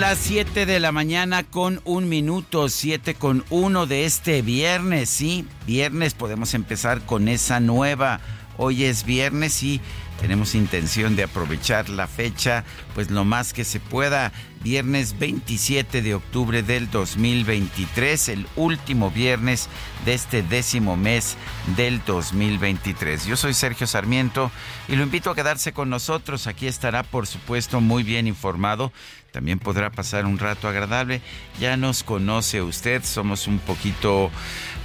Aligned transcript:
Las 0.00 0.18
7 0.18 0.66
de 0.66 0.80
la 0.80 0.92
mañana 0.92 1.44
con 1.44 1.80
un 1.84 2.08
minuto, 2.08 2.68
7 2.68 3.14
con 3.14 3.44
1 3.50 3.86
de 3.86 4.04
este 4.04 4.42
viernes, 4.42 5.08
sí, 5.08 5.46
viernes 5.66 6.14
podemos 6.14 6.52
empezar 6.54 7.00
con 7.02 7.28
esa 7.28 7.60
nueva. 7.60 8.20
Hoy 8.58 8.84
es 8.84 9.04
viernes 9.04 9.62
y 9.62 9.80
tenemos 10.20 10.54
intención 10.54 11.16
de 11.16 11.24
aprovechar 11.24 11.88
la 11.88 12.06
fecha 12.06 12.64
pues 12.94 13.10
lo 13.10 13.24
más 13.24 13.52
que 13.52 13.64
se 13.64 13.80
pueda. 13.80 14.32
Viernes 14.62 15.18
27 15.18 16.00
de 16.00 16.14
octubre 16.14 16.62
del 16.62 16.90
2023, 16.90 18.30
el 18.30 18.46
último 18.56 19.10
viernes 19.10 19.68
de 20.06 20.14
este 20.14 20.42
décimo 20.42 20.96
mes 20.96 21.36
del 21.76 22.02
2023. 22.06 23.26
Yo 23.26 23.36
soy 23.36 23.52
Sergio 23.52 23.86
Sarmiento 23.86 24.50
y 24.88 24.96
lo 24.96 25.02
invito 25.02 25.30
a 25.30 25.34
quedarse 25.34 25.74
con 25.74 25.90
nosotros. 25.90 26.46
Aquí 26.46 26.66
estará, 26.66 27.02
por 27.02 27.26
supuesto, 27.26 27.82
muy 27.82 28.04
bien 28.04 28.26
informado. 28.26 28.90
También 29.32 29.58
podrá 29.58 29.90
pasar 29.90 30.24
un 30.26 30.38
rato 30.38 30.68
agradable. 30.68 31.20
Ya 31.60 31.76
nos 31.76 32.04
conoce 32.04 32.62
usted, 32.62 33.02
somos 33.04 33.48
un 33.48 33.58
poquito 33.58 34.30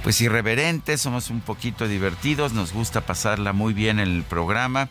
pues 0.02 0.20
irreverentes, 0.20 1.00
somos 1.00 1.30
un 1.30 1.40
poquito 1.40 1.86
divertidos, 1.86 2.52
nos 2.52 2.72
gusta 2.72 3.02
pasarla 3.02 3.52
muy 3.52 3.74
bien 3.74 4.00
en 4.00 4.08
el 4.08 4.22
programa, 4.24 4.88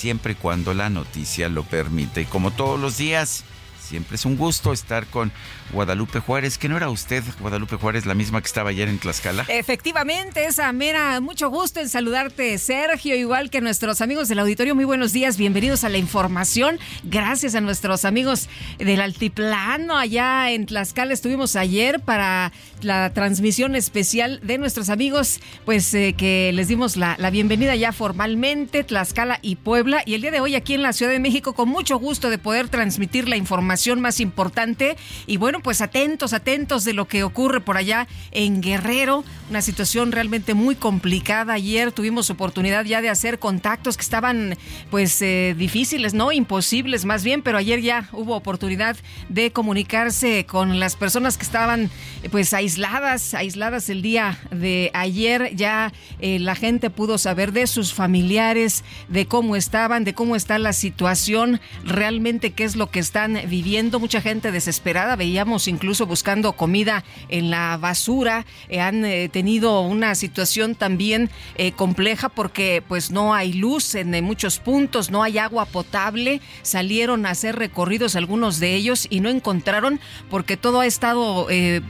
siempre 0.00 0.32
y 0.32 0.36
cuando 0.36 0.72
la 0.72 0.88
noticia 0.88 1.50
lo 1.50 1.62
permite. 1.62 2.22
Y 2.22 2.24
como 2.24 2.50
todos 2.52 2.80
los 2.80 2.96
días, 2.96 3.44
siempre 3.78 4.14
es 4.14 4.24
un 4.24 4.38
gusto 4.38 4.72
estar 4.72 5.04
con 5.06 5.30
Guadalupe 5.72 6.20
Juárez, 6.20 6.56
que 6.56 6.70
no 6.70 6.76
era 6.78 6.88
usted, 6.88 7.22
Guadalupe 7.38 7.76
Juárez, 7.76 8.06
la 8.06 8.14
misma 8.14 8.40
que 8.40 8.46
estaba 8.46 8.70
ayer 8.70 8.88
en 8.88 8.98
Tlaxcala. 8.98 9.44
Efectivamente, 9.48 10.46
esa 10.46 10.72
mera, 10.72 11.20
mucho 11.20 11.50
gusto 11.50 11.80
en 11.80 11.88
saludarte, 11.88 12.56
Sergio, 12.58 13.14
igual 13.14 13.50
que 13.50 13.60
nuestros 13.60 14.00
amigos 14.00 14.28
del 14.28 14.38
auditorio. 14.38 14.74
Muy 14.74 14.86
buenos 14.86 15.12
días, 15.12 15.36
bienvenidos 15.36 15.84
a 15.84 15.90
la 15.90 15.98
información. 15.98 16.78
Gracias 17.04 17.54
a 17.54 17.60
nuestros 17.60 18.06
amigos 18.06 18.48
del 18.78 19.02
Altiplano, 19.02 19.98
allá 19.98 20.50
en 20.50 20.64
Tlaxcala. 20.64 21.12
Estuvimos 21.12 21.56
ayer 21.56 22.00
para 22.00 22.52
la 22.84 23.12
transmisión 23.12 23.74
especial 23.74 24.40
de 24.42 24.58
nuestros 24.58 24.88
amigos, 24.88 25.40
pues 25.64 25.92
eh, 25.94 26.14
que 26.16 26.50
les 26.54 26.68
dimos 26.68 26.96
la, 26.96 27.16
la 27.18 27.30
bienvenida 27.30 27.74
ya 27.76 27.92
formalmente, 27.92 28.84
Tlaxcala 28.84 29.38
y 29.42 29.56
Puebla. 29.56 30.02
Y 30.06 30.14
el 30.14 30.22
día 30.22 30.30
de 30.30 30.40
hoy 30.40 30.54
aquí 30.54 30.74
en 30.74 30.82
la 30.82 30.92
Ciudad 30.92 31.12
de 31.12 31.18
México, 31.18 31.54
con 31.54 31.68
mucho 31.68 31.98
gusto 31.98 32.30
de 32.30 32.38
poder 32.38 32.68
transmitir 32.68 33.28
la 33.28 33.36
información 33.36 34.00
más 34.00 34.20
importante. 34.20 34.96
Y 35.26 35.36
bueno, 35.36 35.60
pues 35.60 35.80
atentos, 35.80 36.32
atentos 36.32 36.84
de 36.84 36.92
lo 36.92 37.06
que 37.06 37.22
ocurre 37.22 37.60
por 37.60 37.76
allá 37.76 38.06
en 38.30 38.60
Guerrero. 38.60 39.24
Una 39.48 39.62
situación 39.62 40.12
realmente 40.12 40.54
muy 40.54 40.74
complicada. 40.74 41.54
Ayer 41.54 41.92
tuvimos 41.92 42.30
oportunidad 42.30 42.84
ya 42.84 43.02
de 43.02 43.08
hacer 43.08 43.38
contactos 43.38 43.96
que 43.96 44.02
estaban 44.02 44.56
pues 44.90 45.20
eh, 45.22 45.54
difíciles, 45.56 46.14
no 46.14 46.32
imposibles 46.32 47.04
más 47.04 47.24
bien, 47.24 47.42
pero 47.42 47.58
ayer 47.58 47.80
ya 47.80 48.08
hubo 48.12 48.36
oportunidad 48.36 48.96
de 49.28 49.52
comunicarse 49.52 50.46
con 50.46 50.80
las 50.80 50.96
personas 50.96 51.36
que 51.36 51.44
estaban 51.44 51.90
pues 52.30 52.54
aisladas, 52.70 53.34
aisladas 53.34 53.90
el 53.90 54.00
día 54.00 54.38
de 54.52 54.92
ayer. 54.94 55.56
Ya 55.56 55.92
eh, 56.20 56.38
la 56.38 56.54
gente 56.54 56.88
pudo 56.88 57.18
saber 57.18 57.52
de 57.52 57.66
sus 57.66 57.92
familiares, 57.92 58.84
de 59.08 59.26
cómo 59.26 59.56
estaban, 59.56 60.04
de 60.04 60.14
cómo 60.14 60.36
está 60.36 60.58
la 60.58 60.72
situación, 60.72 61.60
realmente 61.84 62.52
qué 62.52 62.62
es 62.62 62.76
lo 62.76 62.88
que 62.88 63.00
están 63.00 63.40
viviendo. 63.48 63.98
Mucha 63.98 64.20
gente 64.20 64.52
desesperada, 64.52 65.16
veíamos 65.16 65.66
incluso 65.66 66.06
buscando 66.06 66.52
comida 66.52 67.02
en 67.28 67.50
la 67.50 67.76
basura. 67.76 68.46
Eh, 68.68 68.80
han 68.80 69.04
eh, 69.04 69.28
tenido 69.28 69.80
una 69.80 70.14
situación 70.14 70.76
también 70.76 71.28
compleja 71.76 72.28
porque 72.28 72.82
pues 72.86 73.10
no 73.10 73.34
hay 73.34 73.52
luz 73.52 73.94
en 73.94 74.14
eh, 74.14 74.22
muchos 74.22 74.58
puntos, 74.58 75.10
no 75.10 75.22
hay 75.22 75.38
agua 75.38 75.64
potable. 75.64 76.40
Salieron 76.62 77.26
a 77.26 77.30
hacer 77.30 77.56
recorridos 77.56 78.16
algunos 78.16 78.60
de 78.60 78.74
ellos 78.74 79.06
y 79.10 79.20
no 79.20 79.28
encontraron 79.28 80.00
porque 80.28 80.56
todo 80.56 80.80
ha 80.80 80.86
estado 80.86 81.46
eh, 81.50 81.80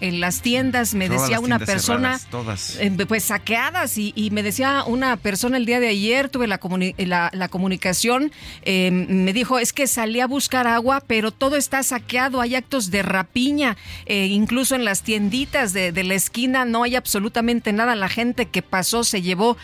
en 0.00 0.20
las 0.20 0.40
tiendas. 0.42 0.94
Me 0.94 1.08
Todas 1.08 1.22
decía 1.22 1.40
una 1.40 1.58
persona, 1.58 2.18
cerradas, 2.18 2.30
todas. 2.30 2.76
eh, 2.80 2.90
pues 3.06 3.24
saqueadas 3.24 3.98
y, 3.98 4.12
y 4.16 4.30
me 4.30 4.42
decía 4.42 4.84
una 4.86 5.16
persona 5.16 5.56
el 5.56 5.66
día 5.66 5.80
de 5.80 5.88
ayer, 5.88 6.28
tuve 6.28 6.46
la, 6.46 6.58
comuni- 6.60 6.94
la, 6.98 7.30
la 7.32 7.48
comunicación, 7.48 8.32
eh, 8.62 8.90
me 8.90 9.32
dijo, 9.32 9.58
es 9.58 9.72
que 9.72 9.86
salí 9.86 10.20
a 10.20 10.26
buscar 10.26 10.66
agua, 10.66 11.02
pero 11.06 11.30
todo 11.30 11.56
está 11.56 11.82
saqueado, 11.82 12.40
hay 12.40 12.54
actos 12.54 12.90
de 12.90 13.02
rapiña, 13.02 13.76
eh, 14.06 14.26
incluso 14.26 14.74
en 14.74 14.84
las 14.84 15.02
tienditas 15.02 15.72
de, 15.72 15.92
de 15.92 16.04
la 16.04 16.14
esquina 16.14 16.64
no 16.64 16.82
hay 16.82 16.96
absolutamente 16.96 17.72
nada, 17.72 17.94
la 17.94 18.08
gente 18.08 18.46
que 18.46 18.62
pasó 18.62 19.04
se 19.04 19.20
llevó 19.22 19.56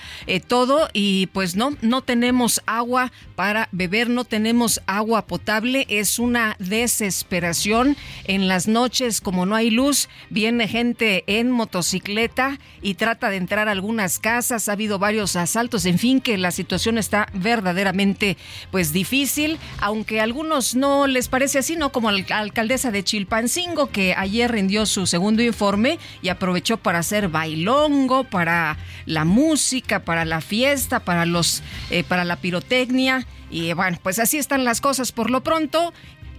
todo 0.48 0.88
y 0.92 1.26
pues 1.28 1.56
no, 1.56 1.76
no 1.80 2.02
tenemos 2.02 2.62
agua 2.66 3.12
para 3.36 3.68
beber, 3.72 4.10
no 4.10 4.24
tenemos 4.24 4.80
agua 4.86 5.26
potable, 5.26 5.86
es 5.88 6.18
una 6.18 6.56
desesperación 6.58 7.96
en 8.24 8.48
las 8.48 8.68
noches, 8.68 9.20
como 9.20 9.46
no 9.46 9.54
hay 9.56 9.70
luz, 9.70 10.08
viene 10.30 10.68
gente 10.68 11.24
en 11.26 11.50
motocicleta 11.50 12.58
y 12.82 12.94
trata 12.94 13.30
de 13.30 13.36
entrar 13.36 13.68
a 13.68 13.72
algunas 13.72 14.18
casas, 14.18 14.68
ha 14.68 14.72
habido 14.72 14.98
varios 14.98 15.36
asaltos, 15.36 15.86
en 15.86 15.98
fin, 15.98 16.20
que 16.20 16.38
la 16.38 16.50
situación 16.50 16.98
está 16.98 17.28
verdaderamente 17.32 18.36
pues 18.70 18.92
difícil, 18.92 19.58
aunque 19.80 20.20
a 20.20 20.24
algunos 20.24 20.74
no 20.74 21.06
les 21.06 21.28
parece 21.28 21.58
así, 21.58 21.76
¿no? 21.76 21.92
Como 21.92 22.10
la 22.10 22.24
alcaldesa 22.30 22.90
de 22.90 23.04
Chilpancingo, 23.04 23.88
que 23.88 24.14
ayer 24.16 24.50
rindió 24.50 24.86
su 24.86 25.06
segundo 25.06 25.42
informe 25.42 25.98
y 26.22 26.28
aprovechó 26.28 26.76
para 26.76 27.00
hacer 27.00 27.28
bailongo, 27.28 28.24
para 28.24 28.78
la 29.06 29.24
música, 29.24 30.00
para 30.04 30.24
la 30.24 30.40
fiesta, 30.40 31.00
para 31.00 31.26
los, 31.26 31.62
eh, 31.90 32.04
para 32.04 32.24
la 32.24 32.36
pirotecnia. 32.36 33.26
Y 33.50 33.72
bueno, 33.72 33.98
pues 34.02 34.18
así 34.18 34.38
están 34.38 34.64
las 34.64 34.80
cosas 34.80 35.12
por 35.12 35.30
lo 35.30 35.42
pronto. 35.42 35.92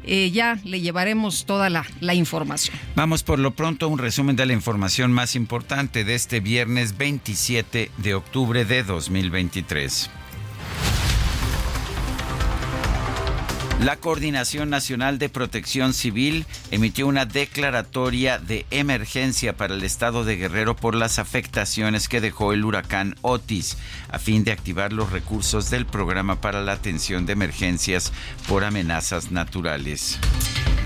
Eh, 0.04 0.32
ya 0.32 0.60
le 0.64 0.82
llevaremos 0.82 1.46
toda 1.46 1.70
la, 1.70 1.86
la 2.00 2.14
información. 2.14 2.76
Vamos 2.96 3.24
por 3.24 3.40
lo 3.40 3.52
pronto 3.52 3.86
a 3.86 3.90
un 3.90 4.00
resumen 4.00 4.36
de 4.36 4.46
la 4.46 4.54
información 4.54 5.12
más 5.12 5.36
importante 5.36 6.04
de 6.04 6.16
este 6.16 6.40
viernes 6.40 6.98
27 6.98 7.92
de 7.98 8.14
octubre 8.14 8.66
de 8.66 8.84
2023. 8.84 10.10
La 13.82 13.96
Coordinación 13.96 14.70
Nacional 14.70 15.18
de 15.18 15.28
Protección 15.28 15.96
Civil 15.96 16.46
emitió 16.70 17.08
una 17.08 17.26
declaratoria 17.26 18.38
de 18.38 18.68
emergencia 18.70 19.58
para 19.58 19.74
el 19.74 19.84
estado 19.84 20.24
de 20.24 20.36
Guerrero 20.36 20.76
por 20.76 20.94
las 20.94 21.18
afectaciones 21.18 22.08
que 22.08 22.22
dejó 22.22 22.54
el 22.54 22.64
huracán 22.64 23.16
Otis, 23.24 23.78
a 24.12 24.20
fin 24.20 24.44
de 24.44 24.52
activar 24.52 24.94
los 24.94 25.12
recursos 25.12 25.72
del 25.72 25.88
programa 25.88 26.40
para 26.42 26.62
la 26.62 26.74
atención 26.74 27.26
de 27.26 27.34
emergencias 27.34 28.14
por 28.48 28.64
amenazas 28.64 29.32
naturales. 29.32 30.20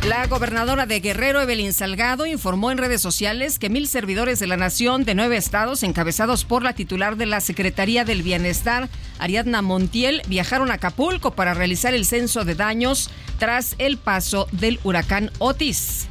La 0.08 0.28
gobernadora 0.28 0.86
de 0.86 1.00
Guerrero, 1.00 1.42
Evelyn 1.42 1.74
Salgado, 1.74 2.28
informó 2.28 2.70
en 2.70 2.78
redes 2.78 3.02
sociales 3.02 3.58
que 3.58 3.72
mil 3.72 3.88
servidores 3.88 4.38
de 4.38 4.46
la 4.46 4.56
nación 4.56 5.04
de 5.04 5.16
nueve 5.16 5.36
estados, 5.36 5.82
encabezados 5.82 6.46
por 6.46 6.62
la 6.62 6.74
titular 6.74 7.18
de 7.18 7.26
la 7.26 7.42
Secretaría 7.42 8.06
del 8.06 8.22
Bienestar, 8.22 8.88
Ariadna 9.18 9.64
Montiel, 9.64 10.22
viajaron 10.28 10.70
a 10.70 10.76
Acapulco 10.76 11.32
para 11.32 11.56
realizar 11.56 11.96
el 11.96 12.06
censo 12.06 12.46
de 12.46 12.54
daños 12.54 13.10
tras 13.40 13.74
el 13.80 13.98
paso 13.98 14.48
del 14.52 14.80
huracán 14.84 15.32
Otis. 15.40 16.06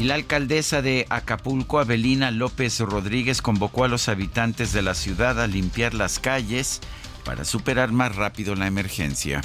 Y 0.00 0.04
la 0.04 0.14
alcaldesa 0.14 0.80
de 0.80 1.06
Acapulco, 1.10 1.78
Avelina 1.78 2.30
López 2.30 2.80
Rodríguez, 2.80 3.42
convocó 3.42 3.84
a 3.84 3.88
los 3.88 4.08
habitantes 4.08 4.72
de 4.72 4.80
la 4.80 4.94
ciudad 4.94 5.42
a 5.42 5.46
limpiar 5.46 5.92
las 5.92 6.18
calles 6.18 6.80
para 7.26 7.44
superar 7.44 7.92
más 7.92 8.16
rápido 8.16 8.54
la 8.54 8.66
emergencia. 8.66 9.42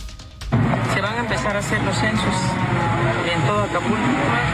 Se 0.93 1.01
van 1.01 1.15
a 1.15 1.19
empezar 1.19 1.57
a 1.57 1.59
hacer 1.59 1.83
los 1.83 1.97
censos 1.97 2.33
en 3.33 3.41
todo 3.41 3.63
Acapulco 3.63 3.97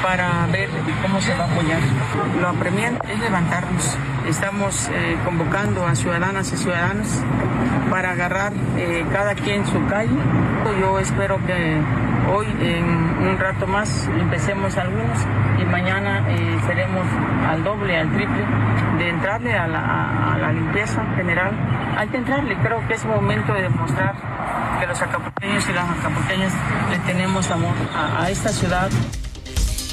para 0.01 0.47
ver 0.51 0.69
cómo 1.01 1.21
se 1.21 1.33
va 1.35 1.45
a 1.45 1.47
apoyar. 1.47 1.79
Lo 2.39 2.49
apremiante 2.49 3.11
es 3.11 3.19
levantarnos. 3.19 3.97
Estamos 4.27 4.89
eh, 4.89 5.17
convocando 5.23 5.85
a 5.85 5.95
ciudadanas 5.95 6.51
y 6.51 6.57
ciudadanos 6.57 7.07
para 7.89 8.11
agarrar 8.11 8.53
eh, 8.77 9.05
cada 9.11 9.35
quien 9.35 9.65
su 9.65 9.85
calle. 9.87 10.17
Yo 10.79 10.99
espero 10.99 11.37
que 11.45 11.81
hoy, 12.33 12.47
en 12.61 13.27
un 13.27 13.37
rato 13.37 13.67
más, 13.67 14.09
empecemos 14.19 14.77
algunos 14.77 15.17
y 15.61 15.65
mañana 15.65 16.25
eh, 16.29 16.57
seremos 16.65 17.05
al 17.49 17.63
doble, 17.63 17.97
al 17.97 18.11
triple 18.13 18.43
de 18.97 19.09
entrarle 19.09 19.53
a 19.53 19.67
la, 19.67 20.33
a 20.33 20.37
la 20.37 20.51
limpieza 20.51 21.03
general. 21.15 21.51
Hay 21.97 22.07
que 22.07 22.17
entrarle, 22.17 22.55
creo 22.63 22.85
que 22.87 22.93
es 22.95 23.05
momento 23.05 23.53
de 23.53 23.63
demostrar 23.63 24.15
que 24.83 24.87
los 24.87 25.01
acapulqueños 25.01 25.63
y 25.69 25.71
las 25.71 25.89
acapulqueñas 25.97 26.53
le 26.89 26.99
tenemos 26.99 27.49
amor 27.49 27.73
a, 27.93 28.23
a 28.23 28.29
esta 28.29 28.49
ciudad. 28.49 28.91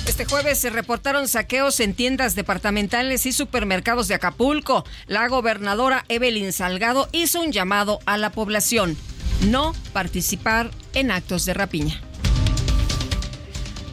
Este 0.08 0.24
jueves 0.24 0.58
se 0.58 0.70
reportaron 0.70 1.28
saqueos 1.28 1.78
en 1.78 1.94
tiendas 1.94 2.34
departamentales 2.34 3.24
y 3.24 3.32
supermercados 3.32 4.08
de 4.08 4.16
Acapulco. 4.16 4.84
La 5.06 5.28
gobernadora 5.28 6.04
Evelyn 6.08 6.52
Salgado 6.52 7.08
hizo 7.12 7.40
un 7.40 7.52
llamado 7.52 8.00
a 8.04 8.18
la 8.18 8.30
población. 8.30 8.96
No 9.46 9.74
participar 9.92 10.72
en 10.94 11.12
actos 11.12 11.44
de 11.44 11.54
rapiña. 11.54 12.00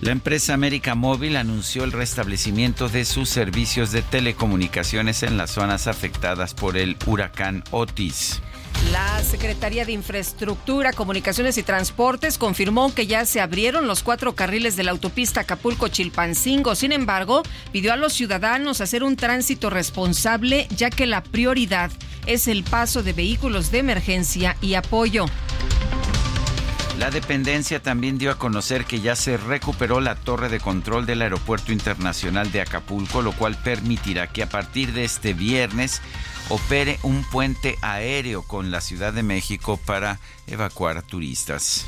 La 0.02 0.12
empresa 0.12 0.56
América 0.56 0.96
Móvil 0.96 1.36
anunció 1.38 1.84
el 1.84 1.92
restablecimiento 1.92 2.90
de 2.90 3.06
sus 3.06 3.30
servicios 3.30 3.92
de 3.92 4.02
telecomunicaciones 4.02 5.22
en 5.22 5.38
las 5.38 5.52
zonas 5.52 5.86
afectadas 5.86 6.56
por 6.56 6.76
el 6.76 6.98
huracán 7.06 7.64
Otis. 7.70 8.42
La 8.92 9.22
Secretaría 9.24 9.86
de 9.86 9.92
Infraestructura, 9.92 10.94
Comunicaciones 10.94 11.58
y 11.58 11.64
Transportes 11.64 12.38
confirmó 12.38 12.94
que 12.94 13.06
ya 13.06 13.26
se 13.26 13.42
abrieron 13.42 13.86
los 13.86 14.02
cuatro 14.02 14.34
carriles 14.34 14.78
de 14.78 14.84
la 14.84 14.92
autopista 14.92 15.42
Acapulco-Chilpancingo. 15.42 16.74
Sin 16.76 16.94
embargo, 16.94 17.44
pidió 17.74 17.92
a 17.92 17.98
los 17.98 18.14
ciudadanos 18.14 18.80
hacer 18.80 19.04
un 19.04 19.18
tránsito 19.18 19.70
responsable, 19.70 20.68
ya 20.70 20.90
que 20.90 21.06
la 21.06 21.22
prioridad 21.22 21.92
es 22.28 22.48
el 22.48 22.64
paso 22.64 23.04
de 23.04 23.14
vehículos 23.14 23.72
de 23.72 23.80
emergencia 23.80 24.56
y 24.62 24.76
apoyo. 24.76 25.26
La 26.98 27.12
dependencia 27.12 27.80
también 27.80 28.18
dio 28.18 28.32
a 28.32 28.40
conocer 28.40 28.86
que 28.86 29.02
ya 29.02 29.16
se 29.16 29.38
recuperó 29.38 30.00
la 30.00 30.16
torre 30.16 30.50
de 30.50 30.60
control 30.60 31.06
del 31.06 31.22
Aeropuerto 31.22 31.72
Internacional 31.72 32.52
de 32.52 32.62
Acapulco, 32.62 33.22
lo 33.22 33.34
cual 33.34 33.56
permitirá 33.56 34.28
que 34.28 34.42
a 34.42 34.50
partir 34.50 34.94
de 34.94 35.04
este 35.04 35.34
viernes 35.34 36.02
opere 36.50 37.00
un 37.04 37.24
puente 37.24 37.78
aéreo 37.82 38.42
con 38.44 38.72
la 38.72 38.82
Ciudad 38.82 39.14
de 39.14 39.24
México 39.24 39.80
para 39.86 40.20
evacuar 40.48 41.02
turistas. 41.04 41.86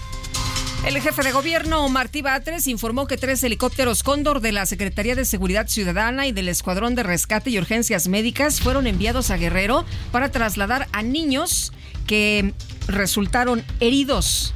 El 0.86 1.00
jefe 1.02 1.24
de 1.24 1.32
gobierno, 1.34 1.88
Martí 1.90 2.22
Batres, 2.22 2.68
informó 2.68 3.06
que 3.06 3.18
tres 3.18 3.44
helicópteros 3.44 4.02
Cóndor 4.02 4.40
de 4.40 4.54
la 4.54 4.66
Secretaría 4.66 5.14
de 5.14 5.26
Seguridad 5.26 5.68
Ciudadana 5.68 6.26
y 6.26 6.32
del 6.32 6.48
Escuadrón 6.48 6.96
de 6.96 7.04
Rescate 7.04 7.50
y 7.50 7.58
Urgencias 7.58 8.08
Médicas 8.08 8.62
fueron 8.62 8.88
enviados 8.88 9.30
a 9.30 9.38
Guerrero 9.38 9.86
para 10.12 10.32
trasladar 10.32 10.88
a 10.94 11.04
niños 11.04 11.74
que 12.08 12.54
resultaron 12.88 13.64
heridos 13.82 14.54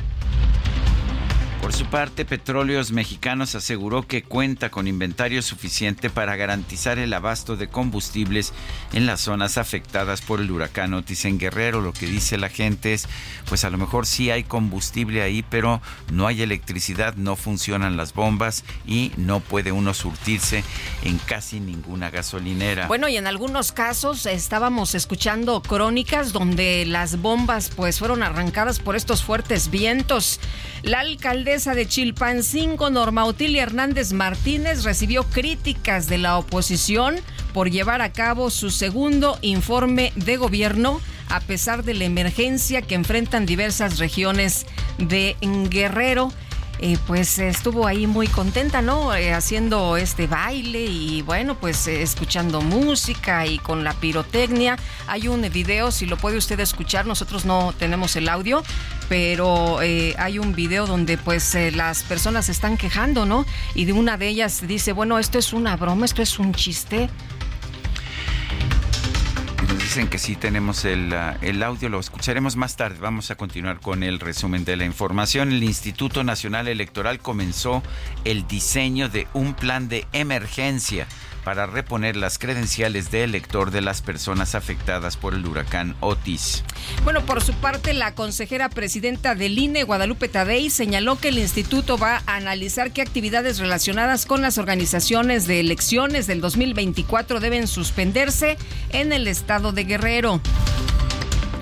por 1.63 1.71
su 1.71 1.85
parte, 1.85 2.25
Petróleos 2.25 2.91
Mexicanos 2.91 3.55
aseguró 3.55 4.05
que 4.05 4.21
cuenta 4.21 4.69
con 4.69 4.85
inventario 4.85 5.41
suficiente 5.41 6.09
para 6.09 6.35
garantizar 6.35 6.99
el 6.99 7.13
abasto 7.13 7.55
de 7.55 7.69
combustibles 7.69 8.51
en 8.91 9.05
las 9.05 9.21
zonas 9.21 9.57
afectadas 9.57 10.19
por 10.19 10.41
el 10.41 10.51
huracán 10.51 10.93
Otis 10.93 11.23
en 11.23 11.39
Guerrero. 11.39 11.79
Lo 11.79 11.93
que 11.93 12.05
dice 12.05 12.37
la 12.37 12.49
gente 12.49 12.91
es, 12.91 13.07
pues 13.47 13.63
a 13.63 13.69
lo 13.69 13.77
mejor 13.77 14.05
sí 14.05 14.29
hay 14.29 14.43
combustible 14.43 15.21
ahí, 15.21 15.41
pero 15.49 15.81
no 16.11 16.27
hay 16.27 16.41
electricidad, 16.41 17.15
no 17.15 17.37
funcionan 17.37 17.95
las 17.95 18.13
bombas 18.13 18.65
y 18.85 19.13
no 19.15 19.39
puede 19.39 19.71
uno 19.71 19.93
surtirse 19.93 20.65
en 21.03 21.17
casi 21.17 21.61
ninguna 21.61 22.09
gasolinera. 22.09 22.87
Bueno, 22.87 23.07
y 23.07 23.15
en 23.15 23.25
algunos 23.25 23.71
casos 23.71 24.25
estábamos 24.25 24.95
escuchando 24.95 25.61
crónicas 25.61 26.33
donde 26.33 26.85
las 26.85 27.21
bombas 27.21 27.71
pues 27.73 27.99
fueron 27.99 28.21
arrancadas 28.21 28.79
por 28.79 28.97
estos 28.97 29.23
fuertes 29.23 29.71
vientos. 29.71 30.41
La 30.81 30.99
alcaldesa 30.99 31.52
de 31.53 31.87
Chilpancingo, 31.87 32.89
Norma 32.89 33.25
Otilia 33.25 33.61
Hernández 33.61 34.11
Martínez, 34.11 34.83
recibió 34.83 35.23
críticas 35.23 36.07
de 36.07 36.17
la 36.17 36.39
oposición 36.39 37.17
por 37.53 37.69
llevar 37.69 38.01
a 38.01 38.11
cabo 38.11 38.49
su 38.49 38.71
segundo 38.71 39.37
informe 39.43 40.11
de 40.15 40.37
gobierno 40.37 40.99
a 41.29 41.41
pesar 41.41 41.83
de 41.83 41.93
la 41.93 42.05
emergencia 42.05 42.81
que 42.81 42.95
enfrentan 42.95 43.45
diversas 43.45 43.99
regiones 43.99 44.65
de 44.97 45.37
Guerrero. 45.69 46.31
Eh, 46.85 46.97
pues 47.07 47.39
estuvo 47.39 47.87
ahí 47.87 48.07
muy 48.07 48.27
contenta, 48.27 48.81
¿no? 48.81 49.15
Eh, 49.15 49.31
haciendo 49.31 49.95
este 49.95 50.27
baile 50.27 50.83
y 50.83 51.21
bueno, 51.21 51.55
pues 51.55 51.87
eh, 51.87 52.01
escuchando 52.01 52.59
música 52.59 53.45
y 53.45 53.57
con 53.57 53.85
la 53.85 53.93
pirotecnia. 53.93 54.75
Hay 55.07 55.29
un 55.29 55.43
video, 55.43 55.91
si 55.91 56.05
lo 56.05 56.17
puede 56.17 56.35
usted 56.35 56.59
escuchar, 56.59 57.05
nosotros 57.07 57.45
no 57.45 57.73
tenemos 57.79 58.17
el 58.17 58.27
audio, 58.27 58.63
pero 59.07 59.79
hay 59.79 60.39
un 60.39 60.53
video 60.55 60.85
donde 60.85 61.17
pues 61.17 61.55
las 61.73 62.03
personas 62.03 62.47
se 62.47 62.51
están 62.51 62.75
quejando, 62.75 63.25
¿no? 63.25 63.45
Y 63.75 63.85
de 63.85 63.93
una 63.93 64.17
de 64.17 64.27
ellas 64.27 64.67
dice, 64.67 64.91
bueno, 64.91 65.19
esto 65.19 65.39
es 65.39 65.53
una 65.53 65.77
broma, 65.77 66.03
esto 66.05 66.21
es 66.21 66.37
un 66.37 66.53
chiste. 66.53 67.09
Dicen 69.77 70.07
que 70.07 70.17
sí 70.17 70.35
tenemos 70.35 70.85
el, 70.85 71.13
uh, 71.13 71.37
el, 71.41 71.61
audio, 71.63 71.89
lo 71.89 71.99
escucharemos 71.99 72.55
más 72.55 72.75
tarde. 72.75 72.97
Vamos 72.99 73.31
a 73.31 73.35
continuar 73.35 73.79
con 73.79 74.03
el 74.03 74.19
resumen 74.19 74.65
de 74.65 74.75
la 74.75 74.85
información. 74.85 75.51
El 75.51 75.63
Instituto 75.63 76.23
Nacional 76.23 76.67
Electoral 76.67 77.19
comenzó 77.19 77.83
el 78.23 78.47
diseño 78.47 79.09
de 79.09 79.27
un 79.33 79.53
plan 79.53 79.89
de 79.89 80.05
emergencia 80.13 81.07
para 81.43 81.65
reponer 81.65 82.15
las 82.15 82.39
credenciales 82.39 83.11
de 83.11 83.23
elector 83.23 83.71
de 83.71 83.81
las 83.81 84.01
personas 84.01 84.55
afectadas 84.55 85.17
por 85.17 85.33
el 85.33 85.45
huracán 85.45 85.95
Otis. 85.99 86.63
Bueno, 87.03 87.25
por 87.25 87.41
su 87.41 87.53
parte, 87.53 87.93
la 87.93 88.15
consejera 88.15 88.69
presidenta 88.69 89.35
del 89.35 89.57
INE, 89.57 89.83
Guadalupe 89.83 90.29
Tadei, 90.29 90.69
señaló 90.69 91.17
que 91.17 91.29
el 91.29 91.37
instituto 91.37 91.97
va 91.97 92.21
a 92.25 92.35
analizar 92.35 92.91
qué 92.91 93.01
actividades 93.01 93.59
relacionadas 93.59 94.25
con 94.25 94.41
las 94.41 94.57
organizaciones 94.57 95.47
de 95.47 95.59
elecciones 95.59 96.27
del 96.27 96.41
2024 96.41 97.39
deben 97.39 97.67
suspenderse 97.67 98.57
en 98.89 99.13
el 99.13 99.27
estado 99.27 99.71
de 99.71 99.83
Guerrero. 99.83 100.41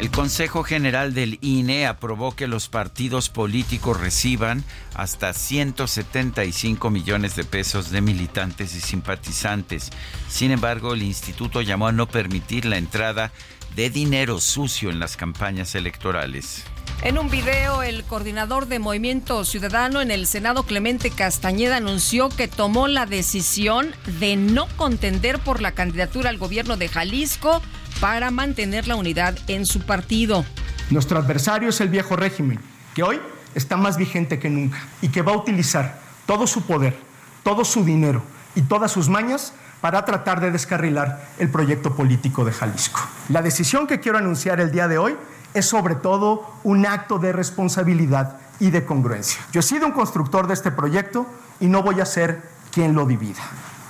El 0.02 0.10
Consejo 0.10 0.64
General 0.64 1.14
del 1.14 1.38
INE 1.42 1.86
aprobó 1.86 2.36
que 2.36 2.48
los 2.48 2.70
partidos 2.70 3.30
políticos 3.30 4.00
reciban 4.00 4.64
hasta 4.96 5.32
175 5.32 6.90
millones 6.90 7.36
de 7.36 7.44
pesos 7.44 7.92
de 7.92 8.02
militantes 8.02 8.76
y 8.76 8.82
simpatizantes. 8.82 9.92
Sin 10.28 10.50
embargo, 10.50 10.96
el 10.96 11.04
instituto 11.04 11.62
llamó 11.62 11.88
a 11.88 11.92
no 11.92 12.08
permitir 12.08 12.66
la 12.66 12.78
entrada 12.78 13.32
de 13.76 13.92
dinero 13.92 14.40
sucio 14.40 14.90
en 14.90 15.00
las 15.00 15.18
campañas 15.18 15.76
electorales. 15.76 16.66
En 17.04 17.18
un 17.18 17.30
video, 17.30 17.82
el 17.82 18.04
coordinador 18.04 18.68
de 18.68 18.78
Movimiento 18.78 19.44
Ciudadano 19.44 20.02
en 20.02 20.12
el 20.12 20.28
Senado, 20.28 20.64
Clemente 20.64 21.10
Castañeda, 21.10 21.78
anunció 21.78 22.30
que 22.30 22.48
tomó 22.48 22.88
la 22.88 23.08
decisión 23.08 23.96
de 24.20 24.36
no 24.36 24.68
contender 24.78 25.40
por 25.40 25.62
la 25.62 25.72
candidatura 25.72 26.30
al 26.30 26.38
gobierno 26.38 26.78
de 26.78 26.90
Jalisco 26.90 27.62
para 28.00 28.30
mantener 28.30 28.88
la 28.88 28.96
unidad 28.96 29.36
en 29.48 29.66
su 29.66 29.82
partido. 29.82 30.46
Nuestro 30.92 31.18
adversario 31.18 31.70
es 31.70 31.82
el 31.82 31.90
viejo 31.90 32.16
régimen, 32.16 32.60
que 32.94 33.02
hoy 33.02 33.20
está 33.56 33.78
más 33.78 33.98
vigente 33.98 34.38
que 34.38 34.50
nunca 34.50 34.78
y 35.02 35.10
que 35.10 35.24
va 35.24 35.34
a 35.34 35.38
utilizar 35.38 36.00
todo 36.28 36.46
su 36.46 36.62
poder, 36.64 36.96
todo 37.44 37.66
su 37.66 37.84
dinero 37.84 38.22
y 38.56 38.62
todas 38.62 38.92
sus 38.92 39.10
mañas 39.10 39.54
para 39.82 40.06
tratar 40.06 40.40
de 40.40 40.52
descarrilar 40.52 41.30
el 41.40 41.50
proyecto 41.50 41.96
político 41.96 42.46
de 42.46 42.52
Jalisco. 42.52 43.02
La 43.30 43.42
decisión 43.42 43.88
que 43.88 44.00
quiero 44.00 44.20
anunciar 44.20 44.60
el 44.60 44.72
día 44.72 44.88
de 44.88 45.00
hoy 45.00 45.16
es 45.54 45.66
sobre 45.66 45.96
todo 45.96 46.46
un 46.64 46.86
acto 46.86 47.20
de 47.20 47.34
responsabilidad 47.34 48.38
y 48.60 48.72
de 48.72 48.86
congruencia. 48.86 49.42
Yo 49.52 49.60
he 49.60 49.64
sido 49.64 49.88
un 49.88 49.92
constructor 49.92 50.48
de 50.48 50.54
este 50.54 50.72
proyecto 50.72 51.26
y 51.60 51.68
no 51.68 51.84
voy 51.84 52.00
a 52.00 52.06
ser 52.06 52.42
quien 52.72 52.94
lo 52.94 53.06
divida. 53.06 53.42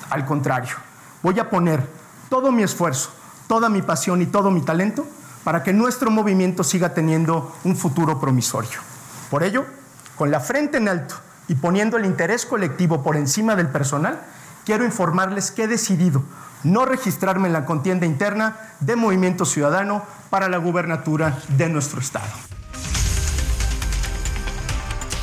Al 0.09 0.25
contrario, 0.25 0.75
voy 1.21 1.39
a 1.39 1.49
poner 1.49 1.87
todo 2.29 2.51
mi 2.51 2.63
esfuerzo, 2.63 3.11
toda 3.47 3.69
mi 3.69 3.81
pasión 3.81 4.21
y 4.21 4.25
todo 4.25 4.49
mi 4.51 4.61
talento 4.61 5.05
para 5.43 5.63
que 5.63 5.73
nuestro 5.73 6.11
movimiento 6.11 6.63
siga 6.63 6.93
teniendo 6.93 7.55
un 7.63 7.75
futuro 7.75 8.19
promisorio. 8.19 8.79
Por 9.29 9.43
ello, 9.43 9.65
con 10.15 10.31
la 10.31 10.39
frente 10.39 10.77
en 10.77 10.87
alto 10.87 11.15
y 11.47 11.55
poniendo 11.55 11.97
el 11.97 12.05
interés 12.05 12.45
colectivo 12.45 13.03
por 13.03 13.15
encima 13.17 13.55
del 13.55 13.67
personal, 13.67 14.21
quiero 14.65 14.85
informarles 14.85 15.51
que 15.51 15.63
he 15.63 15.67
decidido 15.67 16.23
no 16.63 16.85
registrarme 16.85 17.47
en 17.47 17.53
la 17.53 17.65
contienda 17.65 18.05
interna 18.05 18.57
de 18.79 18.95
Movimiento 18.95 19.45
Ciudadano 19.45 20.03
para 20.29 20.49
la 20.49 20.57
gubernatura 20.57 21.39
de 21.49 21.69
nuestro 21.69 21.99
estado. 21.99 22.31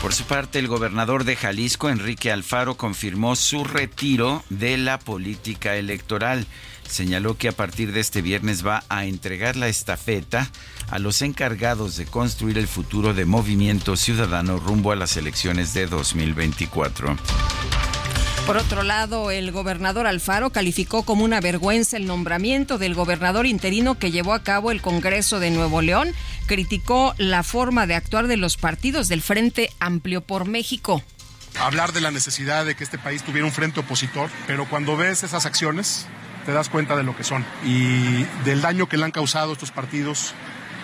Por 0.03 0.15
su 0.15 0.25
parte, 0.25 0.61
el 0.61 0.69
gobernador 0.69 1.25
de 1.25 1.35
Jalisco, 1.35 1.89
Enrique 1.89 2.31
Alfaro, 2.31 2.77
confirmó 2.77 3.35
su 3.35 3.65
retiro 3.65 4.45
de 4.49 4.77
la 4.77 4.99
política 4.99 5.75
electoral. 5.75 6.47
Señaló 6.89 7.37
que 7.37 7.49
a 7.49 7.53
partir 7.53 7.93
de 7.93 8.01
este 8.01 8.23
viernes 8.23 8.65
va 8.65 8.85
a 8.89 9.07
entregar 9.07 9.57
la 9.57 9.69
estafeta 9.69 10.49
a 10.91 10.99
los 11.01 11.21
encargados 11.21 11.97
de 11.97 12.07
construir 12.07 12.59
el 12.59 12.69
futuro 12.69 13.13
de 13.13 13.25
Movimiento 13.25 13.97
Ciudadano 13.97 14.59
rumbo 14.59 14.93
a 14.93 14.97
las 14.97 15.17
elecciones 15.17 15.75
de 15.75 15.87
2024. 15.87 17.17
Por 18.49 18.57
otro 18.57 18.83
lado, 18.83 19.31
el 19.31 19.53
gobernador 19.53 20.07
Alfaro 20.07 20.49
calificó 20.49 21.03
como 21.03 21.23
una 21.23 21.39
vergüenza 21.39 21.99
el 21.99 22.07
nombramiento 22.07 22.79
del 22.79 22.95
gobernador 22.95 23.45
interino 23.45 23.99
que 23.99 24.11
llevó 24.11 24.33
a 24.33 24.43
cabo 24.43 24.71
el 24.71 24.81
Congreso 24.81 25.39
de 25.39 25.51
Nuevo 25.51 25.83
León. 25.83 26.15
Criticó 26.47 27.15
la 27.19 27.43
forma 27.43 27.87
de 27.87 27.95
actuar 27.95 28.27
de 28.27 28.39
los 28.39 28.57
partidos 28.57 29.09
del 29.09 29.21
Frente 29.21 29.71
Amplio 29.81 30.23
por 30.23 30.47
México. 30.47 31.03
Hablar 31.61 31.93
de 31.93 32.01
la 32.01 32.11
necesidad 32.11 32.65
de 32.65 32.75
que 32.75 32.85
este 32.85 32.97
país 32.97 33.23
tuviera 33.23 33.45
un 33.45 33.53
frente 33.53 33.81
opositor, 33.81 34.31
pero 34.47 34.67
cuando 34.67 34.97
ves 34.97 35.25
esas 35.25 35.45
acciones 35.45 36.07
te 36.47 36.53
das 36.53 36.71
cuenta 36.71 36.97
de 36.97 37.03
lo 37.03 37.15
que 37.15 37.25
son 37.25 37.45
y 37.67 38.25
del 38.47 38.63
daño 38.63 38.89
que 38.89 38.97
le 38.97 39.05
han 39.05 39.11
causado 39.11 39.53
estos 39.53 39.73
partidos 39.73 40.33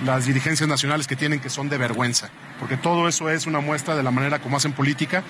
las 0.04 0.26
dirigencias 0.26 0.68
nacionales 0.68 1.06
que 1.06 1.16
tienen 1.16 1.40
que 1.40 1.48
son 1.48 1.70
de 1.70 1.78
vergüenza, 1.78 2.28
porque 2.60 2.76
todo 2.76 3.08
eso 3.08 3.30
es 3.30 3.46
una 3.46 3.60
muestra 3.60 3.96
de 3.96 4.02
la 4.02 4.10
manera 4.10 4.40
como 4.40 4.58
hacen 4.58 4.72
política 4.74 5.22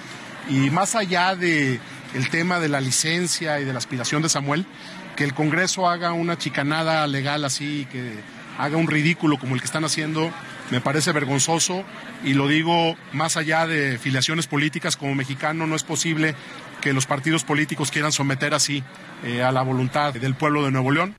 y 0.48 0.70
más 0.70 0.94
allá 0.96 1.36
de 1.36 1.78
el 2.14 2.30
tema 2.30 2.61
de 2.61 2.68
la 2.68 2.80
licencia 2.80 3.61
y 3.61 3.64
de 3.64 3.73
la 3.73 3.78
aspiración 3.78 4.23
de 4.23 4.28
Samuel, 4.28 4.66
que 5.16 5.25
el 5.25 5.35
Congreso 5.35 5.88
haga 5.88 6.12
una 6.12 6.38
chicanada 6.38 7.06
legal 7.06 7.44
así, 7.44 7.87
que 7.90 8.14
haga 8.59 8.76
un 8.76 8.87
ridículo 8.87 9.38
como 9.38 9.54
el 9.54 9.61
que 9.61 9.66
están 9.66 9.85
haciendo, 9.85 10.30
me 10.71 10.80
parece 10.80 11.12
vergonzoso 11.12 11.85
y 12.23 12.35
lo 12.35 12.49
digo 12.49 12.97
más 13.12 13.37
allá 13.37 13.66
de 13.66 13.99
filiaciones 13.99 14.47
políticas 14.47 14.97
como 14.97 15.14
mexicano, 15.14 15.66
no 15.66 15.76
es 15.76 15.83
posible 15.83 16.35
que 16.80 16.92
los 16.92 17.06
partidos 17.06 17.44
políticos 17.44 17.90
quieran 17.90 18.12
someter 18.12 18.54
así 18.54 18.83
eh, 19.25 19.42
a 19.42 19.52
la 19.52 19.62
voluntad 19.62 20.14
del 20.14 20.35
pueblo 20.35 20.64
de 20.64 20.71
Nuevo 20.71 20.90
León. 20.90 21.16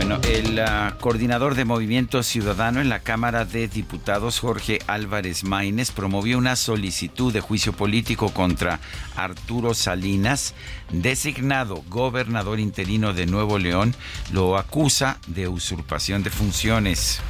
Bueno, 0.00 0.18
el 0.22 0.58
uh, 0.58 0.98
coordinador 0.98 1.54
de 1.54 1.66
Movimiento 1.66 2.22
Ciudadano 2.22 2.80
en 2.80 2.88
la 2.88 3.00
Cámara 3.00 3.44
de 3.44 3.68
Diputados, 3.68 4.40
Jorge 4.40 4.78
Álvarez 4.86 5.44
Maínez, 5.44 5.90
promovió 5.90 6.38
una 6.38 6.56
solicitud 6.56 7.30
de 7.34 7.40
juicio 7.42 7.74
político 7.74 8.32
contra 8.32 8.80
Arturo 9.14 9.74
Salinas, 9.74 10.54
designado 10.90 11.84
gobernador 11.90 12.60
interino 12.60 13.12
de 13.12 13.26
Nuevo 13.26 13.58
León, 13.58 13.94
lo 14.32 14.56
acusa 14.56 15.18
de 15.26 15.48
usurpación 15.48 16.22
de 16.22 16.30
funciones. 16.30 17.20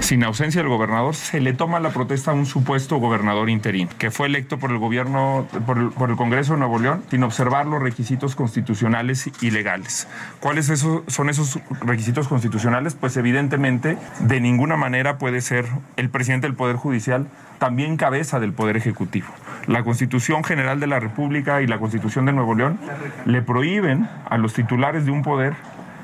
Sin 0.00 0.22
ausencia 0.24 0.62
del 0.62 0.70
gobernador, 0.70 1.14
se 1.14 1.40
le 1.40 1.52
toma 1.52 1.80
la 1.80 1.90
protesta 1.90 2.30
a 2.30 2.34
un 2.34 2.46
supuesto 2.46 2.96
gobernador 2.98 3.50
interino, 3.50 3.90
que 3.98 4.10
fue 4.10 4.28
electo 4.28 4.58
por 4.58 4.70
el 4.70 4.78
gobierno, 4.78 5.46
por 5.66 5.76
el, 5.76 5.90
por 5.90 6.10
el 6.10 6.16
Congreso 6.16 6.52
de 6.52 6.60
Nuevo 6.60 6.78
León, 6.78 7.02
sin 7.10 7.24
observar 7.24 7.66
los 7.66 7.82
requisitos 7.82 8.36
constitucionales 8.36 9.30
y 9.40 9.50
legales. 9.50 10.06
¿Cuáles 10.40 10.68
esos, 10.68 11.02
son 11.08 11.28
esos 11.28 11.58
requisitos 11.80 12.28
constitucionales? 12.28 12.94
Pues 12.94 13.16
evidentemente, 13.16 13.98
de 14.20 14.40
ninguna 14.40 14.76
manera 14.76 15.18
puede 15.18 15.40
ser 15.40 15.66
el 15.96 16.10
presidente 16.10 16.46
del 16.46 16.56
Poder 16.56 16.76
Judicial 16.76 17.26
también 17.58 17.96
cabeza 17.96 18.40
del 18.40 18.52
Poder 18.52 18.76
Ejecutivo. 18.76 19.28
La 19.66 19.82
Constitución 19.82 20.44
General 20.44 20.80
de 20.80 20.86
la 20.86 21.00
República 21.00 21.60
y 21.60 21.66
la 21.66 21.78
Constitución 21.78 22.24
de 22.24 22.32
Nuevo 22.32 22.54
León 22.54 22.78
le 23.26 23.42
prohíben 23.42 24.08
a 24.30 24.38
los 24.38 24.54
titulares 24.54 25.04
de 25.04 25.10
un 25.10 25.22
poder 25.22 25.54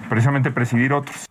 precisamente 0.08 0.50
presidir 0.50 0.92
otros. 0.92 1.26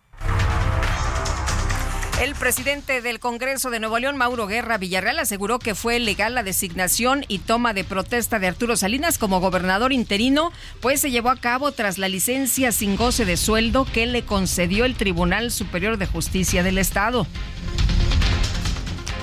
El 2.22 2.36
presidente 2.36 3.02
del 3.02 3.18
Congreso 3.18 3.70
de 3.70 3.80
Nuevo 3.80 3.98
León, 3.98 4.16
Mauro 4.16 4.46
Guerra 4.46 4.78
Villarreal, 4.78 5.18
aseguró 5.18 5.58
que 5.58 5.74
fue 5.74 5.98
legal 5.98 6.36
la 6.36 6.44
designación 6.44 7.24
y 7.26 7.40
toma 7.40 7.74
de 7.74 7.82
protesta 7.82 8.38
de 8.38 8.46
Arturo 8.46 8.76
Salinas 8.76 9.18
como 9.18 9.40
gobernador 9.40 9.92
interino, 9.92 10.52
pues 10.80 11.00
se 11.00 11.10
llevó 11.10 11.30
a 11.30 11.36
cabo 11.36 11.72
tras 11.72 11.98
la 11.98 12.08
licencia 12.08 12.70
sin 12.70 12.94
goce 12.96 13.24
de 13.24 13.36
sueldo 13.36 13.84
que 13.84 14.06
le 14.06 14.24
concedió 14.24 14.84
el 14.84 14.94
Tribunal 14.94 15.50
Superior 15.50 15.98
de 15.98 16.06
Justicia 16.06 16.62
del 16.62 16.78
Estado. 16.78 17.26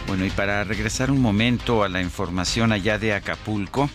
Bueno, 0.05 0.25
y 0.25 0.29
para 0.29 0.65
regresar 0.65 1.12
un 1.12 1.21
momento 1.21 1.83
a 1.83 1.89
la 1.89 2.01
información 2.01 2.74
allá 2.74 3.00
de 3.00 3.13
Acapulco, 3.13 3.89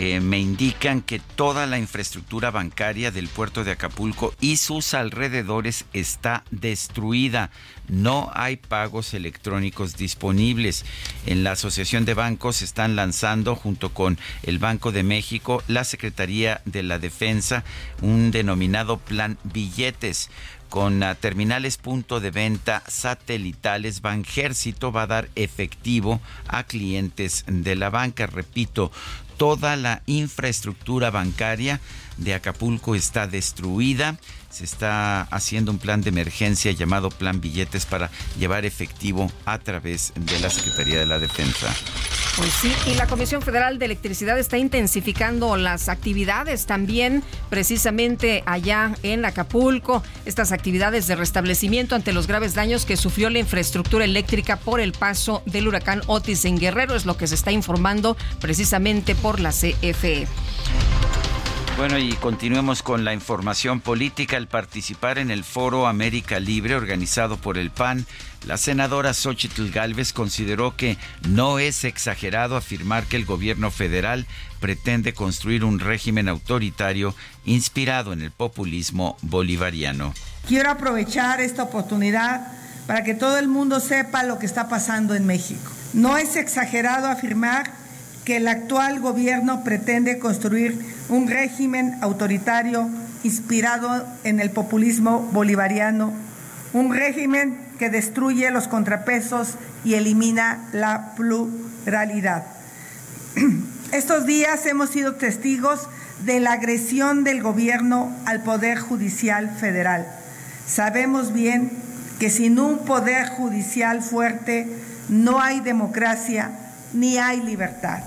eh, 0.00 0.20
me 0.20 0.38
indican 0.38 1.02
que 1.02 1.18
toda 1.18 1.66
la 1.66 1.76
infraestructura 1.76 2.52
bancaria 2.52 3.10
del 3.10 3.26
puerto 3.26 3.64
de 3.64 3.72
Acapulco 3.72 4.32
y 4.40 4.58
sus 4.58 4.94
alrededores 4.94 5.86
está 5.92 6.44
destruida. 6.52 7.50
No 7.88 8.30
hay 8.32 8.58
pagos 8.58 9.12
electrónicos 9.12 9.96
disponibles. 9.96 10.84
En 11.26 11.42
la 11.42 11.50
Asociación 11.50 12.04
de 12.04 12.14
Bancos 12.14 12.62
están 12.62 12.94
lanzando, 12.94 13.56
junto 13.56 13.92
con 13.92 14.18
el 14.44 14.60
Banco 14.60 14.92
de 14.92 15.02
México, 15.02 15.64
la 15.66 15.82
Secretaría 15.82 16.60
de 16.64 16.84
la 16.84 17.00
Defensa, 17.00 17.64
un 18.00 18.30
denominado 18.30 18.98
plan 18.98 19.36
billetes 19.42 20.30
con 20.68 21.02
uh, 21.02 21.14
terminales 21.14 21.78
punto 21.78 22.20
de 22.20 22.30
venta 22.30 22.82
satelitales, 22.86 24.02
Banjército 24.02 24.92
va 24.92 25.02
a 25.02 25.06
dar 25.06 25.28
efectivo 25.34 26.20
a 26.46 26.64
clientes 26.64 27.44
de 27.46 27.74
la 27.74 27.90
banca. 27.90 28.26
Repito, 28.26 28.92
toda 29.38 29.76
la 29.76 30.02
infraestructura 30.06 31.10
bancaria 31.10 31.80
de 32.18 32.34
Acapulco 32.34 32.94
está 32.94 33.26
destruida. 33.26 34.16
Se 34.50 34.64
está 34.64 35.22
haciendo 35.22 35.70
un 35.70 35.78
plan 35.78 36.00
de 36.00 36.08
emergencia 36.08 36.72
llamado 36.72 37.10
Plan 37.10 37.40
Billetes 37.40 37.86
para 37.86 38.10
llevar 38.38 38.64
efectivo 38.64 39.30
a 39.44 39.58
través 39.58 40.12
de 40.16 40.38
la 40.40 40.50
Secretaría 40.50 40.98
de 40.98 41.06
la 41.06 41.18
Defensa. 41.18 41.74
Pues 42.38 42.52
sí, 42.52 42.72
y 42.86 42.94
la 42.94 43.08
Comisión 43.08 43.42
Federal 43.42 43.80
de 43.80 43.86
Electricidad 43.86 44.38
está 44.38 44.58
intensificando 44.58 45.56
las 45.56 45.88
actividades 45.88 46.66
también 46.66 47.24
precisamente 47.50 48.44
allá 48.46 48.94
en 49.02 49.24
Acapulco, 49.24 50.04
estas 50.24 50.52
actividades 50.52 51.08
de 51.08 51.16
restablecimiento 51.16 51.96
ante 51.96 52.12
los 52.12 52.28
graves 52.28 52.54
daños 52.54 52.86
que 52.86 52.96
sufrió 52.96 53.28
la 53.28 53.40
infraestructura 53.40 54.04
eléctrica 54.04 54.56
por 54.56 54.78
el 54.78 54.92
paso 54.92 55.42
del 55.46 55.66
huracán 55.66 56.00
Otis 56.06 56.44
en 56.44 56.58
Guerrero, 56.58 56.94
es 56.94 57.06
lo 57.06 57.16
que 57.16 57.26
se 57.26 57.34
está 57.34 57.50
informando 57.50 58.16
precisamente 58.40 59.16
por 59.16 59.40
la 59.40 59.50
CFE. 59.50 60.28
Bueno, 61.78 61.96
y 61.96 62.10
continuemos 62.14 62.82
con 62.82 63.04
la 63.04 63.14
información 63.14 63.80
política. 63.80 64.36
Al 64.36 64.48
participar 64.48 65.16
en 65.16 65.30
el 65.30 65.44
Foro 65.44 65.86
América 65.86 66.40
Libre 66.40 66.74
organizado 66.74 67.36
por 67.36 67.56
el 67.56 67.70
PAN, 67.70 68.04
la 68.48 68.56
senadora 68.56 69.14
Xochitl 69.14 69.70
Gálvez 69.70 70.12
consideró 70.12 70.74
que 70.74 70.98
no 71.28 71.60
es 71.60 71.84
exagerado 71.84 72.56
afirmar 72.56 73.04
que 73.04 73.14
el 73.14 73.24
gobierno 73.24 73.70
federal 73.70 74.26
pretende 74.58 75.14
construir 75.14 75.62
un 75.62 75.78
régimen 75.78 76.28
autoritario 76.28 77.14
inspirado 77.44 78.12
en 78.12 78.22
el 78.22 78.32
populismo 78.32 79.16
bolivariano. 79.22 80.14
Quiero 80.48 80.70
aprovechar 80.70 81.40
esta 81.40 81.62
oportunidad 81.62 82.44
para 82.88 83.04
que 83.04 83.14
todo 83.14 83.38
el 83.38 83.46
mundo 83.46 83.78
sepa 83.78 84.24
lo 84.24 84.40
que 84.40 84.46
está 84.46 84.68
pasando 84.68 85.14
en 85.14 85.26
México. 85.26 85.70
No 85.92 86.18
es 86.18 86.34
exagerado 86.34 87.06
afirmar 87.06 87.70
que 88.24 88.38
el 88.38 88.48
actual 88.48 88.98
gobierno 88.98 89.62
pretende 89.62 90.18
construir 90.18 90.97
un 91.08 91.28
régimen 91.28 91.98
autoritario 92.02 92.88
inspirado 93.24 94.06
en 94.24 94.40
el 94.40 94.50
populismo 94.50 95.28
bolivariano, 95.32 96.12
un 96.72 96.92
régimen 96.92 97.58
que 97.78 97.90
destruye 97.90 98.50
los 98.50 98.68
contrapesos 98.68 99.54
y 99.84 99.94
elimina 99.94 100.68
la 100.72 101.14
pluralidad. 101.16 102.44
Estos 103.92 104.26
días 104.26 104.66
hemos 104.66 104.90
sido 104.90 105.14
testigos 105.14 105.88
de 106.24 106.40
la 106.40 106.52
agresión 106.52 107.24
del 107.24 107.42
gobierno 107.42 108.12
al 108.26 108.42
Poder 108.42 108.78
Judicial 108.78 109.50
Federal. 109.58 110.06
Sabemos 110.66 111.32
bien 111.32 111.70
que 112.18 112.28
sin 112.28 112.58
un 112.58 112.80
Poder 112.80 113.28
Judicial 113.28 114.02
fuerte 114.02 114.68
no 115.08 115.40
hay 115.40 115.60
democracia 115.60 116.50
ni 116.92 117.18
hay 117.18 117.40
libertad. 117.40 118.02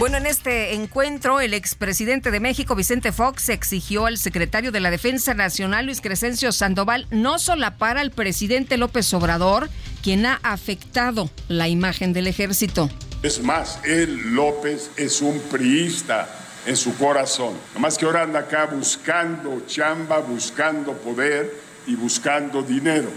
Bueno, 0.00 0.16
en 0.16 0.24
este 0.24 0.72
encuentro, 0.72 1.40
el 1.40 1.52
expresidente 1.52 2.30
de 2.30 2.40
México, 2.40 2.74
Vicente 2.74 3.12
Fox, 3.12 3.50
exigió 3.50 4.06
al 4.06 4.16
secretario 4.16 4.72
de 4.72 4.80
la 4.80 4.90
Defensa 4.90 5.34
Nacional, 5.34 5.84
Luis 5.84 6.00
Crescencio 6.00 6.52
Sandoval, 6.52 7.06
no 7.10 7.38
solapar 7.38 7.98
al 7.98 8.10
presidente 8.10 8.78
López 8.78 9.12
Obrador, 9.12 9.68
quien 10.02 10.24
ha 10.24 10.40
afectado 10.42 11.28
la 11.48 11.68
imagen 11.68 12.14
del 12.14 12.28
ejército. 12.28 12.88
Es 13.22 13.42
más, 13.42 13.78
él, 13.84 14.34
López, 14.34 14.90
es 14.96 15.20
un 15.20 15.38
priista 15.38 16.30
en 16.64 16.78
su 16.78 16.96
corazón. 16.96 17.52
Nomás 17.74 17.98
que 17.98 18.06
ahora 18.06 18.22
anda 18.22 18.38
acá 18.38 18.64
buscando 18.64 19.64
chamba, 19.66 20.20
buscando 20.20 20.94
poder 20.94 21.54
y 21.86 21.94
buscando 21.94 22.62
dinero, 22.62 23.10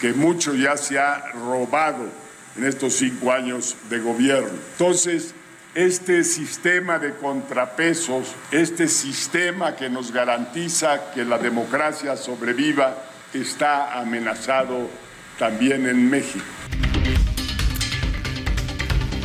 que 0.00 0.14
mucho 0.14 0.54
ya 0.54 0.78
se 0.78 0.98
ha 0.98 1.32
robado 1.32 2.08
en 2.56 2.64
estos 2.64 2.94
cinco 2.94 3.30
años 3.30 3.76
de 3.90 3.98
gobierno. 3.98 4.58
Entonces, 4.72 5.34
este 5.74 6.24
sistema 6.24 6.98
de 6.98 7.14
contrapesos, 7.14 8.34
este 8.50 8.88
sistema 8.88 9.76
que 9.76 9.88
nos 9.88 10.12
garantiza 10.12 11.12
que 11.12 11.24
la 11.24 11.38
democracia 11.38 12.16
sobreviva, 12.16 12.96
está 13.32 14.00
amenazado 14.00 14.90
también 15.38 15.86
en 15.86 16.10
México. 16.10 16.44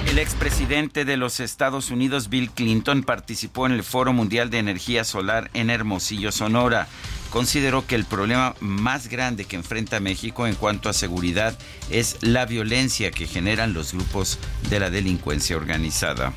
El 0.07 0.19
expresidente 0.19 1.03
de 1.03 1.17
los 1.17 1.39
Estados 1.39 1.89
Unidos, 1.89 2.29
Bill 2.29 2.51
Clinton, 2.51 3.03
participó 3.03 3.65
en 3.65 3.73
el 3.73 3.83
Foro 3.83 4.13
Mundial 4.13 4.49
de 4.49 4.59
Energía 4.59 5.03
Solar 5.03 5.49
en 5.53 5.69
Hermosillo, 5.69 6.31
Sonora. 6.31 6.87
Consideró 7.35 7.85
que 7.85 7.95
el 7.95 8.05
problema 8.05 8.55
más 8.61 9.09
grande 9.09 9.43
que 9.43 9.57
enfrenta 9.57 9.99
México 9.99 10.47
en 10.47 10.55
cuanto 10.55 10.87
a 10.87 10.93
seguridad 10.93 11.53
es 11.89 12.15
la 12.21 12.45
violencia 12.45 13.11
que 13.11 13.27
generan 13.27 13.73
los 13.73 13.91
grupos 13.91 14.39
de 14.69 14.79
la 14.79 14.89
delincuencia 14.89 15.57
organizada. 15.57 16.31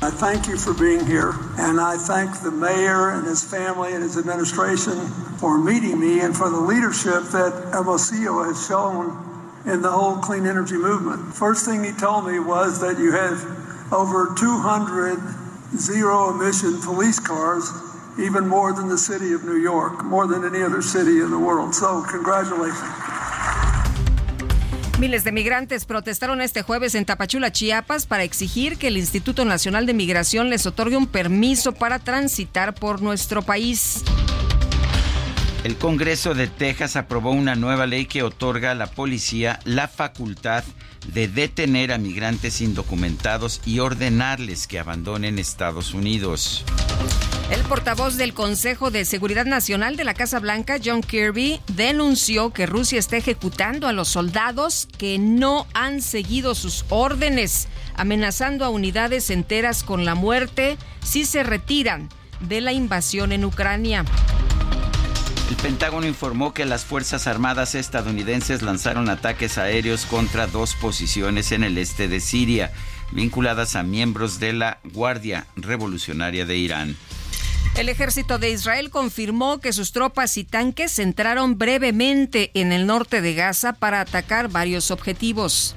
I 0.00 0.10
thank 0.10 0.46
you 0.46 0.56
for 0.56 0.74
being 0.74 1.04
here, 1.04 1.32
and 1.58 1.80
I 1.80 1.96
thank 1.96 2.40
the 2.44 2.52
mayor 2.52 3.10
and 3.10 3.26
his 3.26 3.42
family 3.42 3.94
and 3.94 4.04
his 4.04 4.16
administration 4.16 4.94
for 5.40 5.58
meeting 5.58 5.98
me 5.98 6.20
and 6.20 6.36
for 6.36 6.48
the 6.48 6.60
leadership 6.60 7.24
that 7.32 7.72
Hermosillo 7.72 8.44
has 8.44 8.64
shown 8.64 9.18
in 9.66 9.82
the 9.82 9.90
whole 9.90 10.18
clean 10.18 10.46
energy 10.46 10.76
movement. 10.76 11.34
First 11.34 11.66
thing 11.66 11.82
he 11.82 11.90
told 11.98 12.28
me 12.28 12.38
was 12.38 12.78
that 12.80 12.96
you 12.96 13.10
have 13.10 13.42
over 13.90 14.32
200 14.38 15.18
zero 15.76 16.30
emission 16.30 16.80
police 16.80 17.18
cars, 17.18 17.72
even 18.18 18.46
more 18.46 18.72
than 18.74 18.88
the 18.88 18.98
city 18.98 19.32
of 19.32 19.44
New 19.44 19.60
York, 19.60 20.04
more 20.04 20.26
than 20.26 20.44
any 20.44 20.62
other 20.62 20.82
city 20.82 21.20
in 21.20 21.30
the 21.30 21.38
world. 21.38 21.74
So, 21.74 22.02
congratulations. 22.02 22.90
Miles 24.98 25.24
de 25.24 25.32
migrantes 25.32 25.84
protestaron 25.84 26.40
este 26.40 26.62
jueves 26.62 26.94
en 26.94 27.04
Tapachula, 27.04 27.50
Chiapas, 27.50 28.06
para 28.06 28.22
exigir 28.22 28.78
que 28.78 28.86
el 28.86 28.96
Instituto 28.96 29.44
Nacional 29.44 29.84
de 29.84 29.94
Migración 29.94 30.48
les 30.48 30.64
otorgue 30.64 30.96
un 30.96 31.08
permiso 31.08 31.72
para 31.72 31.98
transitar 31.98 32.72
por 32.74 33.02
nuestro 33.02 33.42
país. 33.42 34.04
El 35.64 35.76
Congreso 35.76 36.34
de 36.34 36.46
Texas 36.46 36.96
aprobó 36.96 37.30
una 37.30 37.54
nueva 37.54 37.86
ley 37.86 38.06
que 38.06 38.22
otorga 38.22 38.72
a 38.72 38.74
la 38.74 38.86
policía 38.86 39.58
la 39.64 39.88
facultad 39.88 40.62
de 41.12 41.26
detener 41.28 41.92
a 41.92 41.98
migrantes 41.98 42.60
indocumentados 42.60 43.60
y 43.64 43.80
ordenarles 43.80 44.66
que 44.66 44.78
abandonen 44.78 45.38
Estados 45.38 45.94
Unidos. 45.94 46.64
El 47.52 47.60
portavoz 47.64 48.16
del 48.16 48.32
Consejo 48.32 48.90
de 48.90 49.04
Seguridad 49.04 49.44
Nacional 49.44 49.96
de 49.96 50.04
la 50.04 50.14
Casa 50.14 50.40
Blanca, 50.40 50.78
John 50.82 51.02
Kirby, 51.02 51.60
denunció 51.68 52.50
que 52.50 52.64
Rusia 52.64 52.98
está 52.98 53.18
ejecutando 53.18 53.86
a 53.86 53.92
los 53.92 54.08
soldados 54.08 54.88
que 54.96 55.18
no 55.18 55.66
han 55.74 56.00
seguido 56.00 56.54
sus 56.54 56.86
órdenes, 56.88 57.68
amenazando 57.94 58.64
a 58.64 58.70
unidades 58.70 59.28
enteras 59.28 59.84
con 59.84 60.06
la 60.06 60.14
muerte 60.14 60.78
si 61.04 61.26
se 61.26 61.42
retiran 61.42 62.08
de 62.40 62.62
la 62.62 62.72
invasión 62.72 63.32
en 63.32 63.44
Ucrania. 63.44 64.06
El 65.50 65.56
Pentágono 65.56 66.06
informó 66.06 66.54
que 66.54 66.64
las 66.64 66.86
Fuerzas 66.86 67.26
Armadas 67.26 67.74
estadounidenses 67.74 68.62
lanzaron 68.62 69.10
ataques 69.10 69.58
aéreos 69.58 70.06
contra 70.06 70.46
dos 70.46 70.74
posiciones 70.74 71.52
en 71.52 71.64
el 71.64 71.76
este 71.76 72.08
de 72.08 72.20
Siria, 72.20 72.72
vinculadas 73.10 73.76
a 73.76 73.82
miembros 73.82 74.40
de 74.40 74.54
la 74.54 74.78
Guardia 74.94 75.46
Revolucionaria 75.56 76.46
de 76.46 76.56
Irán. 76.56 76.96
El 77.74 77.88
ejército 77.88 78.38
de 78.38 78.50
Israel 78.50 78.90
confirmó 78.90 79.58
que 79.58 79.72
sus 79.72 79.92
tropas 79.92 80.36
y 80.36 80.44
tanques 80.44 80.98
entraron 80.98 81.56
brevemente 81.56 82.50
en 82.52 82.70
el 82.70 82.86
norte 82.86 83.22
de 83.22 83.34
Gaza 83.34 83.72
para 83.72 84.02
atacar 84.02 84.48
varios 84.48 84.90
objetivos. 84.90 85.74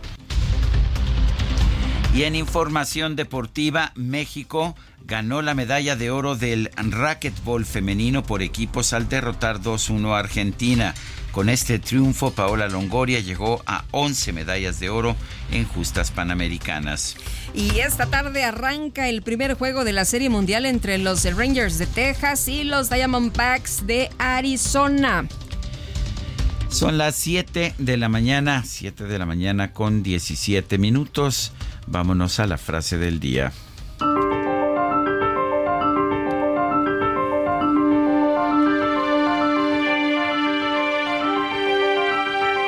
Y 2.13 2.23
en 2.23 2.35
información 2.35 3.15
deportiva, 3.15 3.93
México 3.95 4.75
ganó 5.05 5.41
la 5.41 5.53
medalla 5.53 5.95
de 5.95 6.11
oro 6.11 6.35
del 6.35 6.69
racquetball 6.75 7.65
femenino 7.65 8.23
por 8.23 8.41
equipos 8.41 8.91
al 8.93 9.07
derrotar 9.07 9.61
2-1 9.61 10.13
a 10.13 10.19
Argentina. 10.19 10.93
Con 11.31 11.49
este 11.49 11.79
triunfo, 11.79 12.31
Paola 12.31 12.67
Longoria 12.67 13.19
llegó 13.19 13.61
a 13.65 13.83
11 13.91 14.33
medallas 14.33 14.79
de 14.79 14.89
oro 14.89 15.15
en 15.51 15.65
justas 15.65 16.11
panamericanas. 16.11 17.17
Y 17.55 17.79
esta 17.79 18.05
tarde 18.07 18.43
arranca 18.43 19.07
el 19.07 19.21
primer 19.21 19.53
juego 19.53 19.85
de 19.85 19.93
la 19.93 20.03
Serie 20.03 20.29
Mundial 20.29 20.65
entre 20.65 20.97
los 20.97 21.23
Rangers 21.23 21.77
de 21.77 21.87
Texas 21.87 22.49
y 22.49 22.65
los 22.65 22.89
Diamondbacks 22.89 23.87
de 23.87 24.09
Arizona. 24.17 25.25
Son 26.67 26.97
las 26.97 27.15
7 27.15 27.75
de 27.77 27.97
la 27.97 28.09
mañana, 28.09 28.63
7 28.65 29.05
de 29.05 29.17
la 29.17 29.25
mañana 29.25 29.71
con 29.71 30.03
17 30.03 30.77
minutos. 30.77 31.53
Vámonos 31.87 32.41
a 32.41 32.47
la 32.47 32.57
frase 32.57 32.97
del 32.97 33.21
día. 33.21 33.53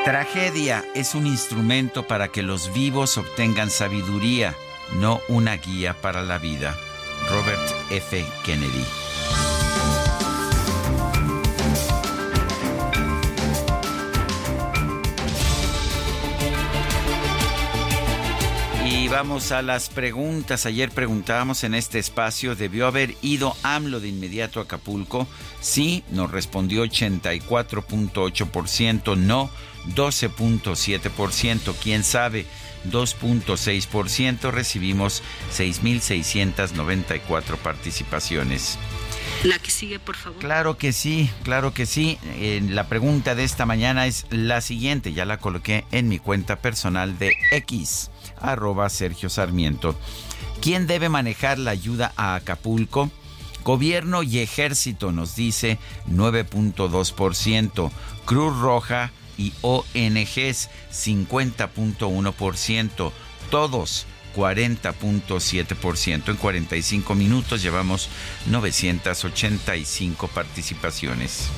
Tragedia 0.05 0.85
es 0.95 1.15
un 1.15 1.27
instrumento 1.27 2.07
para 2.07 2.29
que 2.29 2.41
los 2.41 2.73
vivos 2.73 3.17
obtengan 3.17 3.69
sabiduría, 3.69 4.55
no 4.93 5.21
una 5.27 5.57
guía 5.57 5.93
para 5.93 6.23
la 6.23 6.37
vida. 6.37 6.75
Robert 7.29 7.91
F. 7.91 8.25
Kennedy. 8.43 8.85
Y 18.89 19.09
vamos 19.09 19.51
a 19.51 19.61
las 19.61 19.89
preguntas. 19.89 20.65
Ayer 20.65 20.89
preguntábamos 20.89 21.65
en 21.65 21.75
este 21.75 21.99
espacio, 21.99 22.55
¿debió 22.55 22.87
haber 22.87 23.15
ido 23.21 23.53
AMLO 23.63 23.99
de 23.99 24.07
inmediato 24.07 24.59
a 24.59 24.63
Acapulco? 24.63 25.27
Sí, 25.59 26.05
nos 26.11 26.31
respondió 26.31 26.85
84.8%, 26.85 29.17
no 29.17 29.49
12.7%, 29.95 31.73
quién 31.81 32.03
sabe 32.03 32.45
2.6%, 32.91 34.51
recibimos 34.51 35.23
6.694 35.55 37.57
participaciones. 37.57 38.77
La 39.43 39.59
que 39.59 39.69
sigue, 39.69 39.99
por 39.99 40.15
favor. 40.15 40.39
Claro 40.39 40.77
que 40.77 40.91
sí, 40.91 41.29
claro 41.43 41.73
que 41.73 41.85
sí. 41.85 42.17
Eh, 42.23 42.61
la 42.67 42.87
pregunta 42.87 43.35
de 43.35 43.43
esta 43.43 43.65
mañana 43.65 44.07
es 44.07 44.25
la 44.31 44.61
siguiente, 44.61 45.13
ya 45.13 45.25
la 45.25 45.37
coloqué 45.37 45.85
en 45.91 46.07
mi 46.07 46.17
cuenta 46.17 46.57
personal 46.57 47.19
de 47.19 47.33
X, 47.51 48.09
arroba 48.41 48.89
Sergio 48.89 49.29
Sarmiento. 49.29 49.95
¿Quién 50.61 50.87
debe 50.87 51.09
manejar 51.09 51.59
la 51.59 51.71
ayuda 51.71 52.13
a 52.17 52.35
Acapulco? 52.35 53.11
Gobierno 53.63 54.23
y 54.23 54.39
ejército 54.39 55.11
nos 55.11 55.35
dice 55.35 55.77
9.2%, 56.09 57.91
Cruz 58.25 58.59
Roja 58.59 59.11
y 59.37 59.53
ONGs 59.61 60.69
50.1%, 60.91 63.11
todos 63.49 64.05
40.7%. 64.37 66.29
En 66.29 66.35
45 66.35 67.15
minutos 67.15 67.61
llevamos 67.61 68.09
985 68.47 70.27
participaciones. 70.27 71.49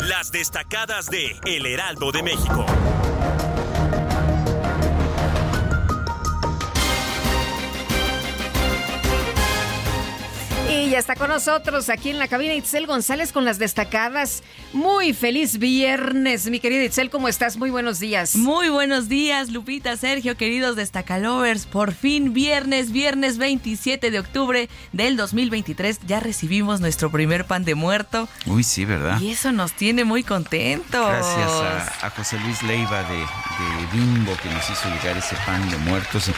Las 0.00 0.32
destacadas 0.32 1.10
de 1.10 1.36
El 1.44 1.66
Heraldo 1.66 2.10
de 2.10 2.22
México. 2.22 2.64
Está 10.98 11.16
con 11.16 11.28
nosotros 11.28 11.88
aquí 11.88 12.10
en 12.10 12.18
la 12.18 12.28
cabina 12.28 12.54
Itzel 12.54 12.86
González 12.86 13.32
con 13.32 13.44
las 13.44 13.58
destacadas. 13.58 14.42
Muy 14.72 15.12
feliz 15.12 15.58
viernes, 15.58 16.48
mi 16.50 16.60
querida 16.60 16.84
Itzel, 16.84 17.10
¿cómo 17.10 17.28
estás? 17.28 17.56
Muy 17.56 17.70
buenos 17.70 17.98
días. 17.98 18.36
Muy 18.36 18.68
buenos 18.68 19.08
días, 19.08 19.50
Lupita, 19.50 19.96
Sergio, 19.96 20.36
queridos 20.36 20.76
destacalovers. 20.76 21.66
Por 21.66 21.92
fin, 21.92 22.32
viernes, 22.32 22.92
viernes 22.92 23.38
27 23.38 24.10
de 24.12 24.18
octubre 24.20 24.68
del 24.92 25.16
2023, 25.16 26.00
ya 26.06 26.20
recibimos 26.20 26.80
nuestro 26.80 27.10
primer 27.10 27.46
pan 27.46 27.64
de 27.64 27.74
muerto. 27.74 28.28
Uy, 28.46 28.62
sí, 28.62 28.84
¿verdad? 28.84 29.20
Y 29.20 29.30
eso 29.32 29.50
nos 29.50 29.72
tiene 29.72 30.04
muy 30.04 30.22
contentos. 30.22 31.08
Gracias 31.08 31.50
a, 32.02 32.06
a 32.06 32.10
José 32.10 32.38
Luis 32.40 32.62
Leiva 32.62 33.02
de, 33.02 33.16
de, 33.16 33.86
Bimbo 33.92 34.36
que 34.42 34.48
nos 34.48 34.70
hizo 34.70 34.88
llegar 34.90 35.16
ese 35.16 35.34
pan 35.44 35.68
de 35.70 35.76
muertos. 35.78 36.30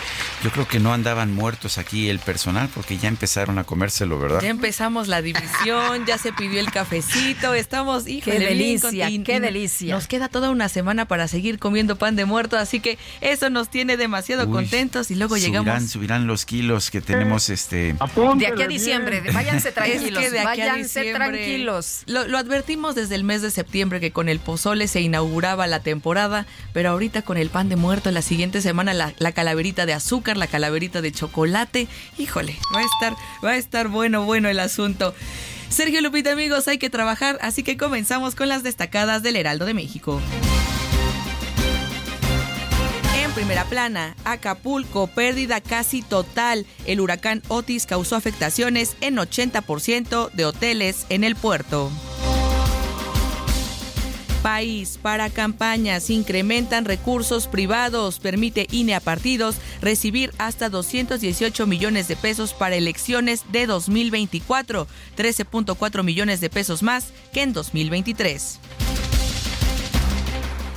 Yo 0.42 0.50
creo 0.50 0.66
que 0.66 0.80
no 0.80 0.94
andaban 0.94 1.34
muertos 1.34 1.76
aquí 1.78 2.08
el 2.08 2.20
personal 2.20 2.70
porque 2.74 2.96
ya 2.96 3.08
empezaron 3.08 3.58
a 3.58 3.64
comérselo, 3.64 4.18
¿verdad? 4.18 4.30
¿verdad? 4.30 4.42
Ya 4.42 4.49
empezamos 4.50 5.08
la 5.08 5.22
división, 5.22 6.04
ya 6.06 6.18
se 6.18 6.32
pidió 6.32 6.60
el 6.60 6.70
cafecito, 6.70 7.54
estamos, 7.54 8.06
híjole, 8.06 8.38
qué 8.38 8.38
bien 8.54 8.58
delicia, 8.58 9.08
qué 9.24 9.40
delicia. 9.40 9.94
Nos 9.94 10.06
queda 10.06 10.28
toda 10.28 10.50
una 10.50 10.68
semana 10.68 11.06
para 11.06 11.28
seguir 11.28 11.58
comiendo 11.58 11.96
pan 11.96 12.16
de 12.16 12.24
muerto, 12.24 12.56
así 12.58 12.80
que 12.80 12.98
eso 13.20 13.50
nos 13.50 13.70
tiene 13.70 13.96
demasiado 13.96 14.46
Uy, 14.46 14.52
contentos 14.52 15.10
y 15.10 15.14
luego 15.14 15.36
subirán, 15.36 15.64
llegamos. 15.64 15.90
subirán 15.90 16.26
los 16.26 16.44
kilos 16.44 16.90
que 16.90 17.00
tenemos 17.00 17.48
este 17.48 17.94
De 18.36 18.46
aquí 18.46 18.62
a 18.62 18.68
diciembre, 18.68 19.22
váyanse 19.32 19.72
tranquilos, 19.72 20.22
Es 20.22 20.28
que 20.28 20.30
de 20.30 20.40
aquí 20.40 20.60
a 20.60 20.66
váyanse 20.72 21.00
diciembre- 21.00 21.14
tranquilos. 21.38 22.02
Lo, 22.06 22.26
lo 22.26 22.38
advertimos 22.38 22.94
desde 22.94 23.14
el 23.14 23.24
mes 23.24 23.42
de 23.42 23.50
septiembre 23.50 24.00
que 24.00 24.10
con 24.12 24.28
el 24.28 24.38
pozole 24.40 24.88
se 24.88 25.00
inauguraba 25.00 25.66
la 25.66 25.80
temporada, 25.80 26.46
pero 26.72 26.90
ahorita 26.90 27.22
con 27.22 27.36
el 27.36 27.50
pan 27.50 27.68
de 27.68 27.76
muerto, 27.76 28.10
la 28.10 28.22
siguiente 28.22 28.60
semana 28.60 28.94
la, 28.94 29.12
la 29.18 29.32
calaverita 29.32 29.86
de 29.86 29.92
azúcar, 29.94 30.36
la 30.36 30.46
calaverita 30.46 31.00
de 31.02 31.12
chocolate, 31.12 31.86
híjole, 32.18 32.56
va 32.74 32.80
a 32.80 32.84
estar, 32.84 33.14
va 33.44 33.50
a 33.50 33.56
estar 33.56 33.88
bueno, 33.88 34.24
bueno 34.24 34.39
el 34.48 34.60
asunto. 34.60 35.14
Sergio 35.68 36.00
Lupita, 36.00 36.32
amigos, 36.32 36.66
hay 36.68 36.78
que 36.78 36.90
trabajar, 36.90 37.38
así 37.42 37.62
que 37.62 37.76
comenzamos 37.76 38.34
con 38.34 38.48
las 38.48 38.62
destacadas 38.62 39.22
del 39.22 39.36
Heraldo 39.36 39.66
de 39.66 39.74
México. 39.74 40.20
En 43.22 43.30
primera 43.32 43.64
plana, 43.64 44.16
Acapulco, 44.24 45.06
pérdida 45.06 45.60
casi 45.60 46.02
total. 46.02 46.66
El 46.86 47.00
huracán 47.00 47.42
Otis 47.46 47.86
causó 47.86 48.16
afectaciones 48.16 48.96
en 49.00 49.16
80% 49.16 50.32
de 50.32 50.44
hoteles 50.44 51.06
en 51.08 51.22
el 51.22 51.36
puerto. 51.36 51.92
País, 54.42 54.98
para 55.00 55.28
campañas, 55.28 56.08
incrementan 56.08 56.84
recursos 56.84 57.46
privados, 57.46 58.18
permite 58.18 58.66
INE 58.70 58.94
a 58.94 59.00
partidos 59.00 59.56
recibir 59.82 60.32
hasta 60.38 60.68
218 60.68 61.66
millones 61.66 62.08
de 62.08 62.16
pesos 62.16 62.54
para 62.54 62.76
elecciones 62.76 63.44
de 63.52 63.66
2024, 63.66 64.86
13.4 65.16 66.02
millones 66.02 66.40
de 66.40 66.50
pesos 66.50 66.82
más 66.82 67.12
que 67.32 67.42
en 67.42 67.52
2023. 67.52 68.58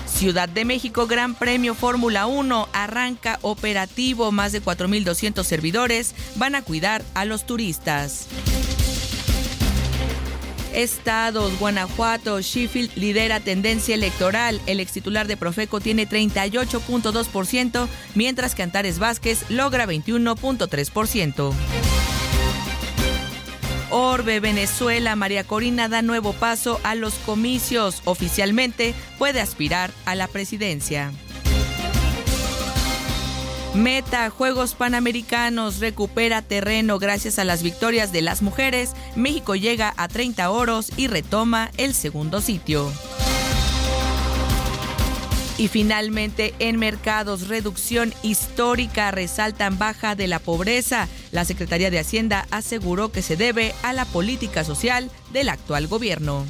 Ciudad 0.05 0.47
de 0.47 0.63
México 0.63 1.07
Gran 1.07 1.33
Premio 1.33 1.73
Fórmula 1.73 2.27
1 2.27 2.69
arranca 2.71 3.39
operativo, 3.41 4.31
más 4.31 4.51
de 4.51 4.61
4.200 4.61 5.43
servidores 5.43 6.15
van 6.35 6.55
a 6.55 6.61
cuidar 6.61 7.03
a 7.13 7.25
los 7.25 7.45
turistas. 7.45 8.27
Estados, 10.73 11.57
Guanajuato, 11.59 12.41
Sheffield 12.41 12.91
lidera 12.95 13.39
tendencia 13.39 13.95
electoral. 13.95 14.61
El 14.65 14.79
ex 14.79 14.91
titular 14.91 15.27
de 15.27 15.37
Profeco 15.37 15.79
tiene 15.79 16.07
38.2%, 16.07 17.87
mientras 18.15 18.55
que 18.55 18.63
Antares 18.63 18.99
Vázquez 18.99 19.49
logra 19.49 19.85
21.3%. 19.85 21.53
Orbe, 23.95 24.39
Venezuela, 24.39 25.15
María 25.15 25.43
Corina 25.43 25.87
da 25.87 26.01
nuevo 26.01 26.33
paso 26.33 26.79
a 26.83 26.95
los 26.95 27.13
comicios. 27.13 28.01
Oficialmente 28.05 28.95
puede 29.19 29.39
aspirar 29.39 29.91
a 30.05 30.15
la 30.15 30.27
presidencia. 30.27 31.11
Meta, 33.73 34.29
Juegos 34.29 34.75
Panamericanos, 34.75 35.79
recupera 35.79 36.43
terreno 36.43 36.99
gracias 36.99 37.39
a 37.39 37.43
las 37.43 37.63
victorias 37.63 38.11
de 38.11 38.21
las 38.21 38.43
mujeres. 38.43 38.91
México 39.15 39.55
llega 39.55 39.95
a 39.97 40.07
30 40.07 40.51
oros 40.51 40.91
y 40.95 41.07
retoma 41.07 41.71
el 41.77 41.95
segundo 41.95 42.39
sitio. 42.39 42.91
Y 45.57 45.69
finalmente, 45.69 46.53
en 46.59 46.77
mercados, 46.77 47.47
reducción 47.47 48.13
histórica, 48.21 49.09
resaltan 49.09 49.79
baja 49.79 50.15
de 50.15 50.27
la 50.27 50.37
pobreza. 50.37 51.07
La 51.31 51.43
Secretaría 51.43 51.89
de 51.89 51.99
Hacienda 51.99 52.47
aseguró 52.51 53.11
que 53.11 53.23
se 53.23 53.37
debe 53.37 53.73
a 53.81 53.91
la 53.93 54.05
política 54.05 54.63
social 54.63 55.09
del 55.31 55.49
actual 55.49 55.87
gobierno. 55.87 56.45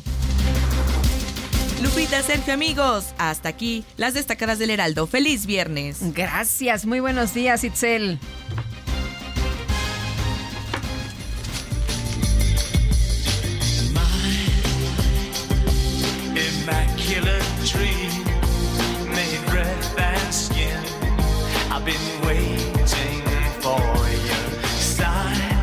Lupita, 1.84 2.24
Sergio, 2.24 2.54
amigos, 2.54 3.14
hasta 3.18 3.50
aquí 3.50 3.84
las 3.98 4.14
destacadas 4.14 4.58
del 4.58 4.70
Heraldo. 4.70 5.06
Feliz 5.06 5.46
viernes. 5.46 5.98
Gracias, 6.14 6.86
muy 6.86 7.02
buenos 7.02 7.34
días, 7.34 7.66
Itzel. 7.66 8.20
immaculate 16.64 17.44
dream 17.66 18.24
made 19.10 19.46
breath 19.48 20.00
and 20.00 20.34
skin. 20.34 20.80
I've 21.70 21.84
been 21.84 22.22
waiting 22.26 23.22
for 23.60 23.82
your 24.30 24.50
sign 24.80 25.60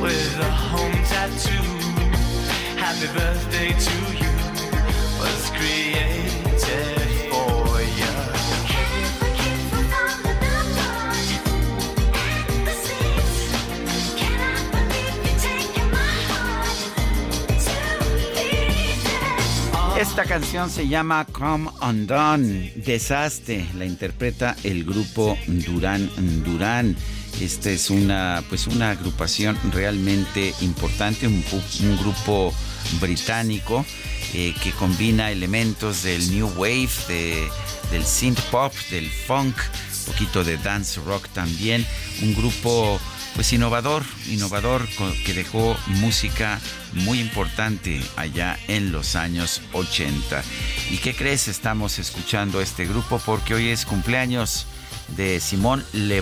with 0.00 0.40
a 0.40 0.50
home 0.50 0.92
tattoo. 1.04 1.62
Happy 2.76 3.06
birthday 3.16 3.72
to 3.78 4.24
you 4.24 4.39
Esta 20.00 20.24
canción 20.24 20.70
se 20.70 20.88
llama 20.88 21.26
Come 21.30 21.70
Undone, 21.82 22.72
Desastre, 22.74 23.66
la 23.76 23.84
interpreta 23.84 24.56
el 24.64 24.84
grupo 24.84 25.38
Durán 25.46 26.10
Durán. 26.42 26.96
Esta 27.40 27.70
es 27.70 27.90
una, 27.90 28.42
pues 28.48 28.66
una 28.66 28.90
agrupación 28.90 29.58
realmente 29.72 30.54
importante, 30.62 31.26
un, 31.26 31.44
un 31.82 31.96
grupo 31.98 32.52
británico 33.00 33.84
eh, 34.34 34.54
que 34.62 34.72
combina 34.72 35.30
elementos 35.30 36.02
del 36.02 36.30
new 36.30 36.48
wave, 36.56 36.88
de- 37.08 37.48
del 37.90 38.04
synth 38.04 38.40
pop, 38.50 38.72
del 38.90 39.10
funk, 39.10 39.56
un 39.56 40.12
poquito 40.12 40.44
de 40.44 40.56
dance 40.58 41.00
rock 41.04 41.28
también. 41.30 41.84
Un 42.22 42.34
grupo 42.34 43.00
pues 43.34 43.52
innovador, 43.52 44.04
innovador 44.28 44.86
que 45.24 45.34
dejó 45.34 45.76
música 45.86 46.60
muy 46.92 47.20
importante 47.20 48.00
allá 48.16 48.58
en 48.68 48.90
los 48.92 49.14
años 49.16 49.62
80. 49.72 50.42
¿Y 50.90 50.98
qué 50.98 51.14
crees? 51.14 51.46
Estamos 51.48 51.98
escuchando 51.98 52.60
este 52.60 52.86
grupo 52.86 53.20
porque 53.24 53.54
hoy 53.54 53.68
es 53.68 53.84
cumpleaños 53.86 54.66
de 55.16 55.40
Simón 55.40 55.84
Le 55.92 56.20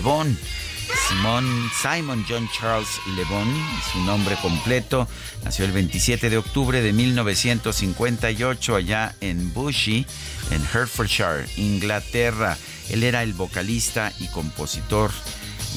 Bon. 0.89 0.97
Simón 1.07 1.71
Simon 1.81 2.25
John 2.27 2.49
Charles 2.51 2.99
Le 3.15 3.23
Bon, 3.25 3.47
su 3.91 3.99
nombre 4.01 4.35
completo, 4.41 5.07
nació 5.43 5.65
el 5.65 5.71
27 5.71 6.29
de 6.29 6.37
octubre 6.37 6.81
de 6.81 6.93
1958 6.93 8.75
allá 8.75 9.15
en 9.21 9.53
Bushy, 9.53 10.05
en 10.51 10.61
Hertfordshire, 10.61 11.45
Inglaterra. 11.57 12.57
Él 12.89 13.03
era 13.03 13.23
el 13.23 13.33
vocalista 13.33 14.11
y 14.19 14.27
compositor 14.27 15.11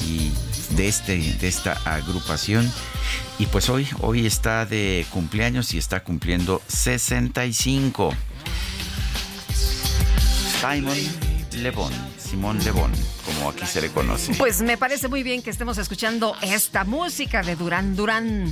y 0.07 0.31
de, 0.75 0.87
este, 0.87 1.17
de 1.17 1.47
esta 1.47 1.73
agrupación. 1.85 2.71
Y 3.39 3.45
pues 3.47 3.69
hoy, 3.69 3.87
hoy 3.99 4.25
está 4.25 4.65
de 4.65 5.05
cumpleaños 5.11 5.73
y 5.73 5.77
está 5.77 6.03
cumpliendo 6.03 6.61
65. 6.67 8.13
Simon 10.61 10.97
Le 11.51 11.71
Bon, 11.71 11.91
Simón 12.33 12.57
Le 12.63 12.71
Bon, 12.71 12.91
como 13.25 13.49
aquí 13.51 13.63
se 13.63 13.79
le 13.79 13.89
conoce. 13.89 14.33
Pues 14.33 14.63
me 14.63 14.75
parece 14.75 15.07
muy 15.07 15.21
bien 15.21 15.43
que 15.43 15.51
estemos 15.51 15.77
escuchando 15.77 16.35
esta 16.41 16.83
música 16.83 17.43
de 17.43 17.55
Durán 17.55 17.95
Durán. 17.95 18.51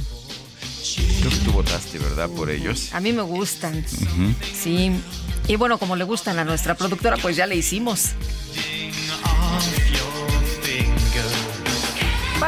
Creo 1.19 1.31
que 1.31 1.37
tú 1.37 1.51
votaste, 1.51 1.97
¿verdad? 1.97 2.29
Por 2.29 2.51
ellos. 2.51 2.93
A 2.93 2.99
mí 2.99 3.11
me 3.11 3.23
gustan. 3.23 3.83
Sí. 4.53 4.91
Y 5.47 5.55
bueno, 5.55 5.79
como 5.79 5.95
le 5.95 6.03
gustan 6.03 6.37
a 6.37 6.43
nuestra 6.43 6.75
productora, 6.75 7.17
pues 7.17 7.35
ya 7.35 7.47
le 7.47 7.55
hicimos. 7.55 8.09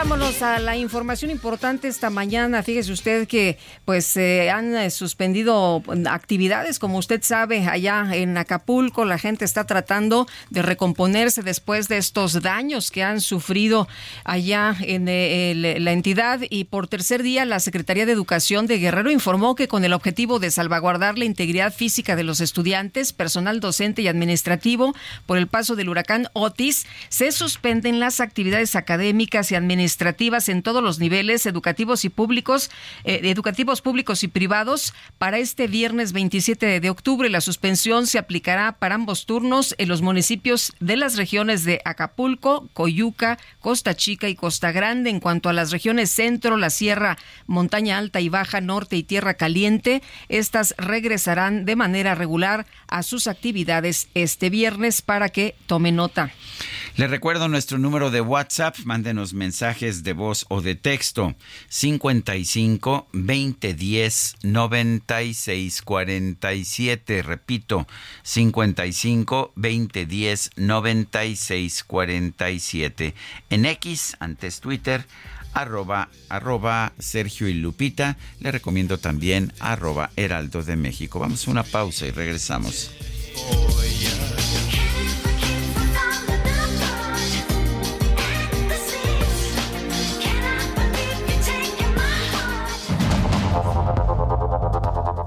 Vámonos 0.04 0.42
a 0.42 0.60
la 0.60 0.76
información 0.76 1.32
importante 1.32 1.88
esta 1.88 2.10
mañana. 2.10 2.62
Fíjese 2.62 2.92
usted 2.92 3.26
que 3.26 3.58
pues 3.86 4.06
se 4.06 4.52
han 4.52 4.76
eh, 4.76 4.90
suspendido 4.90 5.82
actividades, 6.10 6.78
como 6.78 6.98
usted 6.98 7.24
sabe, 7.24 7.66
allá 7.66 8.10
en 8.12 8.38
Acapulco. 8.38 9.06
La 9.06 9.18
gente 9.18 9.46
está 9.46 9.64
tratando 9.64 10.28
de 10.50 10.62
recomponerse 10.62 11.42
después 11.42 11.88
de 11.88 12.00
estos 12.00 12.42
daños 12.42 12.92
que 12.92 13.02
han 13.02 13.22
sufrido 13.22 13.88
allá 14.26 14.76
en 14.82 15.08
eh, 15.08 15.78
la 15.80 15.94
entidad. 15.94 16.42
Y 16.50 16.66
por 16.66 16.90
tercer 16.90 17.24
día, 17.24 17.46
la 17.46 17.62
Secretaría 17.62 18.06
de 18.06 18.12
Educación 18.12 18.68
de 18.68 18.80
Guerrero 18.80 19.10
informó 19.10 19.56
que 19.56 19.70
con 19.70 19.86
el 19.86 19.94
objetivo 19.94 20.38
de 20.38 20.52
salvaguardar 20.52 21.18
la 21.18 21.24
integridad 21.24 21.74
física 21.74 22.18
de 22.18 22.24
los 22.24 22.42
estudiantes, 22.42 23.14
personal 23.14 23.62
docente 23.62 24.02
y 24.02 24.10
administrativo 24.10 24.94
por 25.26 25.38
el 25.38 25.48
paso 25.48 25.78
del 25.78 25.88
huracán 25.88 26.28
Otis, 26.34 26.88
se 27.08 27.32
suspenden 27.32 28.02
las 28.02 28.20
actividades 28.20 28.76
académicas 28.76 29.50
y 29.54 29.56
administrativas 29.56 29.93
administrativas 29.94 30.50
en 30.50 30.64
todos 30.64 30.84
los 30.84 30.98
niveles 30.98 31.46
educativos 31.46 32.04
y 32.04 32.10
públicos, 32.10 32.72
eh, 33.04 33.20
educativos 33.24 33.82
públicos 33.82 34.24
y 34.24 34.28
privados 34.28 34.94
para 35.20 35.38
este 35.38 35.68
viernes 35.68 36.14
27 36.14 36.80
de 36.80 36.90
octubre. 36.90 37.30
La 37.30 37.42
suspensión 37.42 38.08
se 38.08 38.18
aplicará 38.18 38.72
para 38.80 38.96
ambos 38.96 39.28
turnos 39.28 39.76
en 39.78 39.90
los 39.90 40.02
municipios 40.02 40.74
de 40.80 40.98
las 40.98 41.16
regiones 41.16 41.64
de 41.64 41.80
Acapulco, 41.86 42.68
Coyuca, 42.74 43.38
Costa 43.60 43.96
Chica 43.96 44.28
y 44.30 44.36
Costa 44.36 44.72
Grande. 44.72 45.12
En 45.12 45.20
cuanto 45.20 45.48
a 45.50 45.54
las 45.54 45.72
regiones 45.72 46.10
centro, 46.10 46.58
la 46.58 46.72
sierra, 46.72 47.18
montaña 47.46 48.00
alta 48.00 48.20
y 48.20 48.30
baja, 48.30 48.62
norte 48.62 48.96
y 48.96 49.04
tierra 49.04 49.36
caliente, 49.36 50.02
estas 50.28 50.74
regresarán 50.80 51.66
de 51.66 51.76
manera 51.76 52.16
regular 52.16 52.66
a 52.88 53.04
sus 53.04 53.28
actividades 53.28 54.08
este 54.16 54.50
viernes 54.50 55.04
para 55.04 55.30
que 55.30 55.56
tome 55.68 55.92
nota. 55.92 56.32
Le 56.96 57.08
recuerdo 57.08 57.48
nuestro 57.48 57.78
número 57.78 58.12
de 58.12 58.22
WhatsApp, 58.22 58.78
mándenos 58.86 59.34
mensajes 59.34 59.83
de 59.84 60.14
voz 60.14 60.46
o 60.48 60.62
de 60.62 60.76
texto 60.76 61.36
55 61.68 63.10
2010 63.12 64.36
96 64.44 65.82
47, 65.82 67.22
repito, 67.22 67.86
55 68.24 69.52
2010 69.56 70.52
96 70.56 71.84
47. 71.84 73.14
En 73.50 73.66
X, 73.66 74.16
antes 74.20 74.62
Twitter, 74.62 75.06
arroba, 75.54 76.10
arroba 76.30 76.94
Sergio 76.98 77.50
y 77.50 77.54
Lupita. 77.54 78.18
Le 78.40 78.52
recomiendo 78.52 79.00
también 79.00 79.52
arroba 79.60 80.12
Heraldo 80.16 80.64
de 80.64 80.78
México. 80.78 81.20
Vamos 81.20 81.46
a 81.46 81.52
una 81.52 81.64
pausa 81.64 82.08
y 82.08 82.12
regresamos. 82.12 82.92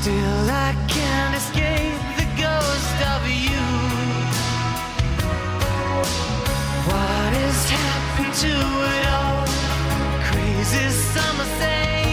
Still, 0.00 0.48
I 0.48 0.74
can't 0.88 1.34
escape 1.36 2.00
the 2.16 2.24
ghost 2.40 2.98
of 3.12 3.20
you. 3.28 3.64
What 6.88 7.32
has 7.36 7.60
happened 7.68 8.34
to 8.46 8.54
it 8.96 9.04
all? 9.12 9.44
Crazy 10.24 10.88
summer 10.88 11.48
say, 11.60 12.09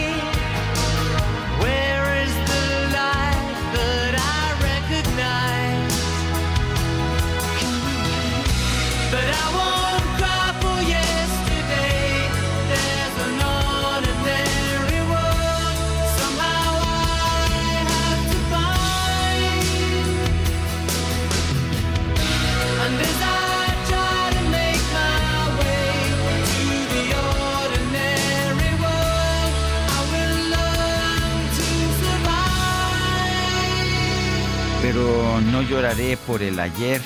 No 34.97 35.61
lloraré 35.61 36.17
por 36.17 36.41
el 36.41 36.59
ayer. 36.59 37.01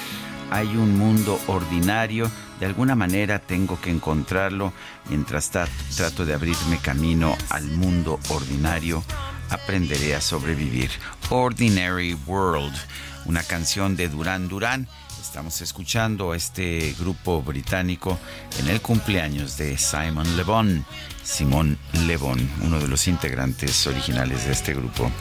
Hay 0.49 0.67
un 0.77 0.97
mundo 0.97 1.39
ordinario. 1.47 2.31
De 2.59 2.65
alguna 2.65 2.95
manera 2.95 3.39
tengo 3.39 3.79
que 3.81 3.89
encontrarlo. 3.89 4.71
Mientras 5.09 5.49
trato 5.49 6.25
de 6.25 6.33
abrirme 6.33 6.77
camino 6.81 7.37
al 7.49 7.65
mundo 7.65 8.17
ordinario, 8.29 9.03
aprenderé 9.49 10.15
a 10.15 10.21
sobrevivir. 10.21 10.89
Ordinary 11.29 12.13
World, 12.25 12.73
una 13.25 13.43
canción 13.43 13.97
de 13.97 14.07
Duran 14.07 14.47
Duran. 14.47 14.87
Estamos 15.21 15.61
escuchando 15.61 16.31
a 16.31 16.37
este 16.37 16.95
grupo 16.97 17.41
británico 17.41 18.17
en 18.59 18.69
el 18.69 18.81
cumpleaños 18.81 19.57
de 19.57 19.77
Simon 19.77 20.37
Le 20.37 20.43
Bon. 20.43 20.85
Simón 21.23 21.77
Le 22.05 22.15
Bon, 22.15 22.39
uno 22.61 22.79
de 22.79 22.87
los 22.87 23.09
integrantes 23.09 23.85
originales 23.85 24.45
de 24.45 24.53
este 24.53 24.73
grupo. 24.73 25.11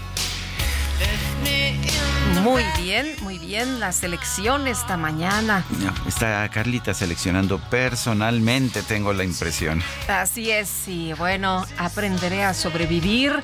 Muy 2.42 2.64
bien, 2.78 3.14
muy 3.20 3.38
bien. 3.38 3.80
La 3.80 3.92
selección 3.92 4.66
esta 4.66 4.96
mañana. 4.96 5.64
Está 6.06 6.48
Carlita 6.48 6.94
seleccionando 6.94 7.58
personalmente, 7.58 8.82
tengo 8.82 9.12
la 9.12 9.24
impresión. 9.24 9.82
Así 10.08 10.50
es, 10.50 10.88
y 10.88 11.12
bueno, 11.12 11.66
aprenderé 11.76 12.44
a 12.44 12.54
sobrevivir. 12.54 13.42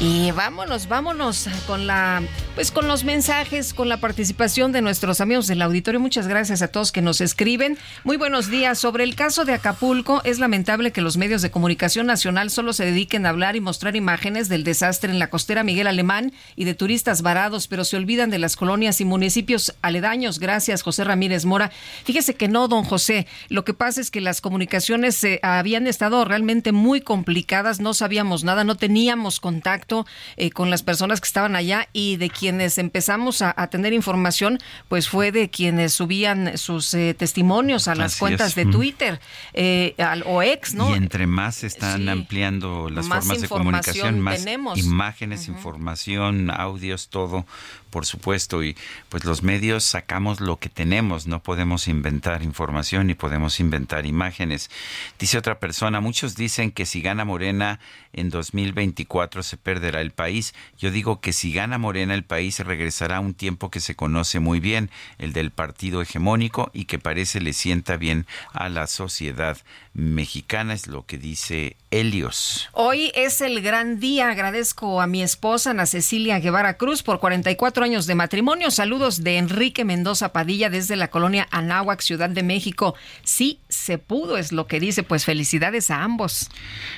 Y 0.00 0.32
vámonos, 0.32 0.88
vámonos 0.88 1.48
con 1.68 1.86
la, 1.86 2.20
pues 2.56 2.72
con 2.72 2.88
los 2.88 3.04
mensajes, 3.04 3.72
con 3.72 3.88
la 3.88 3.98
participación 3.98 4.72
de 4.72 4.82
nuestros 4.82 5.20
amigos 5.20 5.46
del 5.46 5.62
auditorio. 5.62 6.00
Muchas 6.00 6.26
gracias 6.26 6.62
a 6.62 6.68
todos 6.68 6.90
que 6.90 7.00
nos 7.00 7.20
escriben. 7.20 7.78
Muy 8.02 8.16
buenos 8.16 8.50
días. 8.50 8.78
Sobre 8.78 9.04
el 9.04 9.14
caso 9.14 9.44
de 9.44 9.52
Acapulco, 9.52 10.20
es 10.24 10.40
lamentable 10.40 10.90
que 10.90 11.00
los 11.00 11.16
medios 11.16 11.42
de 11.42 11.52
comunicación 11.52 12.06
nacional 12.06 12.50
solo 12.50 12.72
se 12.72 12.84
dediquen 12.84 13.24
a 13.24 13.28
hablar 13.28 13.54
y 13.54 13.60
mostrar 13.60 13.94
imágenes 13.94 14.48
del 14.48 14.64
desastre 14.64 15.12
en 15.12 15.20
la 15.20 15.30
costera 15.30 15.62
Miguel 15.62 15.86
Alemán 15.86 16.32
y 16.56 16.64
de 16.64 16.74
turistas 16.74 17.22
varados, 17.22 17.68
pero 17.68 17.84
se 17.84 17.96
olvidan 17.96 18.30
de 18.30 18.40
las 18.40 18.56
colonias 18.56 19.00
y 19.00 19.04
municipios 19.04 19.74
aledaños. 19.80 20.40
Gracias, 20.40 20.82
José 20.82 21.04
Ramírez 21.04 21.44
Mora. 21.44 21.70
Fíjese 22.04 22.34
que 22.34 22.48
no, 22.48 22.66
don 22.66 22.82
José. 22.82 23.28
Lo 23.48 23.64
que 23.64 23.74
pasa 23.74 24.00
es 24.00 24.10
que 24.10 24.20
las 24.20 24.40
comunicaciones 24.40 25.22
eh, 25.22 25.38
habían 25.42 25.86
estado 25.86 26.24
realmente 26.24 26.72
muy 26.72 27.00
complicadas, 27.00 27.78
no 27.78 27.94
sabíamos 27.94 28.42
nada, 28.42 28.64
no 28.64 28.74
teníamos 28.74 29.38
contacto 29.38 29.73
contacto 29.74 30.06
eh, 30.36 30.50
con 30.50 30.70
las 30.70 30.82
personas 30.82 31.20
que 31.20 31.26
estaban 31.26 31.56
allá 31.56 31.88
y 31.92 32.16
de 32.16 32.30
quienes 32.30 32.78
empezamos 32.78 33.42
a, 33.42 33.52
a 33.56 33.68
tener 33.68 33.92
información, 33.92 34.58
pues 34.88 35.08
fue 35.08 35.32
de 35.32 35.50
quienes 35.50 35.92
subían 35.92 36.56
sus 36.58 36.94
eh, 36.94 37.14
testimonios 37.18 37.88
a 37.88 37.94
las 37.94 38.12
Así 38.12 38.20
cuentas 38.20 38.48
es. 38.50 38.54
de. 38.54 38.64
Twitter 38.66 39.20
eh, 39.52 39.94
al, 39.98 40.22
o 40.26 40.42
ex, 40.42 40.74
¿no? 40.74 40.90
Y 40.90 40.94
entre 40.94 41.26
más 41.26 41.62
están 41.64 42.08
ampliando 42.08 42.88
las 42.88 43.06
Más 43.06 43.24
formas 43.24 43.40
de 43.42 43.48
comunicación, 43.48 44.20
más 44.20 44.38
tenemos. 44.38 44.78
imágenes, 44.78 45.48
información, 45.48 46.50
audios, 46.50 47.08
todo, 47.08 47.46
por 47.94 48.06
supuesto. 48.06 48.64
Y 48.64 48.76
pues 49.08 49.24
los 49.24 49.44
medios 49.44 49.84
sacamos 49.84 50.40
lo 50.40 50.58
que 50.58 50.68
tenemos, 50.68 51.28
no 51.28 51.44
podemos 51.44 51.86
inventar 51.86 52.42
información 52.42 53.06
ni 53.06 53.14
podemos 53.14 53.60
inventar 53.60 54.04
imágenes. 54.04 54.68
Dice 55.16 55.38
otra 55.38 55.60
persona, 55.60 56.00
muchos 56.00 56.34
dicen 56.34 56.72
que 56.72 56.86
si 56.86 57.02
gana 57.02 57.24
Morena 57.24 57.78
en 58.12 58.30
2024 58.30 59.44
se 59.44 59.56
perderá 59.56 60.00
el 60.00 60.10
país. 60.10 60.54
Yo 60.76 60.90
digo 60.90 61.20
que 61.20 61.32
si 61.32 61.52
gana 61.52 61.78
Morena 61.78 62.14
el 62.14 62.24
país 62.24 62.58
regresará 62.58 63.18
a 63.18 63.20
un 63.20 63.32
tiempo 63.32 63.70
que 63.70 63.78
se 63.78 63.94
conoce 63.94 64.40
muy 64.40 64.58
bien, 64.58 64.90
el 65.18 65.32
del 65.32 65.52
partido 65.52 66.02
hegemónico 66.02 66.72
y 66.74 66.86
que 66.86 66.98
parece 66.98 67.40
le 67.40 67.52
sienta 67.52 67.96
bien 67.96 68.26
a 68.52 68.68
la 68.70 68.88
sociedad 68.88 69.56
mexicana, 69.94 70.74
es 70.74 70.88
lo 70.88 71.06
que 71.06 71.18
dice 71.18 71.76
Helios. 71.90 72.68
Hoy 72.72 73.12
es 73.14 73.40
el 73.40 73.62
gran 73.62 74.00
día. 74.00 74.28
Agradezco 74.28 75.00
a 75.00 75.06
mi 75.06 75.22
esposa, 75.22 75.70
Ana 75.70 75.86
Cecilia 75.86 76.40
Guevara 76.40 76.76
Cruz, 76.76 77.02
por 77.02 77.20
44 77.20 77.84
años 77.84 78.06
de 78.06 78.16
matrimonio. 78.16 78.70
Saludos 78.70 79.22
de 79.22 79.38
Enrique 79.38 79.84
Mendoza 79.84 80.32
Padilla 80.32 80.68
desde 80.68 80.96
la 80.96 81.08
colonia 81.08 81.46
Anáhuac, 81.50 82.00
Ciudad 82.00 82.28
de 82.28 82.42
México. 82.42 82.94
Sí, 83.22 83.60
se 83.84 83.98
pudo, 83.98 84.38
es 84.38 84.50
lo 84.50 84.66
que 84.66 84.80
dice. 84.80 85.02
Pues 85.02 85.26
felicidades 85.26 85.90
a 85.90 86.02
ambos. 86.02 86.48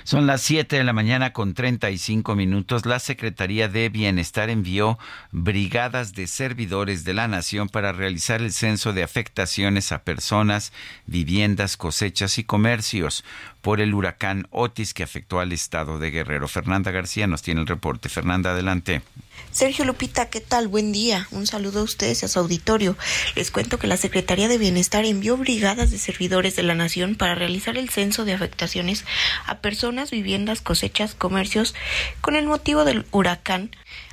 Son 0.05 0.27
las 0.27 0.43
7 0.43 0.77
de 0.77 0.85
la 0.85 0.93
mañana 0.93 1.33
con 1.33 1.53
35 1.53 2.37
minutos. 2.37 2.87
La 2.87 3.01
Secretaría 3.01 3.69
de 3.69 3.89
Bienestar 3.89 4.51
envió 4.51 4.97
brigadas 5.33 6.15
de 6.15 6.29
servidores 6.29 7.03
de 7.05 7.15
la 7.15 7.27
Nación 7.27 7.69
para 7.69 7.91
realizar 7.91 8.41
el 8.41 8.53
censo 8.53 8.93
de 8.93 9.03
afectaciones 9.03 9.91
a 9.91 10.05
personas, 10.05 10.73
viviendas, 11.07 11.77
cosechas 11.77 12.39
y 12.39 12.45
comercios 12.45 13.25
por 13.67 13.81
el 13.81 13.95
huracán 13.95 14.47
Otis 14.53 14.95
que 14.95 15.03
afectó 15.03 15.41
al 15.41 15.51
estado 15.51 15.99
de 15.99 16.13
Guerrero. 16.13 16.47
Fernanda 16.47 16.93
García 16.93 17.27
nos 17.27 17.43
tiene 17.43 17.63
el 17.63 17.67
reporte. 17.67 18.09
Fernanda, 18.09 18.53
adelante. 18.53 19.03
Sergio 19.51 19.85
Lupita, 19.85 20.31
¿qué 20.31 20.41
tal? 20.41 20.69
Buen 20.69 20.93
día. 20.93 21.27
Un 21.33 21.49
saludo 21.49 21.81
a 21.81 21.83
ustedes 21.83 22.23
y 22.23 22.27
a 22.27 22.29
su 22.29 22.39
auditorio. 22.39 22.97
Les 23.35 23.51
cuento 23.51 23.81
que 23.81 23.89
la 23.89 23.97
Secretaría 23.97 24.47
de 24.47 24.59
Bienestar 24.59 25.05
envió 25.05 25.37
brigadas 25.37 25.91
de 25.91 25.99
servidores 25.99 26.55
de 26.55 26.63
la 26.63 26.77
Nación 26.77 27.17
para 27.17 27.35
realizar 27.35 27.77
el 27.77 27.89
censo 27.91 28.25
de 28.25 28.35
afectaciones 28.35 29.05
a 29.47 29.59
personas, 29.59 30.13
viviendas, 30.13 30.61
cosechas, 30.61 31.17
comercios 31.17 31.75
con 32.21 32.37
el 32.37 32.47
motivo 32.47 32.85
del 32.85 33.05
huracán. 33.11 33.73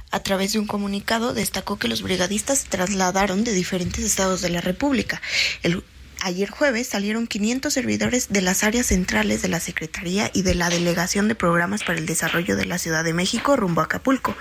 A 0.10 0.22
través 0.22 0.54
de 0.54 0.60
un 0.60 0.66
comunicado 0.66 1.36
destacó 1.36 1.78
que 1.78 1.88
los 1.88 2.02
brigadistas 2.02 2.60
se 2.60 2.70
trasladaron 2.70 3.44
de 3.44 3.54
diferentes 3.54 4.04
estados 4.04 4.42
de 4.42 4.50
la 4.50 4.62
República. 4.62 5.22
El 5.62 5.84
Ayer 6.26 6.50
jueves 6.50 6.88
salieron 6.88 7.28
500 7.28 7.74
servidores 7.74 8.30
de 8.30 8.42
las 8.42 8.64
áreas 8.64 8.86
centrales 8.86 9.42
de 9.42 9.50
la 9.50 9.60
Secretaría 9.60 10.32
y 10.34 10.44
de 10.44 10.56
la 10.56 10.70
Delegación 10.70 11.28
de 11.28 11.36
Programas 11.36 11.84
para 11.84 12.00
el 12.00 12.06
Desarrollo 12.06 12.56
de 12.56 12.66
la 12.66 12.78
Ciudad 12.78 13.04
de 13.04 13.12
México 13.12 13.58
rumbo 13.58 13.82
a 13.82 13.84
Acapulco. 13.84 14.34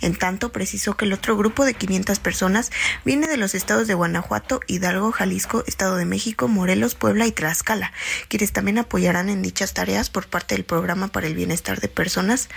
En 0.00 0.16
tanto, 0.16 0.50
precisó 0.50 0.96
que 0.96 1.04
el 1.04 1.12
otro 1.12 1.36
grupo 1.36 1.66
de 1.66 1.74
500 1.74 2.20
personas 2.20 2.72
viene 3.04 3.26
de 3.26 3.36
los 3.36 3.54
estados 3.54 3.86
de 3.86 3.92
Guanajuato, 3.92 4.60
Hidalgo, 4.66 5.12
Jalisco, 5.12 5.62
Estado 5.66 5.96
de 5.96 6.06
México, 6.06 6.48
Morelos, 6.48 6.94
Puebla 6.94 7.26
y 7.26 7.32
Tlaxcala, 7.32 7.92
quienes 8.28 8.52
también 8.52 8.78
apoyarán 8.78 9.28
en 9.28 9.42
dichas 9.42 9.74
tareas 9.74 10.08
por 10.08 10.28
parte 10.28 10.54
del 10.54 10.64
Programa 10.64 11.08
para 11.08 11.26
el 11.26 11.34
Bienestar 11.34 11.82
de 11.82 11.88
Personas 11.88 12.48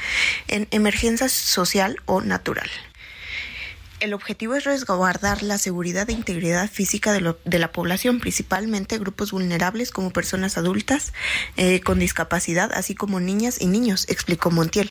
en 0.48 0.70
Emergencia 0.72 1.28
Social 1.28 1.98
o 2.06 2.22
Natural. 2.22 2.70
El 4.00 4.14
objetivo 4.14 4.56
es 4.56 4.64
resguardar 4.64 5.44
la 5.44 5.58
seguridad 5.58 6.10
e 6.10 6.14
integridad 6.14 6.70
física 6.70 7.12
de, 7.12 7.60
la 7.60 7.72
población, 7.74 8.22
principalmente 8.22 8.98
grupos 8.98 9.32
vulnerables 9.32 9.92
como 9.92 10.12
personas 10.12 10.58
adultas 10.58 11.12
eh, 11.58 11.82
con 11.82 12.00
discapacidad, 12.00 12.72
así 12.74 12.96
como 12.96 13.20
niñas 13.20 13.60
y 13.60 13.68
niños, 13.68 14.06
explicó 14.08 14.52
Montiel. 14.52 14.90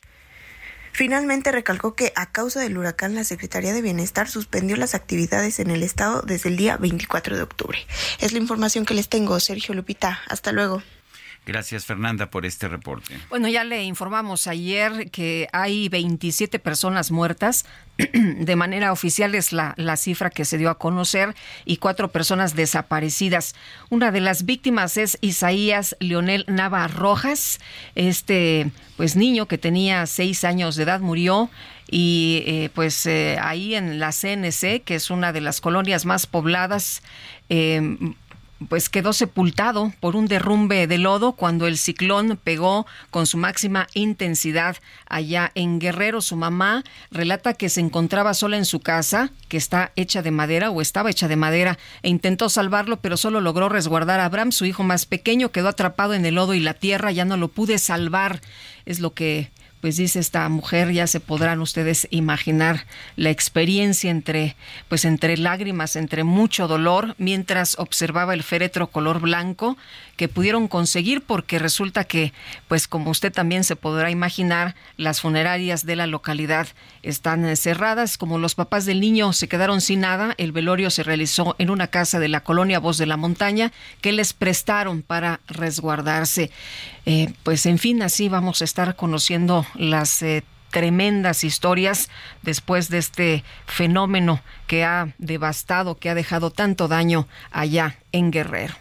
Finalmente 0.91 1.51
recalcó 1.51 1.95
que 1.95 2.13
a 2.15 2.31
causa 2.31 2.59
del 2.59 2.77
huracán 2.77 3.15
la 3.15 3.23
Secretaría 3.23 3.73
de 3.73 3.81
Bienestar 3.81 4.29
suspendió 4.29 4.75
las 4.75 4.93
actividades 4.93 5.59
en 5.59 5.71
el 5.71 5.81
estado 5.81 6.21
desde 6.21 6.49
el 6.49 6.57
día 6.57 6.77
24 6.77 7.35
de 7.35 7.41
octubre. 7.41 7.79
Es 8.19 8.33
la 8.33 8.39
información 8.39 8.85
que 8.85 8.93
les 8.93 9.09
tengo, 9.09 9.39
Sergio 9.39 9.73
Lupita. 9.73 10.19
Hasta 10.27 10.51
luego. 10.51 10.83
Gracias, 11.49 11.83
Fernanda, 11.83 12.29
por 12.29 12.45
este 12.45 12.67
reporte. 12.67 13.17
Bueno, 13.29 13.47
ya 13.47 13.63
le 13.63 13.83
informamos 13.83 14.45
ayer 14.45 15.09
que 15.09 15.47
hay 15.51 15.89
27 15.89 16.59
personas 16.59 17.09
muertas. 17.09 17.65
De 17.97 18.55
manera 18.55 18.91
oficial 18.91 19.33
es 19.33 19.51
la, 19.51 19.73
la 19.75 19.97
cifra 19.97 20.29
que 20.29 20.45
se 20.45 20.59
dio 20.59 20.69
a 20.69 20.77
conocer 20.77 21.33
y 21.65 21.77
cuatro 21.77 22.11
personas 22.11 22.55
desaparecidas. 22.55 23.55
Una 23.89 24.11
de 24.11 24.21
las 24.21 24.45
víctimas 24.45 24.95
es 24.97 25.17
Isaías 25.21 25.95
Leonel 25.99 26.45
Nava 26.47 26.87
Rojas. 26.87 27.59
Este 27.95 28.69
pues 28.95 29.15
niño 29.15 29.47
que 29.47 29.57
tenía 29.57 30.05
seis 30.05 30.43
años 30.43 30.75
de 30.75 30.83
edad 30.83 30.99
murió 30.99 31.49
y 31.89 32.43
eh, 32.45 32.69
pues 32.75 33.07
eh, 33.07 33.37
ahí 33.41 33.73
en 33.73 33.99
la 33.99 34.11
CNC, 34.11 34.83
que 34.83 34.95
es 34.95 35.09
una 35.09 35.33
de 35.33 35.41
las 35.41 35.61
colonias 35.61 36.05
más 36.05 36.27
pobladas, 36.27 37.01
eh, 37.49 37.97
pues 38.67 38.89
quedó 38.89 39.13
sepultado 39.13 39.93
por 39.99 40.15
un 40.15 40.27
derrumbe 40.27 40.85
de 40.87 40.97
lodo 40.97 41.33
cuando 41.33 41.67
el 41.67 41.77
ciclón 41.77 42.37
pegó 42.43 42.85
con 43.09 43.25
su 43.25 43.37
máxima 43.37 43.87
intensidad 43.93 44.77
allá 45.07 45.51
en 45.55 45.79
Guerrero. 45.79 46.21
Su 46.21 46.35
mamá 46.35 46.83
relata 47.11 47.53
que 47.53 47.69
se 47.69 47.79
encontraba 47.79 48.33
sola 48.33 48.57
en 48.57 48.65
su 48.65 48.81
casa, 48.81 49.31
que 49.47 49.57
está 49.57 49.91
hecha 49.95 50.21
de 50.21 50.31
madera 50.31 50.71
o 50.71 50.81
estaba 50.81 51.09
hecha 51.09 51.27
de 51.27 51.37
madera, 51.37 51.77
e 52.03 52.09
intentó 52.09 52.49
salvarlo, 52.49 52.97
pero 52.97 53.15
solo 53.15 53.39
logró 53.39 53.69
resguardar 53.69 54.19
a 54.19 54.25
Abraham, 54.25 54.51
su 54.51 54.65
hijo 54.65 54.83
más 54.83 55.05
pequeño, 55.05 55.51
quedó 55.51 55.69
atrapado 55.69 56.13
en 56.13 56.25
el 56.25 56.35
lodo 56.35 56.53
y 56.53 56.59
la 56.59 56.73
tierra, 56.73 57.11
ya 57.11 57.25
no 57.25 57.37
lo 57.37 57.47
pude 57.47 57.79
salvar. 57.79 58.41
Es 58.85 58.99
lo 58.99 59.13
que 59.13 59.51
pues 59.81 59.97
dice 59.97 60.19
esta 60.19 60.47
mujer, 60.49 60.91
ya 60.91 61.07
se 61.07 61.19
podrán 61.19 61.61
ustedes 61.61 62.07
imaginar 62.11 62.85
la 63.15 63.29
experiencia 63.29 64.11
entre, 64.11 64.55
pues 64.87 65.05
entre 65.05 65.37
lágrimas, 65.37 65.95
entre 65.95 66.23
mucho 66.23 66.67
dolor, 66.67 67.15
mientras 67.17 67.77
observaba 67.79 68.33
el 68.33 68.43
féretro 68.43 68.87
color 68.87 69.21
blanco 69.21 69.77
que 70.19 70.27
pudieron 70.27 70.67
conseguir, 70.67 71.21
porque 71.21 71.59
resulta 71.59 72.03
que, 72.03 72.33
pues 72.67 72.89
como 72.89 73.09
usted 73.09 73.31
también 73.31 73.63
se 73.63 73.77
podrá 73.77 74.11
imaginar, 74.11 74.75
las 74.97 75.21
funerarias 75.21 75.85
de 75.85 75.95
la 75.95 76.07
localidad 76.07 76.67
están 77.03 77.45
eh, 77.45 77.55
cerradas, 77.55 78.17
como 78.17 78.37
los 78.37 78.53
papás 78.53 78.85
del 78.85 78.99
niño 78.99 79.31
se 79.31 79.47
quedaron 79.47 79.79
sin 79.79 80.01
nada, 80.01 80.35
el 80.37 80.51
velorio 80.51 80.89
se 80.89 81.03
realizó 81.03 81.55
en 81.57 81.69
una 81.69 81.87
casa 81.87 82.19
de 82.19 82.27
la 82.27 82.43
colonia 82.43 82.81
Voz 82.81 82.97
de 82.97 83.05
la 83.05 83.15
Montaña 83.15 83.71
que 84.01 84.11
les 84.11 84.33
prestaron 84.33 85.03
para 85.03 85.39
resguardarse. 85.47 86.51
Eh, 87.05 87.31
pues 87.43 87.65
en 87.65 87.77
fin, 87.77 88.01
así 88.01 88.27
vamos 88.27 88.59
a 88.59 88.65
estar 88.65 88.97
conociendo 88.97 89.65
las 89.75 90.21
eh, 90.21 90.43
tremendas 90.69 91.45
historias 91.45 92.09
después 92.41 92.89
de 92.89 92.97
este 92.97 93.45
fenómeno 93.67 94.41
que 94.67 94.83
ha 94.83 95.13
devastado, 95.17 95.95
que 95.95 96.09
ha 96.09 96.13
dejado 96.13 96.51
tanto 96.51 96.89
daño 96.89 97.25
allá 97.51 97.99
en 98.11 98.31
Guerrero. 98.31 98.73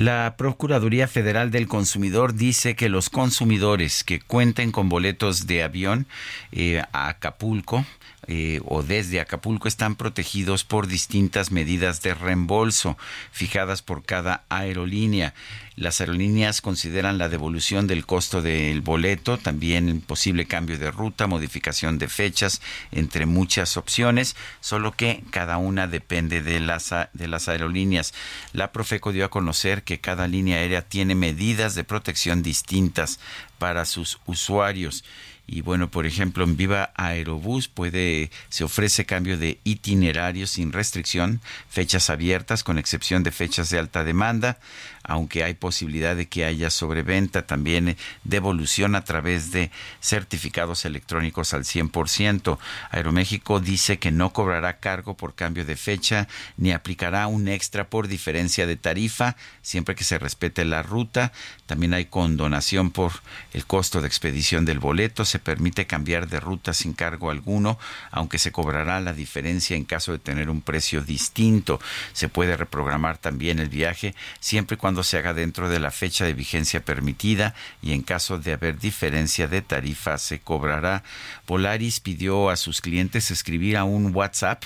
La 0.00 0.34
Procuraduría 0.38 1.06
Federal 1.08 1.50
del 1.50 1.68
Consumidor 1.68 2.32
dice 2.32 2.74
que 2.74 2.88
los 2.88 3.10
consumidores 3.10 4.02
que 4.02 4.18
cuenten 4.18 4.72
con 4.72 4.88
boletos 4.88 5.46
de 5.46 5.62
avión 5.62 6.06
eh, 6.52 6.82
a 6.92 7.08
Acapulco 7.08 7.84
eh, 8.26 8.60
o 8.64 8.82
desde 8.82 9.20
Acapulco 9.20 9.66
están 9.66 9.96
protegidos 9.96 10.64
por 10.64 10.86
distintas 10.86 11.50
medidas 11.50 12.02
de 12.02 12.14
reembolso 12.14 12.98
fijadas 13.32 13.82
por 13.82 14.04
cada 14.04 14.44
aerolínea. 14.48 15.34
Las 15.76 16.02
aerolíneas 16.02 16.60
consideran 16.60 17.16
la 17.16 17.30
devolución 17.30 17.86
del 17.86 18.04
costo 18.04 18.42
del 18.42 18.82
boleto, 18.82 19.38
también 19.38 20.02
posible 20.02 20.46
cambio 20.46 20.78
de 20.78 20.90
ruta, 20.90 21.26
modificación 21.26 21.98
de 21.98 22.08
fechas, 22.08 22.60
entre 22.92 23.24
muchas 23.24 23.78
opciones, 23.78 24.36
solo 24.60 24.92
que 24.92 25.24
cada 25.30 25.56
una 25.56 25.86
depende 25.86 26.42
de 26.42 26.60
las, 26.60 26.94
de 27.14 27.28
las 27.28 27.48
aerolíneas. 27.48 28.12
La 28.52 28.72
Profeco 28.72 29.12
dio 29.12 29.24
a 29.24 29.30
conocer 29.30 29.82
que 29.82 30.00
cada 30.00 30.28
línea 30.28 30.58
aérea 30.58 30.82
tiene 30.82 31.14
medidas 31.14 31.74
de 31.74 31.84
protección 31.84 32.42
distintas 32.42 33.18
para 33.58 33.86
sus 33.86 34.18
usuarios. 34.26 35.04
Y 35.52 35.62
bueno, 35.62 35.90
por 35.90 36.06
ejemplo, 36.06 36.44
en 36.44 36.56
Viva 36.56 36.92
Aerobús 36.94 37.66
puede, 37.66 38.30
se 38.50 38.62
ofrece 38.62 39.04
cambio 39.04 39.36
de 39.36 39.58
itinerario 39.64 40.46
sin 40.46 40.70
restricción, 40.70 41.40
fechas 41.68 42.08
abiertas 42.08 42.62
con 42.62 42.78
excepción 42.78 43.24
de 43.24 43.32
fechas 43.32 43.68
de 43.68 43.80
alta 43.80 44.04
demanda. 44.04 44.60
Aunque 45.02 45.44
hay 45.44 45.54
posibilidad 45.54 46.16
de 46.16 46.28
que 46.28 46.44
haya 46.44 46.70
sobreventa, 46.70 47.46
también 47.46 47.90
eh, 47.90 47.96
devolución 48.24 48.94
a 48.94 49.04
través 49.04 49.50
de 49.50 49.70
certificados 50.00 50.84
electrónicos 50.84 51.54
al 51.54 51.64
100%. 51.64 52.58
Aeroméxico 52.90 53.60
dice 53.60 53.98
que 53.98 54.10
no 54.10 54.32
cobrará 54.32 54.78
cargo 54.78 55.16
por 55.16 55.34
cambio 55.34 55.64
de 55.64 55.76
fecha 55.76 56.28
ni 56.56 56.72
aplicará 56.72 57.26
un 57.26 57.48
extra 57.48 57.88
por 57.88 58.08
diferencia 58.08 58.66
de 58.66 58.76
tarifa, 58.76 59.36
siempre 59.62 59.94
que 59.94 60.04
se 60.04 60.18
respete 60.18 60.64
la 60.64 60.82
ruta. 60.82 61.32
También 61.66 61.94
hay 61.94 62.06
condonación 62.06 62.90
por 62.90 63.12
el 63.52 63.66
costo 63.66 64.00
de 64.00 64.06
expedición 64.06 64.64
del 64.64 64.78
boleto. 64.78 65.24
Se 65.24 65.38
permite 65.38 65.86
cambiar 65.86 66.28
de 66.28 66.40
ruta 66.40 66.74
sin 66.74 66.92
cargo 66.92 67.30
alguno, 67.30 67.78
aunque 68.10 68.38
se 68.38 68.52
cobrará 68.52 69.00
la 69.00 69.12
diferencia 69.12 69.76
en 69.76 69.84
caso 69.84 70.12
de 70.12 70.18
tener 70.18 70.50
un 70.50 70.60
precio 70.62 71.00
distinto. 71.00 71.80
Se 72.12 72.28
puede 72.28 72.56
reprogramar 72.56 73.18
también 73.18 73.58
el 73.58 73.68
viaje 73.68 74.14
siempre 74.38 74.74
y 74.74 74.78
cuando 74.78 74.99
se 75.02 75.18
haga 75.18 75.34
dentro 75.34 75.68
de 75.68 75.80
la 75.80 75.90
fecha 75.90 76.24
de 76.24 76.34
vigencia 76.34 76.84
permitida 76.84 77.54
y 77.82 77.92
en 77.92 78.02
caso 78.02 78.38
de 78.38 78.52
haber 78.52 78.78
diferencia 78.78 79.48
de 79.48 79.62
tarifa 79.62 80.18
se 80.18 80.40
cobrará. 80.40 81.02
Polaris 81.46 82.00
pidió 82.00 82.50
a 82.50 82.56
sus 82.56 82.80
clientes 82.80 83.30
escribir 83.30 83.76
a 83.76 83.84
un 83.84 84.14
WhatsApp 84.14 84.64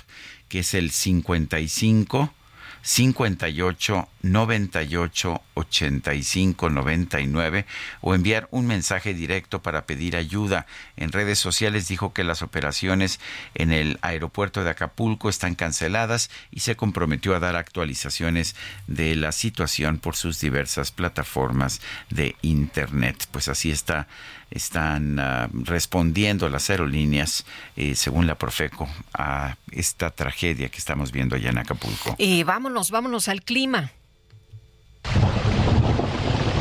que 0.48 0.60
es 0.60 0.74
el 0.74 0.90
55 0.90 2.32
58 2.82 4.08
98 4.24 5.42
85 5.54 6.70
99 6.70 7.66
o 8.00 8.14
enviar 8.14 8.48
un 8.50 8.66
mensaje 8.66 9.14
directo 9.14 9.62
para 9.62 9.86
pedir 9.86 10.16
ayuda. 10.16 10.66
En 10.96 11.12
redes 11.12 11.38
sociales 11.38 11.88
dijo 11.88 12.12
que 12.12 12.24
las 12.24 12.42
operaciones 12.42 13.20
en 13.54 13.72
el 13.72 13.98
aeropuerto 14.02 14.64
de 14.64 14.70
Acapulco 14.70 15.28
están 15.28 15.54
canceladas 15.54 16.30
y 16.50 16.60
se 16.60 16.76
comprometió 16.76 17.34
a 17.34 17.40
dar 17.40 17.56
actualizaciones 17.56 18.56
de 18.86 19.14
la 19.14 19.32
situación 19.32 19.98
por 19.98 20.16
sus 20.16 20.40
diversas 20.40 20.90
plataformas 20.90 21.80
de 22.10 22.36
internet. 22.42 23.28
Pues 23.30 23.48
así 23.48 23.70
está 23.70 24.08
están 24.50 25.18
ah, 25.18 25.48
respondiendo 25.52 26.48
las 26.48 26.70
aerolíneas, 26.70 27.44
eh, 27.76 27.94
según 27.94 28.26
la 28.26 28.36
Profeco, 28.36 28.88
a 29.12 29.56
esta 29.72 30.10
tragedia 30.10 30.68
que 30.68 30.78
estamos 30.78 31.12
viendo 31.12 31.36
allá 31.36 31.50
en 31.50 31.58
Acapulco. 31.58 32.14
Y 32.18 32.44
vámonos, 32.44 32.90
vámonos 32.90 33.28
al 33.28 33.42
clima. 33.42 33.90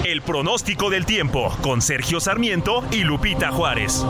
El 0.06 0.22
pronóstico 0.22 0.90
del 0.90 1.06
tiempo 1.06 1.56
con 1.62 1.82
Sergio 1.82 2.20
Sarmiento 2.20 2.84
y 2.92 3.04
Lupita 3.04 3.52
Juárez. 3.52 4.06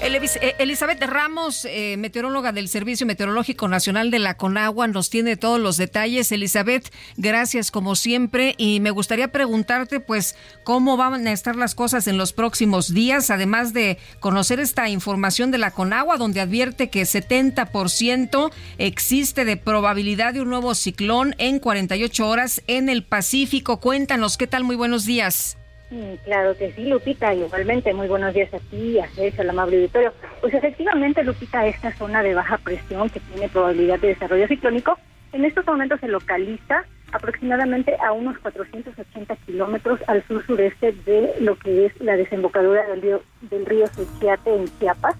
Elizabeth 0.00 1.02
Ramos, 1.02 1.64
eh, 1.64 1.96
meteoróloga 1.98 2.52
del 2.52 2.68
Servicio 2.68 3.06
Meteorológico 3.06 3.68
Nacional 3.68 4.10
de 4.10 4.18
la 4.18 4.36
Conagua, 4.36 4.86
nos 4.86 5.10
tiene 5.10 5.36
todos 5.36 5.60
los 5.60 5.76
detalles. 5.76 6.30
Elizabeth, 6.30 6.92
gracias 7.16 7.70
como 7.70 7.96
siempre 7.96 8.54
y 8.58 8.80
me 8.80 8.90
gustaría 8.90 9.32
preguntarte 9.32 10.00
pues 10.00 10.36
cómo 10.64 10.96
van 10.96 11.26
a 11.26 11.32
estar 11.32 11.56
las 11.56 11.74
cosas 11.74 12.06
en 12.06 12.16
los 12.16 12.32
próximos 12.32 12.94
días, 12.94 13.30
además 13.30 13.72
de 13.72 13.98
conocer 14.20 14.60
esta 14.60 14.88
información 14.88 15.50
de 15.50 15.58
la 15.58 15.72
Conagua 15.72 16.16
donde 16.16 16.40
advierte 16.40 16.90
que 16.90 17.02
70% 17.02 18.52
existe 18.78 19.44
de 19.44 19.56
probabilidad 19.56 20.34
de 20.34 20.42
un 20.42 20.50
nuevo 20.50 20.74
ciclón 20.74 21.34
en 21.38 21.58
48 21.58 22.28
horas 22.28 22.62
en 22.66 22.88
el 22.88 23.04
Pacífico. 23.04 23.80
Cuéntanos, 23.80 24.36
¿qué 24.36 24.46
tal? 24.46 24.64
Muy 24.64 24.76
buenos 24.76 25.04
días. 25.06 25.58
Mm, 25.90 26.14
Claro 26.24 26.54
que 26.56 26.72
sí, 26.72 26.84
Lupita, 26.86 27.32
igualmente 27.34 27.94
muy 27.94 28.08
buenos 28.08 28.34
días 28.34 28.52
a 28.52 28.58
ti, 28.58 28.98
a 29.00 29.08
Sergio, 29.08 29.40
al 29.42 29.50
amable 29.50 29.76
auditorio. 29.76 30.12
Pues 30.40 30.52
efectivamente, 30.52 31.22
Lupita, 31.24 31.66
esta 31.66 31.92
zona 31.96 32.22
de 32.22 32.34
baja 32.34 32.58
presión 32.58 33.08
que 33.08 33.20
tiene 33.20 33.48
probabilidad 33.48 33.98
de 33.98 34.08
desarrollo 34.08 34.46
ciclónico, 34.48 34.98
en 35.32 35.44
estos 35.44 35.66
momentos 35.66 36.00
se 36.00 36.08
localiza 36.08 36.84
aproximadamente 37.12 37.96
a 38.04 38.12
unos 38.12 38.38
480 38.38 39.34
kilómetros 39.46 39.98
al 40.08 40.22
sur-sureste 40.26 40.92
de 41.06 41.34
lo 41.40 41.56
que 41.58 41.86
es 41.86 42.00
la 42.00 42.16
desembocadura 42.16 42.86
del 42.86 43.00
río, 43.00 43.22
del 43.42 43.64
río 43.64 43.86
Suchiate 43.86 44.54
en 44.54 44.66
Chiapas. 44.78 45.16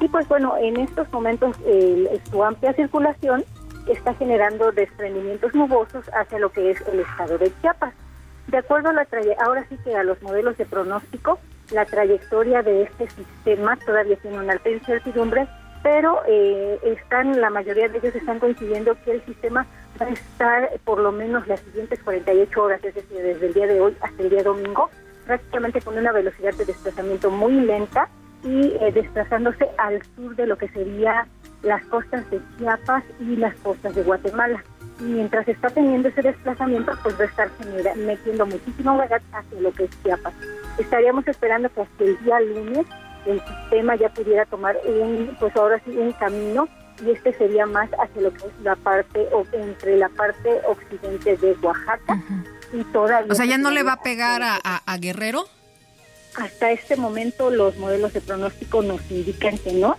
Y 0.00 0.08
pues 0.08 0.28
bueno, 0.28 0.54
en 0.60 0.76
estos 0.78 1.10
momentos 1.12 1.56
el- 1.66 2.08
su 2.30 2.44
amplia 2.44 2.74
circulación 2.74 3.42
está 3.90 4.12
generando 4.14 4.70
desprendimientos 4.72 5.54
nubosos 5.54 6.04
hacia 6.12 6.38
lo 6.38 6.50
que 6.52 6.70
es 6.72 6.80
el 6.92 7.00
estado 7.00 7.38
de 7.38 7.50
Chiapas. 7.62 7.94
De 8.50 8.58
acuerdo 8.58 8.88
a 8.88 8.92
la 8.92 9.06
ahora 9.38 9.64
sí 9.68 9.76
que 9.84 9.94
a 9.94 10.02
los 10.02 10.20
modelos 10.22 10.58
de 10.58 10.66
pronóstico, 10.66 11.38
la 11.70 11.84
trayectoria 11.84 12.62
de 12.62 12.82
este 12.82 13.08
sistema 13.10 13.76
todavía 13.76 14.16
tiene 14.16 14.38
una 14.38 14.54
alta 14.54 14.70
incertidumbre, 14.70 15.46
pero 15.84 16.20
eh, 16.26 16.80
están, 16.82 17.40
la 17.40 17.48
mayoría 17.50 17.88
de 17.88 17.98
ellos 17.98 18.12
están 18.12 18.40
coincidiendo 18.40 18.96
que 19.04 19.12
el 19.12 19.24
sistema 19.24 19.66
va 20.00 20.06
a 20.06 20.10
estar 20.10 20.68
por 20.84 20.98
lo 20.98 21.12
menos 21.12 21.46
las 21.46 21.60
siguientes 21.60 22.02
48 22.02 22.60
horas, 22.60 22.84
es 22.84 22.96
decir, 22.96 23.18
desde 23.18 23.46
el 23.46 23.54
día 23.54 23.68
de 23.68 23.80
hoy 23.80 23.96
hasta 24.00 24.20
el 24.20 24.30
día 24.30 24.42
domingo, 24.42 24.90
prácticamente 25.26 25.80
con 25.80 25.96
una 25.96 26.10
velocidad 26.10 26.52
de 26.54 26.64
desplazamiento 26.64 27.30
muy 27.30 27.52
lenta 27.52 28.08
y 28.42 28.72
eh, 28.80 28.90
desplazándose 28.92 29.68
al 29.78 30.02
sur 30.16 30.34
de 30.34 30.46
lo 30.48 30.58
que 30.58 30.68
sería 30.70 31.28
las 31.62 31.84
costas 31.86 32.28
de 32.30 32.40
Chiapas 32.58 33.04
y 33.20 33.36
las 33.36 33.54
costas 33.56 33.94
de 33.94 34.02
Guatemala. 34.02 34.62
Y 35.00 35.04
mientras 35.04 35.48
está 35.48 35.68
teniendo 35.70 36.08
ese 36.08 36.22
desplazamiento, 36.22 36.92
pues 37.02 37.18
va 37.18 37.24
a 37.24 37.26
estar 37.26 37.50
genera- 37.58 37.94
metiendo 37.94 38.46
muchísima 38.46 38.92
humedad 38.92 39.20
hacia 39.32 39.60
lo 39.60 39.72
que 39.72 39.84
es 39.84 39.90
Chiapas. 40.02 40.34
Estaríamos 40.78 41.26
esperando 41.26 41.68
que 41.72 41.80
hasta 41.82 42.04
el 42.04 42.22
día 42.24 42.40
lunes 42.40 42.86
el 43.26 43.40
sistema 43.40 43.96
ya 43.96 44.08
pudiera 44.10 44.46
tomar 44.46 44.76
un, 44.86 45.36
pues 45.38 45.54
ahora 45.56 45.80
sí, 45.84 45.90
un 45.96 46.12
camino 46.12 46.68
y 47.04 47.10
este 47.10 47.32
sería 47.34 47.64
más 47.66 47.88
hacia 47.98 48.22
lo 48.22 48.30
que 48.32 48.46
es 48.46 48.52
la 48.62 48.76
parte, 48.76 49.26
o 49.32 49.44
entre 49.52 49.96
la 49.96 50.08
parte 50.10 50.60
occidente 50.66 51.36
de 51.36 51.52
Oaxaca 51.62 52.22
y 52.74 52.84
todavía... 52.84 53.32
O 53.32 53.34
sea, 53.34 53.46
ya 53.46 53.56
no 53.58 53.70
le 53.70 53.82
va 53.82 53.94
a 53.94 54.02
pegar 54.02 54.42
a, 54.42 54.58
a- 54.62 54.82
a 54.86 54.96
Guerrero. 54.98 55.44
hasta 56.36 56.70
este 56.72 56.96
momento 56.96 57.50
los 57.50 57.76
modelos 57.78 58.12
de 58.12 58.20
pronóstico 58.20 58.82
nos 58.82 59.10
indican 59.10 59.56
que 59.58 59.72
no, 59.72 59.96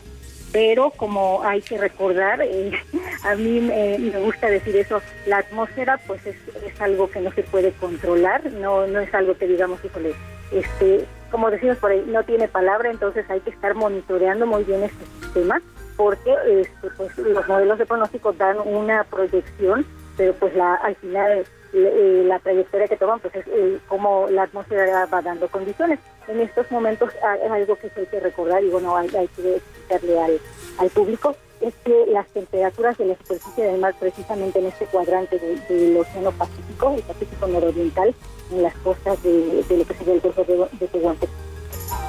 pero 0.52 0.92
como 0.92 1.44
hay 1.44 1.62
que 1.62 1.78
recordar, 1.78 2.42
eh, 2.42 2.72
a 3.24 3.36
mí 3.36 3.60
me, 3.60 3.98
me 4.00 4.20
gusta 4.20 4.48
decir 4.48 4.76
eso, 4.76 5.02
la 5.26 5.40
atmósfera 5.40 6.00
pues 6.08 6.26
es, 6.26 6.36
es 6.66 6.82
algo 6.82 7.10
que 7.10 7.22
no 7.22 7.32
se 7.32 7.44
puede 7.44 7.72
controlar, 7.74 8.52
no 8.52 8.88
no 8.88 9.00
es 9.00 9.14
algo 9.14 9.38
que 9.38 9.48
digamos, 9.48 9.84
híjole, 9.84 10.14
este, 10.52 11.06
como 11.32 11.50
decimos 11.50 11.78
por 11.78 11.92
ahí, 11.92 12.04
no 12.08 12.24
tiene 12.24 12.48
palabra, 12.48 12.92
entonces 12.92 13.30
hay 13.30 13.40
que 13.40 13.52
estar 13.52 13.74
monitoreando 13.74 14.46
muy 14.46 14.64
bien 14.64 14.84
este 14.84 15.06
sistema, 15.22 15.62
porque 15.96 16.34
este, 16.48 16.90
pues, 16.98 17.18
los 17.18 17.48
modelos 17.48 17.80
de 17.80 17.86
pronóstico 17.86 18.34
dan 18.34 18.58
una 18.66 19.04
proyección, 19.06 19.86
pero 20.18 20.34
pues 20.34 20.54
la 20.56 20.76
al 20.76 20.96
final 20.96 21.46
eh, 21.74 22.24
la 22.26 22.40
trayectoria 22.40 22.88
que 22.88 22.98
toman 22.98 23.20
pues 23.20 23.36
es 23.36 23.48
eh, 23.48 23.80
como 23.88 24.28
la 24.30 24.44
atmósfera 24.44 25.06
va 25.06 25.22
dando 25.22 25.48
condiciones. 25.48 26.00
En 26.28 26.40
estos 26.42 26.70
momentos 26.72 27.10
hay 27.24 27.50
algo 27.50 27.76
que 27.78 27.92
hay 27.96 28.06
que 28.06 28.20
recordar 28.20 28.64
y 28.64 28.70
bueno, 28.70 28.96
hay, 28.96 29.08
hay 29.16 29.28
que 29.30 29.56
explicarle 29.58 30.20
al, 30.20 30.40
al 30.80 30.90
público 30.90 31.36
es 31.62 31.76
que 31.86 32.06
las 32.08 32.28
temperaturas 32.30 32.98
de 32.98 33.06
la 33.06 33.16
superficie 33.18 33.66
del 33.66 33.80
mar, 33.80 33.94
precisamente 34.00 34.58
en 34.58 34.66
este 34.66 34.86
cuadrante 34.88 35.38
de- 35.38 35.58
del 35.70 35.96
Océano 35.98 36.32
Pacífico, 36.32 36.96
el 36.98 37.04
Pacífico 37.04 37.46
Nororiental, 37.48 38.16
en 38.52 38.64
las 38.64 38.76
costas 38.78 39.22
de, 39.22 39.64
de 39.70 39.78
lo 39.78 39.86
que 39.86 39.94
sería 39.94 40.14
el 40.16 40.22
Golfo 40.22 40.44
de, 40.44 40.58
de 40.80 40.88
Tehuantepec 40.88 41.30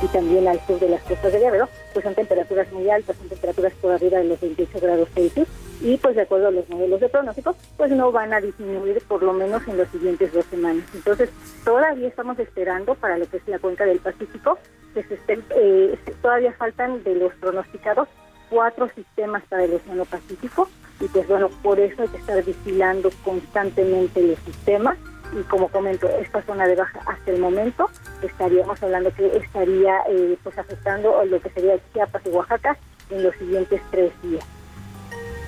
y 0.02 0.06
también 0.08 0.48
al 0.48 0.60
sur 0.66 0.78
de 0.80 0.88
las 0.88 1.02
costas 1.02 1.32
de 1.32 1.38
Guerrero, 1.38 1.68
pues 1.92 2.04
son 2.04 2.14
temperaturas 2.14 2.70
muy 2.72 2.88
altas, 2.90 3.16
son 3.16 3.28
temperaturas 3.28 3.72
por 3.80 3.92
arriba 3.92 4.18
de 4.18 4.24
los 4.24 4.40
28 4.40 4.80
grados 4.80 5.08
Celsius 5.14 5.48
y 5.80 5.96
pues 5.96 6.14
de 6.14 6.22
acuerdo 6.22 6.48
a 6.48 6.50
los 6.50 6.68
modelos 6.68 7.00
de 7.00 7.08
pronóstico, 7.08 7.56
pues 7.76 7.90
no 7.90 8.12
van 8.12 8.32
a 8.32 8.40
disminuir 8.40 9.02
por 9.08 9.22
lo 9.22 9.32
menos 9.32 9.66
en 9.66 9.78
las 9.78 9.88
siguientes 9.90 10.32
dos 10.32 10.44
semanas. 10.46 10.84
Entonces, 10.94 11.30
todavía 11.64 12.08
estamos 12.08 12.38
esperando 12.38 12.94
para 12.94 13.18
lo 13.18 13.28
que 13.28 13.38
es 13.38 13.48
la 13.48 13.58
cuenca 13.58 13.84
del 13.84 13.98
Pacífico, 13.98 14.58
que 14.94 15.02
se 15.02 15.14
estén, 15.14 15.44
eh, 15.50 15.98
todavía 16.20 16.52
faltan 16.52 17.02
de 17.02 17.16
los 17.16 17.32
pronosticados 17.34 18.08
cuatro 18.50 18.88
sistemas 18.94 19.42
para 19.48 19.64
el 19.64 19.74
Océano 19.74 20.04
Pacífico 20.04 20.68
y 21.00 21.08
pues 21.08 21.26
bueno, 21.26 21.48
por 21.62 21.80
eso 21.80 22.02
hay 22.02 22.08
que 22.08 22.18
estar 22.18 22.44
vigilando 22.44 23.10
constantemente 23.24 24.22
los 24.22 24.38
sistemas 24.40 24.98
y 25.32 25.42
como 25.44 25.68
comento, 25.68 26.08
esta 26.20 26.42
zona 26.42 26.66
de 26.66 26.76
baja 26.76 27.00
hasta 27.06 27.30
el 27.30 27.40
momento 27.40 27.90
estaríamos 28.22 28.82
hablando 28.82 29.12
que 29.14 29.36
estaría 29.36 29.94
eh, 30.10 30.36
pues 30.42 30.58
afectando 30.58 31.24
lo 31.24 31.40
que 31.40 31.50
sería 31.50 31.74
Chiapas 31.92 32.22
y 32.26 32.28
Oaxaca 32.30 32.76
en 33.10 33.22
los 33.22 33.34
siguientes 33.36 33.80
tres 33.90 34.12
días. 34.22 34.44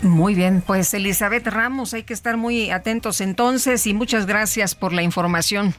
Muy 0.02 0.34
bien, 0.34 0.62
pues 0.66 0.92
Elizabeth 0.92 1.46
Ramos, 1.46 1.94
hay 1.94 2.02
que 2.02 2.12
estar 2.12 2.36
muy 2.36 2.70
atentos 2.70 3.20
entonces 3.20 3.86
y 3.86 3.94
muchas 3.94 4.26
gracias 4.26 4.74
por 4.74 4.92
la 4.92 5.02
información. 5.02 5.74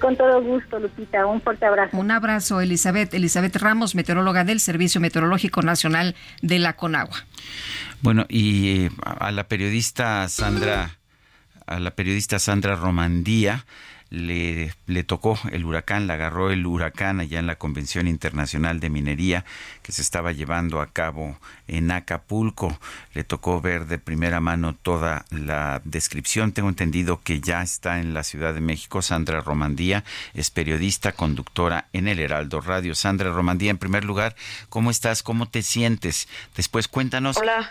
Con 0.00 0.16
todo 0.16 0.42
gusto, 0.42 0.78
Lupita, 0.78 1.26
un 1.26 1.40
fuerte 1.40 1.64
abrazo. 1.64 1.96
Un 1.96 2.10
abrazo, 2.10 2.60
Elizabeth. 2.60 3.14
Elizabeth 3.14 3.56
Ramos, 3.56 3.94
meteoróloga 3.94 4.44
del 4.44 4.60
Servicio 4.60 5.00
Meteorológico 5.00 5.62
Nacional 5.62 6.14
de 6.42 6.58
la 6.58 6.74
Conagua. 6.74 7.16
Bueno, 8.02 8.26
y 8.28 8.84
eh, 8.86 8.90
a 9.02 9.32
la 9.32 9.48
periodista 9.48 10.28
Sandra 10.28 10.98
a 11.66 11.80
la 11.80 11.90
periodista 11.92 12.38
Sandra 12.38 12.76
Romandía 12.76 13.64
le, 14.10 14.72
le 14.86 15.04
tocó 15.04 15.38
el 15.50 15.64
huracán, 15.64 16.06
la 16.06 16.14
agarró 16.14 16.50
el 16.50 16.64
huracán 16.64 17.20
allá 17.20 17.40
en 17.40 17.46
la 17.46 17.56
Convención 17.56 18.06
Internacional 18.06 18.78
de 18.78 18.88
Minería 18.88 19.44
que 19.82 19.92
se 19.92 20.02
estaba 20.02 20.32
llevando 20.32 20.80
a 20.80 20.86
cabo 20.86 21.38
en 21.66 21.90
Acapulco. 21.90 22.78
Le 23.14 23.24
tocó 23.24 23.60
ver 23.60 23.86
de 23.86 23.98
primera 23.98 24.40
mano 24.40 24.74
toda 24.74 25.24
la 25.30 25.80
descripción. 25.84 26.52
Tengo 26.52 26.68
entendido 26.68 27.20
que 27.20 27.40
ya 27.40 27.62
está 27.62 27.98
en 27.98 28.14
la 28.14 28.22
Ciudad 28.22 28.54
de 28.54 28.60
México. 28.60 29.02
Sandra 29.02 29.40
Romandía 29.40 30.04
es 30.34 30.50
periodista, 30.50 31.12
conductora 31.12 31.88
en 31.92 32.06
el 32.06 32.20
Heraldo 32.20 32.60
Radio. 32.60 32.94
Sandra 32.94 33.30
Romandía, 33.32 33.70
en 33.70 33.78
primer 33.78 34.04
lugar, 34.04 34.36
¿cómo 34.68 34.90
estás? 34.90 35.22
¿Cómo 35.22 35.48
te 35.48 35.62
sientes? 35.62 36.28
Después 36.54 36.86
cuéntanos. 36.86 37.36
Hola. 37.36 37.70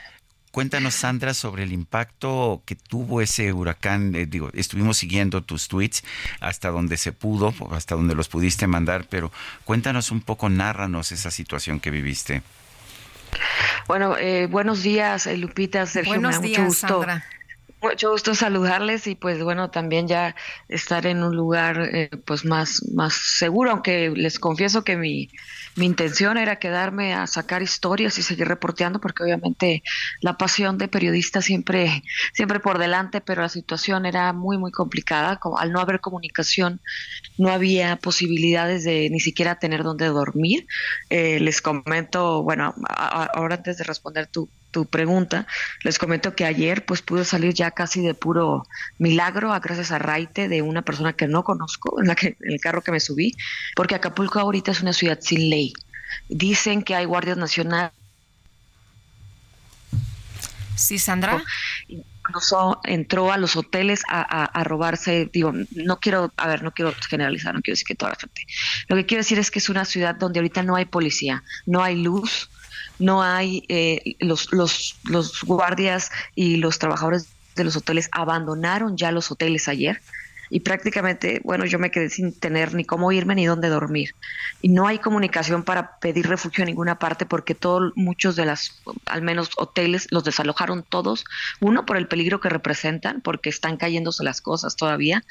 Cuéntanos, 0.56 0.96
Sandra, 0.96 1.34
sobre 1.34 1.64
el 1.64 1.74
impacto 1.74 2.64
que 2.66 2.76
tuvo 2.78 3.20
ese 3.20 3.52
huracán. 3.52 4.16
Eh, 4.16 4.26
digo, 4.26 4.52
estuvimos 4.54 4.96
siguiendo 4.96 5.44
tus 5.44 5.68
tweets 5.68 6.02
hasta 6.40 6.70
donde 6.70 6.96
se 6.96 7.12
pudo, 7.12 7.54
hasta 7.72 7.96
donde 7.96 8.16
los 8.16 8.30
pudiste 8.30 8.66
mandar, 8.66 9.06
pero 9.10 9.34
cuéntanos 9.66 10.12
un 10.12 10.22
poco, 10.22 10.48
nárranos 10.48 11.12
esa 11.12 11.30
situación 11.30 11.82
que 11.82 11.92
viviste. 11.92 12.42
Bueno, 13.86 14.16
eh, 14.18 14.48
buenos 14.48 14.82
días, 14.82 15.28
eh, 15.28 15.36
Lupita, 15.36 15.86
Sergio, 15.88 16.14
Buenos 16.14 16.36
me 16.36 16.36
da 16.36 16.48
días, 16.48 16.60
mucho 16.60 16.70
gusto. 16.70 16.88
Sandra. 16.88 17.26
Mucho 17.82 18.12
gusto 18.12 18.34
saludarles 18.34 19.08
y 19.08 19.16
pues 19.16 19.44
bueno, 19.44 19.72
también 19.72 20.08
ya 20.08 20.38
estar 20.70 21.06
en 21.06 21.22
un 21.22 21.36
lugar 21.36 21.82
eh, 21.82 22.10
pues 22.24 22.46
más, 22.46 22.82
más 22.94 23.14
seguro, 23.14 23.72
aunque 23.72 24.10
les 24.16 24.40
confieso 24.40 24.86
que 24.86 24.96
mi, 24.96 25.30
mi 25.76 25.86
intención 25.86 26.38
era 26.38 26.58
quedarme 26.58 27.14
a 27.14 27.28
sacar 27.28 27.62
historias 27.62 28.18
y 28.18 28.22
seguir 28.22 28.48
reporteando 28.48 29.02
porque 29.02 29.24
obviamente 29.24 29.84
la 30.22 30.38
pasión 30.38 30.78
de 30.78 30.88
periodista 30.88 31.42
siempre, 31.42 32.04
siempre 32.34 32.60
por 32.60 32.78
delante, 32.78 33.22
pero 33.22 33.42
la 33.42 33.50
situación 33.50 34.06
era 34.06 34.32
muy, 34.32 34.58
muy 34.58 34.72
complicada. 34.72 35.40
Al 35.58 35.72
no 35.72 35.80
haber 35.80 36.00
comunicación, 36.00 36.80
no 37.38 37.50
había 37.50 37.98
posibilidades 37.98 38.84
de 38.84 39.10
ni 39.10 39.20
siquiera 39.20 39.60
tener 39.60 39.84
donde 39.84 40.08
dormir. 40.08 40.66
Eh, 41.10 41.40
les 41.40 41.62
comento, 41.62 42.44
bueno, 42.44 42.74
ahora 42.88 43.56
antes 43.56 43.78
de 43.78 43.84
responder 43.84 44.28
tu, 44.28 44.50
tu 44.76 44.86
pregunta, 44.86 45.48
les 45.86 45.98
comento 45.98 46.36
que 46.36 46.44
ayer 46.44 46.84
pues 46.86 47.02
pude 47.02 47.24
salir 47.24 47.54
ya 47.54 47.72
casi 47.72 48.02
de 48.02 48.14
puro 48.14 48.68
milagro 48.98 49.54
a 49.54 49.60
gracias 49.62 49.92
a 49.94 50.00
Raite 50.00 50.50
de 50.50 50.62
una 50.62 50.82
persona 50.82 51.14
que 51.14 51.28
no 51.30 51.44
conozco 51.46 52.02
en 52.02 52.08
la 52.10 52.16
que 52.16 52.36
en 52.42 52.52
el 52.52 52.60
carro 52.60 52.82
que 52.82 52.92
me 52.92 53.00
subí, 53.00 53.32
porque 53.74 53.96
Acapulco 53.96 54.38
ahorita 54.40 54.72
es 54.72 54.82
una 54.82 54.92
ciudad 54.92 55.18
sin 55.22 55.50
ley. 55.50 55.72
Dicen 56.28 56.84
que 56.84 56.94
hay 56.94 57.06
guardias 57.06 57.38
nacionales 57.38 57.92
Sí, 60.76 61.00
Sandra. 61.00 61.42
incluso 61.88 62.82
entró 62.84 63.32
a 63.32 63.38
los 63.38 63.56
hoteles 63.56 64.02
a, 64.10 64.20
a- 64.22 64.44
a 64.44 64.64
robarse, 64.66 65.30
digo, 65.32 65.54
no 65.72 66.00
quiero, 66.02 66.34
a 66.36 66.48
ver, 66.50 66.64
no 66.64 66.72
quiero 66.74 66.94
generalizar, 67.10 67.54
no 67.56 67.62
quiero 67.62 67.76
decir 67.76 67.88
que 67.88 67.96
toda 67.96 68.12
la 68.12 68.18
gente. 68.18 68.42
Lo 68.90 68.98
que 68.98 69.06
quiero 69.06 69.22
decir 69.22 69.40
es 69.40 69.52
que 69.52 69.60
es 69.60 69.70
una 69.70 69.86
ciudad 69.86 70.16
donde 70.16 70.40
ahorita 70.40 70.64
no 70.64 70.76
hay 70.76 70.84
policía, 70.84 71.44
no 71.66 71.82
hay 71.82 71.96
luz, 72.04 72.50
no 73.00 73.24
hay 73.24 73.64
eh, 73.70 74.16
los, 74.20 74.52
los, 74.52 74.96
los 75.04 75.44
guardias 75.44 76.12
y 76.36 76.58
los 76.58 76.80
trabajadores 76.80 77.28
de 77.56 77.64
los 77.64 77.76
hoteles 77.76 78.10
abandonaron 78.12 78.98
ya 78.98 79.12
los 79.12 79.32
hoteles 79.32 79.68
ayer 79.68 80.02
y 80.50 80.62
prácticamente, 80.62 81.42
bueno, 81.44 81.66
yo 81.66 81.80
me 81.80 81.92
quedé 81.92 82.10
sin 82.10 82.38
tener 82.38 82.74
ni 82.74 82.86
cómo 82.86 83.12
irme 83.12 83.36
ni 83.36 83.46
dónde 83.46 83.70
dormir. 83.70 84.16
Y 84.62 84.70
no 84.70 84.88
hay 84.88 85.00
comunicación 85.00 85.64
para 85.64 85.98
pedir 86.00 86.28
refugio 86.28 86.64
en 86.64 86.68
ninguna 86.68 87.00
parte 87.00 87.26
porque 87.26 87.56
todos, 87.56 87.94
muchos 87.96 88.36
de 88.36 88.46
las, 88.46 88.82
al 89.06 89.22
menos 89.22 89.50
hoteles, 89.58 90.08
los 90.12 90.24
desalojaron 90.24 90.84
todos. 90.84 91.26
Uno, 91.60 91.86
por 91.86 91.98
el 91.98 92.08
peligro 92.08 92.40
que 92.40 92.50
representan, 92.50 93.22
porque 93.22 93.50
están 93.50 93.78
cayéndose 93.78 94.24
las 94.24 94.42
cosas 94.42 94.76
todavía. 94.76 95.24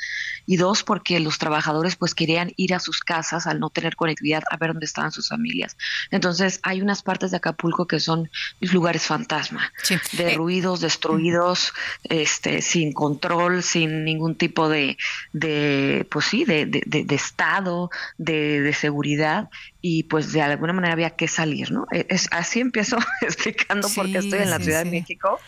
Y 0.46 0.56
dos, 0.56 0.82
porque 0.82 1.20
los 1.20 1.38
trabajadores 1.38 1.96
pues 1.96 2.14
querían 2.14 2.52
ir 2.56 2.74
a 2.74 2.80
sus 2.80 3.00
casas 3.00 3.46
al 3.46 3.60
no 3.60 3.70
tener 3.70 3.96
conectividad 3.96 4.42
a 4.50 4.56
ver 4.56 4.70
dónde 4.72 4.86
estaban 4.86 5.12
sus 5.12 5.28
familias. 5.28 5.76
Entonces, 6.10 6.60
hay 6.62 6.82
unas 6.82 7.02
partes 7.02 7.30
de 7.30 7.36
Acapulco 7.38 7.86
que 7.86 8.00
son 8.00 8.30
lugares 8.60 9.02
fantasma, 9.02 9.72
de 10.12 10.34
ruidos 10.34 10.80
destruidos, 10.80 11.72
este, 12.04 12.62
sin 12.62 12.92
control, 12.92 13.62
sin 13.62 14.04
ningún 14.04 14.34
tipo 14.36 14.68
de, 14.68 14.96
de 15.32 16.06
pues 16.10 16.26
sí, 16.26 16.44
de, 16.44 16.66
de, 16.66 16.82
de- 17.04 17.14
estado, 17.14 17.90
de, 18.18 18.60
de 18.60 18.72
seguridad, 18.72 19.48
y 19.80 20.04
pues 20.04 20.32
de 20.32 20.42
alguna 20.42 20.72
manera 20.72 20.92
había 20.94 21.10
que 21.16 21.28
salir, 21.28 21.70
¿no? 21.72 21.86
E, 21.92 22.06
Es, 22.08 22.28
así 22.32 22.60
empiezo 22.60 22.98
explicando 23.22 23.92
por 23.92 24.10
qué 24.10 24.18
Sí, 24.18 24.18
estoy 24.18 24.40
en 24.40 24.50
la 24.50 24.58
sí, 24.58 24.64
Ciudad 24.64 24.80
sí. 24.82 24.84
de 24.84 24.86
México 24.86 25.42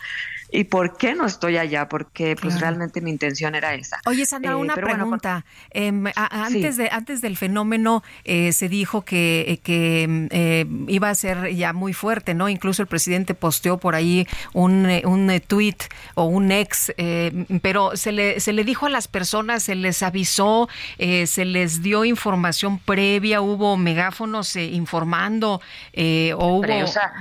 y 0.51 0.63
por 0.65 0.97
qué 0.97 1.13
no 1.15 1.25
estoy 1.25 1.57
allá, 1.57 1.89
porque 1.89 2.35
pues 2.39 2.53
Claro. 2.55 2.59
realmente 2.67 3.01
mi 3.01 3.09
intención 3.11 3.53
era 3.55 3.73
esa. 3.73 3.99
Oye, 4.05 4.25
Sandra, 4.25 4.51
Eh, 4.51 4.55
una 4.55 4.75
pero 4.75 4.87
bueno, 4.87 5.03
pregunta. 5.03 5.45
Em, 5.71 6.07
a- 6.15 6.47
Sí. 6.49 6.55
antes, 6.55 6.77
de, 6.77 6.89
antes 6.91 7.21
del 7.21 7.35
fenómeno 7.37 8.03
eh, 8.23 8.51
se 8.53 8.69
dijo 8.69 9.03
que, 9.03 9.45
eh, 9.47 9.57
que 9.57 10.03
em, 10.03 10.29
eh, 10.31 10.65
iba 10.87 11.09
a 11.09 11.15
ser 11.15 11.53
ya 11.55 11.73
muy 11.73 11.93
fuerte, 11.93 12.33
¿no? 12.33 12.47
Incluso 12.49 12.81
el 12.81 12.87
presidente 12.87 13.33
posteó 13.33 13.77
por 13.77 13.95
ahí 13.95 14.25
un, 14.53 14.87
un 15.05 15.41
tweet 15.47 15.75
o 16.15 16.25
un 16.25 16.51
ex, 16.51 16.93
eh, 16.97 17.45
pero 17.61 17.95
se 17.97 18.11
le, 18.11 18.39
se 18.39 18.53
le 18.53 18.63
dijo 18.63 18.85
a 18.85 18.89
las 18.89 19.07
personas, 19.07 19.63
se 19.63 19.75
les 19.75 20.01
avisó, 20.03 20.69
eh, 20.97 21.27
se 21.27 21.43
les 21.45 21.81
dio 21.81 22.05
información 22.05 22.79
previa, 22.79 23.41
hubo 23.41 23.75
megáfonos 23.77 24.55
informando 24.55 25.61
eh, 25.93 26.33
o 26.35 26.45
hubo... 26.47 26.55
Hombre, 26.57 26.83
o 26.83 26.87
sea, 26.87 27.11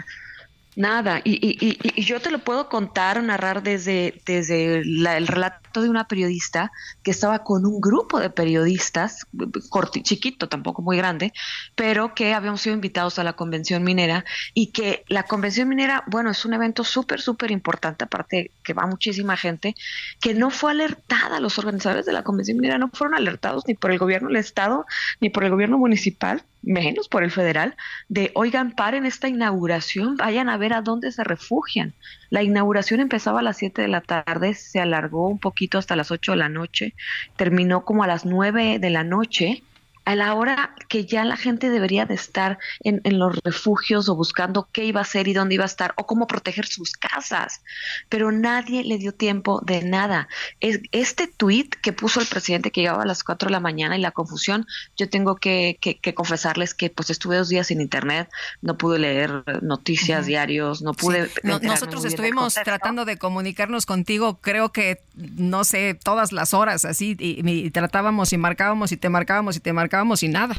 Nada, 0.77 1.23
y, 1.25 1.33
y, 1.43 1.59
y, 1.83 2.01
y 2.01 2.05
yo 2.05 2.21
te 2.21 2.31
lo 2.31 2.45
puedo 2.45 2.69
contar 2.69 3.19
o 3.19 3.23
narrar 3.23 3.63
desde, 3.63 4.23
desde 4.27 4.83
la- 4.85 5.17
el 5.17 5.27
relato 5.27 5.66
de 5.83 5.89
una 5.89 6.09
periodista 6.09 6.73
que 7.03 7.11
estaba 7.11 7.45
con 7.45 7.67
un 7.67 7.81
grupo 7.81 8.21
de 8.21 8.31
periodistas, 8.31 9.27
corti, 9.69 10.03
chiquito, 10.03 10.49
tampoco 10.49 10.83
muy 10.83 10.97
grande, 10.97 11.33
pero 11.75 12.15
que 12.15 12.35
habíamos 12.35 12.61
sido 12.61 12.75
invitados 12.75 13.19
a 13.19 13.25
la 13.25 13.35
convención 13.35 13.83
minera 13.83 14.25
y 14.55 14.69
que 14.73 15.05
la 15.09 15.25
convención 15.25 15.69
minera, 15.69 16.05
bueno, 16.07 16.31
es 16.31 16.45
un 16.45 16.55
evento 16.55 16.85
súper, 16.85 17.21
súper 17.21 17.51
importante, 17.51 18.05
aparte 18.05 18.51
que 18.63 18.75
va 18.75 18.87
muchísima 18.87 19.37
gente, 19.37 19.75
que 20.21 20.35
no 20.35 20.51
fue 20.51 20.73
alertada, 20.73 21.41
los 21.41 21.59
organizadores 21.59 22.07
de 22.07 22.13
la 22.13 22.23
convención 22.23 22.59
minera 22.59 22.79
no 22.79 22.91
fueron 22.93 23.15
alertados 23.15 23.65
ni 23.67 23.75
por 23.75 23.91
el 23.91 23.99
gobierno 23.99 24.29
del 24.29 24.37
estado, 24.37 24.87
ni 25.21 25.31
por 25.31 25.45
el 25.45 25.51
gobierno 25.51 25.79
municipal, 25.79 26.43
menos 26.63 27.09
por 27.09 27.23
el 27.23 27.31
federal, 27.31 27.77
de 28.09 28.33
oigan, 28.35 28.73
paren 28.73 29.07
esta 29.07 29.29
inauguración, 29.29 30.17
vayan 30.17 30.49
a 30.49 30.57
ver 30.57 30.73
a 30.73 30.83
dónde 30.83 31.13
se 31.13 31.25
refugian. 31.25 31.95
La 32.31 32.43
inauguración 32.43 33.01
empezaba 33.01 33.41
a 33.41 33.43
las 33.43 33.57
7 33.59 33.83
de 33.83 33.89
la 33.89 34.01
tarde, 34.01 34.55
se 34.55 34.81
alargó 34.81 35.29
un 35.29 35.39
poquito 35.39 35.79
hasta 35.79 35.97
las 35.97 36.11
8 36.11 36.33
de 36.33 36.39
la 36.39 36.49
noche, 36.49 36.95
terminó 37.37 37.85
como 37.85 38.03
a 38.03 38.07
las 38.07 38.25
9 38.25 38.79
de 38.79 38.91
la 38.91 39.05
noche, 39.05 39.63
a 40.07 40.15
la 40.15 40.35
hora 40.35 40.75
que 40.89 41.05
ya 41.05 41.25
la 41.25 41.37
gente 41.37 41.69
debería 41.69 42.07
de 42.07 42.15
estar 42.15 42.59
en, 42.81 43.01
en 43.05 43.19
los 43.19 43.37
refugios 43.45 44.09
o 44.09 44.15
buscando 44.15 44.69
qué 44.73 44.85
iba 44.85 45.01
a 45.01 45.03
hacer 45.03 45.27
y 45.27 45.33
dónde 45.35 45.57
iba 45.57 45.65
a 45.65 45.67
estar 45.67 45.95
o 45.97 46.07
cómo 46.07 46.27
proteger 46.29 46.65
sus 46.67 46.93
casas. 46.93 47.61
Pero 48.09 48.31
nadie 48.31 48.85
le 48.85 48.99
dio 48.99 49.13
tiempo 49.13 49.61
de 49.67 49.83
nada. 49.83 50.29
Es, 50.61 50.81
este 50.93 51.27
tuit 51.27 51.75
que 51.83 51.93
puso 51.93 52.21
el 52.21 52.27
presidente 52.29 52.71
que 52.71 52.83
llegaba 52.83 53.03
a 53.03 53.07
las 53.07 53.25
4 53.25 53.49
de 53.49 53.53
la 53.53 53.59
mañana 53.61 53.99
y 53.99 54.01
la 54.01 54.13
confusión, 54.13 54.65
yo 54.97 55.11
tengo 55.11 55.35
que, 55.37 55.77
que- 55.81 55.99
que 55.99 56.15
confesarles 56.15 56.73
que 56.73 56.89
pues 56.89 57.11
estuve 57.11 57.37
dos 57.37 57.49
días 57.49 57.67
sin 57.67 57.81
internet, 57.81 58.29
no 58.63 58.79
pude 58.79 59.01
leer 59.01 59.43
noticias, 59.63 60.21
Ujú. 60.21 60.29
diarios, 60.29 60.83
no 60.83 60.93
pude... 60.93 61.23
No- 61.43 61.55
enterarme 61.57 61.67
nosotros 61.67 62.05
estuvimos 62.05 62.55
tratando 62.55 63.05
de 63.07 63.17
comunicarnos 63.19 63.87
contigo, 63.87 64.39
creo 64.41 64.71
que, 64.71 65.01
no 65.17 65.65
sé, 65.65 65.99
todas 66.01 66.31
las 66.31 66.55
horas 66.55 66.85
así, 66.85 67.17
y, 67.19 67.43
y 67.51 67.71
tratábamos 67.73 68.33
y 68.33 68.39
marcábamos 68.39 68.93
y 68.93 68.97
te 68.97 69.09
marcábamos 69.09 69.57
y 69.57 69.61
te 69.61 69.73
marcábamos 69.73 69.96
y 70.23 70.29
nada. 70.29 70.57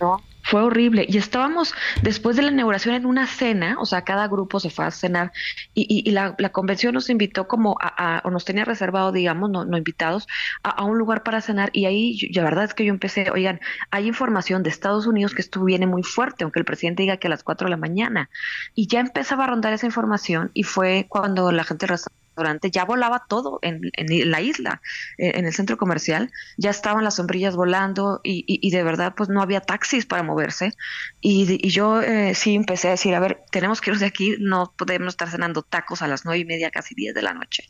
No, 0.00 0.22
fue 0.42 0.62
horrible. 0.62 1.04
Y 1.06 1.18
estábamos 1.18 1.74
después 2.02 2.34
de 2.34 2.42
la 2.42 2.50
inauguración 2.50 2.94
en 2.94 3.04
una 3.04 3.26
cena, 3.26 3.76
o 3.78 3.84
sea, 3.84 4.02
cada 4.02 4.26
grupo 4.28 4.58
se 4.58 4.70
fue 4.70 4.86
a 4.86 4.90
cenar 4.90 5.30
y, 5.74 5.82
y- 5.82 6.08
y 6.08 6.12
la, 6.12 6.34
la 6.38 6.48
convención 6.52 6.94
nos 6.94 7.10
invitó 7.10 7.46
como 7.46 7.76
a, 7.82 8.16
a- 8.16 8.22
o 8.24 8.30
nos 8.30 8.46
tenía 8.46 8.64
reservado, 8.64 9.12
digamos, 9.12 9.50
no, 9.50 9.66
no 9.66 9.76
invitados, 9.76 10.26
a, 10.62 10.70
a 10.70 10.84
un 10.84 10.96
lugar 10.96 11.22
para 11.22 11.42
cenar 11.42 11.68
y 11.74 11.84
ahí 11.84 12.16
yo- 12.16 12.28
la 12.32 12.44
verdad 12.44 12.64
es 12.64 12.72
que 12.74 12.86
yo 12.86 12.90
empecé, 12.90 13.30
oigan, 13.30 13.60
hay 13.90 14.06
información 14.08 14.62
de 14.62 14.70
Estados 14.70 15.06
Unidos 15.06 15.34
que 15.34 15.42
esto 15.42 15.62
viene 15.62 15.86
muy 15.86 16.02
fuerte, 16.02 16.44
aunque 16.44 16.58
el 16.60 16.64
presidente 16.64 17.02
diga 17.02 17.18
que 17.18 17.26
a 17.26 17.30
las 17.30 17.42
4 17.44 17.66
de 17.66 17.70
la 17.72 17.76
mañana. 17.76 18.30
Y 18.74 18.86
ya 18.86 19.00
empezaba 19.00 19.44
a 19.44 19.48
rondar 19.48 19.74
esa 19.74 19.84
información 19.86 20.50
y 20.54 20.62
fue 20.62 21.04
cuando 21.10 21.52
la 21.52 21.64
gente 21.64 21.84
del 21.84 21.90
restaurante 21.90 22.19
ya 22.70 22.84
volaba 22.84 23.24
todo 23.28 23.58
en, 23.62 23.80
en 23.92 24.30
la 24.30 24.40
isla, 24.40 24.80
eh, 25.18 25.32
en 25.34 25.46
el 25.46 25.52
centro 25.52 25.76
comercial, 25.76 26.30
ya 26.56 26.70
estaban 26.70 27.04
las 27.04 27.16
sombrillas 27.16 27.54
volando 27.56 28.20
y, 28.24 28.44
y- 28.46 28.58
y 28.66 28.70
de 28.70 28.82
verdad 28.82 29.14
pues 29.16 29.28
no 29.28 29.42
había 29.42 29.60
taxis 29.60 30.06
para 30.06 30.22
moverse 30.22 30.72
y, 31.20 31.58
y 31.66 31.70
yo 31.70 32.00
eh, 32.02 32.34
sí 32.34 32.54
empecé 32.54 32.88
a 32.88 32.92
decir, 32.92 33.14
a 33.14 33.20
ver, 33.20 33.42
tenemos 33.50 33.80
que 33.80 33.90
irnos 33.90 34.00
de 34.00 34.06
aquí, 34.06 34.36
no 34.40 34.72
podemos 34.76 35.14
estar 35.14 35.28
cenando 35.30 35.62
tacos 35.62 36.02
a 36.02 36.06
las 36.08 36.24
nueve 36.24 36.38
y 36.40 36.44
media, 36.44 36.70
casi 36.70 36.94
diez 36.94 37.14
de 37.14 37.22
la 37.22 37.34
noche. 37.34 37.64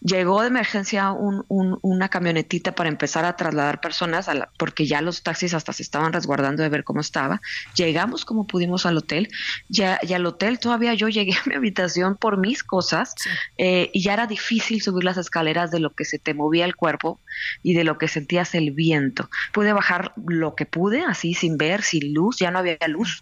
Llegó 0.00 0.40
de 0.40 0.48
emergencia 0.48 1.12
un- 1.12 1.44
un- 1.48 1.78
una 1.82 2.08
camionetita 2.08 2.74
para 2.74 2.88
empezar 2.88 3.24
a 3.24 3.36
trasladar 3.36 3.80
personas, 3.80 4.28
a 4.28 4.34
la- 4.34 4.50
porque 4.58 4.86
ya 4.86 5.00
los 5.00 5.22
taxis 5.22 5.54
hasta 5.54 5.72
se 5.72 5.82
estaban 5.82 6.12
resguardando 6.12 6.62
de 6.62 6.68
ver 6.68 6.84
cómo 6.84 7.00
estaba. 7.00 7.40
Llegamos 7.76 8.24
como 8.24 8.46
pudimos 8.46 8.86
al 8.86 8.96
hotel, 8.98 9.28
ya, 9.68 9.98
y 10.02 10.12
al 10.14 10.26
hotel 10.26 10.58
todavía 10.58 10.94
yo 10.94 11.08
llegué 11.08 11.32
a 11.34 11.42
mi 11.48 11.54
habitación 11.54 12.16
por 12.16 12.38
mis 12.38 12.64
cosas 12.64 13.14
eh, 13.58 13.90
y 13.92 14.02
ya 14.02 14.14
era 14.14 14.26
difícil 14.26 14.82
subir 14.82 15.04
las 15.04 15.16
escaleras 15.16 15.70
de 15.70 15.80
lo 15.80 15.90
que 15.90 16.04
se 16.04 16.18
te 16.18 16.34
movía 16.34 16.64
el 16.64 16.76
cuerpo 16.76 17.20
y 17.62 17.74
de 17.74 17.84
lo 17.84 17.98
que 17.98 18.08
sentías 18.08 18.54
el 18.54 18.70
viento. 18.70 19.28
Pude 19.52 19.72
bajar 19.72 20.12
lo 20.26 20.54
que 20.54 20.66
pude, 20.66 21.02
así 21.02 21.34
sin 21.34 21.56
ver, 21.56 21.82
sin 21.82 22.14
luz, 22.14 22.38
ya 22.38 22.50
no 22.50 22.58
había 22.58 22.76
luz. 22.88 23.20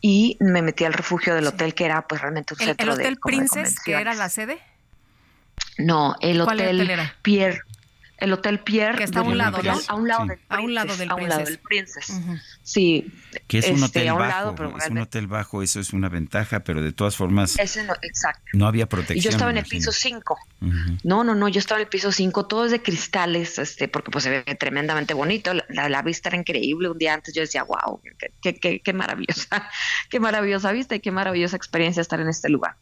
Y 0.00 0.36
me 0.40 0.62
metí 0.62 0.84
al 0.84 0.92
refugio 0.92 1.34
del 1.34 1.46
hotel, 1.46 1.74
que 1.74 1.84
era 1.86 2.06
pues 2.06 2.20
realmente 2.20 2.54
un 2.54 2.60
¿El, 2.60 2.66
centro 2.68 2.92
el 2.92 2.98
de 2.98 3.02
Hotel 3.04 3.18
como 3.18 3.32
de 3.32 3.38
Princess, 3.38 3.80
que 3.80 3.92
era 3.92 4.14
la 4.14 4.28
sede? 4.28 4.58
No, 5.78 6.14
el 6.20 6.42
¿Cuál 6.44 6.60
hotel, 6.60 6.76
hotel 6.80 6.90
era? 6.90 7.14
Pierre. 7.22 7.60
El 8.18 8.32
hotel 8.32 8.60
Pierre. 8.60 8.98
Que 8.98 9.04
está 9.04 9.20
a 9.20 9.22
un 9.22 9.36
la 9.36 9.44
lado, 9.44 9.56
Imperial, 9.58 9.76
¿no? 9.88 9.92
A 9.92 9.96
un 9.96 10.08
lado 10.08 10.22
Sí. 10.22 10.28
del 10.28 10.38
A 10.48 10.60
un 10.60 10.74
lado 10.74 10.86
Princess, 10.86 10.98
del 10.98 11.10
a 11.10 11.14
un 11.16 11.28
lado 11.28 11.44
Princess. 11.64 12.26
del. 12.26 12.40
Sí. 12.62 13.12
Que 13.48 13.58
es 13.58 13.66
un 13.68 13.74
este, 13.74 13.86
hotel 13.86 14.08
a 14.08 14.12
un 14.14 14.18
bajo, 14.20 14.30
lado, 14.30 14.54
pero 14.54 14.78
es 14.78 14.88
un 14.88 14.98
hotel 14.98 15.26
bajo, 15.26 15.62
eso 15.62 15.80
es 15.80 15.92
una 15.92 16.08
ventaja, 16.08 16.60
pero 16.60 16.80
de 16.82 16.92
todas 16.92 17.16
formas 17.16 17.58
Ese 17.58 17.82
no, 17.84 17.92
exacto. 18.02 18.42
no 18.54 18.66
había 18.66 18.84
Y 18.84 18.86
protección. 18.86 19.22
yo 19.24 19.30
estaba 19.30 19.50
en 19.50 19.58
el 19.58 19.64
piso 19.64 19.90
imagino. 19.90 20.20
5. 20.20 20.38
Ujú. 20.62 20.98
No, 21.02 21.24
no, 21.24 21.34
no, 21.34 21.48
yo 21.48 21.58
estaba 21.58 21.80
en 21.80 21.86
el 21.86 21.90
piso 21.90 22.12
5, 22.12 22.46
todo 22.46 22.64
es 22.66 22.70
de 22.70 22.80
cristales, 22.82 23.58
este, 23.58 23.88
porque 23.88 24.10
pues 24.10 24.24
se 24.24 24.30
ve 24.30 24.54
tremendamente 24.54 25.12
bonito, 25.14 25.52
la, 25.52 25.64
la- 25.68 25.88
la 25.88 26.02
vista 26.02 26.28
era 26.28 26.38
increíble, 26.38 26.88
un 26.88 26.98
día 26.98 27.14
antes 27.14 27.34
yo 27.34 27.40
decía, 27.42 27.64
wow, 27.64 28.00
qué, 28.18 28.32
qué, 28.40 28.54
qué, 28.54 28.80
qué 28.80 28.92
maravillosa, 28.92 29.68
qué 30.10 30.20
maravillosa 30.20 30.70
vista 30.72 30.94
y 30.94 31.00
qué 31.00 31.10
maravillosa 31.10 31.56
experiencia 31.56 32.00
estar 32.00 32.20
en 32.20 32.28
este 32.28 32.48
lugar. 32.48 32.76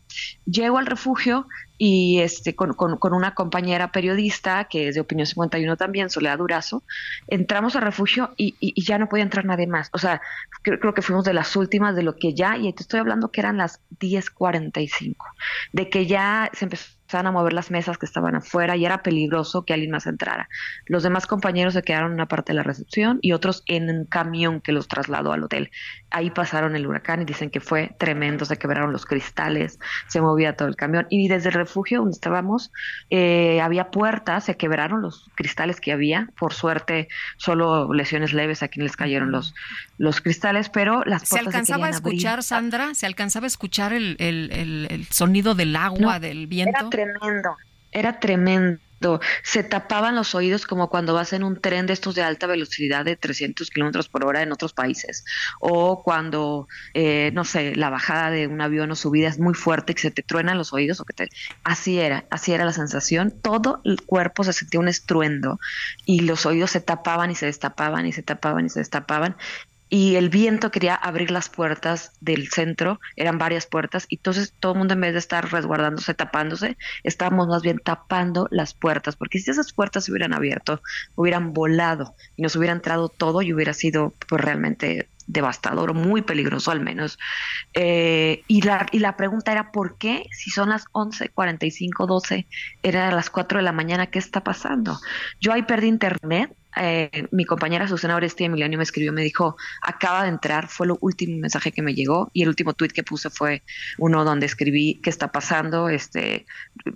Llego 0.44 0.78
al 0.78 0.86
refugio 0.86 1.48
y 1.84 2.20
este, 2.20 2.54
con, 2.54 2.74
con- 2.74 3.12
una 3.14 3.34
compañera 3.34 3.90
periodista 3.90 4.66
que 4.70 4.88
es 4.88 4.94
de 4.94 5.00
Opinión 5.00 5.26
51 5.26 5.76
también, 5.76 6.10
Soledad 6.10 6.38
Durazo, 6.38 6.84
entramos 7.26 7.74
al 7.76 7.82
refugio 7.82 8.34
y, 8.36 8.56
y- 8.60 8.84
ya 8.84 8.98
no 8.98 9.08
podía 9.08 9.24
entrar 9.24 9.44
nadie 9.44 9.66
más, 9.66 9.88
o 9.92 9.98
sea, 9.98 10.20
creo, 10.62 10.78
creo 10.78 10.94
que 10.94 11.02
fuimos 11.02 11.24
de 11.24 11.34
las 11.34 11.56
últimas 11.56 11.96
de 11.96 12.02
lo 12.04 12.16
que 12.16 12.34
ya, 12.34 12.56
y 12.56 12.72
te 12.72 12.82
estoy 12.84 13.00
hablando 13.00 13.30
que 13.32 13.40
eran 13.40 13.56
las 13.58 13.80
10.45, 13.90 15.26
de 15.72 15.90
que 15.90 16.06
ya 16.06 16.50
se 16.52 16.66
empezaban 16.66 17.26
a 17.26 17.32
mover 17.32 17.52
las 17.52 17.70
mesas 17.70 17.98
que 17.98 18.06
estaban 18.06 18.36
afuera 18.36 18.76
y 18.76 18.84
era 18.86 19.02
peligroso 19.02 19.64
que 19.64 19.74
alguien 19.74 19.90
más 19.90 20.06
entrara. 20.06 20.48
Los 20.86 21.02
demás 21.02 21.26
compañeros 21.26 21.74
se 21.74 21.82
quedaron 21.82 22.08
en 22.10 22.14
una 22.14 22.28
parte 22.28 22.52
de 22.52 22.56
la 22.56 22.62
recepción 22.62 23.18
y 23.22 23.32
otros 23.32 23.62
en 23.66 23.90
un 23.90 24.06
camión 24.06 24.60
que 24.60 24.72
los 24.72 24.88
trasladó 24.88 25.32
al 25.32 25.42
hotel. 25.44 25.70
Ahí 26.12 26.30
pasaron 26.30 26.76
el 26.76 26.86
huracán 26.86 27.22
y 27.22 27.24
dicen 27.24 27.50
que 27.50 27.60
fue 27.60 27.94
tremendo, 27.98 28.44
se 28.44 28.56
quebraron 28.58 28.92
los 28.92 29.06
cristales, 29.06 29.78
se 30.08 30.20
movía 30.20 30.56
todo 30.56 30.68
el 30.68 30.76
camión 30.76 31.06
y 31.10 31.28
desde 31.28 31.48
el 31.48 31.54
refugio 31.54 32.00
donde 32.00 32.12
estábamos 32.12 32.70
eh, 33.10 33.60
había 33.60 33.90
puertas, 33.90 34.44
se 34.44 34.56
quebraron 34.56 35.00
los 35.02 35.30
cristales 35.34 35.80
que 35.80 35.90
había, 35.92 36.28
por 36.38 36.52
suerte 36.52 37.08
solo 37.38 37.92
lesiones 37.92 38.32
leves 38.32 38.62
a 38.62 38.68
quienes 38.68 38.90
les 38.92 38.96
cayeron 38.96 39.32
los, 39.32 39.54
los 39.98 40.20
cristales, 40.20 40.68
pero 40.68 41.02
las 41.04 41.22
¿Se 41.22 41.28
puertas 41.30 41.46
alcanzaba 41.54 41.86
a 41.86 41.88
querían 41.88 42.02
abrir. 42.02 42.14
escuchar, 42.14 42.42
Sandra? 42.42 42.94
¿Se 42.94 43.06
alcanzaba 43.06 43.44
a 43.44 43.48
escuchar 43.48 43.92
el, 43.92 44.16
el- 44.18 44.50
el- 44.52 44.86
el 44.90 45.06
sonido 45.06 45.54
del 45.54 45.74
agua, 45.76 46.14
No, 46.14 46.20
del 46.20 46.46
viento? 46.46 46.78
Era 46.78 46.90
tremendo, 46.90 47.56
era 47.90 48.20
tremendo. 48.20 48.80
Se 49.42 49.64
tapaban 49.64 50.14
los 50.14 50.34
oídos 50.34 50.66
como 50.66 50.88
cuando 50.88 51.14
vas 51.14 51.32
en 51.32 51.42
un 51.42 51.60
tren 51.60 51.86
de 51.86 51.92
estos 51.92 52.14
de 52.14 52.22
alta 52.22 52.46
velocidad 52.46 53.04
de 53.04 53.16
300 53.16 53.70
kilómetros 53.70 54.08
por 54.08 54.24
hora 54.24 54.42
en 54.42 54.52
otros 54.52 54.72
países. 54.72 55.24
O 55.60 56.02
cuando, 56.02 56.68
eh, 56.94 57.30
no 57.34 57.44
sé, 57.44 57.76
la 57.76 57.90
bajada 57.90 58.30
de 58.30 58.46
un 58.46 58.60
avión 58.60 58.90
o 58.90 58.96
subida 58.96 59.28
es 59.28 59.38
muy 59.38 59.54
fuerte 59.54 59.94
y 59.96 60.00
se 60.00 60.10
te 60.10 60.22
truenan 60.22 60.58
los 60.58 60.72
oídos. 60.72 61.00
o 61.00 61.04
que 61.04 61.14
te... 61.14 61.28
Así 61.64 61.98
era, 61.98 62.24
así 62.30 62.52
era 62.52 62.64
la 62.64 62.72
sensación. 62.72 63.30
Todo 63.30 63.80
el 63.84 64.02
cuerpo 64.02 64.44
se 64.44 64.52
sentía 64.52 64.80
un 64.80 64.88
estruendo 64.88 65.58
y 66.04 66.20
los 66.20 66.46
oídos 66.46 66.70
se 66.70 66.80
tapaban 66.80 67.30
y 67.30 67.34
se 67.34 67.46
destapaban 67.46 68.06
y 68.06 68.12
se 68.12 68.22
tapaban 68.22 68.66
y 68.66 68.68
se 68.68 68.80
destapaban 68.80 69.36
y 69.94 70.16
el 70.16 70.30
viento 70.30 70.70
quería 70.70 70.94
abrir 70.94 71.30
las 71.30 71.50
puertas 71.50 72.12
del 72.22 72.48
centro, 72.48 72.98
eran 73.14 73.36
varias 73.36 73.66
puertas, 73.66 74.06
y 74.08 74.16
entonces 74.16 74.54
todo 74.58 74.72
el 74.72 74.78
mundo 74.78 74.94
en 74.94 75.02
vez 75.02 75.12
de 75.12 75.18
estar 75.18 75.52
resguardándose, 75.52 76.14
tapándose, 76.14 76.78
estábamos 77.04 77.46
más 77.46 77.60
bien 77.60 77.78
tapando 77.78 78.48
las 78.50 78.72
puertas, 78.72 79.16
porque 79.16 79.38
si 79.38 79.50
esas 79.50 79.74
puertas 79.74 80.06
se 80.06 80.10
hubieran 80.10 80.32
abierto, 80.32 80.80
hubieran 81.14 81.52
volado 81.52 82.14
y 82.36 82.42
nos 82.42 82.56
hubiera 82.56 82.72
entrado 82.72 83.10
todo 83.10 83.42
y 83.42 83.52
hubiera 83.52 83.74
sido 83.74 84.14
pues 84.30 84.40
realmente 84.40 85.10
devastador 85.26 85.90
o 85.90 85.94
muy 85.94 86.22
peligroso 86.22 86.70
al 86.70 86.80
menos. 86.80 87.18
Eh, 87.74 88.44
y, 88.48 88.62
la, 88.62 88.86
y 88.92 88.98
la 88.98 89.18
pregunta 89.18 89.52
era, 89.52 89.72
¿por 89.72 89.98
qué? 89.98 90.24
Si 90.30 90.50
son 90.50 90.70
las 90.70 90.86
11:45, 90.92 92.06
12, 92.06 92.46
era 92.82 93.10
las 93.10 93.28
4 93.28 93.58
de 93.58 93.64
la 93.64 93.72
mañana, 93.72 94.06
¿qué 94.06 94.18
está 94.18 94.42
pasando? 94.42 94.98
Yo 95.38 95.52
ahí 95.52 95.64
perdí 95.64 95.88
internet. 95.88 96.56
Eh, 96.76 97.26
mi 97.30 97.44
compañera 97.44 97.86
Susana 97.86 98.16
Oresti 98.16 98.44
Emiliano 98.44 98.76
me 98.76 98.82
escribió, 98.82 99.12
me 99.12 99.22
dijo, 99.22 99.56
acaba 99.82 100.22
de 100.22 100.30
entrar, 100.30 100.68
fue 100.68 100.86
el 100.86 100.94
último 101.00 101.38
mensaje 101.38 101.72
que 101.72 101.82
me 101.82 101.94
llegó 101.94 102.30
y 102.32 102.42
el 102.42 102.48
último 102.48 102.72
tweet 102.72 102.90
que 102.90 103.02
puse 103.02 103.30
fue 103.30 103.62
uno 103.98 104.24
donde 104.24 104.46
escribí 104.46 105.00
qué 105.02 105.10
está 105.10 105.32
pasando. 105.32 105.88
Este, 105.88 106.46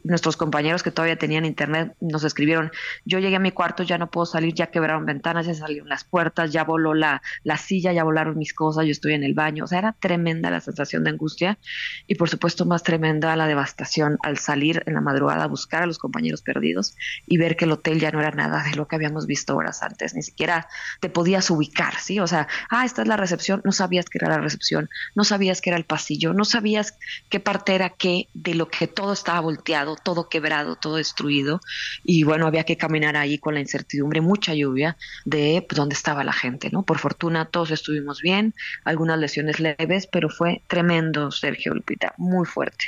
nuestros 0.05 0.37
compañeros 0.37 0.83
que 0.83 0.91
todavía 0.91 1.17
tenían 1.17 1.45
internet 1.45 1.95
nos 2.01 2.25
escribieron, 2.25 2.71
yo 3.05 3.19
llegué 3.19 3.37
a 3.37 3.41
mi 3.41 3.53
cuarto, 3.53 3.83
ya 3.83 3.99
no 3.99 4.11
puedo 4.11 4.27
salir, 4.27 4.55
ya 4.55 4.69
quebraron 4.69 5.05
ventanas, 5.05 5.47
ya 5.47 5.55
salieron 5.55 5.89
las 5.89 6.05
puertas, 6.05 6.53
ya 6.53 6.65
voló 6.65 6.95
la, 6.95 7.23
la 7.43 7.59
silla, 7.59 7.93
ya 7.93 8.05
volaron 8.05 8.39
mis 8.39 8.55
cosas, 8.55 8.85
yo 8.87 8.93
estoy 8.93 9.15
en 9.15 9.25
el 9.25 9.35
baño. 9.35 9.65
O 9.65 9.67
sea, 9.67 9.79
era 9.79 9.93
tremenda 9.93 10.51
la 10.51 10.61
sensación 10.61 11.05
de 11.05 11.11
angustia 11.11 11.59
y 12.07 12.15
por 12.15 12.31
supuesto 12.31 12.65
más 12.65 12.83
tremenda 12.83 13.37
la 13.37 13.47
devastación 13.47 14.19
al 14.23 14.39
salir 14.39 14.83
en 14.87 14.95
la 14.95 15.01
madrugada 15.01 15.45
a 15.45 15.49
buscar 15.49 15.83
a 15.83 15.87
los 15.87 15.99
compañeros 15.99 16.43
perdidos 16.43 16.97
y 17.27 17.37
ver 17.37 17.57
que 17.57 17.67
el 17.67 17.73
hotel 17.73 18.01
ya 18.01 18.11
no 18.11 18.21
era 18.21 18.31
nada 18.31 18.63
de 18.63 18.77
lo 18.77 18.89
que 18.89 18.97
habíamos 18.97 19.27
visto 19.27 19.55
antes, 19.83 20.15
ni 20.15 20.23
siquiera 20.23 20.69
te 21.01 21.09
podías 21.09 21.51
ubicar, 21.51 21.97
¿sí? 21.99 22.21
O 22.21 22.27
sea, 22.27 22.49
ah, 22.71 22.85
esta 22.85 23.03
es 23.03 23.09
la 23.09 23.17
recepción, 23.17 23.61
no 23.65 23.73
sabías 23.73 24.07
que 24.07 24.19
era 24.19 24.29
la 24.29 24.39
recepción, 24.39 24.89
no 25.15 25.25
sabías 25.25 25.61
que 25.61 25.71
era 25.71 25.77
el 25.77 25.85
pasillo, 25.85 26.33
no 26.33 26.45
sabías 26.45 26.95
qué 27.29 27.41
parte 27.41 27.75
era 27.75 27.91
qué, 27.91 28.29
de 28.35 28.55
lo 28.55 28.69
que 28.69 28.87
todo 28.87 29.13
estaba 29.13 29.41
volteado, 29.41 29.97
todo 29.97 30.29
quebrado, 30.29 30.77
todo 30.77 30.97
destruido 30.97 31.61
y 32.05 32.23
bueno, 32.25 32.47
había 32.47 32.65
que 32.65 32.77
caminar 32.77 33.17
ahí 33.17 33.39
con 33.39 33.55
la 33.55 33.61
incertidumbre, 33.61 34.21
mucha 34.21 34.55
lluvia 34.55 34.97
de 35.25 35.65
pues, 35.69 35.77
dónde 35.77 35.95
estaba 35.95 36.25
la 36.25 36.33
gente, 36.33 36.71
¿no? 36.71 36.83
Por 36.83 36.99
fortuna 36.99 37.47
todos 37.47 37.71
estuvimos 37.71 38.21
bien, 38.23 38.55
algunas 38.85 39.19
lesiones 39.19 39.61
leves, 39.61 40.07
pero 40.07 40.29
fue 40.29 40.63
tremendo, 40.67 41.31
Sergio 41.31 41.75
Lupita, 41.75 42.15
muy 42.17 42.47
fuerte. 42.47 42.87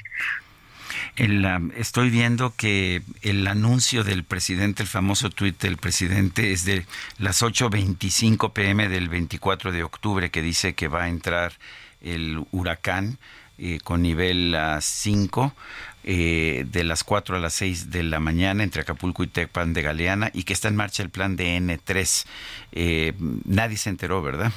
El, 1.16 1.44
estoy 1.76 2.10
viendo 2.10 2.54
que 2.56 3.02
el 3.22 3.46
anuncio 3.46 4.04
del 4.04 4.24
presidente, 4.24 4.82
el 4.82 4.88
famoso 4.88 5.30
tuit 5.30 5.60
del 5.60 5.76
presidente, 5.76 6.52
es 6.52 6.64
de 6.64 6.86
las 7.18 7.42
8.25 7.42 8.52
pm 8.52 8.88
del 8.88 9.08
24 9.08 9.72
de 9.72 9.82
octubre, 9.82 10.30
que 10.30 10.42
dice 10.42 10.74
que 10.74 10.88
va 10.88 11.04
a 11.04 11.08
entrar 11.08 11.52
el 12.00 12.44
huracán 12.52 13.18
eh, 13.60 13.80
con 13.82 14.02
nivel 14.02 14.56
5 14.80 15.52
eh, 16.04 16.64
de 16.70 16.84
las 16.84 17.02
4 17.02 17.36
a 17.36 17.40
las 17.40 17.54
6 17.54 17.90
de 17.90 18.04
la 18.04 18.20
mañana 18.20 18.62
entre 18.62 18.82
Acapulco 18.82 19.24
y 19.24 19.26
Tecpan 19.26 19.74
de 19.74 19.82
Galeana 19.82 20.30
y 20.32 20.44
que 20.44 20.52
está 20.52 20.68
en 20.68 20.76
marcha 20.76 21.02
el 21.02 21.10
plan 21.10 21.34
de 21.34 21.58
N3. 21.58 22.24
Eh, 22.70 23.14
nadie 23.44 23.76
se 23.76 23.90
enteró, 23.90 24.22
¿verdad? 24.22 24.52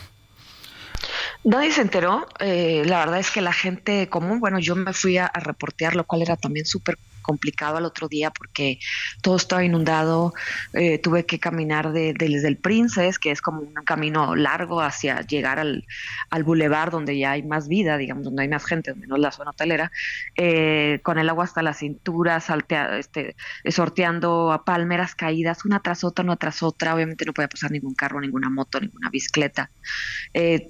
Nadie 1.43 1.71
se 1.71 1.81
enteró. 1.81 2.27
eh, 2.39 2.83
la 2.85 2.99
verdad 2.99 3.19
es 3.19 3.31
que 3.31 3.41
la 3.41 3.53
gente 3.53 4.09
común, 4.09 4.39
bueno, 4.39 4.59
yo 4.59 4.75
me 4.75 4.93
fui 4.93 5.17
a, 5.17 5.27
reportear, 5.33 5.95
lo 5.95 6.05
cual 6.05 6.21
era 6.21 6.37
también 6.37 6.65
súper 6.65 6.97
complicado 7.21 7.77
al 7.77 7.85
otro 7.85 8.07
día 8.07 8.31
porque 8.31 8.79
todo 9.21 9.35
estaba 9.37 9.63
inundado. 9.63 10.33
eh, 10.73 10.99
tuve 10.99 11.25
que 11.25 11.39
caminar 11.39 11.91
de, 11.93 12.13
de- 12.13 12.29
desde 12.29 12.47
el 12.47 12.57
Princess, 12.59 13.19
que 13.19 13.31
es 13.31 13.41
como 13.41 13.61
un 13.61 13.73
camino 13.85 14.35
largo 14.35 14.81
hacia 14.81 15.21
llegar 15.21 15.59
al, 15.59 15.85
al 16.29 16.43
bulevar 16.43 16.91
donde 16.91 17.17
ya 17.17 17.31
hay 17.31 17.43
más 17.43 17.67
vida, 17.67 17.97
digamos, 17.97 18.23
donde 18.25 18.43
hay 18.43 18.49
más 18.49 18.65
gente, 18.65 18.91
es 18.91 18.97
la 19.19 19.31
zona 19.31 19.51
hotelera, 19.51 19.91
eh, 20.37 20.99
con 21.03 21.19
el 21.19 21.29
agua 21.29 21.43
hasta 21.45 21.61
la 21.61 21.73
cintura, 21.73 22.39
saltea, 22.39 22.97
este, 22.97 23.35
sorteando 23.69 24.51
a 24.51 24.63
palmeras 24.63 25.15
caídas, 25.15 25.65
una 25.65 25.79
tras 25.81 26.03
otra, 26.03 26.23
una 26.25 26.37
tras 26.37 26.63
otra. 26.63 26.95
Obviamente 26.95 27.25
no 27.25 27.33
podía 27.33 27.47
pasar 27.47 27.71
ningún 27.71 27.95
carro, 27.95 28.19
ninguna 28.21 28.49
moto, 28.49 28.79
ninguna 28.79 29.09
bicicleta. 29.09 29.71
Eh, 30.33 30.69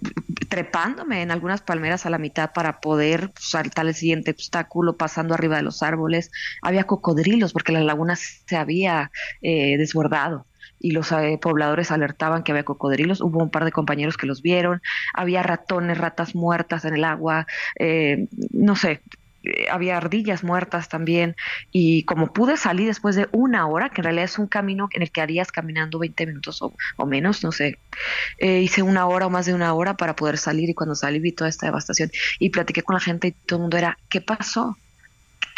trepándome 0.50 1.22
en 1.22 1.32
algunas 1.32 1.62
palmeras 1.62 2.06
a 2.06 2.10
la 2.10 2.18
mitad 2.18 2.52
para 2.54 2.80
poder 2.80 3.32
saltar 3.40 3.88
el 3.88 3.96
siguiente 3.96 4.32
obstáculo, 4.32 4.98
pasando 4.98 5.34
arriba 5.34 5.58
de 5.58 5.64
los 5.64 5.82
árboles. 5.84 6.30
Había 6.62 6.86
cocodrilos 6.86 7.54
porque 7.54 7.72
la 7.72 7.82
laguna 7.82 8.16
se 8.16 8.56
había 8.56 9.12
eh, 9.42 9.78
desbordado 9.78 10.46
y 10.80 10.92
los 10.92 11.12
eh, 11.12 11.38
pobladores 11.42 11.92
alertaban 11.92 12.44
que 12.44 12.52
había 12.52 12.64
cocodrilos. 12.64 13.22
Hubo 13.22 13.44
un 13.44 13.52
par 13.52 13.66
de 13.66 13.72
compañeros 13.72 14.18
que 14.18 14.28
los 14.28 14.42
vieron. 14.42 14.82
Había 15.14 15.44
ratones, 15.44 15.98
ratas 15.98 16.36
muertas 16.36 16.86
en 16.86 16.96
el 16.96 17.04
agua. 17.04 17.46
eh, 17.80 18.28
no 18.52 18.76
sé, 18.76 19.02
eh, 19.44 19.68
había 19.72 19.98
ardillas 19.98 20.44
muertas 20.44 20.88
también 20.88 21.36
y 21.72 22.04
como 22.04 22.32
pude 22.32 22.58
salir 22.58 22.88
después 22.88 23.16
de 23.16 23.28
una 23.32 23.68
hora, 23.68 23.90
que 23.90 24.02
en 24.02 24.06
realidad 24.06 24.26
es 24.26 24.38
un 24.38 24.48
camino 24.48 24.88
en 24.94 25.02
el 25.02 25.12
que 25.12 25.22
harías 25.22 25.52
caminando 25.52 25.98
20 26.00 26.28
minutos 26.28 26.62
o, 26.62 27.06
menos, 27.08 27.44
no 27.44 27.52
sé, 27.52 27.80
eh, 28.38 28.62
hice 28.62 28.84
una 28.84 29.08
hora 29.08 29.28
o 29.28 29.30
más 29.32 29.48
de 29.48 29.54
una 29.56 29.74
hora 29.74 29.98
para 29.98 30.16
poder 30.16 30.38
salir 30.38 30.70
y 30.70 30.76
cuando 30.76 30.96
salí 30.96 31.20
vi 31.20 31.32
toda 31.32 31.50
esta 31.50 31.66
devastación 31.66 32.12
y 32.40 32.50
platiqué 32.50 32.84
con 32.84 32.94
la 32.96 33.00
gente 33.00 33.30
y 33.30 33.32
todo 33.32 33.58
el 33.58 33.62
mundo 33.62 33.78
era, 33.78 33.98
¿qué 34.10 34.22
pasó? 34.22 34.78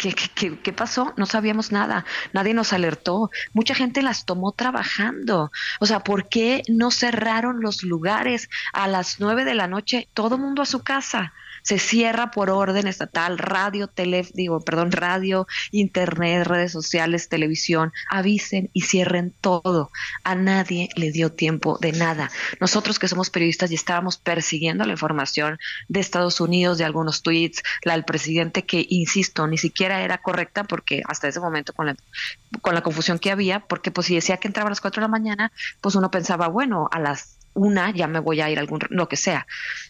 ¿Qué, 0.04 0.14
qué, 0.34 0.58
qué, 0.60 0.72
pasó? 0.74 1.14
No 1.16 1.24
sabíamos 1.24 1.72
nada, 1.72 2.04
nadie 2.34 2.52
nos 2.52 2.74
alertó, 2.74 3.30
mucha 3.54 3.74
gente 3.74 4.02
las 4.02 4.26
tomó 4.26 4.52
trabajando. 4.52 5.50
O 5.80 5.86
sea, 5.86 6.00
¿por 6.00 6.28
qué 6.28 6.62
no 6.68 6.90
cerraron 6.90 7.62
los 7.62 7.82
lugares 7.82 8.50
a 8.74 8.86
las 8.86 9.18
nueve 9.18 9.46
de 9.46 9.54
la 9.54 9.66
noche? 9.66 10.06
Todo 10.12 10.36
mundo 10.36 10.60
a 10.60 10.66
su 10.66 10.82
casa. 10.82 11.32
Se 11.64 11.78
cierra 11.78 12.30
por 12.30 12.50
orden 12.50 12.86
estatal, 12.86 13.38
radio, 13.38 13.88
tele, 13.88 14.28
digo, 14.34 14.60
perdón, 14.60 14.92
radio, 14.92 15.46
internet, 15.70 16.46
redes 16.46 16.72
sociales, 16.72 17.30
televisión, 17.30 17.92
avisen 18.10 18.68
y 18.74 18.82
cierren 18.82 19.34
todo. 19.40 19.90
A 20.24 20.34
nadie 20.34 20.90
le 20.94 21.10
dio 21.10 21.32
tiempo 21.32 21.78
de 21.80 21.92
nada. 21.92 22.30
Nosotros 22.60 22.98
que 22.98 23.08
somos 23.08 23.30
periodistas 23.30 23.70
y 23.70 23.76
estábamos 23.76 24.18
persiguiendo 24.18 24.84
la 24.84 24.92
información 24.92 25.58
de 25.88 26.00
Estados 26.00 26.40
Unidos, 26.40 26.76
de 26.76 26.84
algunos 26.84 27.22
tweets, 27.22 27.62
la 27.82 27.94
del 27.94 28.04
presidente 28.04 28.66
que, 28.66 28.84
insisto, 28.88 29.46
ni 29.46 29.56
siquiera 29.56 30.02
era 30.02 30.18
correcta 30.18 30.64
porque 30.64 31.02
hasta 31.08 31.28
ese 31.28 31.40
momento 31.40 31.72
con 31.72 31.86
la, 31.86 31.96
con 32.60 32.74
la 32.74 32.82
confusión 32.82 33.18
que 33.18 33.30
había, 33.30 33.60
porque 33.60 33.90
pues 33.90 34.06
si 34.08 34.14
decía 34.14 34.36
que 34.36 34.48
entraba 34.48 34.68
a 34.68 34.70
las 34.70 34.82
4 34.82 35.00
de 35.00 35.04
la 35.04 35.08
mañana, 35.08 35.52
pues 35.80 35.94
uno 35.94 36.10
pensaba, 36.10 36.48
bueno, 36.48 36.88
a 36.92 37.00
las 37.00 37.38
una 37.54 37.90
ya 37.90 38.06
me 38.06 38.18
voy 38.18 38.40
a 38.40 38.50
ir 38.50 38.58
a 38.58 38.60
algún, 38.60 38.80
lo 38.90 39.08
que 39.08 39.16
sea. 39.16 39.46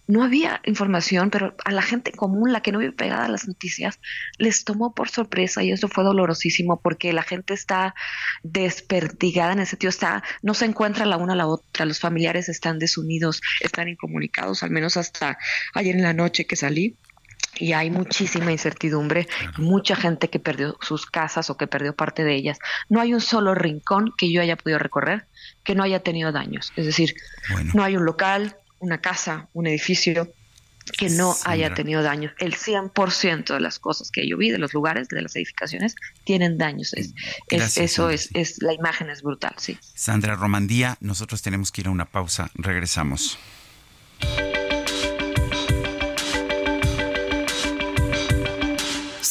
No 0.07 0.23
había 0.23 0.61
información, 0.65 1.31
pero 1.31 1.57
a 1.65 1.73
la 1.73 1.83
gente 1.83 2.13
común, 2.13 2.53
la 2.53 2.61
que 2.61 2.73
no 2.73 2.79
vive 2.79 2.93
pegada 2.93 3.25
a 3.25 3.29
las 3.29 3.49
noticias, 3.49 3.99
les 4.39 4.65
tomó 4.65 4.95
por 4.95 5.09
sorpresa 5.09 5.63
y 5.63 5.73
eso 5.73 5.89
fue 5.89 6.05
dolorosísimo 6.05 6.81
porque 6.81 7.13
la 7.13 7.23
gente 7.23 7.55
está 7.55 7.95
despertigada 8.43 9.53
en 9.53 9.61
ese 9.61 9.71
sentido, 9.71 9.91
está, 9.91 10.23
no 10.43 10.55
se 10.55 10.67
encuentra 10.67 11.07
la 11.07 11.17
una 11.17 11.33
a 11.33 11.37
la 11.37 11.47
otra, 11.47 11.87
los 11.87 12.01
familiares 12.01 12.49
están 12.49 12.79
desunidos, 12.79 13.41
están 13.61 13.89
incomunicados, 13.89 14.63
al 14.63 14.71
menos 14.71 14.97
hasta 14.97 15.39
ayer 15.75 15.97
en 15.97 16.03
la 16.03 16.13
noche 16.13 16.47
que 16.47 16.57
salí 16.57 16.97
y 17.59 17.73
hay 17.73 17.91
muchísima 17.91 18.53
incertidumbre, 18.53 19.29
mucha 19.59 19.97
gente 19.97 20.29
que 20.29 20.41
perdió 20.41 20.77
sus 20.81 21.07
casas 21.07 21.51
o 21.51 21.57
que 21.57 21.67
perdió 21.67 21.95
parte 21.95 22.25
de 22.25 22.35
ellas. 22.35 22.59
No 22.89 23.01
hay 23.01 23.15
un 23.15 23.21
solo 23.21 23.55
rincón 23.55 24.13
que 24.17 24.31
yo 24.33 24.41
haya 24.41 24.57
podido 24.57 24.79
recorrer 24.79 25.27
que 25.65 25.75
no 25.75 25.83
haya 25.83 26.01
tenido 26.01 26.31
daños. 26.33 26.73
Es 26.77 26.87
decir, 26.87 27.15
no 27.75 27.83
hay 27.83 27.97
un 27.97 28.05
local, 28.05 28.57
una 28.79 29.01
casa, 29.01 29.49
un 29.55 29.67
edificio 29.67 30.33
que 30.99 31.09
no 31.09 31.35
haya 31.47 31.73
tenido 31.75 32.03
daños. 32.03 32.33
El 32.39 32.55
100% 32.55 33.55
de 33.55 33.61
las 33.61 33.79
cosas 33.79 34.11
que 34.11 34.29
yo 34.29 34.37
vi, 34.37 34.51
de 34.51 34.59
los 34.59 34.75
lugares, 34.75 35.09
de 35.09 35.23
las 35.23 35.35
edificaciones, 35.35 35.95
tienen 36.25 36.59
daños. 36.59 36.93
Es, 36.93 37.07
es- 37.07 37.15
Gracias, 37.49 37.79
eso 37.93 38.11
es, 38.11 38.29
es, 38.35 38.63
la 38.63 38.75
imagen 38.75 39.09
es 39.09 39.23
brutal, 39.23 39.55
sí. 39.57 39.79
Sandra 39.95 40.35
Romandía, 40.37 40.99
nosotros 41.01 41.41
tenemos 41.41 41.73
que 41.73 41.81
ir 41.81 41.87
a 41.87 41.91
una 41.91 42.05
pausa. 42.05 42.51
Regresamos. 42.55 43.39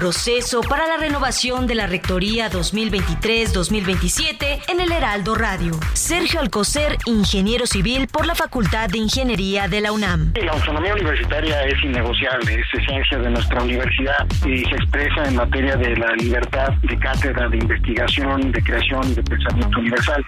Proceso 0.00 0.62
para 0.62 0.86
la 0.86 0.96
renovación 0.96 1.66
de 1.66 1.74
la 1.74 1.86
Rectoría 1.86 2.50
2023-2027 2.50 4.62
en 4.68 4.80
el 4.80 4.92
Heraldo 4.92 5.34
Radio. 5.34 5.78
Sergio 5.92 6.40
Alcocer, 6.40 6.96
ingeniero 7.04 7.66
civil 7.66 8.08
por 8.10 8.24
la 8.24 8.34
Facultad 8.34 8.88
de 8.88 8.96
Ingeniería 8.96 9.68
de 9.68 9.82
la 9.82 9.92
UNAM. 9.92 10.32
La 10.42 10.52
autonomía 10.52 10.94
universitaria 10.94 11.64
es 11.64 11.74
innegociable, 11.84 12.54
es 12.54 12.64
esencia 12.80 13.18
de 13.18 13.28
nuestra 13.28 13.62
universidad 13.62 14.26
y 14.46 14.64
se 14.64 14.76
expresa 14.76 15.24
en 15.26 15.36
materia 15.36 15.76
de 15.76 15.94
la 15.94 16.14
libertad 16.14 16.70
de 16.80 16.98
cátedra, 16.98 17.50
de 17.50 17.58
investigación, 17.58 18.52
de 18.52 18.62
creación, 18.62 19.14
de 19.14 19.22
pensamiento 19.22 19.80
universal. 19.80 20.24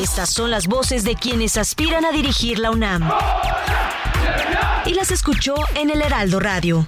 Estas 0.00 0.32
son 0.32 0.50
las 0.50 0.68
voces 0.68 1.04
de 1.04 1.16
quienes 1.16 1.58
aspiran 1.58 2.06
a 2.06 2.12
dirigir 2.12 2.60
la 2.60 2.70
UNAM. 2.70 3.10
Y 4.86 4.94
las 4.94 5.10
escuchó 5.10 5.54
en 5.74 5.90
el 5.90 6.00
Heraldo 6.00 6.40
Radio. 6.40 6.86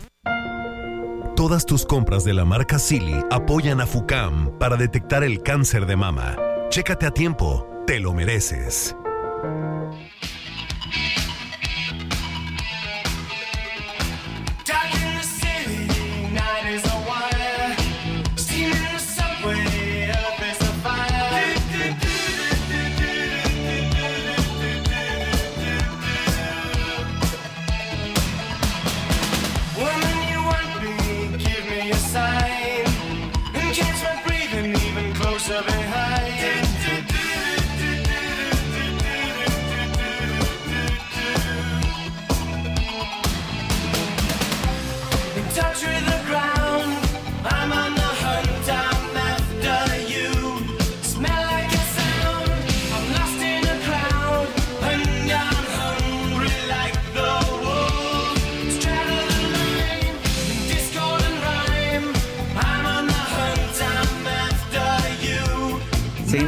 Todas 1.40 1.64
tus 1.64 1.86
compras 1.86 2.22
de 2.24 2.34
la 2.34 2.44
marca 2.44 2.78
Silly 2.78 3.16
apoyan 3.30 3.80
a 3.80 3.86
FUCAM 3.86 4.58
para 4.58 4.76
detectar 4.76 5.24
el 5.24 5.40
cáncer 5.42 5.86
de 5.86 5.96
mama. 5.96 6.36
Chécate 6.68 7.06
a 7.06 7.12
tiempo, 7.12 7.66
te 7.86 7.98
lo 7.98 8.12
mereces. 8.12 8.94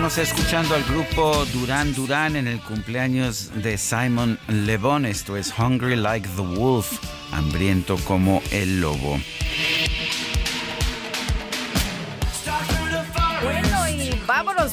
Seguimos 0.02 0.30
escuchando 0.32 0.74
al 0.74 0.82
grupo 0.82 1.44
Durán 1.52 1.94
Durán 1.94 2.34
en 2.34 2.48
el 2.48 2.58
cumpleaños 2.60 3.52
de 3.62 3.78
Simon 3.78 4.36
Le 4.48 4.76
Bon. 4.76 5.06
Esto 5.06 5.36
es 5.36 5.56
Hungry 5.56 5.94
Like 5.94 6.28
the 6.34 6.42
Wolf, 6.42 6.98
hambriento 7.30 7.96
como 7.98 8.42
el 8.50 8.80
lobo. 8.80 9.20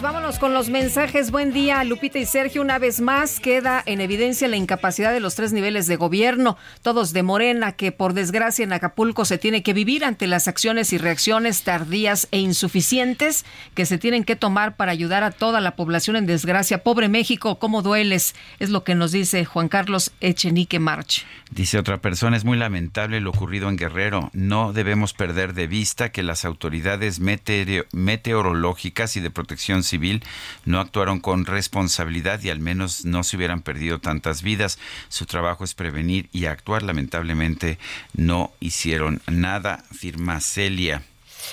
Vámonos, 0.02 0.20
vámonos 0.20 0.40
con 0.40 0.54
los 0.54 0.70
mensajes. 0.70 1.32
Buen 1.32 1.54
día, 1.54 1.84
Lupita 1.84 2.20
y 2.20 2.26
Sergio. 2.26 2.62
Una 2.62 2.80
vez 2.80 3.00
más 3.00 3.40
queda 3.40 3.82
en 3.86 4.02
evidencia 4.02 4.48
la 4.48 4.58
incapacidad 4.58 5.12
de 5.12 5.20
los 5.20 5.36
tres 5.36 5.54
niveles 5.54 5.88
de 5.88 5.96
gobierno, 5.96 6.58
todos 6.82 7.14
de 7.14 7.24
Morena, 7.24 7.74
que 7.74 7.92
por 7.92 8.14
desgracia 8.14 8.64
en 8.64 8.74
Acapulco 8.74 9.26
se 9.26 9.38
tiene 9.38 9.64
que 9.64 9.74
vivir 9.74 10.04
ante 10.04 10.28
las 10.28 10.48
acciones 10.48 10.94
y 10.94 10.98
reacciones 10.98 11.64
tardías 11.64 12.28
e 12.32 12.40
insuficientes 12.40 13.46
que 13.76 13.86
se 13.86 13.98
tienen 13.98 14.24
que 14.24 14.36
tomar 14.36 14.76
para 14.76 14.92
ayudar 14.92 15.24
a 15.24 15.32
toda 15.32 15.62
la 15.62 15.76
población 15.76 16.16
en 16.16 16.26
desgracia. 16.26 16.84
Pobre 16.84 17.08
México, 17.08 17.60
¿cómo 17.60 17.82
dueles? 17.82 18.36
Es 18.60 18.70
lo 18.70 18.84
que 18.84 18.96
nos 18.96 19.12
dice 19.12 19.46
Juan 19.46 19.70
Carlos 19.70 20.12
Echenique 20.22 20.80
March. 20.80 21.26
Dice 21.52 21.78
otra 21.80 21.98
persona, 21.98 22.38
es 22.38 22.46
muy 22.46 22.58
lamentable 22.58 23.20
lo 23.22 23.32
ocurrido 23.32 23.70
en 23.70 23.78
Guerrero. 23.78 24.30
No 24.34 24.74
debemos 24.74 25.14
perder 25.14 25.54
de 25.54 25.68
vista 25.68 26.12
que 26.12 26.24
las 26.24 26.46
autoridades 26.46 27.20
meteoro- 27.20 27.86
meteorológicas 27.92 29.16
y 29.18 29.20
de 29.20 29.32
protección 29.32 29.84
civil 29.90 30.24
no 30.66 30.80
actuaron 30.80 31.20
con 31.20 31.46
responsabilidad 31.46 32.42
y 32.42 32.50
al 32.50 32.60
menos 32.60 33.06
no 33.06 33.24
se 33.24 33.36
hubieran 33.36 33.62
perdido 33.62 34.00
tantas 34.00 34.42
vidas. 34.42 34.80
Su 35.10 35.26
trabajo 35.26 35.64
es 35.64 35.74
prevenir 35.74 36.30
y 36.32 36.46
actuar. 36.46 36.84
Lamentablemente 36.84 37.78
no 38.14 38.52
hicieron 38.60 39.22
nada, 39.28 39.84
firma 39.92 40.40
Celia. 40.40 41.04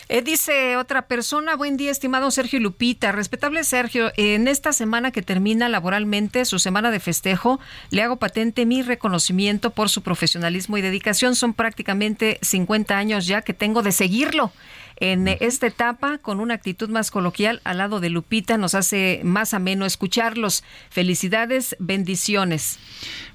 Eh, 0.08 0.22
dice 0.22 0.76
otra 0.76 1.02
persona, 1.02 1.56
buen 1.56 1.76
día, 1.76 1.90
estimado 1.90 2.30
Sergio 2.30 2.60
Lupita. 2.60 3.12
Respetable 3.12 3.64
Sergio, 3.64 4.12
en 4.16 4.48
esta 4.48 4.72
semana 4.72 5.10
que 5.10 5.22
termina 5.22 5.68
laboralmente 5.68 6.44
su 6.44 6.58
semana 6.58 6.90
de 6.90 7.00
festejo, 7.00 7.60
le 7.90 8.02
hago 8.02 8.16
patente 8.16 8.66
mi 8.66 8.82
reconocimiento 8.82 9.70
por 9.70 9.88
su 9.88 10.02
profesionalismo 10.02 10.76
y 10.78 10.82
dedicación. 10.82 11.34
Son 11.34 11.54
prácticamente 11.54 12.38
50 12.42 12.96
años 12.96 13.26
ya 13.26 13.42
que 13.42 13.54
tengo 13.54 13.82
de 13.82 13.92
seguirlo. 13.92 14.52
En 14.98 15.28
esta 15.28 15.66
etapa 15.66 16.18
con 16.18 16.40
una 16.40 16.54
actitud 16.54 16.88
más 16.88 17.10
coloquial 17.10 17.60
al 17.64 17.78
lado 17.78 18.00
de 18.00 18.10
Lupita. 18.10 18.56
Nos 18.58 18.74
hace 18.74 19.20
más 19.24 19.54
ameno 19.54 19.84
escucharlos. 19.86 20.64
Felicidades, 20.90 21.76
bendiciones. 21.78 22.78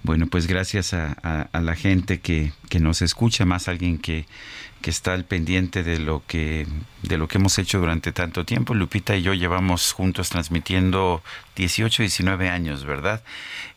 Bueno, 0.03 0.27
pues 0.27 0.47
gracias 0.47 0.93
a, 0.93 1.15
a- 1.23 1.49
a 1.51 1.61
la 1.61 1.75
gente 1.75 2.19
que, 2.19 2.51
que 2.69 2.79
nos 2.79 3.01
escucha, 3.01 3.45
más 3.45 3.67
alguien 3.67 3.97
que, 3.97 4.25
que 4.81 4.89
está 4.89 5.13
al 5.13 5.23
pendiente 5.25 5.83
de 5.83 5.99
lo 5.99 6.23
que 6.27 6.67
de 7.03 7.17
lo 7.17 7.27
que 7.27 7.37
hemos 7.39 7.57
hecho 7.57 7.79
durante 7.79 8.11
tanto 8.11 8.45
tiempo. 8.45 8.73
Lupita 8.75 9.15
y 9.15 9.21
yo 9.23 9.33
llevamos 9.33 9.91
juntos 9.91 10.29
transmitiendo 10.29 11.23
18, 11.55 12.03
19 12.03 12.49
años, 12.49 12.85
¿verdad? 12.85 13.23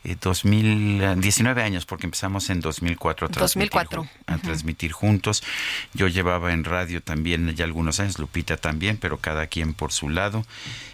Eh, 0.03 0.15
2000, 0.21 1.01
eh, 1.01 1.15
19 1.17 1.63
años 1.63 1.85
porque 1.85 2.05
empezamos 2.05 2.49
en 2.49 2.59
2004 2.61 3.27
a 3.27 3.29
transmitir 3.31 3.71
2004. 3.71 4.03
ju- 4.03 4.09
a 4.27 4.37
transmitir 4.37 4.91
juntos. 4.91 5.43
Yo 5.93 6.07
llevaba 6.07 6.53
en 6.53 6.63
radio 6.63 7.01
también 7.01 7.55
ya 7.55 7.65
algunos 7.65 7.99
años, 7.99 8.19
Lupita 8.19 8.57
también, 8.57 8.97
pero 8.97 9.17
cada 9.17 9.47
quien 9.47 9.73
por 9.73 9.91
su 9.91 10.09
lado. 10.09 10.45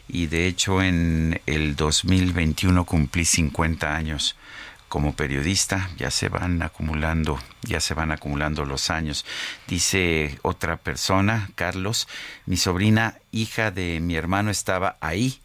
Y 0.07 0.27
de 0.27 0.47
hecho 0.47 0.81
en 0.81 1.41
el 1.47 1.75
2021 1.75 2.85
cumplí 2.85 3.25
50 3.25 3.95
años 3.95 4.35
como 4.91 5.15
periodista, 5.15 5.89
ya 5.97 6.11
se 6.11 6.27
van 6.27 6.61
acumulando, 6.61 7.39
ya 7.61 7.79
se 7.79 7.93
van 7.93 8.11
acumulando 8.11 8.65
los 8.65 8.89
años. 8.89 9.25
Dice 9.65 10.37
otra 10.41 10.75
persona, 10.75 11.49
Carlos, 11.55 12.09
mi 12.45 12.57
sobrina, 12.57 13.17
hija 13.31 13.71
de 13.71 14.01
mi 14.01 14.17
hermano, 14.17 14.51
estaba 14.51 14.97
ahí. 14.99 15.39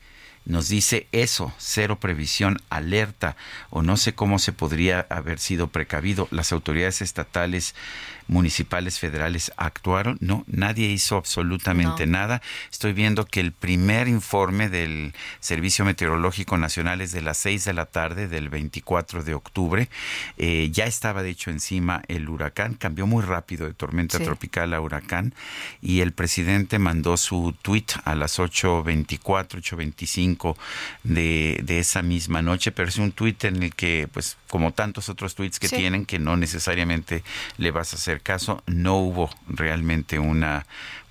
Nos 0.47 0.69
dice 0.69 1.07
eso, 1.13 1.55
cero 1.59 2.01
previsión, 2.01 2.59
alerta, 2.71 3.37
o 3.71 3.83
no 3.83 3.97
sé 3.97 4.17
cómo 4.17 4.41
se 4.41 4.53
podría 4.53 5.07
haber 5.11 5.39
sido 5.39 5.69
precavido. 5.69 6.27
Las 6.33 6.51
autoridades 6.51 7.01
estatales, 7.01 7.77
municipales, 8.29 8.99
federales 8.99 9.53
actuaron. 9.57 10.19
No, 10.21 10.45
nadie 10.47 10.89
hizo 10.89 11.17
absolutamente 11.17 12.07
No. 12.07 12.13
nada. 12.13 12.43
Estoy 12.71 12.93
viendo 12.93 13.25
que 13.27 13.41
el 13.41 13.53
primer 13.53 14.09
informe 14.09 14.69
del 14.69 15.15
Servicio 15.41 15.85
Meteorológico 15.85 16.57
Nacional 16.59 17.01
es 17.01 17.13
de 17.13 17.23
las 17.23 17.37
6 17.39 17.65
de 17.65 17.73
la 17.73 17.87
tarde 17.87 18.29
del 18.29 18.49
24 18.49 19.23
de 19.25 19.35
octubre. 19.35 19.89
Eh, 20.39 20.71
ya 20.73 20.85
estaba, 20.87 21.23
de 21.23 21.31
hecho, 21.31 21.51
encima 21.51 22.03
el 22.09 22.29
huracán. 22.29 22.75
Cambió 22.75 23.07
muy 23.07 23.23
rápido 23.23 23.67
de 23.67 23.75
tormenta 23.75 24.19
Sí. 24.19 24.25
tropical 24.25 24.75
a 24.75 24.81
huracán. 24.81 25.35
Y 25.81 26.01
el 26.01 26.13
presidente 26.13 26.79
mandó 26.79 27.17
su 27.17 27.55
tweet 27.63 27.87
a 28.05 28.15
las 28.15 28.39
8.24, 28.39 29.61
8.25 29.61 30.57
de, 31.05 31.61
de 31.63 31.79
esa 31.79 32.03
misma 32.03 32.43
noche. 32.43 32.73
Pero 32.73 32.89
es 32.89 32.97
un 32.99 33.13
tweet 33.13 33.37
en 33.43 33.63
el 33.63 33.75
que, 33.75 34.09
pues, 34.13 34.37
como 34.49 34.73
tantos 34.73 35.09
otros 35.09 35.35
tweets 35.35 35.59
que 35.59 35.69
Sí. 35.69 35.77
tienen, 35.77 36.07
que 36.07 36.19
no 36.19 36.37
necesariamente 36.37 37.23
le 37.59 37.71
vas 37.71 37.93
a 37.93 37.97
hacer 37.97 38.16
caso, 38.21 38.63
no 38.67 38.97
hubo 38.97 39.31
realmente 39.49 40.19
una 40.19 40.67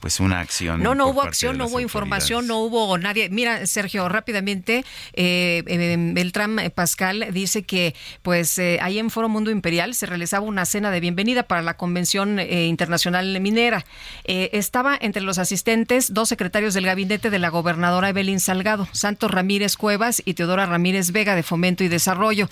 pues 0.06 0.20
una 0.20 0.40
acción. 0.40 0.84
No, 0.84 0.94
no 0.94 1.08
hubo 1.08 1.24
acción, 1.24 1.58
no 1.58 1.66
hubo 1.66 1.80
información, 1.80 2.46
no 2.46 2.60
hubo 2.60 2.96
nadie. 3.00 3.28
Mira, 3.32 3.66
Sergio, 3.66 4.08
rápidamente, 4.08 4.86
eh, 5.14 5.64
eh, 5.66 5.98
Beltrán 6.14 6.60
Pascal 6.76 7.30
dice 7.32 7.64
que, 7.64 7.96
pues, 8.22 8.60
eh, 8.60 8.78
ahí 8.84 9.00
en 9.00 9.10
Foro 9.10 9.30
Mundo 9.30 9.50
Imperial 9.50 9.96
se 9.96 10.06
realizaba 10.06 10.46
una 10.46 10.66
cena 10.66 10.92
de 10.92 11.00
bienvenida 11.00 11.42
para 11.42 11.64
la 11.64 11.76
Convención 11.76 12.38
eh, 12.38 12.68
Internacional 12.68 13.42
Minera. 13.42 13.84
Eh, 14.26 14.52
estaba 14.54 14.96
entre 15.02 15.24
los 15.24 15.40
asistentes 15.40 16.14
dos 16.14 16.30
secretarios 16.30 16.76
del 16.76 16.86
gabinete 16.86 17.32
de 17.32 17.40
la 17.40 17.50
gobernadora 17.50 18.10
Evelyn 18.10 18.40
Salgado, 18.40 18.88
Santos 18.92 19.32
Ramírez 19.32 19.76
Cuevas 19.76 20.22
y 20.24 20.36
Teodora 20.36 20.68
Ramírez 20.68 21.14
Vega 21.14 21.34
de 21.34 21.42
Fomento 21.42 21.84
y 21.84 21.88
Desarrollo. 21.88 22.48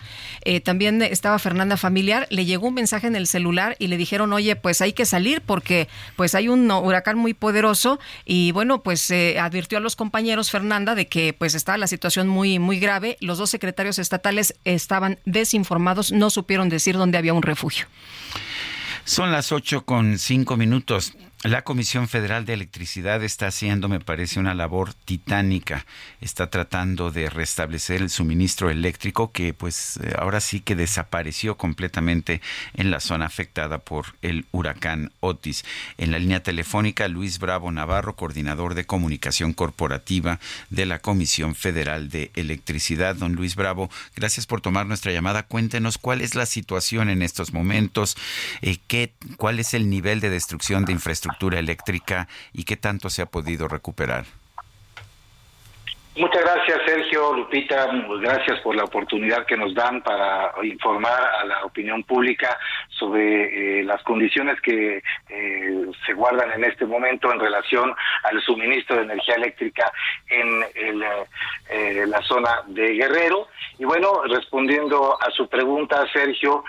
También 0.63 1.03
estaba 1.03 1.37
Fernanda 1.37 1.77
Familiar, 1.77 2.25
le 2.31 2.45
llegó 2.45 2.69
un 2.69 2.73
mensaje 2.73 3.05
en 3.05 3.15
el 3.15 3.27
celular 3.27 3.75
y 3.77 3.89
le 3.89 3.97
dijeron, 3.97 4.33
oye, 4.33 4.55
pues 4.55 4.81
hay 4.81 4.93
que 4.93 5.05
salir 5.05 5.41
porque 5.41 5.87
pues 6.15 6.33
hay 6.33 6.47
un 6.47 6.71
huracán 6.71 7.19
muy 7.19 7.35
poderoso 7.43 7.99
y 8.23 8.53
bueno, 8.53 8.83
pues 8.83 9.11
eh, 9.11 9.37
advirtió 9.37 9.77
a 9.77 9.81
los 9.81 9.97
compañeros 9.97 10.49
Fernanda 10.49 10.95
de 10.95 11.09
que 11.09 11.33
pues 11.33 11.55
está 11.55 11.77
la 11.77 11.87
situación 11.87 12.29
muy 12.29 12.57
muy 12.57 12.79
grave. 12.79 13.17
Los 13.19 13.37
dos 13.37 13.49
secretarios 13.49 13.99
estatales 13.99 14.55
estaban 14.63 15.19
desinformados, 15.25 16.13
no 16.13 16.29
supieron 16.29 16.69
decir 16.69 16.95
dónde 16.95 17.17
había 17.17 17.33
un 17.33 17.41
refugio. 17.41 17.87
Son 19.03 19.33
las 19.33 19.51
ocho 19.51 19.83
con 19.83 20.17
cinco 20.19 20.55
minutos. 20.55 21.17
La 21.43 21.63
Comisión 21.63 22.07
Federal 22.07 22.45
de 22.45 22.53
Electricidad 22.53 23.21
está 23.21 23.47
haciendo, 23.47 23.89
me 23.89 23.99
parece, 23.99 24.39
una 24.39 24.53
labor 24.53 24.93
titánica. 24.93 25.85
Está 26.21 26.49
tratando 26.49 27.11
de 27.11 27.29
restablecer 27.29 28.01
el 28.01 28.09
suministro 28.09 28.69
eléctrico 28.69 29.33
que, 29.33 29.53
pues, 29.53 29.97
eh, 29.97 30.13
ahora 30.17 30.39
sí 30.39 30.61
que 30.61 30.77
desapareció 30.77 31.57
completamente 31.57 32.39
en 32.75 32.91
la 32.91 33.01
zona 33.01 33.25
afectada 33.25 33.79
por 33.79 34.15
el 34.21 34.45
huracán 34.53 35.11
Otis. 35.19 35.65
En 35.97 36.13
la 36.13 36.19
línea 36.19 36.41
telefónica, 36.41 37.09
Luis 37.09 37.39
Bravo 37.39 37.69
Navarro, 37.73 38.15
coordinador 38.15 38.73
de 38.73 38.85
comunicación 38.85 39.51
corporativa 39.51 40.39
de 40.69 40.85
la 40.85 40.99
Comisión 40.99 41.55
Federal 41.55 42.07
de 42.07 42.31
Electricidad. 42.35 43.17
Don 43.17 43.33
Luis 43.33 43.55
Bravo, 43.57 43.89
gracias 44.15 44.47
por 44.47 44.61
tomar 44.61 44.85
nuestra 44.85 45.11
llamada. 45.11 45.43
Cuéntenos 45.43 45.97
cuál 45.97 46.21
es 46.21 46.35
la 46.35 46.45
situación 46.45 47.09
en 47.09 47.21
estos 47.21 47.51
momentos, 47.51 48.15
eh, 48.61 48.77
qué, 48.87 49.11
cuál 49.35 49.59
es 49.59 49.73
el 49.73 49.89
nivel 49.89 50.21
de 50.21 50.29
destrucción 50.29 50.85
de 50.85 50.93
infraestructura 50.93 51.32
eléctrica 51.55 52.27
y 52.53 52.63
qué 52.63 52.77
tanto 52.77 53.09
se 53.09 53.21
ha 53.21 53.25
podido 53.25 53.67
recuperar. 53.67 54.25
Muchas 56.15 56.43
gracias, 56.43 56.79
Sergio, 56.85 57.33
Lupita. 57.33 57.87
Gracias 58.21 58.59
por 58.59 58.75
la 58.75 58.83
oportunidad 58.83 59.47
que 59.47 59.57
nos 59.57 59.73
dan 59.73 60.03
para 60.03 60.53
informar 60.61 61.23
a 61.41 61.43
la 61.45 61.65
opinión 61.65 62.03
pública 62.03 62.55
sobre 62.97 63.79
eh, 63.79 63.83
las 63.83 64.01
condiciones 64.03 64.59
que 64.61 65.01
eh, 65.29 65.85
se 66.05 66.13
guardan 66.13 66.51
en 66.51 66.63
este 66.63 66.85
momento 66.85 67.31
en 67.31 67.39
relación 67.39 67.93
al 68.23 68.41
suministro 68.41 68.97
de 68.97 69.03
energía 69.03 69.35
eléctrica 69.35 69.91
en 70.29 70.63
el, 70.75 71.03
eh, 71.03 71.07
eh, 71.69 72.05
la 72.07 72.21
zona 72.21 72.61
de 72.67 72.93
Guerrero. 72.93 73.47
Y 73.79 73.85
bueno, 73.85 74.23
respondiendo 74.25 75.17
a 75.21 75.31
su 75.31 75.47
pregunta, 75.49 76.05
Sergio, 76.13 76.63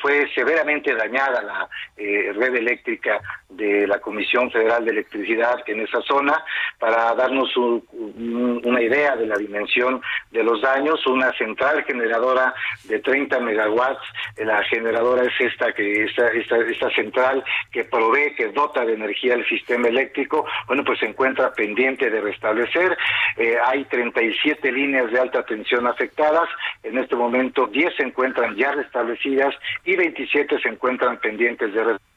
fue 0.00 0.28
severamente 0.34 0.94
dañada 0.94 1.42
la 1.42 1.68
red 1.96 2.54
eléctrica 2.56 3.20
de 3.50 3.86
la 3.86 4.00
Comisión 4.00 4.50
Federal 4.50 4.84
de 4.84 4.92
Electricidad 4.92 5.62
en 5.66 5.80
esa 5.80 6.00
zona. 6.02 6.42
Para 6.78 7.14
darnos 7.14 7.54
un- 7.56 7.84
un- 7.92 8.62
una 8.64 8.80
idea 8.80 9.14
de 9.16 9.26
la 9.26 9.36
dimensión 9.36 10.00
de 10.30 10.42
los 10.42 10.62
daños, 10.62 11.06
una 11.06 11.32
central 11.34 11.84
generadora 11.84 12.54
de 12.84 12.98
30 13.00 13.38
megawatts, 13.40 14.02
la 14.38 14.62
generadora 14.64 15.24
es 15.24 15.40
esta 15.46 15.72
que 15.72 16.04
esta, 16.04 16.28
esta, 16.28 16.90
central 16.90 17.44
que 17.70 17.84
provee, 17.84 18.34
que 18.34 18.48
dota 18.48 18.84
de 18.84 18.94
energía 18.94 19.34
el 19.34 19.46
sistema 19.46 19.88
eléctrico, 19.88 20.46
bueno, 20.66 20.84
pues 20.84 20.98
se 21.00 21.06
encuentra 21.06 21.52
pendiente 21.52 22.10
de 22.10 22.20
restablecer. 22.20 22.96
Eh, 23.36 23.56
hay 23.64 23.84
37 23.84 24.70
líneas 24.72 25.10
de 25.10 25.20
alta 25.20 25.44
tensión 25.44 25.86
afectadas. 25.86 26.48
En 26.82 26.98
este 26.98 27.16
momento 27.16 27.66
10 27.66 27.96
se 27.96 28.02
encuentran 28.02 28.56
ya 28.56 28.72
restablecidas 28.72 29.54
y 29.84 29.96
27 29.96 30.60
se 30.60 30.68
encuentran 30.68 31.18
pendientes 31.18 31.72
de 31.72 31.84
restablecer. 31.84 32.12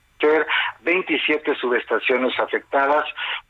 27 0.84 1.56
subestaciones 1.56 2.40
afectadas, 2.40 3.06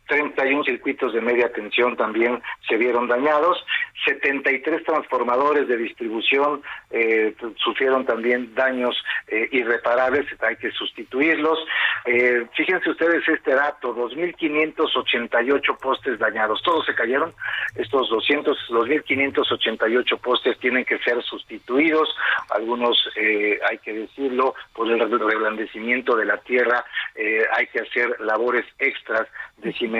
31 0.08 0.64
circuitos 0.64 1.14
de 1.14 1.22
media 1.22 1.52
tensión 1.52 1.96
también 1.96 2.42
se 2.68 2.78
vieron 2.78 3.08
dañados, 3.08 3.64
73 4.06 4.84
transformadores 4.84 5.68
de 5.68 5.78
distribución 5.78 6.62
eh, 6.92 7.34
sufrieron 7.58 8.06
también 8.06 8.54
daños 8.54 8.96
eh, 9.28 9.50
irreparables, 9.52 10.26
hay 10.42 10.56
que 10.58 10.72
sustituirlos. 10.72 11.58
Eh, 12.06 12.46
fíjense 12.56 12.90
ustedes 12.90 13.28
este 13.28 13.56
dato, 13.56 13.96
2.588 13.96 15.78
postes 15.80 16.20
dañados, 16.20 16.62
todos 16.62 16.86
se 16.86 16.94
cayeron, 16.94 17.34
estos 17.76 18.10
200, 18.10 18.58
2.588 18.70 20.20
postes 20.20 20.60
tienen 20.60 20.86
que 20.86 21.00
ser 21.00 21.22
sustituidos, 21.24 22.16
algunos, 22.50 22.98
eh, 23.16 23.60
hay 23.70 23.80
que 23.80 23.94
decirlo, 23.94 24.54
por 24.74 24.92
el 24.92 25.00
reblandecimiento 25.00 26.16
de 26.16 26.26
la 26.26 26.38
tierra, 26.38 26.86
eh, 27.16 27.44
hay 27.58 27.68
que 27.68 27.80
hacer 27.80 28.20
labores 28.20 28.66
extras 28.78 29.28
de 29.58 29.74
cimentación 29.74 29.95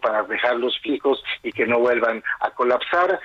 para 0.00 0.22
dejarlos 0.24 0.78
fijos 0.80 1.22
y 1.42 1.52
que 1.52 1.66
no 1.66 1.78
vuelvan 1.78 2.22
a 2.40 2.50
colapsar. 2.50 3.20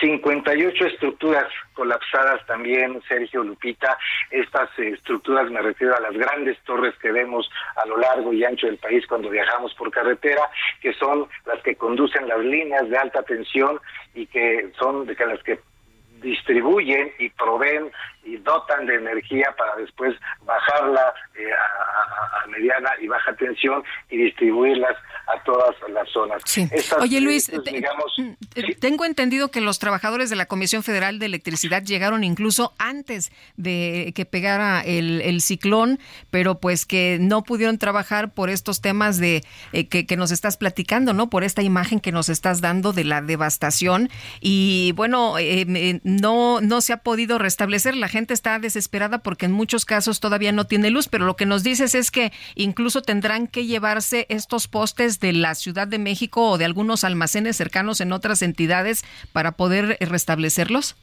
58 0.00 0.86
estructuras 0.86 1.46
colapsadas 1.72 2.44
también, 2.46 3.00
Sergio 3.08 3.42
Lupita. 3.42 3.96
Estas 4.30 4.68
estructuras 4.78 5.50
me 5.50 5.62
refiero 5.62 5.96
a 5.96 6.00
las 6.00 6.12
grandes 6.12 6.58
torres 6.64 6.94
que 7.00 7.10
vemos 7.10 7.48
a 7.82 7.86
lo 7.86 7.96
largo 7.96 8.32
y 8.32 8.44
ancho 8.44 8.66
del 8.66 8.76
país 8.76 9.06
cuando 9.06 9.30
viajamos 9.30 9.72
por 9.74 9.90
carretera, 9.90 10.50
que 10.82 10.92
son 10.94 11.26
las 11.46 11.62
que 11.62 11.76
conducen 11.76 12.28
las 12.28 12.40
líneas 12.40 12.88
de 12.90 12.98
alta 12.98 13.22
tensión 13.22 13.80
y 14.14 14.26
que 14.26 14.70
son 14.78 15.06
de 15.06 15.16
las 15.26 15.42
que 15.42 15.60
distribuyen 16.20 17.12
y 17.18 17.30
proveen 17.30 17.90
y 18.26 18.36
dotan 18.38 18.86
de 18.86 18.96
energía 18.96 19.54
para 19.56 19.76
después 19.76 20.14
bajarla 20.44 21.14
eh, 21.34 21.50
a, 21.52 22.46
mediana 22.48 22.90
y 23.00 23.06
baja 23.06 23.34
tensión 23.34 23.82
y 24.10 24.16
distribuirlas 24.16 24.96
a 25.26 25.42
todas 25.44 25.74
las 25.92 26.08
zonas. 26.10 26.42
Sí. 26.44 26.68
Estas, 26.70 27.00
Oye, 27.00 27.20
Luis, 27.20 27.48
estos, 27.48 27.64
digamos, 27.64 28.12
Eh, 28.54 28.74
Tengo 28.76 29.04
entendido 29.04 29.50
que 29.50 29.60
los 29.60 29.78
trabajadores 29.78 30.30
de 30.30 30.36
la 30.36 30.46
Comisión 30.46 30.82
Federal 30.82 31.18
de 31.18 31.26
Electricidad 31.26 31.82
llegaron 31.82 32.24
incluso 32.24 32.72
antes 32.78 33.32
de 33.56 34.12
que 34.14 34.24
pegara 34.24 34.80
el, 34.80 35.20
el 35.22 35.40
ciclón, 35.40 35.98
pero 36.30 36.60
pues 36.60 36.86
que 36.86 37.18
no 37.20 37.42
pudieron 37.42 37.78
trabajar 37.78 38.32
por 38.32 38.50
estos 38.50 38.80
temas 38.80 39.18
de 39.18 39.42
eh, 39.72 39.88
que, 39.88 40.06
que 40.06 40.16
nos 40.16 40.30
estás 40.30 40.56
platicando, 40.56 41.12
¿no? 41.12 41.28
Por 41.28 41.44
esta 41.44 41.62
imagen 41.62 42.00
que 42.00 42.12
nos 42.12 42.28
estás 42.28 42.60
dando 42.60 42.92
de 42.92 43.04
la 43.04 43.20
devastación 43.20 44.08
y 44.40 44.92
bueno, 44.96 45.38
eh, 45.38 46.00
no 46.04 46.60
no 46.60 46.80
se 46.80 46.92
ha 46.92 46.98
podido 46.98 47.38
restablecer. 47.38 47.96
La 47.96 48.08
gente 48.08 48.15
está 48.16 48.58
desesperada 48.58 49.18
porque 49.18 49.46
en 49.46 49.52
muchos 49.52 49.84
casos 49.84 50.20
todavía 50.20 50.52
no 50.52 50.66
tiene 50.66 50.90
luz, 50.90 51.08
pero 51.08 51.26
lo 51.26 51.36
que 51.36 51.46
nos 51.46 51.62
dices 51.62 51.94
es 51.94 52.10
que 52.10 52.32
incluso 52.54 53.02
tendrán 53.02 53.46
que 53.46 53.66
llevarse 53.66 54.26
estos 54.28 54.68
postes 54.68 55.20
de 55.20 55.32
la 55.32 55.54
Ciudad 55.54 55.88
de 55.88 55.98
México 55.98 56.50
o 56.50 56.58
de 56.58 56.64
algunos 56.64 57.04
almacenes 57.04 57.56
cercanos 57.56 58.00
en 58.00 58.12
otras 58.12 58.42
entidades 58.42 59.04
para 59.32 59.52
poder 59.52 59.98
restablecerlos. 60.00 60.96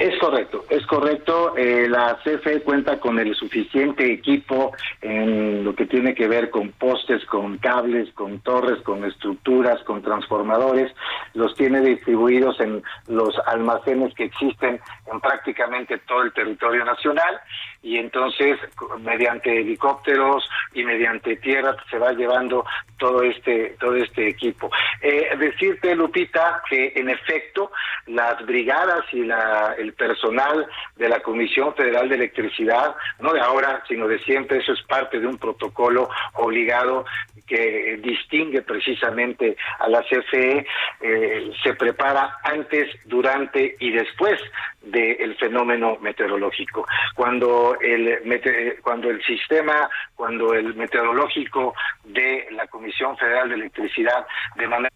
Es 0.00 0.18
correcto, 0.18 0.64
es 0.70 0.86
correcto. 0.86 1.54
Eh, 1.58 1.86
la 1.86 2.18
CFE 2.24 2.62
cuenta 2.62 2.98
con 2.98 3.18
el 3.18 3.34
suficiente 3.34 4.10
equipo 4.10 4.72
en 5.02 5.62
lo 5.62 5.74
que 5.74 5.84
tiene 5.84 6.14
que 6.14 6.26
ver 6.26 6.48
con 6.48 6.72
postes, 6.72 7.22
con 7.26 7.58
cables, 7.58 8.10
con 8.14 8.40
torres, 8.40 8.80
con 8.80 9.04
estructuras, 9.04 9.78
con 9.84 10.00
transformadores. 10.00 10.90
Los 11.34 11.54
tiene 11.54 11.82
distribuidos 11.82 12.58
en 12.60 12.82
los 13.08 13.38
almacenes 13.44 14.14
que 14.14 14.24
existen 14.24 14.80
en 15.12 15.20
prácticamente 15.20 15.98
todo 15.98 16.22
el 16.22 16.32
territorio 16.32 16.82
nacional 16.86 17.38
y 17.82 17.96
entonces 17.96 18.58
mediante 19.00 19.60
helicópteros 19.60 20.48
y 20.74 20.84
mediante 20.84 21.36
tierra 21.36 21.76
se 21.90 21.98
va 21.98 22.12
llevando 22.12 22.64
todo 22.98 23.22
este 23.22 23.76
todo 23.80 23.96
este 23.96 24.28
equipo. 24.28 24.70
Eh, 25.00 25.30
decirte 25.38 25.94
Lupita 25.94 26.62
que 26.68 26.92
en 26.96 27.08
efecto 27.08 27.72
las 28.06 28.44
brigadas 28.44 29.04
y 29.12 29.24
la, 29.24 29.74
el 29.78 29.92
personal 29.94 30.66
de 30.96 31.08
la 31.08 31.20
Comisión 31.20 31.74
Federal 31.74 32.08
de 32.08 32.16
Electricidad, 32.16 32.94
no 33.20 33.32
de 33.32 33.40
ahora, 33.40 33.82
sino 33.88 34.06
de 34.06 34.18
siempre, 34.20 34.58
eso 34.58 34.72
es 34.72 34.82
parte 34.82 35.18
de 35.18 35.26
un 35.26 35.38
protocolo 35.38 36.08
obligado 36.34 37.04
que 37.46 37.98
distingue 38.00 38.62
precisamente 38.62 39.56
a 39.80 39.88
la 39.88 40.02
CFE, 40.02 40.66
eh, 41.00 41.50
se 41.62 41.74
prepara 41.74 42.36
antes, 42.44 42.88
durante 43.06 43.74
y 43.80 43.90
después 43.90 44.40
del 44.82 45.36
fenómeno 45.36 45.98
meteorológico. 46.00 46.86
Cuando 47.14 47.69
el, 47.80 48.22
mete- 48.24 48.78
cuando 48.82 49.10
el 49.10 49.22
sistema, 49.24 49.88
cuando 50.14 50.54
el 50.54 50.74
meteorológico 50.74 51.74
de 52.04 52.46
la 52.52 52.66
Comisión 52.66 53.16
Federal 53.16 53.48
de 53.48 53.54
Electricidad 53.56 54.26
de 54.56 54.66
manera 54.68 54.90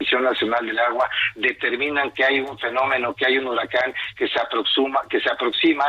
Comisión 0.00 0.24
Nacional 0.24 0.64
del 0.64 0.78
Agua 0.78 1.10
determinan 1.34 2.10
que 2.12 2.24
hay 2.24 2.40
un 2.40 2.58
fenómeno, 2.58 3.14
que 3.14 3.26
hay 3.26 3.36
un 3.36 3.48
huracán 3.48 3.92
que 4.16 4.26
se 4.28 4.40
aproxima, 4.40 5.02
que 5.10 5.20
se 5.20 5.30
aproxima, 5.30 5.84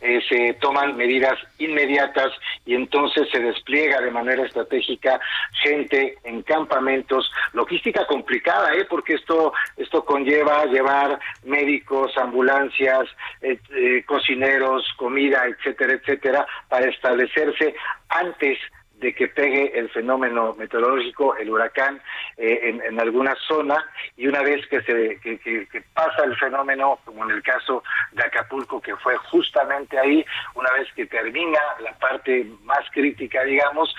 eh, 0.00 0.18
se 0.26 0.54
toman 0.54 0.96
medidas 0.96 1.38
inmediatas 1.58 2.32
y 2.64 2.74
entonces 2.74 3.28
se 3.30 3.38
despliega 3.38 4.00
de 4.00 4.10
manera 4.12 4.46
estratégica 4.46 5.20
gente 5.62 6.16
en 6.24 6.40
campamentos, 6.42 7.30
logística 7.52 8.06
complicada, 8.06 8.72
¿eh? 8.74 8.86
porque 8.88 9.14
esto 9.14 9.52
esto 9.76 10.06
conlleva 10.06 10.64
llevar 10.64 11.20
médicos, 11.44 12.16
ambulancias, 12.16 13.08
eh, 13.42 13.58
eh, 13.76 14.02
cocineros, 14.06 14.90
comida, 14.96 15.44
etcétera, 15.46 15.92
etcétera, 15.92 16.46
para 16.70 16.88
establecerse 16.88 17.74
antes 18.08 18.58
de 19.00 19.14
que 19.14 19.28
pegue 19.28 19.78
el 19.78 19.88
fenómeno 19.90 20.54
meteorológico, 20.54 21.34
el 21.36 21.50
huracán, 21.50 22.00
eh, 22.36 22.78
en, 22.84 23.00
alguna 23.00 23.34
zona, 23.48 23.84
y 24.16 24.26
una 24.26 24.42
vez 24.42 24.66
que 24.68 24.82
se 24.82 25.18
que 25.20 25.82
pasa 25.94 26.24
el 26.24 26.36
fenómeno, 26.36 26.98
como 27.04 27.24
en 27.24 27.30
el 27.30 27.42
caso 27.42 27.82
de 28.12 28.22
Acapulco, 28.22 28.80
que 28.80 28.94
fue 28.96 29.16
justamente 29.16 29.98
ahí, 29.98 30.24
una 30.54 30.70
vez 30.72 30.88
que 30.94 31.06
termina 31.06 31.58
la 31.80 31.92
parte 31.98 32.46
más 32.62 32.84
crítica, 32.92 33.42
digamos, 33.44 33.94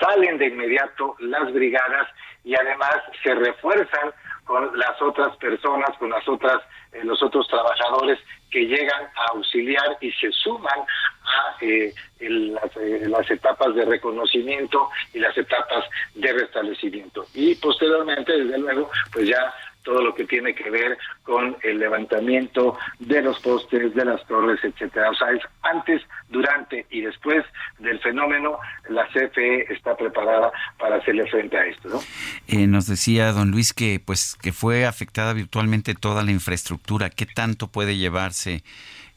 salen 0.00 0.38
de 0.38 0.46
inmediato 0.46 1.16
las 1.18 1.52
brigadas 1.52 2.08
y 2.44 2.54
además 2.54 2.96
se 3.22 3.34
refuerzan 3.34 4.12
con 4.44 4.78
las 4.78 5.02
otras 5.02 5.36
personas, 5.36 5.90
con 5.98 6.08
las 6.08 6.26
otras, 6.28 6.62
eh, 6.92 7.02
los 7.04 7.22
otros 7.22 7.46
trabajadores 7.48 8.18
que 8.50 8.60
llegan 8.66 9.02
a 9.16 9.32
auxiliar 9.34 9.96
y 10.00 10.10
se 10.12 10.30
suman 10.32 10.80
a 11.24 11.56
eh, 11.60 11.92
el- 12.20 12.54
las, 12.54 12.76
eh, 12.76 13.02
las 13.08 13.28
etapas 13.30 13.74
de 13.74 13.84
reconocimiento 13.84 14.88
y 15.12 15.18
las 15.18 15.36
etapas 15.36 15.84
de 16.14 16.32
restablecimiento. 16.32 17.26
Y 17.34 17.54
posteriormente, 17.56 18.32
desde 18.32 18.58
luego, 18.58 18.90
pues 19.12 19.28
ya 19.28 19.52
todo 19.86 20.02
lo 20.02 20.14
que 20.16 20.24
tiene 20.24 20.52
que 20.52 20.68
ver 20.68 20.98
con 21.22 21.56
el 21.62 21.78
levantamiento 21.78 22.76
de 22.98 23.22
los 23.22 23.38
postes, 23.38 23.94
de 23.94 24.04
las 24.04 24.26
torres, 24.26 24.58
etcétera. 24.62 25.10
O 25.10 25.14
sea, 25.14 25.30
es 25.30 25.42
antes, 25.62 26.02
durante 26.28 26.84
y 26.90 27.02
después 27.02 27.44
del 27.78 28.00
fenómeno, 28.00 28.58
la 28.90 29.06
CFE 29.06 29.72
está 29.72 29.96
preparada 29.96 30.50
para 30.76 30.96
hacerle 30.96 31.24
frente 31.30 31.56
a 31.56 31.64
esto, 31.66 31.88
¿no? 31.88 32.00
Eh, 32.48 32.66
nos 32.66 32.86
decía 32.88 33.30
don 33.32 33.52
Luis 33.52 33.72
que 33.72 34.00
pues 34.04 34.36
que 34.42 34.52
fue 34.52 34.86
afectada 34.86 35.32
virtualmente 35.32 35.94
toda 35.94 36.24
la 36.24 36.32
infraestructura. 36.32 37.08
¿Qué 37.08 37.24
tanto 37.24 37.68
puede 37.68 37.96
llevarse 37.96 38.64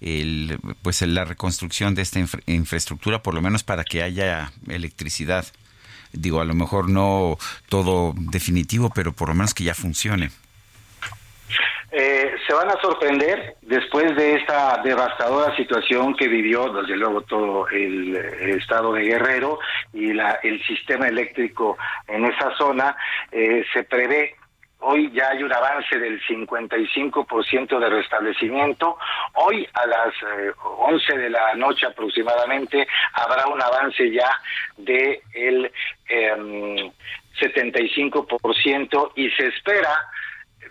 el, 0.01 0.59
pues 0.83 1.01
la 1.01 1.25
reconstrucción 1.25 1.95
de 1.95 2.03
esta 2.03 2.19
infra- 2.19 2.43
infraestructura, 2.45 3.23
por 3.23 3.33
lo 3.33 3.41
menos 3.41 3.63
para 3.63 3.83
que 3.83 4.03
haya 4.03 4.51
electricidad? 4.67 5.45
Digo, 6.13 6.41
a 6.41 6.45
lo 6.45 6.53
mejor 6.53 6.89
no 6.89 7.37
todo 7.69 8.13
definitivo, 8.15 8.91
pero 8.93 9.13
por 9.13 9.29
lo 9.29 9.35
menos 9.35 9.53
que 9.53 9.63
ya 9.63 9.73
funcione. 9.75 10.29
Eh, 11.91 12.35
se 12.47 12.53
van 12.53 12.69
a 12.69 12.79
sorprender 12.81 13.55
después 13.61 14.15
de 14.15 14.35
esta 14.35 14.79
devastadora 14.83 15.55
situación 15.55 16.15
que 16.15 16.27
vivió, 16.27 16.71
desde 16.71 16.95
luego, 16.95 17.21
todo 17.21 17.67
el, 17.69 18.15
eh, 18.15 18.57
estado 18.57 18.93
de 18.93 19.03
Guerrero 19.03 19.59
y 19.93 20.13
la, 20.13 20.39
el 20.43 20.61
sistema 20.65 21.07
eléctrico 21.07 21.77
en 22.07 22.25
esa 22.25 22.55
zona. 22.57 22.95
eh, 23.31 23.65
se 23.73 23.83
prevé 23.83 24.35
Hoy 24.81 25.11
ya 25.11 25.29
hay 25.31 25.43
un 25.43 25.51
avance 25.51 25.99
del 25.99 26.21
55% 26.21 27.79
de 27.79 27.89
restablecimiento. 27.89 28.97
Hoy 29.33 29.67
a 29.73 29.85
las 29.85 30.13
eh, 30.37 30.51
11 30.63 31.17
de 31.17 31.29
la 31.29 31.53
noche 31.55 31.85
aproximadamente 31.85 32.87
habrá 33.13 33.47
un 33.47 33.61
avance 33.61 34.09
ya 34.09 34.29
de 34.77 35.21
el 35.33 35.69
em, 36.07 36.91
75% 37.41 39.11
y 39.15 39.29
se 39.31 39.47
espera 39.47 39.99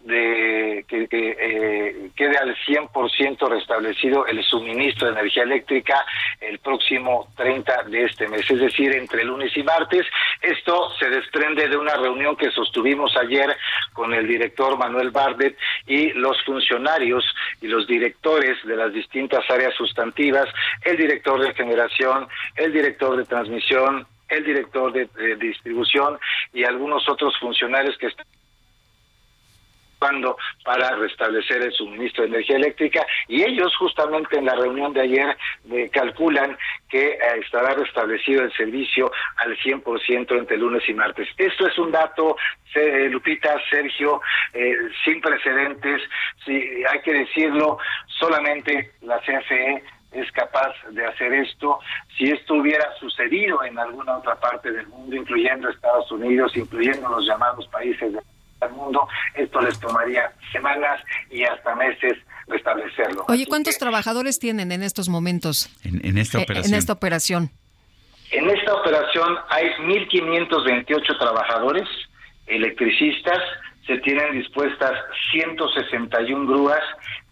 de 0.05 0.85
que, 0.89 1.09
eh, 1.11 2.11
quede 2.17 2.39
al 2.39 2.55
100% 2.67 3.49
restablecido 3.49 4.27
el 4.27 4.43
suministro 4.45 5.07
de 5.07 5.13
energía 5.15 5.43
eléctrica 5.43 6.05
el 6.41 6.59
próximo 6.59 7.29
30 7.37 7.85
de 7.85 8.05
este 8.05 8.29
mes, 8.29 8.51
es 8.51 8.61
decir, 8.61 8.95
entre 8.95 9.25
lunes 9.25 9.57
y 9.57 9.63
martes. 9.63 10.07
Esto 10.41 10.91
se 10.99 11.09
desprende 11.11 11.69
de 11.69 11.77
una 11.77 11.97
reunión 11.97 12.37
que 12.37 12.51
sostuvimos 12.51 13.17
ayer 13.17 13.57
con 13.93 14.15
el 14.15 14.27
director 14.27 14.79
Manuel 14.79 15.11
Bardet 15.11 15.57
y 15.87 16.13
los 16.13 16.43
funcionarios 16.45 17.25
y 17.61 17.67
los 17.67 17.87
directores 17.87 18.57
de 18.65 18.77
las 18.77 18.93
distintas 18.93 19.49
áreas 19.51 19.75
sustantivas, 19.75 20.47
el 20.85 20.97
director 20.97 21.41
de 21.41 21.55
generación, 21.55 22.29
el 22.57 22.73
director 22.73 23.17
de 23.17 23.25
transmisión, 23.25 24.07
el 24.29 24.45
director 24.45 24.93
de, 24.93 25.07
de 25.07 25.37
distribución 25.37 26.19
y 26.53 26.65
algunos 26.65 27.09
otros 27.09 27.35
funcionarios 27.39 27.97
que 27.99 28.09
están 28.09 28.27
ocupando 29.99 30.37
para 30.65 30.97
restablecer 30.97 31.63
el 31.63 31.73
suministro 31.73 32.23
de 32.23 32.29
energía 32.31 32.57
eléctrica 32.57 33.07
y 33.27 33.43
ellos 33.43 33.75
justamente 33.77 34.39
en 34.39 34.47
la 34.47 34.55
reunión 34.55 34.93
de 34.93 35.03
ayer 35.03 35.37
eh, 35.71 35.91
calculan 35.93 36.57
que 36.89 37.11
eh, 37.11 37.19
estará 37.45 37.75
restablecido 37.75 38.43
el 38.43 38.53
servicio 38.53 39.11
al 39.37 39.57
100% 39.59 40.39
entre 40.39 40.57
lunes 40.57 40.83
y 40.89 40.95
martes. 40.95 41.29
Esto 41.37 41.67
es 41.67 41.79
un 41.79 41.91
dato, 41.91 42.37
eh, 42.75 43.09
Lupita, 43.11 43.57
Sergio, 43.71 44.21
eh, 44.55 44.77
sin 45.05 45.21
precedentes, 45.21 46.03
sí, 46.45 46.53
hay 46.91 47.01
que 47.03 47.13
decirlo, 47.13 47.79
solamente 48.19 48.93
la 49.03 49.19
CFE 49.21 49.83
es 50.13 50.31
capaz 50.33 50.73
de 50.91 51.05
hacer 51.05 51.35
esto. 51.35 51.81
Si 52.17 52.25
esto 52.31 52.55
hubiera 52.55 52.95
sucedido 52.99 53.63
en 53.65 53.79
alguna 53.79 54.19
otra 54.19 54.37
parte 54.37 54.71
del 54.71 54.87
mundo, 54.87 55.15
incluyendo 55.15 55.69
Estados 55.69 56.11
Unidos, 56.11 56.57
incluyendo 56.57 57.09
los 57.11 57.27
llamados 57.27 57.67
países 57.69 58.15
del 58.61 58.71
mundo, 58.73 59.09
esto 59.35 59.61
les 59.61 59.79
tomaría 59.79 60.33
semanas 60.53 61.01
y 61.31 61.45
hasta 61.45 61.75
meses 61.75 62.19
restablecerlo. 62.47 63.25
Oye, 63.29 63.47
¿cuántos 63.47 63.79
trabajadores 63.79 64.39
tienen 64.39 64.73
en 64.73 64.83
estos 64.83 65.09
momentos 65.09 65.71
En, 65.85 66.05
en 66.05 66.19
esta 66.19 66.39
eh, 66.39 66.43
operación. 66.43 66.75
en 66.75 66.79
esta 66.79 66.93
operación? 66.93 67.51
En 68.31 68.51
esta 68.51 68.75
operación 68.75 69.37
hay 69.49 69.67
1.528 69.81 71.19
trabajadores, 71.19 71.89
electricistas, 72.47 73.39
se 73.87 73.99
tienen 73.99 74.33
dispuestas 74.33 74.93
161 75.33 76.47
grúas, 76.47 76.83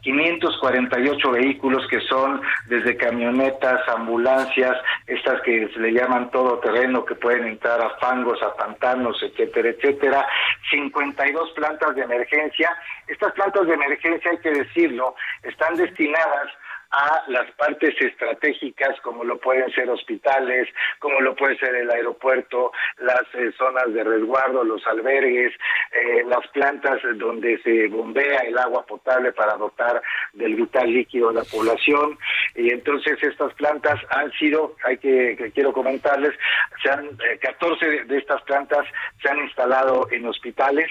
548 0.06 1.30
vehículos 1.32 1.84
que 1.88 2.00
son 2.02 2.40
desde 2.66 2.96
camionetas, 2.96 3.80
ambulancias, 3.88 4.76
estas 5.08 5.40
que 5.42 5.68
se 5.68 5.80
le 5.80 5.92
llaman 5.92 6.30
todo 6.30 6.60
terreno 6.60 7.04
que 7.04 7.16
pueden 7.16 7.48
entrar 7.48 7.80
a 7.80 7.90
fangos, 7.98 8.40
a 8.40 8.54
pantanos, 8.54 9.20
etcétera, 9.20 9.70
etcétera, 9.70 10.24
52 10.70 11.50
plantas 11.56 11.96
de 11.96 12.02
emergencia. 12.02 12.70
Estas 13.08 13.32
plantas 13.32 13.66
de 13.66 13.74
emergencia, 13.74 14.30
hay 14.30 14.38
que 14.38 14.50
decirlo, 14.50 15.16
están 15.42 15.74
destinadas 15.74 16.52
a 16.90 17.24
las 17.28 17.50
partes 17.52 17.94
estratégicas 18.00 19.00
como 19.02 19.24
lo 19.24 19.38
pueden 19.38 19.70
ser 19.72 19.88
hospitales, 19.90 20.68
como 20.98 21.20
lo 21.20 21.34
puede 21.34 21.58
ser 21.58 21.74
el 21.74 21.90
aeropuerto, 21.90 22.72
las 22.98 23.24
eh, 23.34 23.52
zonas 23.56 23.92
de 23.92 24.04
resguardo, 24.04 24.64
los 24.64 24.86
albergues, 24.86 25.52
eh, 25.92 26.24
las 26.26 26.46
plantas 26.48 27.00
donde 27.16 27.58
se 27.62 27.88
bombea 27.88 28.40
el 28.40 28.56
agua 28.58 28.84
potable 28.86 29.32
para 29.32 29.56
dotar 29.56 30.02
del 30.32 30.54
vital 30.54 30.92
líquido 30.92 31.30
a 31.30 31.34
la 31.34 31.44
población. 31.44 32.18
Y 32.54 32.70
entonces 32.70 33.22
estas 33.22 33.52
plantas 33.54 34.00
han 34.10 34.30
sido, 34.32 34.76
hay 34.84 34.98
que, 34.98 35.50
quiero 35.54 35.72
comentarles, 35.72 36.34
se 36.82 36.90
han, 36.90 37.06
eh, 37.06 37.38
14 37.40 37.86
de, 37.86 38.04
de 38.04 38.18
estas 38.18 38.42
plantas 38.42 38.86
se 39.20 39.28
han 39.28 39.38
instalado 39.38 40.08
en 40.10 40.26
hospitales, 40.26 40.90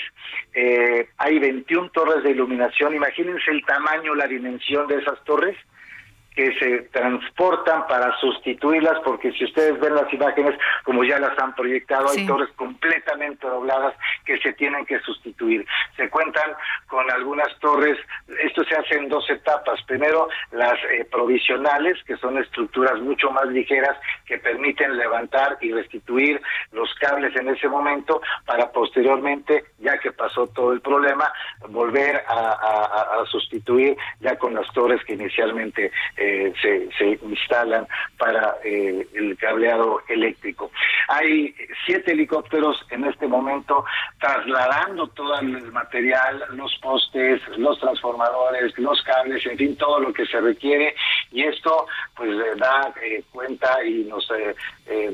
eh, 0.54 1.10
hay 1.18 1.40
21 1.40 1.90
torres 1.90 2.24
de 2.24 2.32
iluminación, 2.32 2.96
imagínense 2.96 3.52
el 3.52 3.66
tamaño, 3.66 4.16
la 4.16 4.28
dimensión 4.28 4.88
de 4.88 4.98
esas 4.98 5.24
torres, 5.24 5.58
que 6.36 6.54
se 6.60 6.80
transportan 6.92 7.88
para 7.88 8.16
sustituirlas, 8.20 9.00
porque 9.04 9.32
si 9.34 9.46
ustedes 9.46 9.80
ven 9.80 9.96
las 9.96 10.12
imágenes, 10.14 10.56
como 10.84 11.04
ya 11.04 11.18
las 11.20 11.38
han 11.40 11.56
proyectado, 11.56 12.10
hay 12.10 12.18
torres 12.28 12.50
completamente 12.56 13.48
dobladas 13.48 13.94
que 14.26 14.38
se 14.40 14.54
tienen 14.54 14.86
que 14.86 15.00
sustituir. 15.00 15.66
Se 15.96 16.10
cuentan 16.10 16.52
con 16.88 17.10
algunas 17.12 17.48
torres, 17.60 17.98
esto 18.44 18.64
se 18.66 18.76
hace 18.76 18.96
en 18.96 19.10
dos 19.10 19.30
etapas. 19.30 19.82
Primero, 19.84 20.28
las 20.52 20.74
eh, 20.92 21.06
provisionales, 21.10 21.98
que 22.06 22.18
son 22.18 22.38
estructuras 22.38 23.00
mucho 23.00 23.32
más 23.32 23.46
ligeras 23.48 23.98
que 24.26 24.38
permiten 24.38 24.98
levantar 24.98 25.58
y 25.62 25.72
restituir 25.72 26.42
los 26.72 26.94
cables 26.96 27.36
en 27.36 27.50
ese 27.50 27.68
momento 27.70 28.22
para 28.46 28.72
posteriormente, 28.72 29.66
ya 29.80 29.98
que 30.00 30.12
pasó 30.12 30.48
todo 30.48 30.74
el 30.74 30.82
problema, 30.82 31.32
volver 31.70 32.24
a, 32.28 32.34
a- 32.34 32.86
a- 32.86 33.22
a 33.22 33.26
sustituir 33.28 33.96
ya 34.20 34.38
con 34.38 34.54
las 34.54 34.68
torres 34.74 35.04
que 35.06 35.14
inicialmente 35.14 35.92
eh, 36.18 36.25
se, 36.62 36.90
se 36.98 37.20
instalan 37.26 37.88
para 38.18 38.56
eh, 38.64 39.08
el 39.14 39.38
cableado 39.38 40.02
eléctrico. 40.08 40.72
Hay 41.08 41.56
siete 41.86 42.12
helicópteros 42.12 42.86
en 42.90 43.06
este 43.06 43.28
momento 43.28 43.86
trasladando 44.20 45.08
todo 45.08 45.40
el 45.40 45.72
material, 45.72 46.44
los 46.52 46.76
postes, 46.82 47.42
los 47.58 47.80
transformadores, 47.80 48.78
los 48.78 49.02
cables, 49.04 49.46
en 49.46 49.58
fin, 49.58 49.78
todo 49.78 50.00
lo 50.00 50.14
que 50.14 50.26
se 50.26 50.40
requiere 50.40 50.96
y 51.32 51.44
esto 51.44 51.88
pues 52.16 52.30
eh, 52.32 52.56
da 52.58 52.94
eh, 53.02 53.24
cuenta 53.32 53.84
y 53.84 54.04
nos 54.06 54.30
eh, 54.32 54.56
eh, 54.88 55.14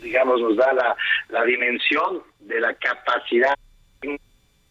digamos 0.00 0.40
nos 0.40 0.56
da 0.56 0.72
la, 0.72 0.96
la 1.28 1.44
dimensión 1.44 2.22
de 2.40 2.60
la 2.60 2.74
capacidad 2.74 3.54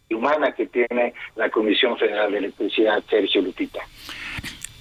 humana 0.10 0.52
que 0.52 0.68
tiene 0.68 1.14
la 1.36 1.50
Comisión 1.50 1.98
Federal 1.98 2.32
de 2.32 2.38
Electricidad, 2.38 3.04
Sergio 3.10 3.42
Lupita. 3.42 3.82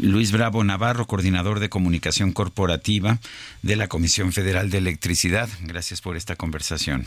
Luis 0.02 0.32
Bravo 0.32 0.64
Navarro, 0.64 1.06
coordinador 1.06 1.60
de 1.60 1.68
comunicación 1.68 2.32
corporativa 2.32 3.20
de 3.62 3.76
la 3.76 3.86
Comisión 3.86 4.32
Federal 4.32 4.68
de 4.68 4.78
Electricidad. 4.78 5.48
Gracias 5.60 6.00
por 6.00 6.16
esta 6.16 6.34
conversación. 6.34 7.06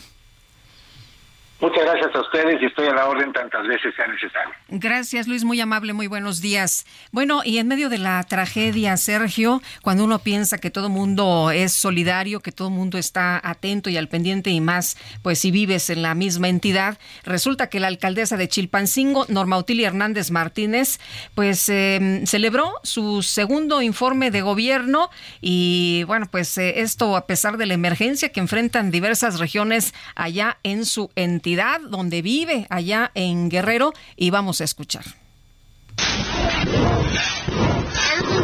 Muchas 1.58 1.84
gracias 1.84 2.14
a 2.14 2.20
ustedes 2.20 2.60
y 2.60 2.66
estoy 2.66 2.86
a 2.86 2.92
la 2.92 3.08
orden 3.08 3.32
tantas 3.32 3.66
veces 3.66 3.94
sea 3.96 4.06
necesario. 4.06 4.52
Gracias, 4.68 5.26
Luis, 5.26 5.42
muy 5.42 5.58
amable, 5.58 5.94
muy 5.94 6.06
buenos 6.06 6.42
días. 6.42 6.84
Bueno, 7.12 7.40
y 7.46 7.56
en 7.56 7.66
medio 7.66 7.88
de 7.88 7.96
la 7.96 8.22
tragedia, 8.24 8.94
Sergio, 8.98 9.62
cuando 9.80 10.04
uno 10.04 10.18
piensa 10.18 10.58
que 10.58 10.70
todo 10.70 10.90
mundo 10.90 11.50
es 11.50 11.72
solidario, 11.72 12.40
que 12.40 12.52
todo 12.52 12.68
mundo 12.68 12.98
está 12.98 13.40
atento 13.42 13.88
y 13.88 13.96
al 13.96 14.08
pendiente 14.08 14.50
y 14.50 14.60
más, 14.60 14.98
pues 15.22 15.38
si 15.38 15.50
vives 15.50 15.88
en 15.88 16.02
la 16.02 16.14
misma 16.14 16.48
entidad, 16.48 16.98
resulta 17.24 17.70
que 17.70 17.80
la 17.80 17.86
alcaldesa 17.86 18.36
de 18.36 18.48
Chilpancingo, 18.48 19.24
Norma 19.28 19.56
Utilia 19.56 19.88
Hernández 19.88 20.30
Martínez, 20.30 21.00
pues 21.34 21.70
eh, 21.70 22.20
celebró 22.26 22.74
su 22.82 23.22
segundo 23.22 23.80
informe 23.80 24.30
de 24.30 24.42
gobierno 24.42 25.08
y 25.40 26.04
bueno, 26.06 26.26
pues 26.30 26.58
eh, 26.58 26.80
esto 26.80 27.16
a 27.16 27.26
pesar 27.26 27.56
de 27.56 27.64
la 27.64 27.72
emergencia 27.72 28.28
que 28.28 28.40
enfrentan 28.40 28.90
diversas 28.90 29.40
regiones 29.40 29.94
allá 30.14 30.58
en 30.62 30.84
su 30.84 31.10
entidad 31.16 31.45
donde 31.54 32.22
vive, 32.22 32.66
allá 32.70 33.12
en 33.14 33.48
Guerrero, 33.48 33.92
y 34.16 34.30
vamos 34.30 34.60
a 34.60 34.64
escuchar. 34.64 35.04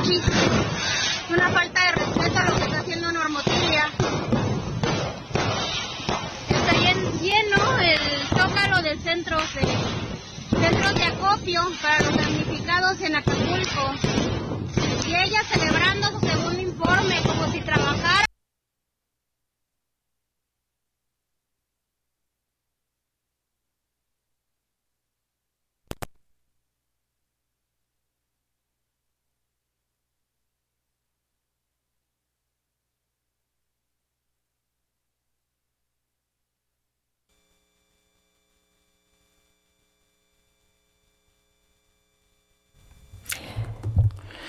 Es 0.05 1.31
una 1.31 1.51
falta 1.51 1.87
de 1.87 1.93
respeto 1.93 2.39
a 2.39 2.45
lo 2.45 2.57
que 2.57 2.63
está 2.63 2.79
haciendo 2.81 3.13
Normotilia. 3.13 3.91
Está 6.49 6.73
lleno 7.21 7.79
el 7.81 7.99
zócalo 8.29 8.83
del 8.83 8.99
centro 9.01 9.39
de 9.39 10.61
centros 10.61 10.95
de 10.95 11.03
acopio 11.05 11.63
para 11.83 12.01
los 12.03 12.17
damnificados 12.17 13.01
en 13.01 13.17
Acapulco. 13.17 13.95
Y 15.07 15.15
ella 15.15 15.43
celebrando 15.51 16.11
su 16.11 16.27
segundo 16.27 16.61
informe 16.61 17.21
como 17.23 17.51
si 17.51 17.61
trabajara. 17.61 18.27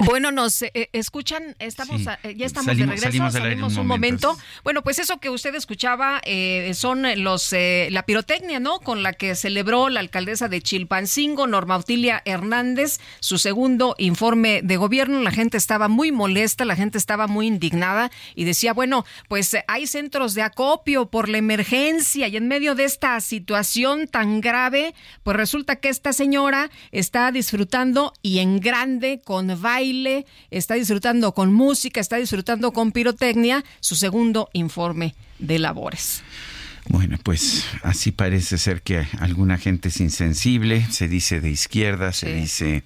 Bueno, 0.05 0.31
nos 0.31 0.61
eh, 0.61 0.89
escuchan, 0.93 1.55
estamos, 1.59 2.01
Sí. 2.01 2.07
eh, 2.23 2.35
ya 2.37 2.45
estamos 2.45 2.67
Salimos- 2.67 2.77
de 2.77 2.85
regreso, 2.95 3.07
salimos 3.07 3.33
salimos 3.33 3.77
un 3.77 3.87
momento. 3.87 4.27
momento. 4.29 4.43
Bueno, 4.63 4.81
pues 4.83 4.99
eso 4.99 5.17
que 5.19 5.29
usted 5.29 5.55
escuchaba 5.55 6.21
eh, 6.25 6.71
son 6.75 7.03
los 7.23 7.51
eh, 7.53 7.87
la 7.91 8.03
pirotecnia, 8.05 8.59
¿no? 8.59 8.79
Con 8.79 9.03
la 9.03 9.13
que 9.13 9.35
celebró 9.35 9.89
la 9.89 9.99
alcaldesa 9.99 10.47
de 10.47 10.61
Chilpancingo, 10.61 11.47
Norma 11.47 11.77
Utilia 11.77 12.21
Hernández, 12.25 12.99
su 13.19 13.37
segundo 13.37 13.95
informe 13.97 14.61
de 14.63 14.77
gobierno. 14.77 15.21
La 15.21 15.31
gente 15.31 15.57
estaba 15.57 15.87
muy 15.87 16.11
molesta, 16.11 16.65
la 16.65 16.75
gente 16.75 16.97
estaba 16.97 17.27
muy 17.27 17.47
indignada 17.47 18.11
y 18.35 18.43
decía, 18.45 18.73
bueno, 18.73 19.05
pues 19.27 19.55
hay 19.67 19.87
centros 19.87 20.33
de 20.33 20.41
acopio 20.41 21.05
por 21.07 21.29
la 21.29 21.37
emergencia 21.37 22.27
y 22.27 22.37
en 22.37 22.47
medio 22.47 22.75
de 22.75 22.83
esta 22.85 23.19
situación 23.21 24.07
tan 24.07 24.41
grave, 24.41 24.93
pues 25.23 25.37
resulta 25.37 25.75
que 25.77 25.89
esta 25.89 26.13
señora 26.13 26.69
está 26.91 27.31
disfrutando 27.31 28.13
y 28.21 28.39
en 28.39 28.59
grande 28.59 29.21
con 29.23 29.61
baile, 29.61 29.92
está 30.49 30.75
disfrutando 30.75 31.33
con 31.33 31.53
música, 31.53 31.99
está 31.99 32.17
disfrutando 32.17 32.71
con 32.71 32.91
pirotecnia 32.91 33.63
su 33.79 33.95
segundo 33.95 34.49
informe 34.53 35.15
de 35.39 35.59
labores. 35.59 36.23
Bueno, 36.89 37.17
pues 37.23 37.65
así 37.83 38.11
parece 38.11 38.57
ser 38.57 38.81
que 38.81 39.07
alguna 39.19 39.57
gente 39.57 39.87
es 39.87 39.99
insensible, 40.01 40.85
se 40.91 41.07
dice 41.07 41.39
de 41.39 41.49
izquierda, 41.49 42.11
se 42.11 42.33
dice 42.33 42.83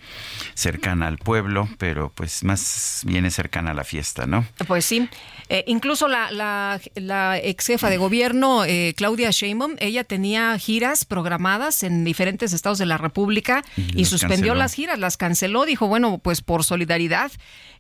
cercana 0.53 1.07
al 1.07 1.17
pueblo, 1.17 1.67
pero 1.79 2.11
pues 2.13 2.43
más 2.43 3.01
bien 3.05 3.25
es 3.25 3.33
cercana 3.35 3.71
a 3.71 3.73
la 3.73 3.83
fiesta, 3.83 4.27
¿no? 4.27 4.45
Pues 4.67 4.85
sí, 4.85 5.09
Eh, 5.49 5.63
incluso 5.65 6.09
la, 6.09 6.29
la, 6.29 6.77
la 6.95 7.37
ex 7.39 7.67
jefa 7.67 7.89
de 7.89 7.95
gobierno, 7.95 8.65
eh, 8.65 8.93
Claudia 8.97 9.31
Sheinbaum, 9.31 9.75
ella 9.79 10.03
tenía 10.03 10.57
giras 10.59 11.05
programadas 11.05 11.83
en 11.83 12.03
diferentes 12.03 12.51
estados 12.51 12.77
de 12.79 12.85
la 12.85 12.97
República 12.97 13.63
Y 13.77 14.03
suspendió 14.05 14.47
canceló. 14.47 14.55
las 14.55 14.73
giras, 14.73 14.99
las 14.99 15.15
canceló, 15.15 15.63
dijo, 15.65 15.87
bueno, 15.87 16.17
pues 16.17 16.41
por 16.41 16.65
solidaridad, 16.65 17.31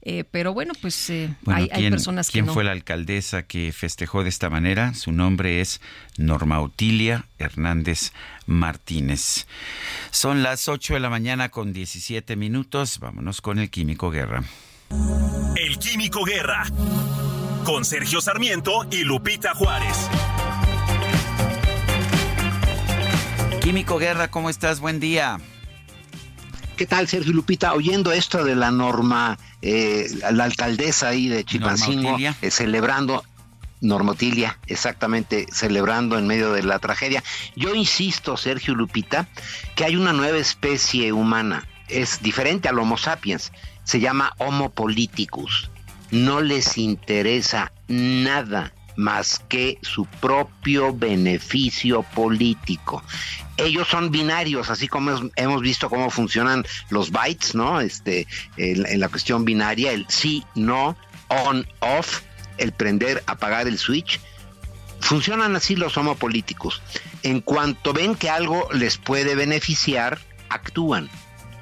Eh, 0.09 0.23
pero 0.31 0.53
bueno, 0.53 0.71
pues 0.79 1.09
eh, 1.09 1.35
Bueno, 1.41 1.57
hay, 1.57 1.69
hay 1.69 1.81
¿quién, 1.81 1.91
personas 1.91 2.27
que 2.27 2.31
quién 2.31 2.45
no. 2.45 2.53
fue 2.53 2.63
la 2.63 2.71
alcaldesa 2.71 3.43
que 3.43 3.73
festejó 3.73 4.23
de 4.23 4.29
esta 4.29 4.49
manera? 4.49 4.93
Su 4.93 5.11
nombre 5.11 5.59
es 5.59 5.81
Norma 6.15 6.61
Utilia 6.61 7.25
Hernández 7.39 8.13
Martínez. 8.45 9.47
Son 10.11 10.43
las 10.43 10.69
8 10.69 10.93
de 10.93 10.99
la 11.01 11.09
mañana 11.09 11.49
con 11.49 11.73
17 11.73 12.37
minutos. 12.37 12.99
Vámonos 12.99 13.41
con 13.41 13.59
el 13.59 13.69
Químico 13.69 14.09
Guerra. 14.09 14.45
El 15.57 15.77
Químico 15.77 16.23
Guerra. 16.23 16.63
Con 17.65 17.83
Sergio 17.83 18.21
Sarmiento 18.21 18.87
y 18.89 19.03
Lupita 19.03 19.55
Juárez. 19.55 20.09
Químico 23.59 23.97
Guerra, 23.97 24.29
¿cómo 24.31 24.49
estás? 24.49 24.79
Buen 24.79 25.01
día. 25.01 25.37
¿Qué 26.77 26.85
tal, 26.85 27.07
Sergio 27.07 27.33
Lupita? 27.33 27.73
Oyendo 27.73 28.11
esto 28.11 28.43
de 28.43 28.55
la 28.55 28.69
norma, 28.69 29.39
eh, 29.63 30.07
la 30.31 30.43
alcaldesa 30.43 31.07
ahí 31.07 31.27
de 31.27 31.43
Chilpancingo, 31.43 32.11
Utilia. 32.13 32.35
eh, 32.39 32.51
celebrando, 32.51 33.23
Normotilia, 33.81 34.59
exactamente, 34.67 35.47
celebrando 35.51 36.19
en 36.19 36.27
medio 36.27 36.53
de 36.53 36.61
la 36.61 36.77
tragedia. 36.77 37.23
Yo 37.55 37.73
insisto, 37.73 38.37
Sergio 38.37 38.75
Lupita, 38.75 39.27
que 39.75 39.85
hay 39.85 39.95
una 39.95 40.13
nueva 40.13 40.37
especie 40.37 41.11
humana, 41.13 41.67
es 41.87 42.21
diferente 42.21 42.69
al 42.69 42.77
Homo 42.77 42.97
sapiens, 42.97 43.51
se 43.83 43.99
llama 43.99 44.33
Homo 44.37 44.69
politicus. 44.69 45.71
No 46.11 46.41
les 46.41 46.77
interesa 46.77 47.71
nada 47.87 48.71
más 48.97 49.41
que 49.47 49.77
su 49.81 50.05
propio 50.05 50.93
beneficio 50.93 52.03
político. 52.03 53.01
Ellos 53.55 53.87
son 53.87 54.11
binarios, 54.11 54.69
así 54.69 54.87
como 54.87 55.31
hemos 55.35 55.61
visto 55.61 55.89
cómo 55.89 56.09
funcionan 56.09 56.65
los 56.89 57.11
bytes, 57.11 57.55
¿no? 57.55 57.79
Este, 57.79 58.27
en, 58.57 58.85
en 58.85 58.99
la 58.99 59.07
cuestión 59.07 59.45
binaria, 59.45 59.93
el 59.93 60.05
sí, 60.09 60.43
no, 60.55 60.97
on, 61.29 61.65
off, 61.79 62.21
el 62.57 62.71
prender, 62.73 63.23
apagar 63.27 63.67
el 63.67 63.77
switch. 63.77 64.19
Funcionan 64.99 65.55
así 65.55 65.75
los 65.75 65.95
homopolíticos. 65.97 66.81
En 67.23 67.41
cuanto 67.41 67.93
ven 67.93 68.15
que 68.15 68.29
algo 68.29 68.67
les 68.73 68.97
puede 68.97 69.35
beneficiar, 69.35 70.19
actúan. 70.49 71.09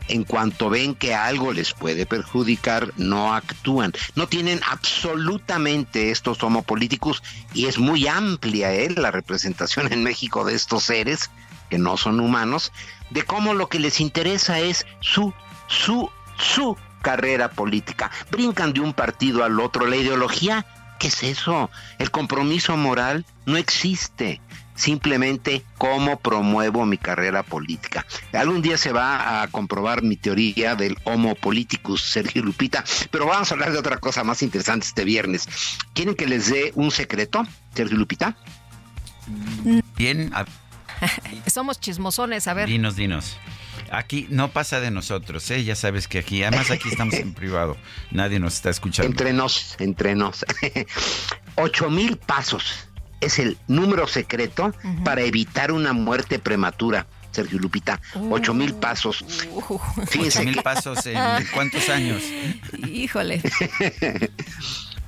En 0.08 0.24
cuanto 0.24 0.70
ven 0.70 0.95
que 0.95 1.16
algo 1.16 1.51
les 1.51 1.74
puede 1.74 2.06
perjudicar, 2.06 2.93
no 2.97 3.34
actúan. 3.34 3.93
No 4.16 4.28
tienen 4.28 4.62
absolutamente 4.70 6.12
estos 6.12 6.41
homopolíticos 6.43 7.24
y 7.54 7.66
es 7.66 7.80
muy 7.80 8.08
amplia 8.08 8.74
¿eh? 8.74 8.89
la 8.96 9.12
representación 9.12 9.92
en 9.92 10.04
México 10.04 10.46
de 10.46 10.55
estos 10.55 10.84
seres 10.84 11.32
que 11.70 11.78
no 11.78 11.97
son 11.97 12.20
humanos, 12.20 12.71
de 13.09 13.24
cómo 13.24 13.54
lo 13.54 13.70
que 13.70 13.80
les 13.80 14.00
interesa 14.00 14.59
es 14.59 14.86
su, 15.00 15.34
su, 15.67 16.09
su 16.38 16.78
carrera 17.01 17.50
política. 17.50 18.12
Brincan 18.32 18.74
de 18.74 18.82
un 18.82 18.93
partido 18.93 19.43
al 19.43 19.59
otro. 19.59 19.88
La 19.88 19.96
ideología, 19.96 20.66
¿qué 21.00 21.08
es 21.08 21.24
eso? 21.24 21.70
El 22.00 22.12
compromiso 22.12 22.75
moral 22.78 23.25
no 23.46 23.58
existe. 23.58 24.42
Simplemente 24.76 25.64
cómo 25.78 26.20
promuevo 26.20 26.86
mi 26.86 26.97
carrera 26.97 27.43
política. 27.43 28.06
Algún 28.34 28.62
día 28.62 28.78
se 28.78 28.92
va 28.92 29.42
a 29.42 29.47
comprobar 29.47 30.04
mi 30.04 30.18
teoría 30.18 30.76
del 30.76 30.97
homo 31.06 31.34
politicus, 31.36 32.02
Sergio 32.04 32.43
Lupita, 32.43 32.84
pero 33.10 33.26
vamos 33.26 33.50
a 33.50 33.54
hablar 33.56 33.72
de 33.72 33.78
otra 33.80 33.97
cosa 33.97 34.24
más 34.26 34.42
interesante 34.43 34.86
este 34.86 35.06
viernes. 35.06 35.47
¿Quieren 35.93 36.14
que 36.16 36.28
les 36.28 36.50
dé 36.50 36.72
un 36.76 36.92
secreto, 36.92 37.43
Sergio 37.74 37.97
Lupita? 37.97 38.36
Bien, 39.97 40.32
a- 40.34 40.46
Somos 41.50 41.80
chismosones, 41.80 42.47
a 42.47 42.54
ver. 42.54 42.68
dinos, 42.70 42.96
dinos. 42.96 43.38
Aquí 43.92 44.28
no 44.30 44.52
pasa 44.52 44.80
de 44.80 44.92
nosotros, 44.92 45.50
¿eh? 45.52 45.64
Ya 45.64 45.76
sabes 45.76 46.08
que 46.08 46.20
aquí, 46.20 46.43
además 46.43 46.72
aquí 46.72 46.89
estamos 46.89 47.14
en 47.16 47.34
privado. 47.36 47.78
Nadie 48.12 48.39
nos 48.39 48.56
está 48.56 48.70
escuchando. 48.72 49.10
Entre 49.10 49.32
nos, 49.32 49.76
entre 49.80 50.16
nos. 50.16 50.43
Ocho 51.56 51.89
mil 51.89 52.18
pasos 52.18 52.88
es 53.26 53.39
el 53.39 53.58
número 53.68 54.08
secreto 54.08 54.74
para 55.04 55.22
evitar 55.22 55.72
una 55.72 55.93
muerte 55.93 56.39
prematura, 56.39 57.08
Sergio 57.32 57.60
Lupita. 57.60 58.00
Ocho 58.30 58.54
mil 58.54 58.74
pasos. 58.76 59.26
Fíjense 60.08 60.39
Ocho 60.39 60.50
mil 60.50 60.62
pasos 60.62 61.06
en 61.06 61.18
cuántos 61.54 61.89
años. 61.89 62.24
Híjole. 62.88 63.42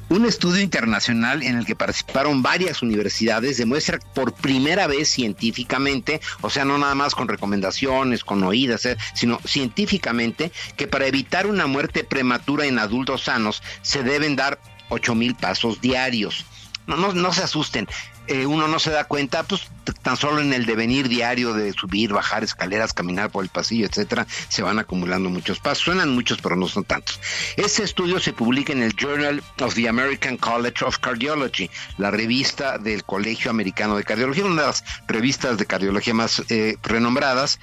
Un 0.09 0.25
estudio 0.25 0.61
internacional 0.61 1.43
en 1.43 1.57
el 1.57 1.65
que 1.65 1.75
participaron 1.75 2.41
varias 2.41 2.81
universidades 2.81 3.57
demuestra 3.57 3.99
por 4.15 4.33
primera 4.33 4.87
vez 4.87 5.09
científicamente, 5.09 6.21
o 6.39 6.49
sea, 6.49 6.63
no 6.63 6.77
nada 6.77 6.95
más 6.95 7.13
con 7.13 7.27
recomendaciones, 7.27 8.23
con 8.23 8.41
oídas, 8.43 8.85
eh, 8.85 8.95
sino 9.13 9.41
científicamente, 9.43 10.53
que 10.77 10.87
para 10.87 11.07
evitar 11.07 11.45
una 11.45 11.67
muerte 11.67 12.05
prematura 12.05 12.65
en 12.65 12.79
adultos 12.79 13.23
sanos 13.23 13.61
se 13.81 14.01
deben 14.01 14.37
dar 14.37 14.61
8 14.87 15.13
mil 15.13 15.35
pasos 15.35 15.81
diarios. 15.81 16.45
No, 16.87 16.95
no, 16.97 17.13
no 17.13 17.33
se 17.33 17.43
asusten. 17.43 17.87
eh, 18.27 18.45
uno 18.45 18.67
no 18.67 18.79
se 18.79 18.91
da 18.91 19.03
cuenta, 19.05 19.43
pues 19.43 19.69
tan 20.01 20.17
solo 20.17 20.41
en 20.41 20.53
el 20.53 20.65
devenir 20.65 21.07
diario 21.07 21.53
de 21.53 21.71
subir, 21.73 22.11
bajar 22.11 22.43
escaleras, 22.43 22.93
caminar 22.93 23.29
por 23.29 23.43
el 23.43 23.49
pasillo, 23.49 23.85
etcétera, 23.85 24.25
se 24.49 24.61
van 24.61 24.79
acumulando 24.79 25.29
muchos 25.29 25.59
pasos. 25.59 25.83
Suenan 25.83 26.09
muchos, 26.15 26.39
pero 26.41 26.55
no 26.55 26.67
son 26.67 26.83
tantos. 26.83 27.19
Este 27.55 27.83
estudio 27.83 28.19
se 28.19 28.33
publica 28.33 28.73
en 28.73 28.83
el 28.83 28.93
Journal 28.95 29.43
of 29.61 29.75
the 29.75 29.87
American 29.87 30.37
College 30.37 30.83
of 30.83 30.97
Cardiology, 30.99 31.69
la 31.97 32.11
revista 32.11 32.77
del 32.77 33.03
Colegio 33.03 33.51
Americano 33.51 33.95
de 33.95 34.03
Cardiología, 34.03 34.45
una 34.45 34.61
de 34.61 34.67
las 34.67 34.83
revistas 35.07 35.57
de 35.57 35.65
cardiología 35.65 36.13
más 36.13 36.43
eh, 36.49 36.77
renombradas, 36.83 37.59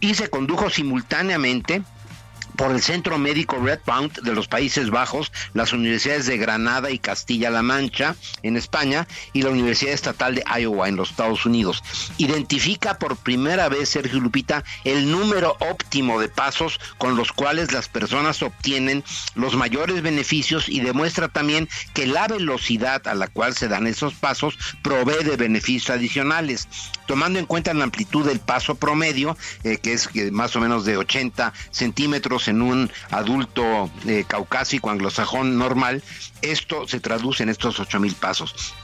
y 0.00 0.14
se 0.14 0.30
condujo 0.30 0.70
simultáneamente 0.70 1.82
por 2.58 2.72
el 2.72 2.82
Centro 2.82 3.18
Médico 3.18 3.56
Redbound 3.56 4.20
de 4.22 4.34
los 4.34 4.48
Países 4.48 4.90
Bajos, 4.90 5.30
las 5.54 5.72
universidades 5.72 6.26
de 6.26 6.38
Granada 6.38 6.90
y 6.90 6.98
Castilla-La 6.98 7.62
Mancha 7.62 8.16
en 8.42 8.56
España 8.56 9.06
y 9.32 9.42
la 9.42 9.50
Universidad 9.50 9.94
Estatal 9.94 10.34
de 10.34 10.42
Iowa 10.60 10.88
en 10.88 10.96
los 10.96 11.10
Estados 11.10 11.46
Unidos. 11.46 11.84
Identifica 12.18 12.98
por 12.98 13.16
primera 13.16 13.68
vez, 13.68 13.90
Sergio 13.90 14.18
Lupita, 14.18 14.64
el 14.82 15.08
número 15.08 15.56
óptimo 15.60 16.20
de 16.20 16.28
pasos 16.28 16.80
con 16.98 17.16
los 17.16 17.30
cuales 17.30 17.72
las 17.72 17.88
personas 17.88 18.42
obtienen 18.42 19.04
los 19.36 19.54
mayores 19.54 20.02
beneficios 20.02 20.68
y 20.68 20.80
demuestra 20.80 21.28
también 21.28 21.68
que 21.94 22.08
la 22.08 22.26
velocidad 22.26 23.06
a 23.06 23.14
la 23.14 23.28
cual 23.28 23.54
se 23.54 23.68
dan 23.68 23.86
esos 23.86 24.14
pasos 24.14 24.58
provee 24.82 25.22
de 25.22 25.36
beneficios 25.36 25.90
adicionales. 25.90 26.66
Tomando 27.06 27.38
en 27.38 27.46
cuenta 27.46 27.72
la 27.72 27.84
amplitud 27.84 28.26
del 28.26 28.40
paso 28.40 28.74
promedio, 28.74 29.36
eh, 29.62 29.78
que 29.78 29.92
es 29.92 30.08
que 30.08 30.32
más 30.32 30.56
o 30.56 30.60
menos 30.60 30.84
de 30.84 30.96
80 30.96 31.52
centímetros 31.70 32.47
en 32.48 32.62
un 32.62 32.90
adulto 33.10 33.90
eh, 34.06 34.24
caucásico 34.26 34.90
anglosajón 34.90 35.58
normal, 35.58 36.02
esto 36.42 36.86
se 36.88 37.00
traduce 37.00 37.42
en 37.42 37.48
estos 37.48 37.78
8 37.80 38.00
mil 38.00 38.14
pasos. 38.14 38.74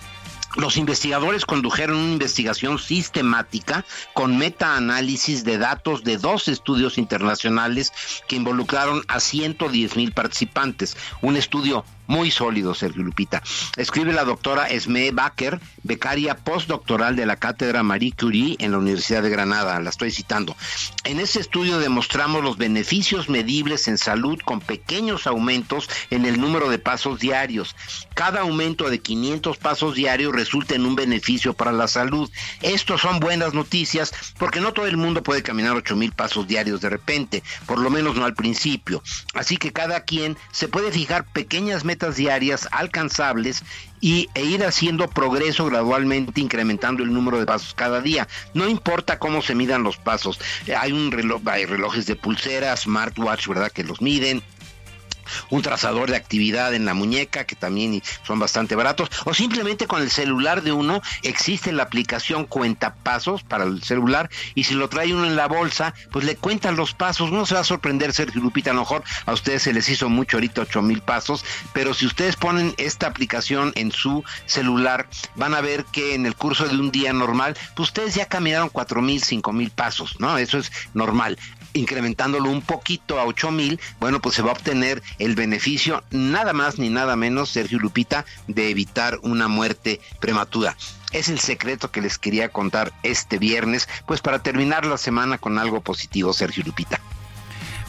Los 0.56 0.76
investigadores 0.76 1.46
condujeron 1.46 1.96
una 1.96 2.12
investigación 2.12 2.78
sistemática 2.78 3.84
con 4.12 4.38
metaanálisis 4.38 5.42
de 5.42 5.58
datos 5.58 6.04
de 6.04 6.16
dos 6.16 6.46
estudios 6.46 6.96
internacionales 6.96 7.92
que 8.28 8.36
involucraron 8.36 9.02
a 9.08 9.18
110 9.18 9.96
mil 9.96 10.12
participantes. 10.12 10.96
Un 11.22 11.36
estudio 11.36 11.84
muy 12.06 12.30
sólido, 12.30 12.74
Sergio 12.74 13.02
Lupita. 13.02 13.42
Escribe 13.76 14.12
la 14.12 14.24
doctora 14.24 14.68
Esme 14.68 15.10
Baker, 15.10 15.60
becaria 15.82 16.36
postdoctoral 16.36 17.16
de 17.16 17.26
la 17.26 17.36
cátedra 17.36 17.82
Marie 17.82 18.12
Curie 18.12 18.56
en 18.58 18.72
la 18.72 18.78
Universidad 18.78 19.22
de 19.22 19.30
Granada. 19.30 19.80
La 19.80 19.90
estoy 19.90 20.10
citando. 20.10 20.56
En 21.04 21.20
ese 21.20 21.40
estudio 21.40 21.78
demostramos 21.78 22.42
los 22.42 22.56
beneficios 22.56 23.28
medibles 23.28 23.88
en 23.88 23.98
salud 23.98 24.38
con 24.44 24.60
pequeños 24.60 25.26
aumentos 25.26 25.88
en 26.10 26.24
el 26.26 26.40
número 26.40 26.68
de 26.68 26.78
pasos 26.78 27.20
diarios. 27.20 27.74
Cada 28.14 28.40
aumento 28.40 28.90
de 28.90 29.00
500 29.00 29.56
pasos 29.56 29.94
diarios 29.94 30.32
resulta 30.32 30.74
en 30.74 30.86
un 30.86 30.96
beneficio 30.96 31.54
para 31.54 31.72
la 31.72 31.88
salud. 31.88 32.30
Estos 32.62 33.00
son 33.00 33.18
buenas 33.18 33.54
noticias 33.54 34.12
porque 34.38 34.60
no 34.60 34.72
todo 34.72 34.86
el 34.86 34.96
mundo 34.96 35.22
puede 35.22 35.42
caminar 35.42 35.74
8 35.76 35.96
mil 35.96 36.12
pasos 36.12 36.46
diarios 36.46 36.80
de 36.80 36.90
repente, 36.90 37.42
por 37.66 37.78
lo 37.78 37.90
menos 37.90 38.16
no 38.16 38.24
al 38.24 38.34
principio. 38.34 39.02
Así 39.34 39.56
que 39.56 39.72
cada 39.72 40.04
quien 40.04 40.36
se 40.52 40.68
puede 40.68 40.92
fijar 40.92 41.24
pequeñas 41.32 41.84
metas 41.84 41.93
diarias 42.16 42.68
alcanzables 42.72 43.62
y, 44.00 44.28
e 44.34 44.44
ir 44.44 44.64
haciendo 44.64 45.08
progreso 45.08 45.64
gradualmente 45.66 46.40
incrementando 46.40 47.02
el 47.02 47.12
número 47.12 47.38
de 47.38 47.46
pasos 47.46 47.74
cada 47.74 48.00
día. 48.00 48.28
No 48.52 48.68
importa 48.68 49.18
cómo 49.18 49.40
se 49.40 49.54
midan 49.54 49.82
los 49.82 49.96
pasos. 49.96 50.38
Eh, 50.66 50.74
Hay 50.74 50.92
un 50.92 51.10
reloj, 51.10 51.40
hay 51.46 51.64
relojes 51.64 52.06
de 52.06 52.16
pulsera, 52.16 52.76
smartwatch, 52.76 53.48
¿verdad? 53.48 53.72
Que 53.72 53.84
los 53.84 54.02
miden 54.02 54.42
un 55.50 55.62
trazador 55.62 56.10
de 56.10 56.16
actividad 56.16 56.74
en 56.74 56.84
la 56.84 56.94
muñeca 56.94 57.44
que 57.44 57.56
también 57.56 58.02
son 58.26 58.38
bastante 58.38 58.74
baratos 58.74 59.10
o 59.24 59.34
simplemente 59.34 59.86
con 59.86 60.02
el 60.02 60.10
celular 60.10 60.62
de 60.62 60.72
uno 60.72 61.02
existe 61.22 61.72
la 61.72 61.84
aplicación 61.84 62.44
cuenta 62.44 62.94
pasos 62.94 63.42
para 63.42 63.64
el 63.64 63.82
celular 63.82 64.30
y 64.54 64.64
si 64.64 64.74
lo 64.74 64.88
trae 64.88 65.14
uno 65.14 65.26
en 65.26 65.36
la 65.36 65.48
bolsa 65.48 65.94
pues 66.10 66.24
le 66.24 66.36
cuentan 66.36 66.76
los 66.76 66.94
pasos. 66.94 67.30
No 67.30 67.46
se 67.46 67.54
va 67.54 67.60
a 67.60 67.64
sorprender 67.64 68.12
Sergio 68.12 68.40
Lupita 68.40 68.70
a 68.70 68.74
lo 68.74 68.80
mejor 68.80 69.04
a 69.26 69.32
ustedes 69.32 69.62
se 69.62 69.72
les 69.72 69.88
hizo 69.88 70.08
mucho 70.08 70.36
ahorita 70.36 70.62
ocho 70.62 70.82
mil 70.82 71.00
pasos 71.00 71.44
pero 71.72 71.94
si 71.94 72.06
ustedes 72.06 72.36
ponen 72.36 72.74
esta 72.78 73.06
aplicación 73.06 73.72
en 73.74 73.92
su 73.92 74.24
celular 74.46 75.08
van 75.34 75.54
a 75.54 75.60
ver 75.60 75.84
que 75.86 76.14
en 76.14 76.26
el 76.26 76.34
curso 76.34 76.66
de 76.66 76.76
un 76.76 76.90
día 76.90 77.12
normal 77.12 77.56
pues 77.74 77.90
ustedes 77.90 78.14
ya 78.14 78.26
caminaron 78.26 78.68
cuatro 78.68 79.02
mil 79.02 79.22
cinco 79.22 79.52
mil 79.52 79.70
pasos 79.70 80.20
no 80.20 80.38
eso 80.38 80.58
es 80.58 80.70
normal 80.94 81.38
incrementándolo 81.74 82.50
un 82.50 82.62
poquito 82.62 83.20
a 83.20 83.24
8 83.26 83.50
mil, 83.50 83.78
bueno, 84.00 84.20
pues 84.22 84.34
se 84.36 84.42
va 84.42 84.50
a 84.50 84.54
obtener 84.54 85.02
el 85.18 85.34
beneficio 85.34 86.02
nada 86.10 86.52
más 86.52 86.78
ni 86.78 86.88
nada 86.88 87.14
menos, 87.16 87.50
Sergio 87.50 87.78
Lupita, 87.78 88.24
de 88.48 88.70
evitar 88.70 89.18
una 89.22 89.48
muerte 89.48 90.00
prematura. 90.20 90.76
Es 91.12 91.28
el 91.28 91.38
secreto 91.38 91.90
que 91.90 92.00
les 92.00 92.18
quería 92.18 92.48
contar 92.48 92.92
este 93.02 93.38
viernes, 93.38 93.88
pues 94.06 94.20
para 94.20 94.42
terminar 94.42 94.86
la 94.86 94.96
semana 94.98 95.38
con 95.38 95.58
algo 95.58 95.80
positivo, 95.80 96.32
Sergio 96.32 96.64
Lupita. 96.64 97.00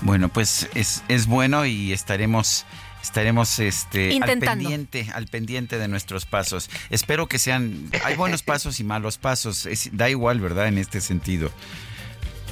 Bueno, 0.02 0.30
pues 0.30 0.68
es, 0.76 1.04
es 1.08 1.26
bueno 1.26 1.66
y 1.66 1.94
estaremos 1.94 2.66
estaremos 3.02 3.60
este 3.60 4.18
al 4.20 4.40
pendiente 4.40 5.08
al 5.14 5.28
pendiente 5.28 5.78
de 5.78 5.88
nuestros 5.88 6.26
pasos. 6.26 6.70
Espero 6.90 7.28
que 7.28 7.38
sean 7.40 7.90
hay 8.04 8.16
buenos 8.16 8.42
pasos 8.52 8.80
y 8.80 8.84
malos 8.84 9.18
pasos, 9.20 9.66
es- 9.68 9.90
da 9.96 10.10
igual, 10.10 10.40
¿verdad? 10.40 10.68
En 10.68 10.78
este 10.80 11.02
sentido. 11.02 11.52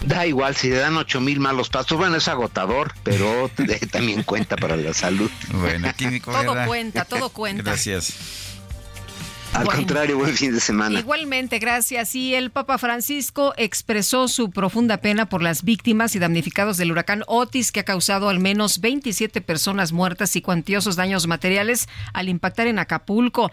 Da 0.05 0.27
igual, 0.27 0.55
si 0.55 0.69
le 0.69 0.77
dan 0.77 0.97
8 0.97 1.21
mil 1.21 1.39
malos 1.39 1.69
pasos, 1.69 1.97
bueno, 1.97 2.17
es 2.17 2.27
agotador, 2.27 2.93
pero 3.03 3.49
te- 3.55 3.79
también 3.87 4.23
cuenta 4.23 4.55
para 4.57 4.75
la 4.75 4.93
salud. 4.93 5.31
Bueno, 5.53 5.91
Químico 5.95 6.31
Todo 6.43 6.65
cuenta, 6.67 7.05
todo 7.05 7.29
cuenta. 7.33 7.63
Gracias. 7.63 8.13
Al 9.53 9.65
Bueno. 9.65 9.77
contrario, 9.81 10.17
buen 10.17 10.35
fin 10.35 10.51
de 10.51 10.59
semana. 10.59 10.99
Igualmente, 10.99 11.59
gracias. 11.59 12.15
Y 12.15 12.33
el 12.33 12.49
Papa 12.49 12.79
Francisco 12.79 13.53
expresó 13.55 14.27
su 14.27 14.49
profunda 14.49 14.97
pena 14.97 15.27
por 15.29 15.43
las 15.43 15.61
víctimas 15.63 16.15
y 16.15 16.19
damnificados 16.19 16.77
del 16.77 16.91
huracán 16.91 17.23
Otis, 17.27 17.71
que 17.71 17.81
ha 17.81 17.85
causado 17.85 18.29
al 18.29 18.39
menos 18.39 18.81
27 18.81 19.41
personas 19.41 19.91
muertas 19.91 20.35
y 20.35 20.41
cuantiosos 20.41 20.95
daños 20.95 21.27
materiales 21.27 21.87
al 22.13 22.29
impactar 22.29 22.65
en 22.65 22.79
Acapulco. 22.79 23.51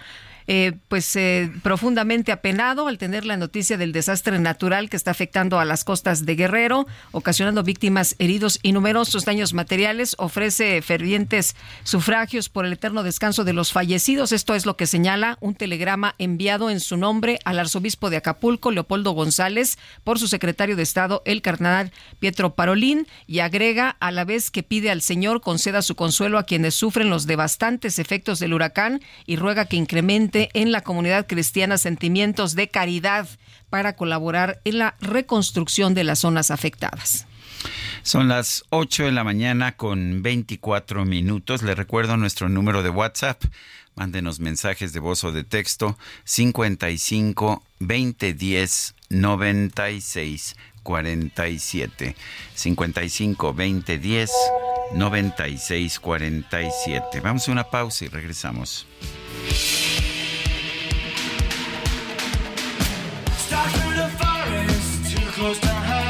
Eh, 0.53 0.73
pues 0.89 1.15
eh, 1.15 1.49
profundamente 1.63 2.33
apenado 2.33 2.89
al 2.89 2.99
tener 2.99 3.25
la 3.25 3.37
noticia 3.37 3.79
del 3.79 3.93
desastre 3.93 4.37
natural 4.41 4.91
que 4.91 4.97
está 4.97 5.13
afectando 5.13 5.61
a 5.61 5.65
las 5.65 5.85
costas 5.85 6.27
de 6.27 6.35
Guerrero, 6.35 6.89
ocasionando 7.13 7.63
víctimas, 7.63 8.17
heridos 8.19 8.59
y 8.61 8.73
numerosos 8.73 9.25
daños 9.25 9.55
materiales, 9.55 10.17
ofrece 10.19 10.83
fervientes 10.83 11.55
sufragios 11.85 12.49
por 12.49 12.67
el 12.67 12.73
eterno 12.73 13.05
descanso 13.05 13.45
de 13.45 13.53
los 13.53 13.71
fallecidos. 13.71 14.33
Esto 14.33 14.57
es 14.57 14.67
lo 14.67 14.77
que 14.77 14.89
señala 14.89 15.39
un 15.41 15.55
telegrama 15.55 16.17
enviado 16.19 16.69
en 16.69 16.81
su 16.81 16.97
nombre 16.97 17.39
al 17.45 17.61
arzobispo 17.61 18.11
de 18.11 18.17
Acapulco, 18.17 18.73
Leopoldo 18.73 19.13
González, 19.13 19.79
por 20.03 20.19
su 20.19 20.27
secretario 20.27 20.75
de 20.75 20.83
Estado, 20.83 21.23
el 21.27 21.43
cardenal 21.43 21.93
Pietro 22.19 22.57
Parolín, 22.57 23.07
y 23.29 23.39
agrega 23.39 23.97
a 24.01 24.11
la 24.11 24.25
vez 24.25 24.51
que 24.51 24.65
pide 24.65 24.91
al 24.91 25.01
Señor 25.01 25.43
conceda 25.43 25.81
su 25.81 25.95
consuelo 25.95 26.39
a 26.39 26.43
quienes 26.43 26.75
sufren 26.75 27.09
los 27.09 27.29
devastantes 27.29 28.01
efectos 28.01 28.41
del 28.41 28.53
huracán 28.53 29.01
y 29.27 29.37
ruega 29.37 29.67
que 29.67 29.77
incremente 29.77 30.40
en 30.55 30.73
la 30.73 30.81
comunidad 30.81 31.27
cristiana 31.27 31.77
sentimientos 31.77 32.55
de 32.55 32.69
caridad 32.69 33.29
para 33.69 33.95
colaborar 33.95 34.61
en 34.65 34.79
la 34.79 34.97
reconstrucción 35.01 35.95
de 35.95 36.05
las 36.05 36.21
zonas 36.21 36.51
afectadas. 36.51 37.27
Son 38.03 38.29
las 38.29 38.65
8 38.71 39.05
de 39.05 39.13
la 39.13 39.25
mañana 39.25 39.77
con 39.77 40.23
24 40.23 41.05
minutos. 41.05 41.63
Le 41.63 41.75
recuerdo 41.75 42.17
nuestro 42.17 42.49
número 42.49 42.83
de 42.83 42.91
WhatsApp. 42.91 43.43
Mándenos 43.95 44.41
mensajes 44.41 44.93
de 44.93 45.01
voz 45.01 45.25
o 45.25 45.33
de 45.33 45.45
texto 45.45 45.99
55 46.25 47.63
20 47.81 48.33
10 48.33 48.95
96 49.11 50.57
47. 50.83 52.17
55 52.55 53.55
20 53.55 53.99
10 53.99 54.31
96 54.95 56.01
47. 56.01 57.21
Vamos 57.21 57.49
a 57.49 57.53
una 57.53 57.65
pausa 57.65 58.05
y 58.07 58.09
regresamos. 58.09 58.87
Stuck 63.51 63.67
through 63.67 63.97
the 63.97 64.09
forest, 64.11 65.11
too 65.11 65.27
close 65.33 65.59
to 65.59 65.67
hide. 65.67 66.10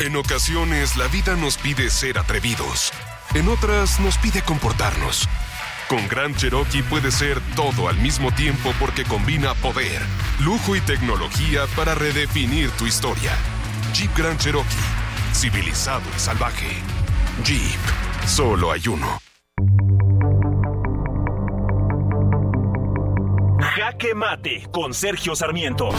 En 0.00 0.16
ocasiones 0.16 0.96
la 0.96 1.06
vida 1.08 1.36
nos 1.36 1.56
pide 1.56 1.90
ser 1.90 2.18
atrevidos. 2.18 2.92
En 3.34 3.48
otras 3.48 4.00
nos 4.00 4.18
pide 4.18 4.42
comportarnos. 4.42 5.28
Con 5.88 6.08
Gran 6.08 6.34
Cherokee 6.34 6.82
puede 6.82 7.10
ser 7.10 7.40
todo 7.54 7.88
al 7.88 7.98
mismo 7.98 8.32
tiempo 8.32 8.72
porque 8.80 9.04
combina 9.04 9.54
poder, 9.54 10.02
lujo 10.40 10.74
y 10.74 10.80
tecnología 10.80 11.66
para 11.76 11.94
redefinir 11.94 12.70
tu 12.72 12.86
historia. 12.86 13.32
Jeep 13.92 14.16
Grand 14.16 14.38
Cherokee. 14.38 14.76
Civilizado 15.34 16.02
y 16.16 16.18
salvaje. 16.18 16.76
Jeep. 17.44 17.80
Solo 18.26 18.72
hay 18.72 18.86
uno. 18.88 19.20
Jaque 23.60 24.14
Mate 24.14 24.68
con 24.72 24.94
Sergio 24.94 25.34
Sarmiento. 25.36 25.90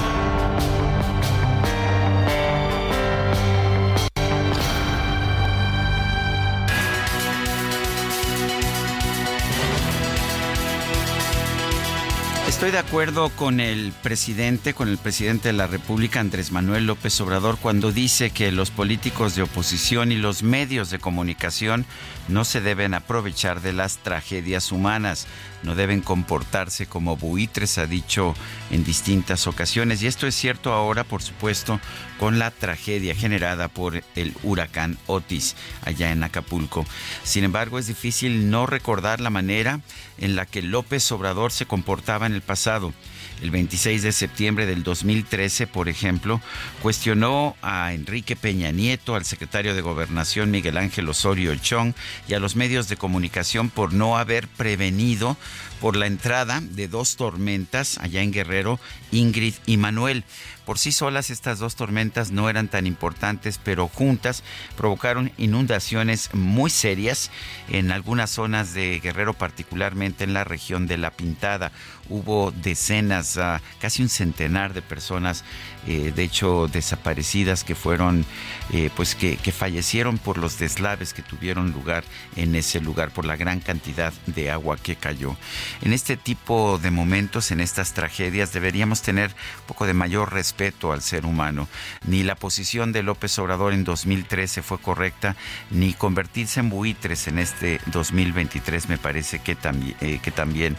Estoy 12.64 12.72
de 12.72 12.88
acuerdo 12.88 13.27
con 13.27 13.60
el 13.60 13.91
presidente, 13.91 14.73
con 14.73 14.88
el 14.88 14.98
presidente 14.98 15.49
de 15.49 15.53
la 15.53 15.68
República, 15.68 16.22
Andrés 16.22 16.53
Manuel 16.53 16.85
López 16.85 17.19
Obrador, 17.19 17.57
cuando 17.61 17.91
dice 17.91 18.30
que 18.30 18.53
los 18.53 18.72
políticos 18.72 19.35
de 19.35 19.41
oposición 19.41 20.14
y 20.14 20.15
los 20.15 20.44
medios 20.44 20.90
de 20.90 20.98
comunicación 20.98 21.85
no 22.30 22.45
se 22.45 22.61
deben 22.61 22.94
aprovechar 22.94 23.60
de 23.60 23.73
las 23.73 23.98
tragedias 23.98 24.72
humanas, 24.72 25.27
no 25.64 25.76
deben 25.76 26.02
comportarse 26.02 26.85
como 26.85 27.18
buitres, 27.18 27.77
ha 27.77 27.88
dicho 27.88 28.35
en 28.72 28.84
distintas 28.84 29.48
ocasiones. 29.48 30.02
Y 30.03 30.07
esto 30.07 30.27
es 30.27 30.35
cierto 30.35 30.73
ahora, 30.73 31.03
por 31.03 31.22
supuesto, 31.22 31.80
con 32.19 32.40
la 32.40 32.52
tragedia 32.52 33.15
generada 33.15 33.68
por 33.68 34.03
el 34.15 34.34
huracán 34.44 34.98
Otis 35.07 35.56
allá 35.85 36.11
en 36.11 36.23
Acapulco. 36.23 36.85
Sin 37.23 37.44
embargo, 37.44 37.80
es 37.80 37.88
difícil 37.88 38.49
no 38.49 38.65
recordar 38.65 39.22
la 39.22 39.30
manera 39.30 39.80
en 40.18 40.35
la 40.35 40.45
que 40.45 40.61
López 40.61 41.11
Obrador 41.11 41.52
se 41.52 41.65
comportaba 41.65 42.26
en 42.26 42.34
el 42.34 42.41
pasado. 42.41 42.94
El 43.41 43.51
26 43.51 44.03
de 44.03 44.11
septiembre 44.11 44.65
del 44.65 44.84
2013, 44.84 45.68
por 45.68 45.89
ejemplo, 45.89 46.41
cuestionó 46.81 47.55
a 47.61 47.93
Enrique 47.93 48.35
Peña 48.35 48.72
Nieto, 48.72 49.15
al 49.15 49.26
secretario 49.26 49.76
de 49.76 49.81
Gobernación 49.81 50.51
Miguel 50.51 50.77
Ángel 50.77 51.10
Osorio 51.10 51.53
Chong 51.55 51.93
y 52.27 52.34
a 52.34 52.39
los 52.39 52.55
medios 52.55 52.88
de 52.88 52.97
comunicación 52.97 53.69
por 53.69 53.93
no 53.93 54.18
haber 54.18 54.47
prevenido 54.47 55.35
por 55.84 55.97
la 55.97 56.07
entrada 56.07 56.61
de 56.61 56.88
dos 56.88 57.18
tormentas 57.18 57.97
allá 57.97 58.22
en 58.22 58.31
Guerrero, 58.31 58.80
Ingrid 59.11 59.55
y 59.65 59.76
Manuel. 59.76 60.23
Por 60.65 60.80
sí 60.80 60.93
solas 60.93 61.30
estas 61.30 61.60
dos 61.60 61.76
tormentas 61.76 62.31
no 62.31 62.49
eran 62.49 62.69
tan 62.69 62.88
importantes, 62.88 63.60
pero 63.61 63.89
juntas 63.89 64.45
provocaron 64.77 65.34
inundaciones 65.38 66.34
muy 66.34 66.69
serias 66.69 67.31
en 67.68 67.91
algunas 67.91 68.30
zonas 68.30 68.73
de 68.73 69.01
Guerrero, 69.01 69.34
particularmente 69.34 70.23
en 70.23 70.34
la 70.34 70.45
región 70.45 70.88
de 70.88 70.97
La 70.97 71.11
Pintada. 71.11 71.73
Hubo 72.07 72.51
decenas, 72.51 73.35
ah, 73.35 73.61
casi 73.81 74.03
un 74.03 74.10
centenar 74.10 74.73
de 74.73 74.81
personas, 74.81 75.43
eh, 75.85 76.14
de 76.15 76.23
hecho 76.23 76.68
desaparecidas, 76.72 77.64
que 77.64 77.76
fueron, 77.76 78.26
eh, 78.72 78.89
pues 78.95 79.15
que, 79.15 79.35
que 79.35 79.51
fallecieron 79.51 80.18
por 80.18 80.38
los 80.38 80.57
deslaves 80.57 81.14
que 81.14 81.22
tuvieron 81.22 81.72
lugar 81.72 82.05
en 82.38 82.55
ese 82.55 82.80
lugar, 82.80 83.11
por 83.11 83.26
la 83.26 83.35
gran 83.35 83.60
cantidad 83.60 84.14
de 84.26 84.49
agua 84.49 84.77
que 84.77 84.95
cayó. 84.95 85.35
En 85.81 85.91
este 85.91 86.15
tipo 86.15 86.80
de 86.81 86.89
momentos, 86.89 87.51
en 87.51 87.60
estas 87.60 87.93
tragedias, 87.93 88.53
deberíamos 88.53 89.01
tener 89.01 89.31
un 89.31 89.68
poco 89.68 89.85
de 89.85 89.93
mayor 89.93 90.31
respeto 90.31 90.93
al 90.93 91.01
ser 91.01 91.26
humano. 91.26 91.68
Ni 92.05 92.23
la 92.23 92.35
posición 92.35 92.93
de 92.93 93.03
López 93.03 93.38
Obrador 93.39 93.73
en 93.73 93.84
2013 93.84 94.61
fue 94.61 94.80
correcta, 94.80 95.35
ni 95.69 95.93
convertirse 95.93 96.61
en 96.61 96.69
buitres 96.69 97.27
en 97.27 97.39
este 97.39 97.81
2023 97.88 98.88
me 98.88 98.97
parece 98.97 99.39
que 99.39 99.55
también, 99.55 99.97
eh, 99.99 100.19
que 100.22 100.31
también 100.31 100.77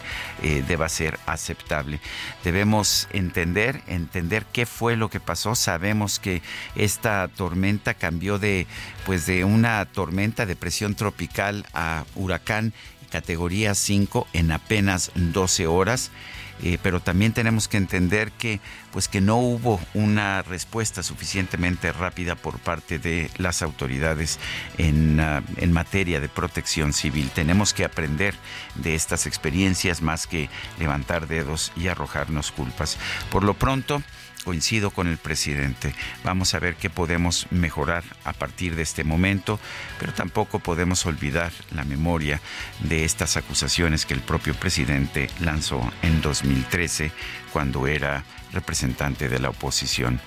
deba 0.67 0.89
ser 0.89 1.19
aceptable. 1.25 1.99
Debemos 2.43 3.07
entender, 3.11 3.81
entender 3.87 4.45
qué 4.51 4.65
fue 4.65 4.94
lo 4.95 5.09
que 5.09 5.19
pasó. 5.19 5.55
Sabemos 5.55 6.19
que 6.19 6.41
esta 6.75 7.27
tormenta 7.27 7.93
cambió 7.93 8.39
de, 8.39 8.67
pues 9.05 9.25
de 9.25 9.43
una 9.43 9.85
tormenta 9.85 10.45
de 10.45 10.55
presión 10.55 10.95
tropical 10.95 11.65
a 11.73 12.05
huracán 12.15 12.73
categoría 13.09 13.75
5 13.75 14.27
en 14.33 14.51
apenas 14.51 15.11
12 15.15 15.67
horas. 15.67 16.11
Eh, 16.63 16.77
pero 16.81 17.01
también 17.01 17.33
tenemos 17.33 17.67
que 17.67 17.75
entender 17.75 18.31
que 18.31 18.61
pues 18.93 19.09
que 19.09 19.19
no 19.19 19.35
hubo 19.37 19.79
una 19.93 20.41
respuesta 20.41 21.03
suficientemente 21.03 21.91
rápida 21.91 22.35
por 22.35 22.59
parte 22.59 22.97
de 22.97 23.29
las 23.37 23.61
autoridades 23.61 24.39
en, 24.77 25.19
ah, 25.19 25.43
en 25.57 25.73
materia 25.73 26.21
de 26.21 26.29
protección 26.29 26.93
civil. 26.93 27.29
Tenemos 27.35 27.73
que 27.73 27.83
aprender 27.83 28.35
de 28.75 28.95
estas 28.95 29.27
experiencias 29.27 30.01
más 30.01 30.27
que 30.27 30.49
levantar 30.79 31.27
dedos 31.27 31.73
y 31.75 31.89
arrojarnos 31.89 32.53
culpas. 32.53 32.97
Por 33.31 33.43
lo 33.43 33.55
pronto, 33.55 34.01
coincido 34.45 34.91
con 34.91 35.07
el 35.07 35.17
presidente. 35.17 35.93
Vamos 36.23 36.53
a 36.53 36.59
ver 36.59 36.75
qué 36.75 36.89
podemos 36.89 37.47
mejorar 37.49 38.03
a 38.23 38.31
partir 38.31 38.75
de 38.75 38.83
este 38.83 39.03
momento, 39.03 39.59
pero 39.99 40.13
tampoco 40.13 40.59
podemos 40.59 41.05
olvidar 41.05 41.51
la 41.71 41.83
memoria 41.83 42.39
de 42.79 43.03
estas 43.03 43.35
acusaciones 43.35 44.05
que 44.05 44.13
el 44.13 44.21
propio 44.21 44.53
presidente 44.53 45.29
lanzó 45.39 45.81
en 46.03 46.21
2013 46.21 47.11
cuando 47.51 47.87
era 47.87 48.23
representante 48.53 49.27
de 49.27 49.39
la 49.39 49.49
oposición. 49.49 50.21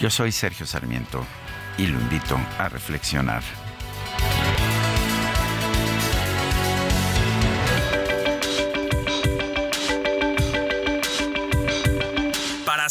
Yo 0.00 0.10
soy 0.10 0.32
Sergio 0.32 0.66
Sarmiento 0.66 1.24
y 1.76 1.86
lo 1.86 2.00
invito 2.00 2.40
a 2.58 2.68
reflexionar. 2.68 3.42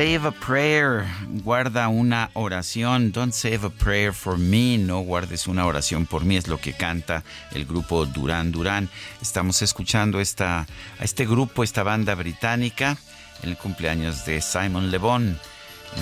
Save 0.00 0.28
a 0.28 0.30
prayer, 0.30 1.04
guarda 1.44 1.88
una 1.88 2.30
oración. 2.32 3.12
Don't 3.12 3.34
save 3.34 3.66
a 3.66 3.68
prayer 3.68 4.14
for 4.14 4.38
me, 4.38 4.78
no 4.78 5.00
guardes 5.00 5.46
una 5.46 5.66
oración 5.66 6.06
por 6.06 6.24
mí, 6.24 6.38
es 6.38 6.48
lo 6.48 6.56
que 6.56 6.72
canta 6.72 7.22
el 7.52 7.66
grupo 7.66 8.06
Durán 8.06 8.50
Durán. 8.50 8.88
Estamos 9.20 9.60
escuchando 9.60 10.18
esta, 10.18 10.60
a 10.60 11.04
este 11.04 11.26
grupo, 11.26 11.62
esta 11.62 11.82
banda 11.82 12.14
británica, 12.14 12.96
en 13.42 13.50
el 13.50 13.58
cumpleaños 13.58 14.24
de 14.24 14.40
Simon 14.40 14.90
Le 14.90 14.96
Bon, 14.96 15.38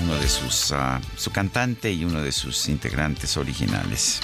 uno 0.05 0.15
de 0.15 0.29
sus, 0.29 0.71
ah, 0.71 1.01
su 1.17 1.33
cantante 1.33 1.91
y 1.91 2.05
uno 2.05 2.23
de 2.23 2.31
sus 2.31 2.69
integrantes 2.69 3.37
originales. 3.37 4.21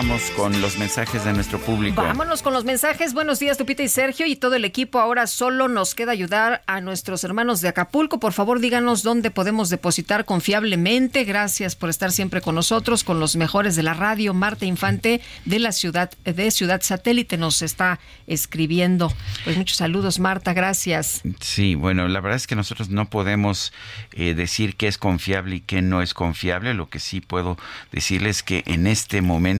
Vamos 0.00 0.30
con 0.34 0.62
los 0.62 0.78
mensajes 0.78 1.26
de 1.26 1.34
nuestro 1.34 1.58
público. 1.58 2.00
Vámonos 2.00 2.40
con 2.40 2.54
los 2.54 2.64
mensajes. 2.64 3.12
Buenos 3.12 3.38
días, 3.38 3.60
Lupita 3.60 3.82
y 3.82 3.88
Sergio 3.88 4.24
y 4.24 4.34
todo 4.34 4.54
el 4.54 4.64
equipo. 4.64 4.98
Ahora 4.98 5.26
solo 5.26 5.68
nos 5.68 5.94
queda 5.94 6.12
ayudar 6.12 6.62
a 6.66 6.80
nuestros 6.80 7.22
hermanos 7.22 7.60
de 7.60 7.68
Acapulco. 7.68 8.18
Por 8.18 8.32
favor, 8.32 8.60
díganos 8.60 9.02
dónde 9.02 9.30
podemos 9.30 9.68
depositar 9.68 10.24
confiablemente. 10.24 11.24
Gracias 11.24 11.76
por 11.76 11.90
estar 11.90 12.12
siempre 12.12 12.40
con 12.40 12.54
nosotros, 12.54 13.04
con 13.04 13.20
los 13.20 13.36
mejores 13.36 13.76
de 13.76 13.82
la 13.82 13.92
radio. 13.92 14.32
Marta 14.32 14.64
Infante 14.64 15.20
de 15.44 15.58
la 15.58 15.70
ciudad 15.70 16.10
de 16.24 16.50
Ciudad 16.50 16.80
Satélite 16.80 17.36
nos 17.36 17.60
está 17.60 18.00
escribiendo. 18.26 19.12
Pues 19.44 19.58
muchos 19.58 19.76
saludos, 19.76 20.18
Marta. 20.18 20.54
Gracias. 20.54 21.20
Sí, 21.40 21.74
bueno, 21.74 22.08
la 22.08 22.22
verdad 22.22 22.36
es 22.36 22.46
que 22.46 22.56
nosotros 22.56 22.88
no 22.88 23.10
podemos 23.10 23.74
eh, 24.12 24.32
decir 24.32 24.76
qué 24.76 24.88
es 24.88 24.96
confiable 24.96 25.56
y 25.56 25.60
qué 25.60 25.82
no 25.82 26.00
es 26.00 26.14
confiable. 26.14 26.72
Lo 26.72 26.88
que 26.88 27.00
sí 27.00 27.20
puedo 27.20 27.58
decirles 27.92 28.38
es 28.38 28.42
que 28.42 28.62
en 28.64 28.86
este 28.86 29.20
momento 29.20 29.59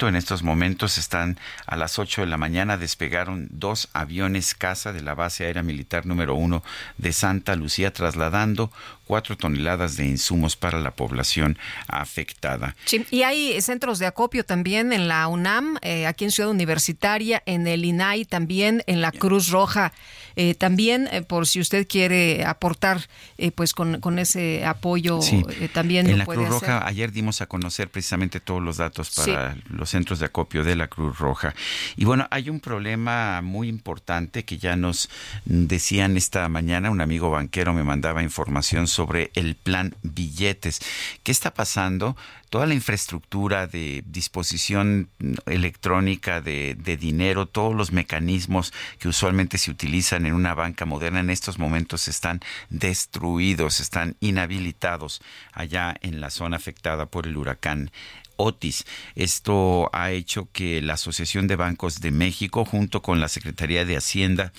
En 0.00 0.16
estos 0.16 0.42
momentos 0.42 0.98
están 0.98 1.38
a 1.66 1.76
las 1.76 2.00
8 2.00 2.22
de 2.22 2.26
la 2.26 2.36
mañana, 2.36 2.76
despegaron 2.76 3.46
dos 3.52 3.88
aviones 3.92 4.56
casa 4.56 4.92
de 4.92 5.02
la 5.02 5.14
base 5.14 5.44
aérea 5.44 5.62
militar 5.62 6.04
número 6.04 6.34
uno 6.34 6.64
de 6.98 7.12
Santa 7.12 7.54
Lucía, 7.54 7.92
trasladando 7.92 8.72
cuatro 9.06 9.36
toneladas 9.36 9.96
de 9.96 10.06
insumos 10.06 10.56
para 10.56 10.80
la 10.80 10.90
población 10.90 11.58
afectada. 11.86 12.74
Sí, 12.86 13.06
y 13.12 13.22
hay 13.22 13.60
centros 13.60 14.00
de 14.00 14.06
acopio 14.06 14.44
también 14.44 14.92
en 14.92 15.06
la 15.06 15.28
UNAM, 15.28 15.78
eh, 15.82 16.06
aquí 16.08 16.24
en 16.24 16.32
Ciudad 16.32 16.50
Universitaria, 16.50 17.40
en 17.46 17.68
el 17.68 17.84
INAI, 17.84 18.24
también 18.24 18.82
en 18.88 19.00
la 19.00 19.12
Cruz 19.12 19.50
Roja. 19.50 19.92
Eh, 20.36 20.54
también, 20.56 21.08
eh, 21.12 21.22
por 21.22 21.46
si 21.46 21.60
usted 21.60 21.86
quiere 21.86 22.44
aportar 22.44 23.00
eh, 23.38 23.52
pues 23.52 23.72
con, 23.72 24.00
con 24.00 24.18
ese 24.18 24.64
apoyo, 24.66 25.22
Sí. 25.22 25.44
también 25.72 26.06
en 26.06 26.12
lo 26.12 26.18
la 26.18 26.24
puede 26.24 26.38
Cruz 26.46 26.56
hacer. 26.56 26.68
Roja 26.70 26.86
ayer 26.88 27.12
dimos 27.12 27.40
a 27.40 27.46
conocer 27.46 27.88
precisamente 27.88 28.40
todos 28.40 28.60
los 28.60 28.78
datos 28.78 29.12
para 29.14 29.56
los 29.68 29.83
centros 29.90 30.18
de 30.18 30.26
acopio 30.26 30.64
de 30.64 30.76
la 30.76 30.88
Cruz 30.88 31.18
Roja. 31.18 31.54
Y 31.96 32.04
bueno, 32.04 32.26
hay 32.30 32.50
un 32.50 32.60
problema 32.60 33.40
muy 33.42 33.68
importante 33.68 34.44
que 34.44 34.58
ya 34.58 34.76
nos 34.76 35.08
decían 35.44 36.16
esta 36.16 36.48
mañana, 36.48 36.90
un 36.90 37.00
amigo 37.00 37.30
banquero 37.30 37.72
me 37.72 37.84
mandaba 37.84 38.22
información 38.22 38.86
sobre 38.86 39.30
el 39.34 39.54
plan 39.54 39.94
billetes. 40.02 40.80
¿Qué 41.22 41.32
está 41.32 41.54
pasando? 41.54 42.16
Toda 42.54 42.66
la 42.66 42.74
infraestructura 42.74 43.66
de 43.66 44.04
disposición 44.06 45.08
electrónica 45.46 46.40
de, 46.40 46.76
dinero, 47.00 47.46
todos 47.46 47.74
los 47.74 47.90
mecanismos 47.90 48.72
que 49.00 49.08
usualmente 49.08 49.58
se 49.58 49.72
utilizan 49.72 50.24
en 50.24 50.34
una 50.34 50.54
banca 50.54 50.84
moderna 50.84 51.18
en 51.18 51.30
estos 51.30 51.58
momentos 51.58 52.06
están 52.06 52.40
destruidos, 52.70 53.80
están 53.80 54.14
inhabilitados 54.20 55.20
allá 55.52 55.96
en 56.00 56.20
la 56.20 56.30
zona 56.30 56.56
afectada 56.56 57.06
por 57.06 57.26
el 57.26 57.36
huracán 57.36 57.90
Otis. 58.36 58.84
Esto 59.14 59.90
ha 59.92 60.10
hecho 60.10 60.48
que 60.52 60.80
la 60.82 60.94
Asociación 60.94 61.46
de 61.46 61.56
Bancos 61.56 62.00
de 62.00 62.10
México, 62.10 62.64
junto 62.64 63.02
con 63.02 63.20
la 63.20 63.28
Secretaría 63.28 63.84
de 63.84 63.96
Hacienda, 63.96 64.52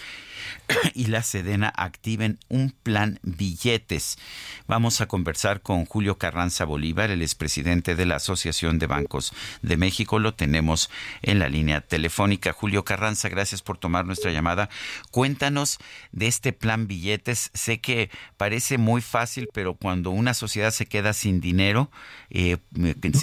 y 0.94 1.08
la 1.08 1.24
Sedena 1.24 1.72
activen 1.76 2.40
un 2.50 2.72
plan 2.72 3.20
billetes. 3.24 4.18
Vamos 4.68 5.02
a 5.02 5.08
conversar 5.08 5.62
con 5.62 5.86
Julio 5.86 6.18
Carranza 6.18 6.66
Bolívar, 6.66 7.12
el 7.12 7.22
expresidente 7.22 7.96
de 7.96 8.06
la 8.06 8.18
Asociación 8.18 8.80
de 8.80 8.88
Bancos 8.88 9.34
de 9.62 9.78
México. 9.78 10.20
Lo 10.20 10.34
tenemos 10.34 10.90
en 11.22 11.40
la 11.40 11.50
línea 11.50 11.82
telefónica. 11.82 12.54
Julio 12.54 12.84
Carranza, 12.84 13.30
gracias 13.30 13.62
por 13.62 13.78
tomar 13.78 14.06
nuestra 14.06 14.32
llamada. 14.32 14.70
Cuéntanos 15.12 15.80
de 16.12 16.28
este 16.28 16.54
plan 16.54 16.88
billetes. 16.88 17.52
Sé 17.54 17.80
que 17.80 18.10
parece 18.38 18.78
muy 18.78 19.02
fácil, 19.02 19.50
pero 19.54 19.76
cuando 19.76 20.12
una 20.12 20.34
sociedad 20.34 20.72
se 20.72 20.86
queda 20.86 21.14
sin 21.14 21.42
dinero, 21.42 21.92
eh, 22.30 22.58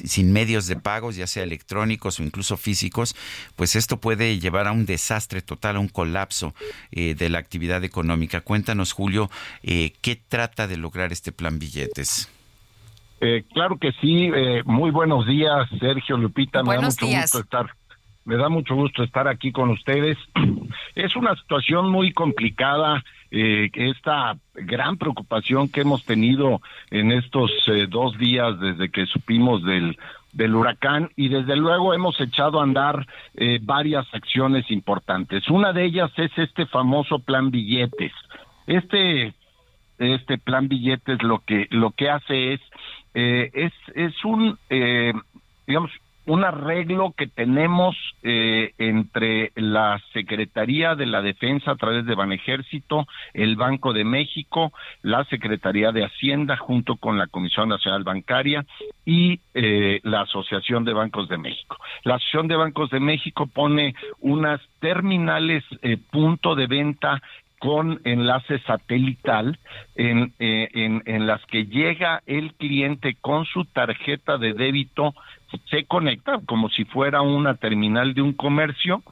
sin 0.06 0.32
medios 0.32 0.66
de 0.66 0.76
pagos, 0.76 1.16
ya 1.16 1.26
sea 1.26 1.42
electrónicos 1.42 2.20
o 2.20 2.22
incluso 2.22 2.56
físicos, 2.56 3.16
pues 3.56 3.76
esto 3.76 4.00
puede 4.00 4.38
llevar 4.38 4.68
a 4.68 4.72
un 4.72 4.86
desastre 4.86 5.42
total, 5.42 5.76
a 5.76 5.80
un 5.80 5.88
colapso. 5.88 6.54
Eh, 6.90 7.11
de 7.14 7.28
la 7.28 7.38
actividad 7.38 7.82
económica. 7.84 8.40
Cuéntanos, 8.40 8.92
Julio, 8.92 9.30
eh, 9.62 9.92
¿qué 10.00 10.16
trata 10.16 10.66
de 10.66 10.76
lograr 10.76 11.12
este 11.12 11.32
plan 11.32 11.58
billetes? 11.58 12.28
Eh, 13.20 13.44
claro 13.52 13.76
que 13.78 13.92
sí. 14.00 14.30
Eh, 14.34 14.62
muy 14.64 14.90
buenos 14.90 15.26
días, 15.26 15.68
Sergio 15.78 16.16
Lupita. 16.16 16.60
Me 16.62 16.66
Buenos 16.66 16.96
da 16.96 17.02
mucho 17.02 17.06
días. 17.06 17.22
gusto 17.32 17.38
estar. 17.40 17.66
Me 18.24 18.36
da 18.36 18.48
mucho 18.48 18.74
gusto 18.74 19.02
estar 19.02 19.26
aquí 19.28 19.52
con 19.52 19.70
ustedes. 19.70 20.16
Es 20.94 21.16
una 21.16 21.34
situación 21.36 21.88
muy 21.90 22.12
complicada. 22.12 23.02
eh, 23.34 23.70
esta 23.72 24.36
gran 24.54 24.98
preocupación 24.98 25.68
que 25.68 25.80
hemos 25.80 26.04
tenido 26.04 26.60
en 26.90 27.12
estos 27.12 27.50
eh, 27.68 27.86
dos 27.88 28.18
días 28.18 28.60
desde 28.60 28.90
que 28.90 29.06
supimos 29.06 29.64
del 29.64 29.96
del 30.32 30.54
huracán 30.54 31.10
y 31.16 31.28
desde 31.28 31.56
luego 31.56 31.94
hemos 31.94 32.18
echado 32.20 32.60
a 32.60 32.64
andar 32.64 33.06
eh, 33.34 33.58
varias 33.62 34.06
acciones 34.12 34.70
importantes. 34.70 35.48
Una 35.48 35.72
de 35.72 35.84
ellas 35.84 36.10
es 36.16 36.30
este 36.36 36.66
famoso 36.66 37.18
plan 37.18 37.50
billetes. 37.50 38.12
Este 38.66 39.34
este 39.98 40.38
plan 40.38 40.68
billetes 40.68 41.22
lo 41.22 41.40
que 41.40 41.68
lo 41.70 41.90
que 41.90 42.10
hace 42.10 42.54
es 42.54 42.60
eh, 43.14 43.50
es 43.52 43.72
es 43.94 44.24
un 44.24 44.58
eh, 44.70 45.12
digamos 45.66 45.90
un 46.26 46.44
arreglo 46.44 47.12
que 47.16 47.26
tenemos 47.26 47.96
eh, 48.22 48.72
entre 48.78 49.50
la 49.56 50.00
Secretaría 50.12 50.94
de 50.94 51.06
la 51.06 51.22
Defensa 51.22 51.72
a 51.72 51.76
través 51.76 52.06
de 52.06 52.14
Banejército, 52.14 53.06
el 53.34 53.56
Banco 53.56 53.92
de 53.92 54.04
México, 54.04 54.72
la 55.02 55.24
Secretaría 55.24 55.90
de 55.90 56.04
Hacienda 56.04 56.56
junto 56.56 56.96
con 56.96 57.18
la 57.18 57.26
Comisión 57.26 57.68
Nacional 57.68 58.04
Bancaria 58.04 58.64
y 59.04 59.40
eh, 59.54 60.00
la 60.04 60.22
Asociación 60.22 60.84
de 60.84 60.92
Bancos 60.92 61.28
de 61.28 61.38
México. 61.38 61.76
La 62.04 62.16
Asociación 62.16 62.48
de 62.48 62.56
Bancos 62.56 62.90
de 62.90 63.00
México 63.00 63.46
pone 63.46 63.94
unas 64.20 64.60
terminales 64.80 65.64
eh, 65.82 65.96
punto 66.10 66.54
de 66.54 66.66
venta 66.66 67.20
con 67.58 68.00
enlace 68.02 68.58
satelital 68.66 69.56
eh, 69.94 70.26
en 70.36 71.26
las 71.28 71.40
que 71.46 71.66
llega 71.66 72.20
el 72.26 72.54
cliente 72.54 73.16
con 73.20 73.44
su 73.44 73.64
tarjeta 73.66 74.36
de 74.36 74.52
débito, 74.52 75.14
se 75.70 75.84
conecta 75.84 76.40
como 76.46 76.68
si 76.68 76.84
fuera 76.84 77.22
una 77.22 77.54
terminal 77.54 78.14
de 78.14 78.22
un 78.22 78.32
comercio 78.32 79.02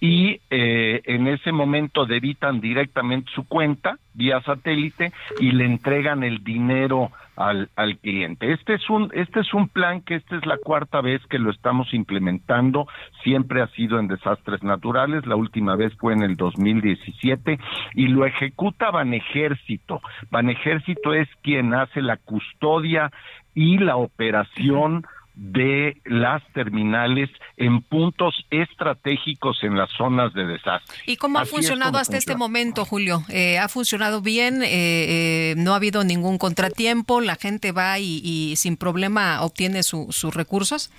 y 0.00 0.40
eh, 0.50 1.00
en 1.04 1.28
ese 1.28 1.52
momento 1.52 2.06
debitan 2.06 2.60
directamente 2.60 3.30
su 3.34 3.46
cuenta 3.46 3.98
vía 4.14 4.40
satélite 4.42 5.12
y 5.38 5.52
le 5.52 5.64
entregan 5.64 6.24
el 6.24 6.42
dinero 6.42 7.12
al, 7.36 7.70
al 7.76 7.98
cliente. 7.98 8.52
Este 8.52 8.74
es 8.74 8.90
un 8.90 9.10
este 9.14 9.40
es 9.40 9.54
un 9.54 9.68
plan 9.68 10.00
que 10.00 10.16
esta 10.16 10.36
es 10.36 10.44
la 10.44 10.58
cuarta 10.58 11.00
vez 11.00 11.24
que 11.28 11.38
lo 11.38 11.50
estamos 11.50 11.94
implementando. 11.94 12.88
Siempre 13.22 13.62
ha 13.62 13.68
sido 13.68 14.00
en 14.00 14.08
desastres 14.08 14.62
naturales. 14.62 15.24
La 15.24 15.36
última 15.36 15.76
vez 15.76 15.94
fue 15.98 16.14
en 16.14 16.22
el 16.22 16.36
2017 16.36 17.60
y 17.94 18.08
lo 18.08 18.26
ejecuta 18.26 18.90
Banejército. 18.90 20.00
Banejército 20.30 21.14
es 21.14 21.28
quien 21.42 21.74
hace 21.74 22.02
la 22.02 22.16
custodia 22.16 23.12
y 23.54 23.78
la 23.78 23.96
operación 23.96 25.06
de 25.34 25.96
las 26.04 26.42
terminales 26.52 27.30
en 27.56 27.80
puntos 27.80 28.34
estratégicos 28.50 29.62
en 29.62 29.76
las 29.76 29.90
zonas 29.90 30.34
de 30.34 30.44
desastre. 30.46 30.94
¿Y 31.06 31.16
cómo 31.16 31.38
ha 31.38 31.42
Así 31.42 31.50
funcionado 31.52 31.98
hasta 31.98 32.16
este 32.18 32.32
funciona. 32.32 32.38
momento, 32.38 32.84
Julio? 32.84 33.22
Eh, 33.30 33.58
¿Ha 33.58 33.68
funcionado 33.68 34.20
bien? 34.20 34.62
Eh, 34.62 34.68
eh, 34.70 35.54
¿No 35.56 35.72
ha 35.72 35.76
habido 35.76 36.04
ningún 36.04 36.38
contratiempo? 36.38 37.20
¿La 37.20 37.36
gente 37.36 37.72
va 37.72 37.98
y, 37.98 38.20
y 38.22 38.56
sin 38.56 38.76
problema 38.76 39.40
obtiene 39.42 39.82
su- 39.82 40.08
sus 40.12 40.34
recursos? 40.34 40.90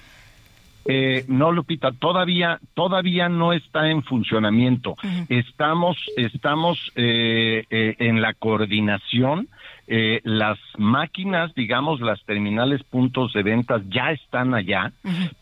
Eh, 0.86 1.24
no, 1.30 1.52
Lupita, 1.54 1.92
todavía, 1.94 2.60
todavía 2.74 3.30
no 3.30 3.54
está 3.54 3.90
en 3.90 4.04
funcionamiento. 4.04 4.96
Estamos, 5.30 5.96
estamos 6.18 6.92
eh, 6.96 7.64
eh, 7.70 7.96
en 8.00 8.22
la 8.22 8.34
coordinación. 8.34 9.48
Eh, 9.88 10.22
las 10.24 10.58
máquinas, 10.78 11.54
digamos, 11.56 12.00
las 12.00 12.24
terminales 12.24 12.82
puntos 12.84 13.34
de 13.34 13.44
ventas 13.44 13.82
ya 13.90 14.12
están 14.12 14.54
allá, 14.54 14.94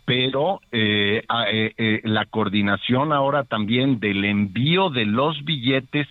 pero 0.05 0.61
eh, 0.71 1.23
eh, 1.47 1.73
eh, 1.77 2.01
la 2.03 2.25
coordinación 2.25 3.13
ahora 3.13 3.43
también 3.43 3.99
del 3.99 4.25
envío 4.25 4.89
de 4.89 5.05
los 5.05 5.43
billetes, 5.45 6.07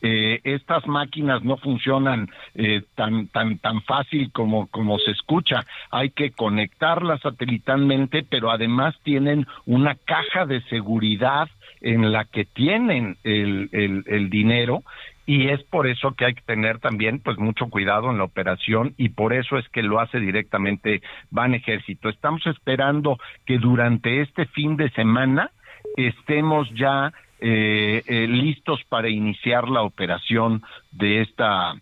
eh, 0.00 0.40
estas 0.44 0.86
máquinas 0.86 1.44
no 1.44 1.58
funcionan 1.58 2.30
eh, 2.54 2.82
tan 2.94 3.28
tan 3.28 3.58
tan 3.58 3.82
fácil 3.82 4.32
como 4.32 4.66
como 4.68 4.98
se 4.98 5.10
escucha. 5.10 5.66
Hay 5.90 6.10
que 6.10 6.30
conectarlas 6.30 7.20
satelitalmente, 7.20 8.22
pero 8.22 8.50
además 8.50 8.94
tienen 9.02 9.46
una 9.66 9.94
caja 9.94 10.46
de 10.46 10.62
seguridad 10.62 11.48
en 11.80 12.12
la 12.12 12.24
que 12.24 12.46
tienen 12.46 13.18
el, 13.24 13.68
el, 13.72 14.04
el 14.06 14.30
dinero 14.30 14.82
y 15.26 15.48
es 15.48 15.62
por 15.64 15.86
eso 15.86 16.12
que 16.12 16.26
hay 16.26 16.34
que 16.34 16.42
tener 16.42 16.78
también 16.78 17.20
pues 17.20 17.38
mucho 17.38 17.68
cuidado 17.68 18.10
en 18.10 18.18
la 18.18 18.24
operación 18.24 18.94
y 18.96 19.10
por 19.10 19.32
eso 19.32 19.56
es 19.56 19.68
que 19.70 19.82
lo 19.82 20.00
hace 20.00 20.20
directamente 20.20 21.02
Ban 21.30 21.54
Ejército. 21.54 22.08
Estamos 22.08 22.46
esperando 22.46 23.18
que 23.46 23.58
durante 23.58 24.20
este 24.20 24.46
fin 24.46 24.76
de 24.76 24.90
semana 24.90 25.50
estemos 25.96 26.68
ya 26.74 27.12
eh, 27.40 28.02
eh, 28.06 28.26
listos 28.28 28.80
para 28.88 29.08
iniciar 29.08 29.68
la 29.68 29.82
operación 29.82 30.62
de 30.92 31.22
esta 31.22 31.74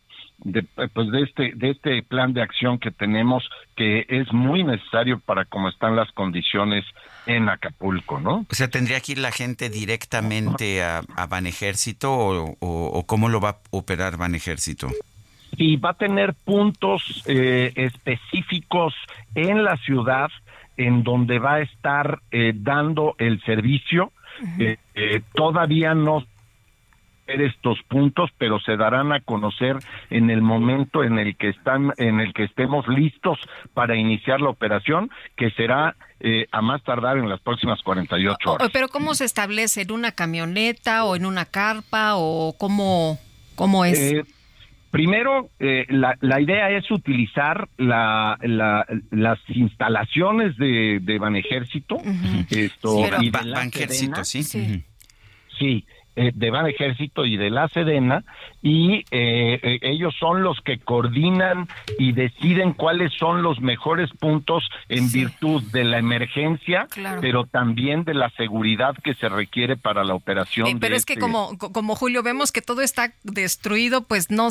de, 0.45 0.65
pues 0.93 1.09
de 1.11 1.23
este 1.23 1.53
de 1.55 1.71
este 1.71 2.03
plan 2.03 2.33
de 2.33 2.43
acción 2.43 2.79
que 2.79 2.91
tenemos 2.91 3.49
que 3.77 4.05
es 4.09 4.33
muy 4.33 4.65
necesario 4.65 5.21
para 5.21 5.45
cómo 5.45 5.69
están 5.69 5.95
las 5.95 6.11
condiciones 6.13 6.85
en 7.27 7.49
Acapulco, 7.49 8.21
¿no? 8.21 8.47
O 8.51 8.55
sea, 8.55 8.69
¿tendría 8.69 9.01
que 9.01 9.13
ir 9.13 9.19
la 9.19 9.33
gente 9.33 9.69
directamente 9.69 10.83
a, 10.83 11.03
a 11.17 11.27
Banejército 11.27 12.13
o, 12.13 12.57
o, 12.59 12.87
o 12.87 13.07
cómo 13.07 13.29
lo 13.29 13.41
va 13.41 13.51
a 13.51 13.59
operar 13.71 14.17
Banejército? 14.17 14.89
y 15.57 15.77
va 15.77 15.91
a 15.91 15.95
tener 15.95 16.35
puntos 16.35 17.23
eh, 17.27 17.73
específicos 17.77 18.95
en 19.35 19.65
la 19.65 19.77
ciudad 19.77 20.31
en 20.77 21.03
donde 21.03 21.39
va 21.39 21.55
a 21.55 21.61
estar 21.61 22.21
eh, 22.31 22.53
dando 22.55 23.15
el 23.19 23.43
servicio. 23.43 24.13
Eh, 24.59 24.79
eh, 24.95 25.21
todavía 25.35 25.95
no 25.95 26.25
estos 27.41 27.79
puntos, 27.89 28.31
pero 28.39 28.61
se 28.61 28.77
darán 28.77 29.13
a 29.13 29.21
conocer 29.21 29.77
en 30.11 30.29
el 30.31 30.43
momento 30.43 31.03
en 31.05 31.19
el 31.19 31.37
que 31.37 31.49
están, 31.49 31.93
en 31.97 32.21
el 32.21 32.33
que 32.35 32.45
estemos 32.45 32.87
listos 32.89 33.39
para 33.75 33.97
iniciar 33.97 34.41
la 34.41 34.51
operación, 34.51 35.11
que 35.37 35.51
será 35.53 35.97
eh, 36.21 36.47
a 36.53 36.61
más 36.63 36.83
tardar 36.83 37.17
en 37.19 37.29
las 37.29 37.41
próximas 37.41 37.81
48 37.83 38.53
horas. 38.53 38.71
Pero 38.73 38.89
¿cómo 38.89 39.15
se 39.15 39.25
establece? 39.25 39.83
¿En 39.83 39.93
una 39.93 40.13
camioneta 40.13 41.05
o 41.05 41.17
en 41.17 41.27
una 41.27 41.45
carpa 41.47 42.13
o 42.17 42.55
cómo, 42.59 43.19
cómo 43.55 43.85
es? 43.85 43.99
Eh, 43.99 44.25
primero, 44.91 45.49
eh, 45.59 45.87
la, 45.89 46.17
la 46.21 46.41
idea 46.41 46.71
es 46.71 46.89
utilizar 46.91 47.69
la, 47.79 48.37
la- 48.43 48.87
las 49.11 49.39
instalaciones 49.49 50.57
de, 50.59 51.01
de 51.03 51.19
Banejército. 51.19 51.97
Esto, 52.51 52.97
Sí, 53.19 53.25
y 53.27 53.31
Ba- 53.31 53.41
de 53.41 53.47
la 53.47 53.57
Banjército, 53.59 54.25
sí. 54.25 54.41
Ujú. 54.43 54.83
Sí, 55.59 55.87
eh, 56.17 56.31
de 56.35 56.51
Ban 56.51 56.67
Ejército 56.67 57.25
y 57.25 57.37
de 57.37 57.51
la 57.51 57.69
Sedena 57.69 58.23
y 58.63 59.05
eh, 59.11 59.59
eh, 59.63 59.79
ellos 59.83 60.15
son 60.19 60.43
los 60.43 60.61
que 60.61 60.79
coordinan 60.79 61.69
y 61.99 62.13
deciden 62.13 62.73
cuáles 62.75 63.13
son 63.15 63.43
los 63.43 63.61
mejores 63.61 64.11
puntos 64.19 64.63
en 64.89 65.11
virtud 65.11 65.63
de 65.73 65.85
la 65.85 65.99
emergencia, 65.99 66.87
Claro. 66.91 67.21
pero 67.21 67.45
también 67.47 68.05
de 68.05 68.15
la 68.15 68.31
seguridad 68.31 68.95
que 69.03 69.15
se 69.15 69.29
requiere 69.29 69.77
para 69.77 70.05
la 70.05 70.15
operación. 70.15 70.67
Eh, 70.69 70.77
pero 70.81 70.93
de 70.93 70.99
es 70.99 71.05
que 71.07 71.15
este- 71.15 71.21
como, 71.21 71.57
co- 71.59 71.73
como 71.73 71.97
Julio 71.97 72.23
vemos 72.23 72.53
que 72.53 72.63
todo 72.63 72.83
está 72.83 73.13
destruido, 73.23 74.03
pues 74.05 74.31
no, 74.31 74.49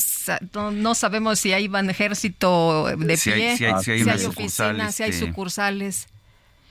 no, 0.54 0.72
no 0.72 0.96
sabemos 0.96 1.40
si 1.40 1.54
hay 1.54 1.68
van 1.68 1.90
ejército 1.90 2.88
de 2.98 3.18
Si 3.18 3.32
hay- 3.32 3.40
pie, 3.40 3.58
si 3.58 3.66
hay- 3.66 3.84
si 3.84 3.92
hay 3.92 4.02
unas 4.04 4.26
oficinas, 4.26 4.96
si 4.96 5.04
hay 5.04 5.14
sucursales. 5.14 6.08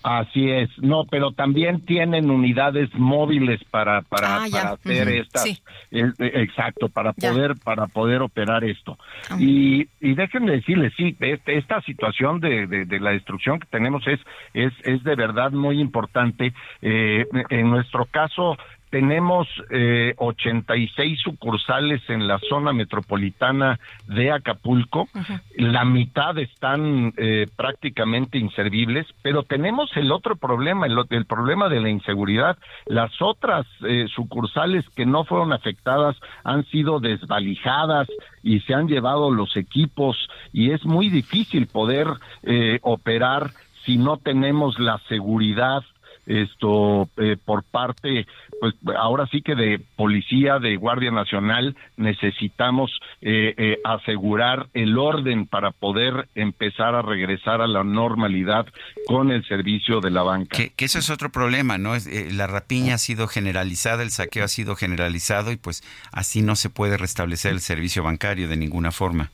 Así 0.02 0.51
es, 0.51 0.70
no, 0.78 1.05
pero 1.05 1.32
también 1.32 1.85
tienen 1.85 2.31
unidades 2.31 2.89
móviles 2.94 3.62
para 3.70 4.02
para, 4.02 4.44
Ah, 4.44 4.47
para 4.51 4.70
hacer 4.72 5.09
Ujú, 5.09 5.16
estas, 5.18 5.43
sí. 5.43 5.59
eh, 5.90 6.10
eh, 6.18 6.32
exacto, 6.36 6.89
para 6.89 7.12
Ya. 7.16 7.31
poder 7.32 7.55
para 7.62 7.86
poder 7.86 8.22
operar 8.22 8.64
esto. 8.64 8.98
Ah. 9.28 9.36
Y, 9.39 9.89
y 10.01 10.14
déjenme 10.14 10.52
decirles, 10.52 10.93
sí, 10.97 11.14
este- 11.20 11.59
esta 11.59 11.81
situación 11.82 12.40
de, 12.40 12.66
de, 12.66 12.85
de 12.86 13.01
la 13.01 13.10
destrucción 13.10 13.60
que 13.60 13.66
tenemos 13.66 14.06
es 14.06 14.20
es 14.55 14.72
es 14.85 15.02
de 15.05 15.14
verdad 15.16 15.51
muy 15.52 15.81
importante. 15.81 16.52
Eh, 16.81 17.27
en 17.51 17.70
nuestro 17.70 18.06
caso 18.06 18.56
tenemos 18.90 19.46
eh, 19.70 20.14
86 20.16 21.20
sucursales 21.22 22.02
en 22.08 22.26
la 22.26 22.38
zona 22.48 22.72
metropolitana 22.72 23.78
de 24.06 24.32
Acapulco. 24.32 25.08
La 25.56 25.84
mitad 25.84 26.36
están 26.38 27.12
eh, 27.16 27.46
prácticamente 27.56 28.38
inservibles, 28.38 29.06
pero 29.22 29.44
tenemos 29.44 29.90
el 29.96 30.10
otro 30.10 30.36
problema, 30.36 30.86
el, 30.86 30.98
el 31.10 31.24
problema 31.24 31.68
de 31.68 31.80
la 31.80 31.88
inseguridad. 31.88 32.58
Las 32.86 33.12
otras 33.22 33.66
eh, 33.86 34.06
sucursales 34.14 34.84
que 34.96 35.06
no 35.06 35.24
fueron 35.24 35.52
afectadas 35.52 36.16
han 36.42 36.64
sido 36.66 36.98
desvalijadas 36.98 38.08
y 38.42 38.60
se 38.60 38.74
han 38.74 38.88
llevado 38.88 39.30
los 39.30 39.56
equipos 39.56 40.16
y 40.52 40.72
es 40.72 40.84
muy 40.84 41.08
difícil 41.10 41.68
poder 41.68 42.08
eh, 42.42 42.78
operar 42.82 43.50
si 43.84 43.96
no 43.96 44.16
tenemos 44.16 44.78
la 44.78 44.98
seguridad 45.08 45.82
esto 46.31 47.09
eh, 47.16 47.36
por 47.44 47.65
parte 47.65 48.27
pues 48.61 48.74
ahora 48.97 49.27
sí 49.27 49.40
que 49.40 49.55
de 49.55 49.81
policía 49.97 50.59
de 50.59 50.77
guardia 50.77 51.11
nacional 51.11 51.77
necesitamos 51.97 52.90
eh, 53.23 53.55
eh, 53.57 53.78
asegurar 53.85 54.69
el 54.74 54.98
orden 54.98 55.47
para 55.47 55.70
poder 55.70 56.28
empezar 56.35 56.94
a 56.94 57.02
regresar 57.02 57.62
a 57.62 57.66
la 57.66 57.82
normalidad 57.82 58.66
con 59.07 59.31
el 59.31 59.44
servicio 59.47 60.01
de 60.01 60.11
la 60.11 60.23
banca 60.23 60.57
Que, 60.57 60.70
que 60.70 60.85
eso 60.85 60.98
es 60.98 61.09
otro 61.09 61.32
problema, 61.32 61.78
¿no? 61.78 61.94
Es, 61.94 62.07
eh, 62.07 62.28
la 62.32 62.47
rapiña 62.47 62.94
ha 62.94 62.98
sido 62.98 63.27
generalizada, 63.27 64.02
el 64.02 64.11
saqueo 64.11 64.44
ha 64.44 64.48
sido 64.48 64.77
generalizado 64.77 65.52
y 65.52 65.57
pues 65.57 65.82
así 66.12 66.43
no 66.43 66.55
se 66.55 66.69
puede 66.69 66.98
restablecer 66.98 67.52
el 67.52 67.61
servicio 67.61 68.02
bancario 68.02 68.47
de 68.47 68.57
ninguna 68.57 68.93
forma. 68.93 69.31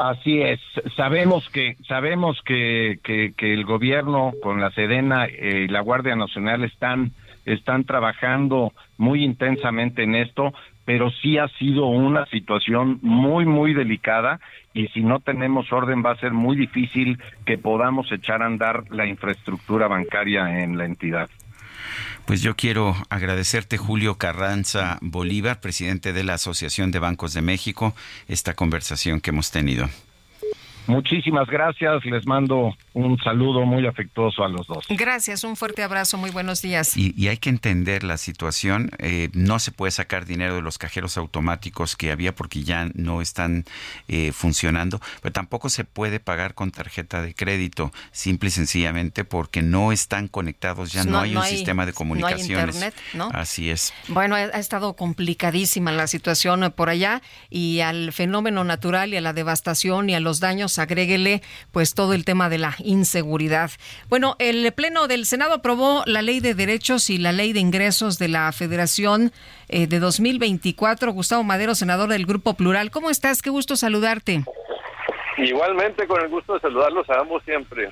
Así 0.00 0.40
es, 0.40 0.58
sabemos 0.96 1.46
que 1.50 1.76
sabemos 1.86 2.40
que, 2.46 3.00
que, 3.04 3.34
que 3.36 3.52
el 3.52 3.66
gobierno 3.66 4.32
con 4.42 4.58
la 4.58 4.70
Sedena 4.70 5.26
eh, 5.26 5.66
y 5.66 5.68
la 5.68 5.82
Guardia 5.82 6.16
Nacional 6.16 6.64
están 6.64 7.12
están 7.44 7.84
trabajando 7.84 8.72
muy 8.96 9.22
intensamente 9.22 10.04
en 10.04 10.14
esto, 10.14 10.54
pero 10.86 11.10
sí 11.10 11.36
ha 11.36 11.48
sido 11.48 11.84
una 11.84 12.24
situación 12.26 12.98
muy 13.02 13.44
muy 13.44 13.74
delicada 13.74 14.40
y 14.72 14.88
si 14.88 15.02
no 15.02 15.20
tenemos 15.20 15.70
orden 15.70 16.02
va 16.02 16.12
a 16.12 16.16
ser 16.16 16.32
muy 16.32 16.56
difícil 16.56 17.18
que 17.44 17.58
podamos 17.58 18.10
echar 18.10 18.40
a 18.42 18.46
andar 18.46 18.84
la 18.88 19.04
infraestructura 19.04 19.86
bancaria 19.86 20.62
en 20.62 20.78
la 20.78 20.86
entidad. 20.86 21.28
Pues 22.30 22.42
yo 22.42 22.54
quiero 22.54 22.94
agradecerte, 23.08 23.76
Julio 23.76 24.16
Carranza 24.16 24.98
Bolívar, 25.00 25.60
presidente 25.60 26.12
de 26.12 26.22
la 26.22 26.34
Asociación 26.34 26.92
de 26.92 27.00
Bancos 27.00 27.34
de 27.34 27.42
México, 27.42 27.92
esta 28.28 28.54
conversación 28.54 29.20
que 29.20 29.30
hemos 29.30 29.50
tenido. 29.50 29.90
Muchísimas 30.86 31.46
gracias, 31.48 32.04
les 32.04 32.26
mando 32.26 32.74
un 32.94 33.16
saludo 33.18 33.64
muy 33.64 33.86
afectuoso 33.86 34.42
a 34.42 34.48
los 34.48 34.66
dos. 34.66 34.84
Gracias, 34.88 35.44
un 35.44 35.54
fuerte 35.56 35.82
abrazo, 35.82 36.18
muy 36.18 36.30
buenos 36.30 36.62
días. 36.62 36.96
Y, 36.96 37.14
y 37.16 37.28
hay 37.28 37.36
que 37.36 37.48
entender 37.50 38.02
la 38.02 38.16
situación. 38.16 38.90
eh, 38.98 39.28
no 39.32 39.58
se 39.60 39.70
puede 39.70 39.92
sacar 39.92 40.24
dinero 40.26 40.56
de 40.56 40.62
los 40.62 40.78
cajeros 40.78 41.16
automáticos 41.16 41.94
que 41.96 42.10
había 42.10 42.34
porque 42.34 42.64
ya 42.64 42.88
no 42.94 43.22
están 43.22 43.64
eh, 44.08 44.32
funcionando, 44.32 45.00
pero 45.22 45.32
tampoco 45.32 45.68
se 45.68 45.84
puede 45.84 46.18
pagar 46.20 46.54
con 46.54 46.70
tarjeta 46.72 47.22
de 47.22 47.34
crédito, 47.34 47.92
simple 48.10 48.48
y 48.48 48.52
sencillamente 48.52 49.24
porque 49.24 49.62
no 49.62 49.92
están 49.92 50.26
conectados, 50.28 50.92
ya 50.92 51.04
no, 51.04 51.12
No- 51.12 51.20
hay 51.20 51.32
no 51.32 51.40
un 51.40 51.46
hay- 51.46 51.52
sistema 51.56 51.86
de 51.86 51.92
no 51.92 51.94
hay 51.94 51.98
comunicaciones. 51.98 52.46
internet, 52.76 52.94
¿no? 53.14 53.28
Así 53.32 53.70
es. 53.70 53.92
Bueno, 54.08 54.34
ha 54.34 54.40
ha 54.40 54.58
estado 54.58 54.94
complicadísima 54.96 55.92
la 55.92 56.06
situación 56.08 56.72
por 56.74 56.88
allá 56.88 57.22
y 57.50 57.80
al 57.80 58.12
fenómeno 58.12 58.64
natural 58.64 59.12
y 59.14 59.16
a 59.16 59.20
la 59.20 59.32
devastación 59.32 60.10
y 60.10 60.14
a 60.14 60.20
los 60.20 60.40
daños 60.40 60.69
agréguele 60.78 61.42
pues 61.72 61.94
todo 61.94 62.14
el 62.14 62.24
tema 62.24 62.48
de 62.48 62.58
la 62.58 62.76
inseguridad. 62.78 63.70
Bueno, 64.08 64.36
el 64.38 64.70
Pleno 64.72 65.08
del 65.08 65.26
Senado 65.26 65.54
aprobó 65.54 66.02
la 66.06 66.22
Ley 66.22 66.40
de 66.40 66.54
Derechos 66.54 67.10
y 67.10 67.18
la 67.18 67.32
Ley 67.32 67.52
de 67.52 67.60
Ingresos 67.60 68.18
de 68.18 68.28
la 68.28 68.52
Federación 68.52 69.32
eh, 69.68 69.86
de 69.86 69.98
2024. 69.98 71.12
Gustavo 71.12 71.44
Madero, 71.44 71.74
senador 71.74 72.10
del 72.10 72.26
Grupo 72.26 72.54
Plural. 72.54 72.90
¿Cómo 72.90 73.10
estás? 73.10 73.42
Qué 73.42 73.50
gusto 73.50 73.76
saludarte. 73.76 74.44
Igualmente, 75.42 76.06
con 76.06 76.20
el 76.20 76.28
gusto 76.28 76.54
de 76.54 76.60
saludarlos 76.60 77.08
a 77.08 77.20
ambos 77.20 77.42
siempre. 77.44 77.90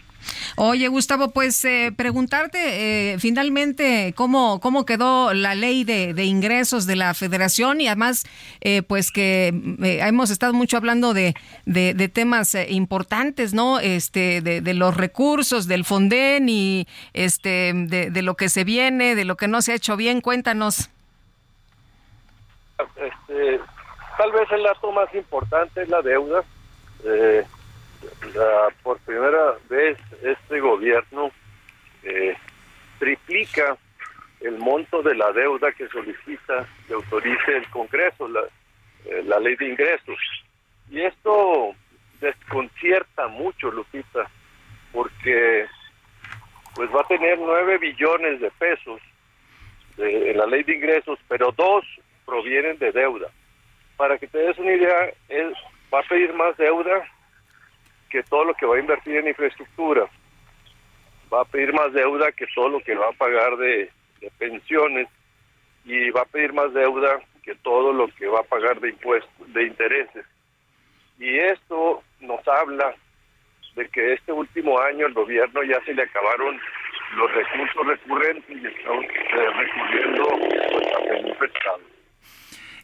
Oye, 0.56 0.88
Gustavo, 0.88 1.30
pues 1.30 1.64
eh, 1.64 1.92
preguntarte 1.96 3.12
eh, 3.12 3.18
finalmente 3.20 4.12
cómo, 4.16 4.58
cómo 4.60 4.84
quedó 4.84 5.32
la 5.32 5.54
ley 5.54 5.84
de, 5.84 6.14
de 6.14 6.24
ingresos 6.24 6.84
de 6.86 6.96
la 6.96 7.14
federación 7.14 7.80
y 7.80 7.86
además, 7.86 8.26
eh, 8.60 8.82
pues 8.82 9.12
que 9.12 9.48
eh, 9.82 10.00
hemos 10.02 10.30
estado 10.30 10.52
mucho 10.52 10.76
hablando 10.76 11.14
de, 11.14 11.34
de, 11.64 11.94
de 11.94 12.08
temas 12.08 12.54
eh, 12.56 12.66
importantes, 12.70 13.54
¿no? 13.54 13.78
Este, 13.78 14.40
de, 14.40 14.74
los 14.74 14.96
recursos 14.96 15.68
del 15.68 15.84
Fonden 15.84 16.48
y 16.48 16.86
este, 17.12 17.72
de, 17.74 18.10
de 18.10 18.22
lo 18.22 18.34
que 18.34 18.48
se 18.48 18.64
viene, 18.64 19.14
de 19.14 19.24
lo 19.24 19.36
que 19.36 19.48
no 19.48 19.62
se 19.62 19.72
ha 19.72 19.76
hecho 19.76 19.96
bien. 19.96 20.20
Cuéntanos. 20.20 20.90
Este, 22.78 23.60
tal 24.18 24.32
vez 24.32 24.50
el 24.50 24.62
dato 24.62 24.90
más 24.92 25.12
importante 25.14 25.82
es 25.82 25.88
la 25.88 26.02
deuda. 26.02 26.44
Eh, 27.04 27.44
la- 28.34 28.68
por 28.82 28.98
primera 29.00 29.56
vez 29.68 29.98
este 30.22 30.60
gobierno 30.60 31.30
eh, 32.02 32.36
triplica 32.98 33.76
el 34.40 34.56
monto 34.58 35.02
de 35.02 35.14
la 35.14 35.32
deuda 35.32 35.72
que 35.72 35.88
solicita, 35.88 36.66
que 36.86 36.94
autorice 36.94 37.56
el 37.56 37.68
Congreso, 37.70 38.28
la, 38.28 38.42
eh, 39.06 39.22
la 39.24 39.40
ley 39.40 39.56
de 39.56 39.68
ingresos. 39.68 40.18
Y 40.90 41.00
esto 41.02 41.74
desconcierta 42.20 43.26
mucho, 43.28 43.70
Lupita, 43.70 44.28
porque 44.92 45.66
pues 46.74 46.88
va 46.94 47.00
a 47.00 47.08
tener 47.08 47.38
nueve 47.38 47.78
billones 47.78 48.40
de 48.40 48.50
pesos 48.52 49.00
de- 49.96 50.30
en 50.30 50.38
la 50.38 50.46
ley 50.46 50.62
de 50.62 50.76
ingresos, 50.76 51.18
pero 51.28 51.52
dos 51.52 51.84
provienen 52.24 52.78
de 52.78 52.92
deuda. 52.92 53.28
Para 53.96 54.16
que 54.18 54.28
te 54.28 54.38
des 54.38 54.56
una 54.58 54.72
idea, 54.72 55.12
él 55.28 55.52
va 55.92 56.00
a 56.00 56.08
pedir 56.08 56.32
más 56.34 56.56
deuda 56.56 57.06
que 58.10 58.22
todo 58.24 58.44
lo 58.44 58.54
que 58.54 58.66
va 58.66 58.76
a 58.76 58.80
invertir 58.80 59.16
en 59.16 59.28
infraestructura. 59.28 60.06
Va 61.32 61.42
a 61.42 61.44
pedir 61.44 61.72
más 61.72 61.92
deuda 61.92 62.32
que 62.32 62.46
todo 62.54 62.68
lo 62.68 62.80
que 62.80 62.94
va 62.94 63.08
a 63.08 63.12
pagar 63.12 63.56
de, 63.56 63.90
pensiones 64.38 65.08
y 65.84 66.10
va 66.10 66.22
a 66.22 66.26
pedir 66.26 66.52
más 66.52 66.72
deuda 66.74 67.20
que 67.42 67.54
todo 67.56 67.92
lo 67.92 68.08
que 68.08 68.26
va 68.26 68.40
a 68.40 68.44
pagar 68.44 68.80
de 68.80 68.90
impuestos, 68.90 69.52
de 69.52 69.64
intereses. 69.64 70.26
Y 71.18 71.38
esto 71.38 72.02
nos 72.20 72.46
habla 72.48 72.94
de 73.74 73.88
que 73.88 74.14
este 74.14 74.32
último 74.32 74.78
año 74.80 75.06
el 75.06 75.14
gobierno 75.14 75.62
ya 75.62 75.80
se 75.84 75.94
le 75.94 76.02
acabaron 76.02 76.60
los 77.16 77.32
recursos 77.32 77.86
recurrentes 77.86 78.56
y 78.56 78.66
estamos 78.66 79.04
eh, 79.04 79.50
recurriendo 79.56 80.24
pues, 80.72 80.94
a 80.94 80.98
pedir 81.00 81.36
prestado. 81.36 81.97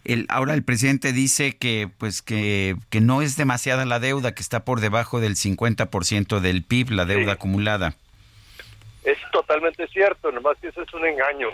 El, 0.05 0.27
ahora 0.29 0.55
el 0.55 0.63
presidente 0.63 1.13
dice 1.13 1.57
que 1.57 1.89
pues 1.99 2.21
que, 2.21 2.77
que 2.91 3.01
no 3.01 3.23
es 3.23 3.37
demasiada 3.37 3.85
la 3.87 4.01
deuda, 4.01 4.35
que 4.35 4.43
está 4.43 4.65
por 4.65 4.81
debajo 4.81 5.21
del 5.21 5.35
50% 5.35 6.41
del 6.41 6.63
PIB, 6.63 6.91
la 6.91 7.07
deuda 7.07 7.33
acumulada. 7.33 7.95
Es 9.05 9.19
totalmente 9.33 9.87
cierto, 9.89 10.31
nomás 10.31 10.59
que 10.59 10.69
eso 10.69 10.83
es 10.83 10.93
un 10.95 11.07
engaño. 11.07 11.49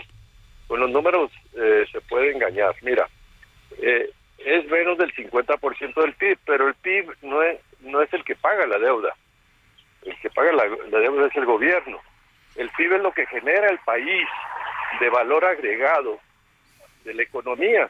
Con 0.67 0.79
los 0.79 0.89
números 0.89 1.31
eh, 1.53 1.85
se 1.91 2.01
puede 2.01 2.31
engañar. 2.31 2.75
Mira, 2.81 3.07
eh, 3.81 4.09
es 4.37 4.67
menos 4.67 4.97
del 4.97 5.13
50% 5.13 6.01
del 6.01 6.13
PIB, 6.13 6.39
pero 6.45 6.67
el 6.67 6.75
PIB 6.75 7.09
no 7.21 7.43
es, 7.43 7.59
no 7.81 8.01
es 8.01 8.11
el 8.13 8.23
que 8.23 8.35
paga 8.35 8.65
la 8.67 8.79
deuda. 8.79 9.15
El 10.03 10.17
que 10.19 10.29
paga 10.29 10.51
la, 10.53 10.63
la 10.89 10.99
deuda 10.99 11.27
es 11.27 11.35
el 11.35 11.45
gobierno. 11.45 11.99
El 12.55 12.69
PIB 12.71 12.93
es 12.95 13.01
lo 13.01 13.13
que 13.13 13.25
genera 13.27 13.69
el 13.69 13.79
país 13.79 14.27
de 14.99 15.09
valor 15.09 15.45
agregado 15.45 16.19
de 17.05 17.13
la 17.13 17.23
economía. 17.23 17.89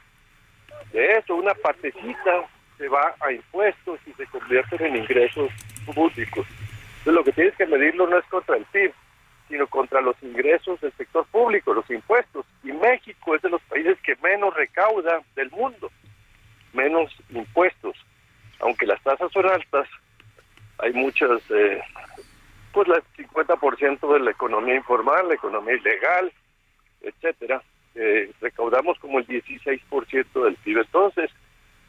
De 0.91 1.17
eso, 1.17 1.35
una 1.35 1.53
partecita 1.53 2.45
se 2.77 2.87
va 2.87 3.15
a 3.19 3.31
impuestos 3.31 3.99
y 4.05 4.13
se 4.13 4.25
convierten 4.27 4.85
en 4.85 4.97
ingresos 4.97 5.51
públicos. 5.85 6.45
Entonces, 6.99 7.13
lo 7.13 7.23
que 7.23 7.31
tienes 7.31 7.55
que 7.55 7.65
medirlo 7.65 8.07
no 8.07 8.17
es 8.17 8.25
contra 8.25 8.57
el 8.57 8.65
PIB, 8.65 8.91
sino 9.49 9.67
contra 9.67 10.01
los 10.01 10.15
ingresos 10.23 10.79
del 10.81 10.91
sector 10.93 11.25
público, 11.27 11.73
los 11.73 11.89
impuestos. 11.89 12.45
Y 12.63 12.71
México 12.71 13.35
es 13.35 13.41
de 13.41 13.49
los 13.49 13.61
países 13.63 13.97
que 14.01 14.15
menos 14.23 14.53
recauda 14.53 15.21
del 15.35 15.51
mundo, 15.51 15.91
menos 16.73 17.13
impuestos. 17.29 17.95
Aunque 18.59 18.85
las 18.85 19.01
tasas 19.03 19.31
son 19.31 19.45
altas, 19.45 19.87
hay 20.79 20.93
muchas, 20.93 21.41
eh, 21.49 21.81
pues 22.71 22.87
el 22.87 23.03
50% 23.27 24.13
de 24.13 24.19
la 24.19 24.31
economía 24.31 24.75
informal, 24.75 25.27
la 25.27 25.35
economía 25.35 25.75
ilegal, 25.75 26.31
etcétera. 27.01 27.61
Eh, 27.95 28.31
recaudamos 28.39 28.97
como 28.99 29.19
el 29.19 29.27
16% 29.27 30.43
del 30.43 30.55
PIB. 30.55 30.79
Entonces, 30.79 31.29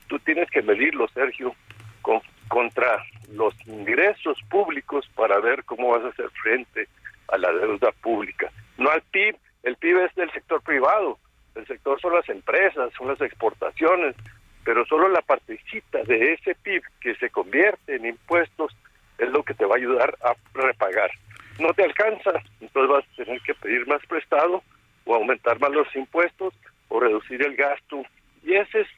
tú 0.08 0.18
tienes 0.20 0.50
que 0.50 0.62
medirlo, 0.62 1.06
Sergio, 1.08 1.54
con- 2.02 2.20
contra 2.48 3.02
los 3.30 3.54
ingresos 3.66 4.38
públicos 4.50 5.08
para 5.14 5.38
ver 5.40 5.64
cómo 5.64 5.90
vas 5.90 6.04
a 6.04 6.08
hacer 6.08 6.28
frente 6.42 6.88
a 7.28 7.38
la 7.38 7.52
deuda 7.52 7.92
pública. 8.02 8.50
No 8.78 8.90
al 8.90 9.02
PIB, 9.02 9.36
el 9.62 9.76
PIB 9.76 9.98
es 10.06 10.14
del 10.16 10.30
sector 10.32 10.60
privado, 10.62 11.18
el 11.54 11.66
sector 11.66 12.00
son 12.00 12.14
las 12.14 12.28
empresas, 12.28 12.92
son 12.98 13.08
las 13.08 13.20
exportaciones, 13.20 14.16
pero 14.64 14.84
solo 14.86 15.08
la 15.08 15.22
partecita 15.22 16.02
de 16.04 16.32
ese 16.34 16.54
PIB 16.56 16.82
que 17.00 17.14
se 17.16 17.30
convierte 17.30 17.94
en 17.96 18.06
impuestos 18.06 18.76
es 19.18 19.30
lo 19.30 19.42
que 19.44 19.54
te 19.54 19.64
va 19.64 19.74
a 19.76 19.78
ayudar 19.78 20.16
a 20.24 20.34
repagar. 20.54 21.10
No 21.58 21.72
te 21.74 21.84
alcanza, 21.84 22.32
entonces 22.60 22.90
vas 22.90 23.04
a 23.04 23.24
tener 23.24 23.40
que 23.42 23.54
pedir 23.54 23.86
más 23.86 24.04
prestado 24.06 24.62
o 25.04 25.14
aumentar 25.14 25.58
más 25.60 25.70
los 25.70 25.94
impuestos 25.94 26.54
o 26.88 27.00
reducir 27.00 27.44
el 27.44 27.56
gasto. 27.56 28.02
Y 28.42 28.54
ese 28.54 28.80
es, 28.80 28.88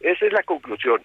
esa 0.00 0.26
es 0.26 0.32
la 0.32 0.42
conclusión. 0.42 1.02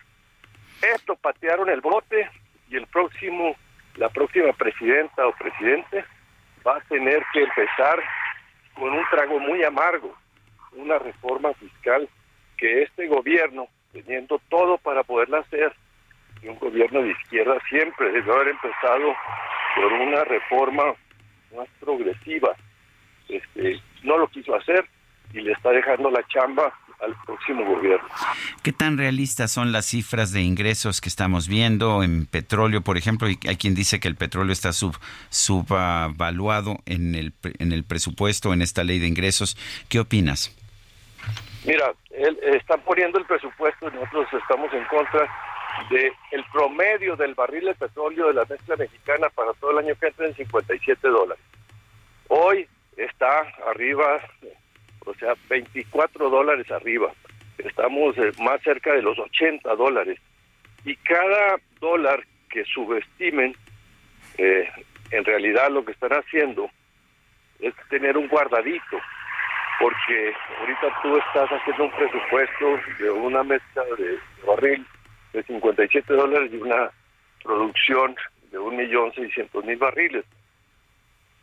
Esto 0.96 1.16
patearon 1.16 1.70
el 1.70 1.82
bote 1.82 2.30
y 2.70 2.78
el 2.78 2.88
próximo, 2.88 3.56
la 3.96 4.10
próxima 4.10 4.54
presidenta 4.54 5.28
o 5.28 5.34
presidente 5.34 6.06
va 6.66 6.78
a 6.78 6.82
tener 6.82 7.24
que 7.34 7.44
empezar 7.44 8.02
con 8.74 8.94
un 8.94 9.04
trago 9.10 9.40
muy 9.40 9.64
amargo, 9.64 10.16
una 10.74 11.00
reforma 11.00 11.54
fiscal 11.56 12.08
que 12.58 12.84
este 12.84 13.08
gobierno, 13.08 13.68
teniendo 13.92 14.40
todo 14.50 14.78
para 14.78 15.04
poderla 15.04 15.40
hacer, 15.40 15.74
y 16.42 16.48
un 16.48 16.60
gobierno 16.60 17.02
de 17.02 17.12
izquierda 17.12 17.58
siempre 17.68 18.12
debe 18.12 18.32
haber 18.32 18.50
empezado 18.50 19.14
por 19.76 19.92
una 19.94 20.24
reforma 20.24 20.84
más 21.56 21.68
progresiva. 21.80 22.56
Este, 23.28 23.80
no 24.04 24.18
lo 24.18 24.28
quiso 24.28 24.56
hacer 24.56 24.86
y 25.34 25.42
le 25.42 25.52
está 25.52 25.70
dejando 25.72 26.10
la 26.10 26.26
chamba 26.28 26.74
al 27.02 27.16
próximo 27.26 27.66
gobierno. 27.66 28.08
¿Qué 28.62 28.74
tan 28.74 28.98
realistas 28.98 29.52
son 29.52 29.72
las 29.72 29.86
cifras 29.86 30.34
de 30.34 30.42
ingresos 30.42 31.02
que 31.02 31.10
estamos 31.10 31.48
viendo 31.48 32.04
en 32.04 32.26
petróleo, 32.26 32.82
por 32.82 32.98
ejemplo? 32.98 33.28
Hay 33.28 33.56
quien 33.56 33.76
dice 33.76 34.00
que 34.00 34.08
el 34.08 34.16
petróleo 34.16 34.52
está 34.52 34.74
sub, 34.74 34.98
subvaluado 35.30 36.78
en 36.86 37.16
el, 37.16 37.34
en 37.60 37.72
el 37.72 37.84
presupuesto, 37.84 38.54
en 38.54 38.62
esta 38.62 38.84
ley 38.84 39.00
de 39.00 39.08
ingresos. 39.08 39.58
¿Qué 39.88 40.00
opinas? 40.00 40.56
Mira, 41.66 41.94
él, 42.12 42.38
están 42.44 42.82
poniendo 42.82 43.20
el 43.20 43.26
presupuesto 43.26 43.90
y 43.90 43.96
nosotros 43.96 44.28
estamos 44.34 44.74
en 44.74 44.84
contra 44.86 45.28
de 45.90 46.12
el 46.32 46.44
promedio 46.52 47.16
del 47.16 47.34
barril 47.34 47.66
de 47.66 47.76
petróleo 47.76 48.28
de 48.28 48.34
la 48.34 48.46
mezcla 48.46 48.76
mexicana 48.76 49.30
para 49.30 49.54
todo 49.54 49.72
el 49.72 49.86
año 49.86 49.96
que 50.00 50.08
entra 50.08 50.28
en 50.28 50.36
57 50.36 51.08
dólares. 51.08 51.44
Hoy 52.28 52.68
está 53.00 53.42
arriba, 53.68 54.22
o 55.06 55.14
sea, 55.16 55.34
24 55.50 56.30
dólares 56.30 56.70
arriba. 56.72 57.12
Estamos 57.58 58.18
eh, 58.18 58.32
más 58.42 58.62
cerca 58.62 58.94
de 58.94 59.02
los 59.02 59.18
80 59.18 59.76
dólares. 59.76 60.20
Y 60.86 60.96
cada 60.98 61.58
dólar 61.80 62.24
que 62.50 62.64
subestimen, 62.66 63.56
eh, 64.38 64.70
en 65.12 65.26
realidad 65.26 65.70
lo 65.72 65.84
que 65.84 65.92
están 65.92 66.12
haciendo 66.12 66.70
es 67.60 67.74
tener 67.90 68.18
un 68.18 68.28
guardadito 68.28 69.00
porque 69.80 70.34
ahorita 70.60 71.02
tú 71.02 71.18
estás 71.18 71.50
haciendo 71.50 71.86
un 71.86 71.92
presupuesto 71.92 72.80
de 73.00 73.12
una 73.12 73.44
mezcla 73.44 73.84
de 73.98 74.20
barril 74.46 74.86
de 75.32 75.44
57 75.44 76.14
dólares 76.14 76.52
y 76.54 76.58
una 76.58 76.92
producción 77.44 78.16
de 78.52 78.60
un 78.60 78.76
millón 78.76 79.14
seiscientos 79.14 79.64
mil 79.64 79.78
barriles. 79.78 80.26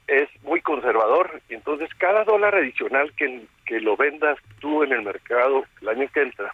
Es 0.09 0.29
muy 0.43 0.61
conservador, 0.61 1.41
y 1.49 1.55
entonces 1.55 1.89
cada 1.99 2.25
dólar 2.25 2.55
adicional 2.55 3.13
que, 3.17 3.45
que 3.65 3.81
lo 3.81 3.97
vendas 3.97 4.39
tú 4.61 4.85
en 4.85 4.93
el 4.93 5.03
mercado 5.03 5.65
el 5.81 5.89
año 5.89 6.09
que 6.13 6.23
entra 6.23 6.53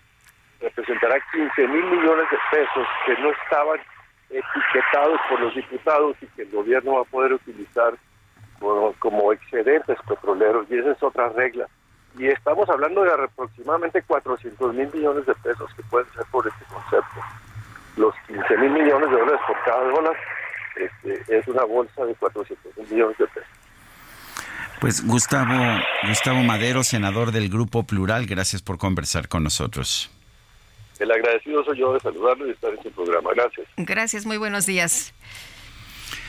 representará 0.63 1.17
15 1.33 1.69
mil 1.69 1.85
millones 1.85 2.27
de 2.31 2.39
pesos 2.51 2.87
que 3.05 3.21
no 3.21 3.31
estaban 3.31 3.81
etiquetados 4.31 5.21
por 5.29 5.41
los 5.41 5.55
diputados 5.55 6.17
y 6.23 6.27
que 6.29 6.43
el 6.43 6.51
gobierno 6.51 6.95
va 6.95 7.01
a 7.03 7.05
poder 7.05 7.35
utilizar 7.35 7.95
como, 8.59 8.95
como 8.99 9.33
excedentes 9.33 9.99
petroleros 10.09 10.67
y 10.71 10.79
esa 10.79 10.93
es 10.93 11.03
otra 11.03 11.29
regla. 11.31 11.69
Y 12.17 12.29
estamos 12.29 12.69
hablando 12.69 13.03
de 13.03 13.13
aproximadamente 13.13 14.03
400 14.03 14.75
mil 14.75 14.91
millones 14.93 15.27
de 15.27 15.35
pesos 15.35 15.73
que 15.75 15.83
pueden 15.85 16.11
ser 16.13 16.25
por 16.31 16.47
este 16.47 16.65
concepto. 16.67 17.21
Los 17.97 18.15
15 18.27 18.57
mil 18.59 18.71
millones 18.71 19.11
de 19.11 19.17
dólares 19.17 19.41
por 19.47 19.59
cada 19.65 19.85
dólar 19.91 20.17
este, 20.77 21.39
es 21.39 21.47
una 21.49 21.65
bolsa 21.65 22.05
de 22.05 22.15
400 22.15 22.77
mil 22.77 22.89
millones 22.91 23.19
de 23.19 23.27
pesos. 23.27 23.49
Pues 24.81 25.07
Gustavo, 25.07 25.81
Gustavo 26.09 26.43
Madero, 26.43 26.83
senador 26.83 27.31
del 27.31 27.49
Grupo 27.49 27.85
Plural, 27.85 28.27
gracias 28.27 28.63
por 28.63 28.79
conversar 28.79 29.29
con 29.29 29.45
nosotros. 29.45 30.11
El 30.99 31.11
agradecido 31.11 31.65
soy 31.65 31.79
yo 31.79 31.93
de 31.95 32.01
saludarlo 32.01 32.45
y 32.45 32.49
de 32.49 32.55
estar 32.55 32.73
en 32.73 32.83
su 32.83 32.91
programa. 32.91 33.31
Gracias. 33.35 33.67
Gracias, 33.77 34.27
muy 34.27 34.39
buenos 34.39 34.67
días. 34.67 35.15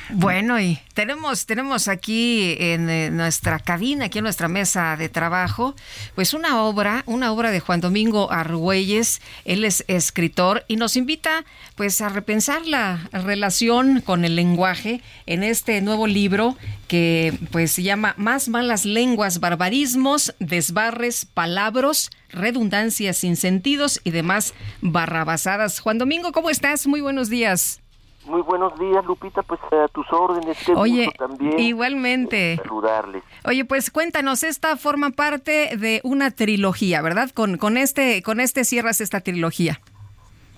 Bueno, 0.09 0.59
y 0.59 0.80
tenemos, 0.93 1.45
tenemos 1.45 1.88
aquí 1.88 2.55
en 2.59 2.89
eh, 2.89 3.09
nuestra 3.09 3.59
cabina, 3.59 4.05
aquí 4.05 4.19
en 4.19 4.25
nuestra 4.25 4.47
mesa 4.47 4.97
de 4.97 5.09
trabajo, 5.09 5.75
pues 6.15 6.34
una 6.34 6.61
obra, 6.63 7.03
una 7.05 7.31
obra 7.31 7.51
de 7.51 7.59
Juan 7.59 7.80
Domingo 7.80 8.31
Argüelles. 8.31 9.21
Él 9.45 9.63
es 9.63 9.85
escritor 9.88 10.65
y 10.67 10.75
nos 10.75 10.97
invita 10.97 11.45
pues 11.75 12.01
a 12.01 12.09
repensar 12.09 12.65
la 12.65 13.09
relación 13.11 14.01
con 14.01 14.25
el 14.25 14.35
lenguaje 14.35 15.01
en 15.25 15.43
este 15.43 15.81
nuevo 15.81 16.07
libro 16.07 16.57
que 16.88 17.38
pues 17.51 17.71
se 17.71 17.84
llama 17.84 18.13
Más 18.17 18.49
malas 18.49 18.85
lenguas, 18.85 19.39
barbarismos, 19.39 20.35
desbarres, 20.39 21.25
palabras, 21.25 22.09
redundancias 22.30 23.17
sin 23.17 23.35
sentidos 23.35 24.01
y 24.03 24.11
demás 24.11 24.53
barrabasadas. 24.81 25.80
Juan 25.80 25.97
Domingo, 25.97 26.31
¿cómo 26.31 26.49
estás? 26.49 26.88
Muy 26.88 27.01
buenos 27.01 27.30
días. 27.30 27.82
Muy 28.25 28.41
buenos 28.41 28.77
días, 28.79 29.03
Lupita, 29.05 29.43
pues 29.43 29.59
a 29.71 29.87
tus 29.89 30.11
órdenes. 30.13 30.57
Qué 30.65 30.73
Oye, 30.73 31.05
gusto 31.05 31.27
también 31.27 31.59
igualmente. 31.59 32.55
saludarles. 32.57 33.23
Oye, 33.45 33.65
pues 33.65 33.91
cuéntanos, 33.91 34.43
esta 34.43 34.77
forma 34.77 35.09
parte 35.09 35.75
de 35.77 35.99
una 36.03 36.31
trilogía, 36.31 37.01
¿verdad? 37.01 37.29
Con, 37.31 37.57
con 37.57 37.75
este, 37.77 38.23
con 38.23 38.39
este 38.39 38.63
cierras 38.63 39.01
esta 39.01 39.19
trilogía. 39.19 39.81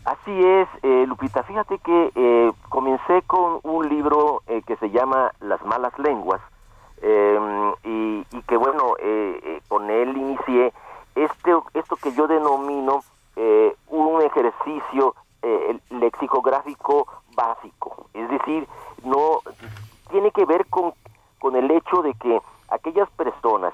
Así 0.05 0.31
es, 0.31 0.67
eh, 0.83 1.05
Lupita. 1.07 1.41
Fíjate 1.43 1.79
que 1.79 2.11
eh, 2.13 2.51
comencé 2.69 3.23
con 3.25 3.59
un 3.63 3.89
libro 3.89 4.43
eh, 4.45 4.61
que 4.67 4.75
se 4.77 4.91
llama 4.91 5.31
Las 5.39 5.63
malas 5.65 5.97
lenguas 5.97 6.41
eh, 7.01 7.39
y, 7.83 8.23
y 8.31 8.41
que 8.47 8.57
bueno, 8.57 8.93
eh, 9.01 9.39
eh, 9.43 9.61
con 9.67 9.89
él 9.89 10.15
inicié 10.15 10.71
este, 11.15 11.51
esto 11.73 11.95
que 11.95 12.13
yo 12.13 12.27
denomino 12.27 13.03
eh, 13.35 13.75
un 13.87 14.21
ejercicio 14.21 15.15
eh, 15.45 15.79
lexicográfico 15.91 17.07
básico. 17.35 18.07
Es 18.13 18.27
decir, 18.29 18.67
no 19.03 19.39
tiene 20.09 20.31
que 20.31 20.45
ver 20.45 20.65
con, 20.67 20.93
con 21.39 21.55
el 21.55 21.69
hecho 21.71 22.01
de 22.01 22.13
que 22.15 22.41
aquellas 22.69 23.09
personas 23.11 23.73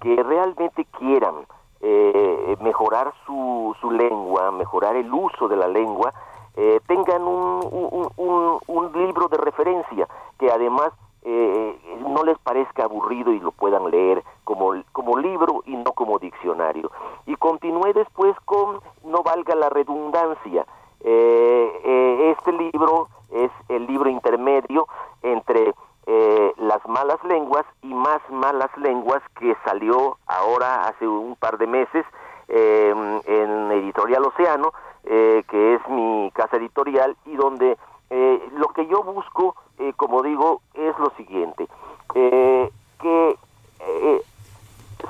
que 0.00 0.20
realmente 0.22 0.84
quieran 0.98 1.34
eh, 1.80 2.56
mejorar 2.60 3.12
su, 3.26 3.74
su 3.80 3.90
lengua, 3.90 4.50
mejorar 4.50 4.96
el 4.96 5.12
uso 5.12 5.48
de 5.48 5.56
la 5.56 5.68
lengua, 5.68 6.12
eh, 6.56 6.80
tengan 6.86 7.22
un, 7.22 7.60
un, 7.70 8.08
un- 8.16 8.58
un 8.66 8.92
libro 8.92 9.28
de 9.28 9.36
referencia 9.38 10.06
que 10.38 10.50
además 10.50 10.92
eh, 11.24 11.78
no 12.00 12.24
les 12.24 12.36
parezca 12.38 12.84
aburrido 12.84 13.32
y 13.32 13.38
lo 13.40 13.52
puedan 13.52 13.90
leer 13.90 14.22
como, 14.44 14.72
como 14.92 15.16
libro 15.18 15.62
y 15.66 15.76
no 15.76 15.92
como 15.92 16.18
diccionario. 16.18 16.90
Y 17.26 17.36
continué 17.36 17.92
después 17.92 18.34
con 18.44 18.80
No 19.04 19.22
valga 19.22 19.54
la 19.54 19.68
redundancia. 19.70 20.66
Eh, 21.04 22.34
este 22.36 22.52
libro 22.52 23.08
es 23.30 23.50
el 23.68 23.86
libro 23.86 24.08
intermedio 24.08 24.86
entre 25.22 25.74
eh, 26.06 26.52
las 26.56 26.84
malas 26.86 27.22
lenguas 27.24 27.64
y 27.82 27.94
más 27.94 28.20
malas 28.30 28.70
lenguas 28.76 29.22
que 29.38 29.56
salió 29.64 30.18
ahora 30.26 30.88
hace 30.88 31.06
un 31.06 31.36
par 31.36 31.58
de 31.58 31.66
meses 31.66 32.04
eh, 32.48 32.92
en 33.26 33.72
Editorial 33.72 34.24
Océano, 34.24 34.72
eh, 35.04 35.42
que 35.48 35.74
es 35.74 35.88
mi 35.88 36.30
casa 36.32 36.56
editorial 36.56 37.16
y 37.26 37.34
donde 37.34 37.76
eh, 38.10 38.48
lo 38.52 38.68
que 38.68 38.86
yo 38.86 39.02
busco, 39.02 39.56
eh, 39.78 39.92
como 39.96 40.22
digo, 40.22 40.60
es 40.74 40.96
lo 40.98 41.10
siguiente, 41.16 41.66
que 42.12 42.70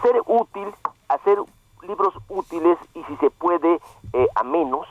ser 0.02 0.22
útil, 0.26 0.68
hacer 1.08 1.38
libros 1.82 2.14
útiles 2.28 2.78
y 2.94 3.04
si 3.04 3.16
se 3.16 3.30
puede 3.30 3.80
a 4.34 4.42
menos 4.42 4.86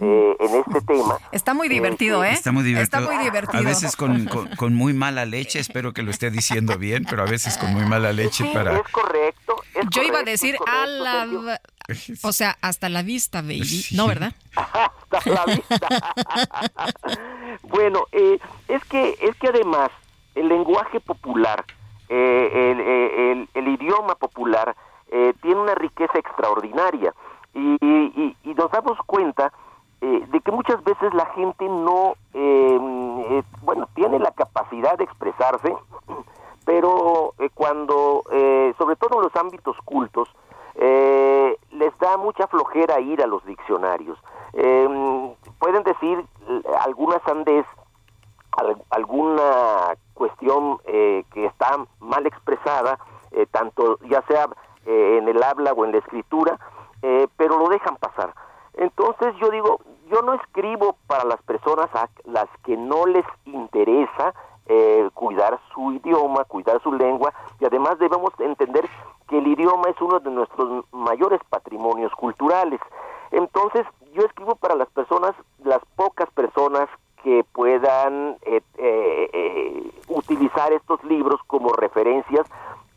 eh, 0.00 0.36
en 0.38 0.54
este 0.60 0.80
tema. 0.82 1.18
Está 1.32 1.54
muy 1.54 1.68
divertido, 1.68 2.22
¿eh? 2.24 2.32
Está 2.32 2.52
muy 2.52 2.62
divertido. 2.62 3.00
Está 3.00 3.14
muy 3.14 3.22
divertido. 3.24 3.58
A 3.58 3.64
veces 3.64 3.96
con, 3.96 4.24
con- 4.26 4.48
con 4.56 4.74
muy 4.74 4.92
mala 4.92 5.24
leche, 5.24 5.58
espero 5.58 5.92
que 5.92 6.02
lo 6.02 6.10
esté 6.10 6.30
diciendo 6.30 6.76
bien, 6.78 7.04
pero 7.08 7.22
a 7.22 7.26
veces 7.26 7.56
con 7.58 7.72
muy 7.72 7.84
mala 7.86 8.12
leche 8.12 8.44
Sí, 8.44 8.50
para... 8.52 8.76
es 8.76 8.88
correcto, 8.90 9.56
es 9.74 9.86
Yo 9.90 10.02
iba 10.02 10.18
a 10.18 10.20
correcto, 10.20 10.30
decir 10.30 10.56
correcto, 10.56 10.80
a 10.82 10.86
la... 10.86 11.60
Sergio. 11.86 12.14
O 12.22 12.32
sea, 12.32 12.56
hasta 12.60 12.88
la 12.88 13.02
vista, 13.02 13.42
baby. 13.42 13.84
No, 13.96 14.06
¿verdad? 14.06 14.32
hasta 14.54 15.30
la 15.30 15.44
vista. 15.46 15.88
bueno, 17.64 18.04
eh, 18.12 18.38
es 18.68 18.84
que 18.84 19.16
es 19.20 19.36
que 19.36 19.48
además 19.48 19.90
el 20.34 20.48
lenguaje 20.48 21.00
popular, 21.00 21.64
eh, 22.08 22.50
el, 22.72 22.80
eh, 22.80 23.32
el- 23.32 23.48
el 23.54 23.68
idioma 23.74 24.14
popular 24.14 24.76
eh, 25.12 25.32
tiene 25.42 25.60
una 25.60 25.74
riqueza 25.74 26.18
extraordinaria 26.18 27.12
y, 27.54 27.76
y- 27.84 28.36
y 28.44 28.54
nos 28.54 28.70
damos 28.70 28.96
cuenta 29.06 29.52
eh, 30.00 30.24
de 30.28 30.40
que 30.40 30.50
muchas 30.52 30.82
veces 30.84 31.12
la 31.14 31.26
gente 31.26 31.68
no, 31.68 32.14
eh, 32.34 32.78
eh, 33.30 33.42
bueno, 33.62 33.88
tiene 33.94 34.18
la 34.18 34.30
capacidad 34.32 34.96
de 34.98 35.04
expresarse, 35.04 35.76
pero 36.64 37.34
eh, 37.38 37.50
cuando, 37.54 38.22
eh, 38.32 38.74
sobre 38.78 38.96
todo 38.96 39.16
en 39.18 39.22
los 39.24 39.36
ámbitos 39.36 39.76
cultos, 39.84 40.28
les 40.76 41.98
da 41.98 42.16
mucha 42.16 42.46
flojera 42.46 43.00
ir 43.00 43.22
a 43.22 43.26
los 43.26 43.44
diccionarios. 43.44 44.18
Pueden 45.58 45.82
decir 45.84 46.24
alguna 46.84 47.18
sandez, 47.26 47.66
al- 48.52 48.82
alguna 48.90 49.94
cuestión 50.14 50.78
que 50.86 51.44
está 51.46 51.76
mal 52.00 52.26
expresada, 52.26 52.98
tanto 53.50 53.98
ya 54.08 54.22
sea 54.22 54.46
en 54.86 55.28
el 55.28 55.42
habla 55.42 55.72
o 55.72 55.84
en 55.84 55.92
la 55.92 55.98
escritura, 55.98 56.58
pero 57.36 57.58
lo 57.58 57.68
dejan 57.68 57.96
pasar. 57.96 58.32
Entonces 58.80 59.34
yo 59.40 59.50
digo, 59.50 59.78
yo 60.10 60.22
no 60.22 60.32
escribo 60.32 60.96
para 61.06 61.24
las 61.24 61.40
personas 61.42 61.88
a 61.94 62.08
las 62.24 62.48
que 62.64 62.78
no 62.78 63.04
les 63.04 63.26
interesa 63.44 64.34
eh, 64.66 65.08
cuidar 65.12 65.60
su 65.74 65.92
idioma, 65.92 66.44
cuidar 66.44 66.82
su 66.82 66.90
lengua, 66.92 67.32
y 67.60 67.66
además 67.66 67.98
debemos 67.98 68.32
entender 68.38 68.88
que 69.28 69.36
el 69.36 69.46
idioma 69.48 69.90
es 69.90 70.00
uno 70.00 70.18
de 70.18 70.30
nuestros 70.30 70.86
mayores 70.92 71.40
patrimonios 71.50 72.10
culturales. 72.12 72.80
Entonces 73.30 73.86
yo 74.14 74.22
escribo 74.22 74.56
para 74.56 74.74
las 74.74 74.88
personas, 74.88 75.34
las 75.62 75.80
pocas 75.94 76.30
personas 76.30 76.88
que 77.22 77.44
puedan 77.52 78.38
eh, 78.42 78.62
eh, 78.78 79.30
eh, 79.32 79.90
utilizar 80.08 80.72
estos 80.72 81.04
libros 81.04 81.38
como 81.46 81.70
referencias 81.74 82.46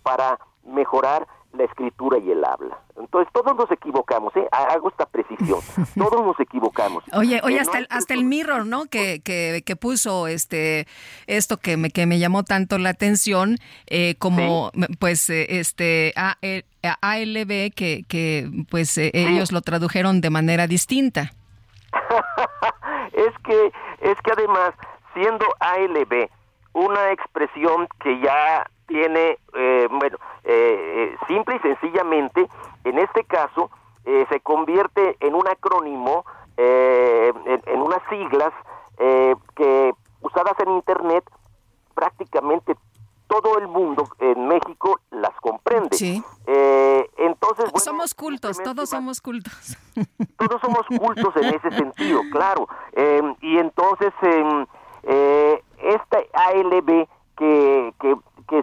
para 0.02 0.40
mejorar 0.66 1.28
la 1.54 1.64
escritura 1.66 2.18
y 2.18 2.32
el 2.32 2.44
habla. 2.44 2.80
Entonces 2.98 3.32
todos 3.34 3.56
nos 3.56 3.70
equivocamos, 3.72 4.36
¿eh? 4.36 4.48
hago 4.52 4.90
esta 4.90 5.06
precisión, 5.06 5.60
todos 5.98 6.26
nos 6.26 6.40
equivocamos. 6.40 7.04
Oye, 7.14 7.40
oye, 7.44 7.58
Eh, 7.58 7.60
hasta 7.60 7.74
no 7.74 7.80
el, 7.80 7.88
hasta 7.92 8.14
el 8.16 8.24
Mirror, 8.26 8.66
¿no? 8.66 8.86
Que, 8.86 9.22
que, 9.22 9.62
que 9.66 9.76
puso 9.76 10.28
este 10.28 10.88
esto 11.28 11.58
que 11.58 11.78
me, 11.78 11.90
que 11.92 12.06
me 12.06 12.18
llamó 12.20 12.44
tanto 12.44 12.78
la 12.78 12.90
atención, 12.90 13.58
eh, 13.88 14.16
como 14.20 14.72
pues 15.00 15.30
eh, 15.30 15.46
este 15.60 16.14
A- 16.16 16.38
eh, 16.42 16.64
ALB, 17.02 17.72
que, 17.74 18.04
que 18.08 18.50
pues 18.70 18.98
eh, 18.98 19.12
ellos 19.14 19.52
lo 19.52 19.62
tradujeron 19.62 20.22
de 20.22 20.30
manera 20.30 20.68
distinta. 20.68 21.32
es 23.14 23.34
que 23.46 23.72
es 24.02 24.18
que 24.24 24.32
además 24.32 24.74
siendo 25.14 25.46
ALB 25.60 26.30
una 26.74 27.12
expresión 27.12 27.88
que 28.04 28.20
ya 28.22 28.66
tiene 28.88 29.40
eh, 29.56 29.88
bueno 29.90 30.18
eh, 30.44 31.14
eh, 31.14 31.18
simple 31.28 31.56
y 31.56 31.60
sencillamente 31.60 32.48
en 32.84 33.00
este 33.00 33.24
caso 33.24 33.70
eh, 34.06 34.26
se 34.30 34.40
convierte 34.42 35.18
en 35.20 35.36
un 35.36 35.48
acrónimo 35.48 36.26
eh, 36.58 37.32
en, 37.46 37.62
en 37.66 37.82
unas 37.82 38.02
siglas 38.10 38.54
eh, 38.98 39.36
que 39.56 39.94
usadas 40.22 40.54
en 40.60 40.72
internet 40.72 41.24
prácticamente 41.96 42.76
todo 43.28 43.58
el 43.58 43.68
mundo 43.68 44.08
en 44.20 44.48
México 44.48 45.00
las 45.12 45.34
comprende 45.42 45.96
Sí. 45.96 46.24
Entonces 47.18 47.66
bueno, 47.72 47.80
somos 47.80 48.14
cultos, 48.14 48.58
todos 48.64 48.90
somos 48.90 49.22
cultos. 49.22 49.78
todos 50.38 50.62
somos 50.62 50.86
cultos 50.88 51.36
en 51.38 51.54
ese 51.54 51.72
sentido, 51.72 52.22
claro. 52.32 52.68
Eh, 52.94 53.22
y 53.42 53.58
entonces, 53.58 54.14
eh, 55.04 55.64
esta 55.78 56.20
ALB 56.34 57.08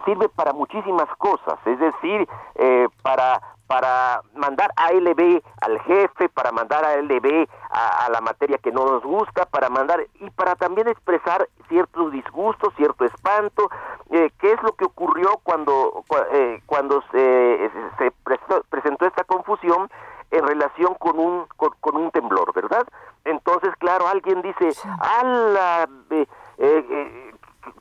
que, 0.03 0.11
sirve 0.11 0.29
para 0.29 0.53
muchísimas 0.53 1.07
cosas, 1.17 1.59
es 1.65 1.79
decir, 1.79 2.27
eh, 2.55 2.87
para 3.03 3.41
para 3.67 4.19
mandar 4.35 4.69
ALB 4.75 5.41
al 5.61 5.79
jefe, 5.83 6.27
para 6.27 6.51
mandar 6.51 6.83
ALB 6.83 7.47
a, 7.69 8.05
a 8.05 8.09
la 8.09 8.19
materia 8.19 8.57
que 8.57 8.69
no 8.69 8.85
nos 8.85 9.01
gusta, 9.01 9.45
para 9.45 9.69
mandar 9.69 10.01
y 10.19 10.29
para 10.31 10.55
también 10.55 10.89
expresar 10.89 11.47
ciertos 11.69 12.11
disgustos, 12.11 12.73
cierto 12.75 13.05
espanto, 13.05 13.69
eh, 14.09 14.29
qué 14.39 14.51
es 14.51 14.61
lo 14.63 14.73
que 14.73 14.83
ocurrió 14.83 15.39
cuando 15.43 16.03
cua- 16.09 16.27
eh, 16.33 16.61
cuando 16.65 17.01
se, 17.13 17.71
se 17.97 18.11
prestó- 18.25 18.61
presentó 18.69 19.05
esta 19.05 19.23
confusión 19.23 19.89
en 20.31 20.45
relación 20.45 20.93
con 20.95 21.17
un 21.17 21.45
con, 21.55 21.69
con 21.79 21.95
un 21.95 22.11
temblor, 22.11 22.51
¿verdad? 22.53 22.85
Entonces, 23.23 23.73
claro, 23.79 24.05
alguien 24.09 24.41
dice, 24.41 24.73
"Ala, 24.99 25.87
eh, 26.09 26.27
eh, 26.57 26.85
eh, 26.89 27.31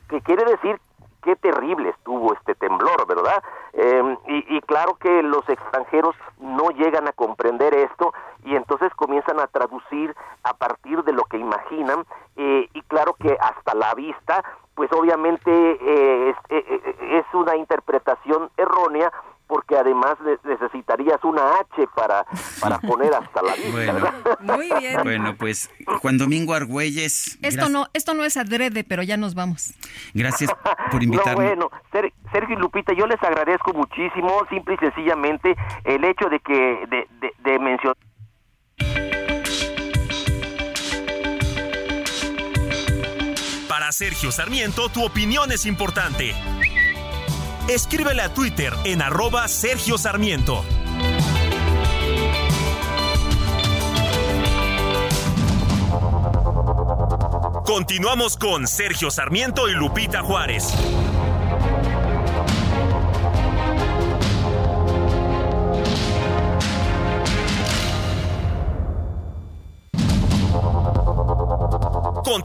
que 0.08 0.20
quiere 0.20 0.44
decir 0.44 0.80
qué 1.22 1.36
terrible 1.36 1.90
estuvo 1.90 2.32
este 2.32 2.54
temblor, 2.54 3.06
¿verdad? 3.06 3.42
Eh, 3.74 4.16
y, 4.28 4.56
y 4.56 4.60
claro 4.62 4.94
que 4.94 5.22
los 5.22 5.46
extranjeros 5.74 6.16
no 6.40 6.70
llegan 6.70 7.06
a 7.06 7.12
comprender 7.12 7.74
esto 7.74 8.12
y 8.44 8.56
entonces 8.56 8.92
comienzan 8.96 9.38
a 9.40 9.46
traducir 9.46 10.14
a 10.42 10.54
partir 10.54 11.02
de 11.04 11.12
lo 11.12 11.24
que 11.24 11.38
imaginan 11.38 12.04
eh, 12.36 12.68
y 12.74 12.82
claro 12.82 13.14
que 13.14 13.36
hasta 13.40 13.74
la 13.74 13.94
vista, 13.94 14.42
pues 14.74 14.90
obviamente 14.92 15.50
eh, 15.52 16.30
es, 16.30 16.36
eh, 16.48 16.64
eh, 16.68 17.18
es 17.20 17.34
una 17.34 17.56
interpretación 17.56 18.50
errónea 18.56 19.12
porque 19.46 19.76
además 19.76 20.14
ne- 20.24 20.38
necesitarías 20.44 21.22
una 21.24 21.42
H 21.56 21.86
para, 21.94 22.24
para 22.60 22.78
poner 22.88 23.12
hasta 23.12 23.42
la 23.42 23.54
vista, 23.54 23.70
Bueno. 23.72 23.92
¿verdad? 23.94 24.38
Muy 24.40 24.70
bien. 24.78 25.00
Bueno, 25.02 25.34
pues 25.36 25.68
Juan 26.00 26.18
Domingo 26.18 26.54
Argüelles, 26.54 27.36
Esto 27.42 27.68
no, 27.68 27.86
esto 27.92 28.14
no 28.14 28.24
es 28.24 28.36
adrede, 28.36 28.84
pero 28.84 29.02
ya 29.02 29.16
nos 29.16 29.34
vamos. 29.34 29.74
gracias 30.14 30.52
por 30.90 30.94
No, 31.00 31.02
invitarme. 31.02 31.46
bueno, 31.46 31.70
Ser- 31.90 32.12
Sergio 32.30 32.56
y 32.56 32.60
Lupita, 32.60 32.92
yo 32.92 33.08
les 33.08 33.20
agradezco 33.24 33.72
muchísimo, 33.90 34.46
simple 34.48 34.74
y 34.74 34.78
sencillamente, 34.78 35.56
el 35.84 36.04
hecho 36.04 36.28
de 36.28 36.40
que, 36.40 36.86
de, 36.88 37.08
de, 37.38 37.58
mencionar 37.58 37.96
Para 43.68 43.92
Sergio 43.92 44.32
Sarmiento, 44.32 44.88
tu 44.88 45.04
opinión 45.04 45.52
es 45.52 45.64
importante. 45.64 46.34
Escríbele 47.68 48.22
a 48.22 48.34
Twitter 48.34 48.72
en 48.84 49.00
arroba 49.00 49.46
Sergio 49.46 49.96
Sarmiento. 49.96 50.64
Continuamos 57.64 58.36
con 58.36 58.66
Sergio 58.66 59.10
Sarmiento 59.12 59.68
y 59.68 59.72
Lupita 59.74 60.22
Juárez. 60.22 60.74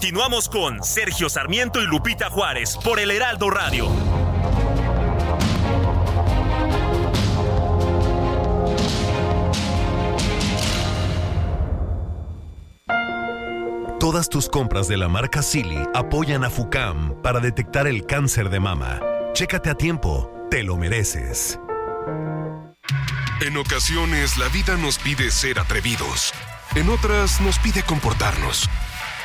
Continuamos 0.05 0.49
con 0.49 0.83
Sergio 0.83 1.29
Sarmiento 1.29 1.81
y 1.81 1.87
Lupita 1.87 2.29
Juárez 2.29 2.77
por 2.83 2.99
el 2.99 3.09
Heraldo 3.09 3.49
Radio. 3.49 3.89
Todas 13.99 14.29
tus 14.29 14.47
compras 14.47 14.87
de 14.87 14.97
la 14.97 15.07
marca 15.07 15.41
Silly 15.41 15.79
apoyan 15.95 16.43
a 16.43 16.51
FUCAM 16.51 17.19
para 17.23 17.39
detectar 17.39 17.87
el 17.87 18.05
cáncer 18.05 18.51
de 18.51 18.59
mama. 18.59 19.01
Chécate 19.33 19.71
a 19.71 19.73
tiempo, 19.73 20.31
te 20.51 20.61
lo 20.61 20.77
mereces. 20.77 21.59
En 23.41 23.57
ocasiones 23.57 24.37
la 24.37 24.49
vida 24.49 24.77
nos 24.77 24.99
pide 24.99 25.31
ser 25.31 25.57
atrevidos. 25.57 26.31
En 26.75 26.89
otras 26.89 27.41
nos 27.41 27.57
pide 27.57 27.81
comportarnos. 27.81 28.69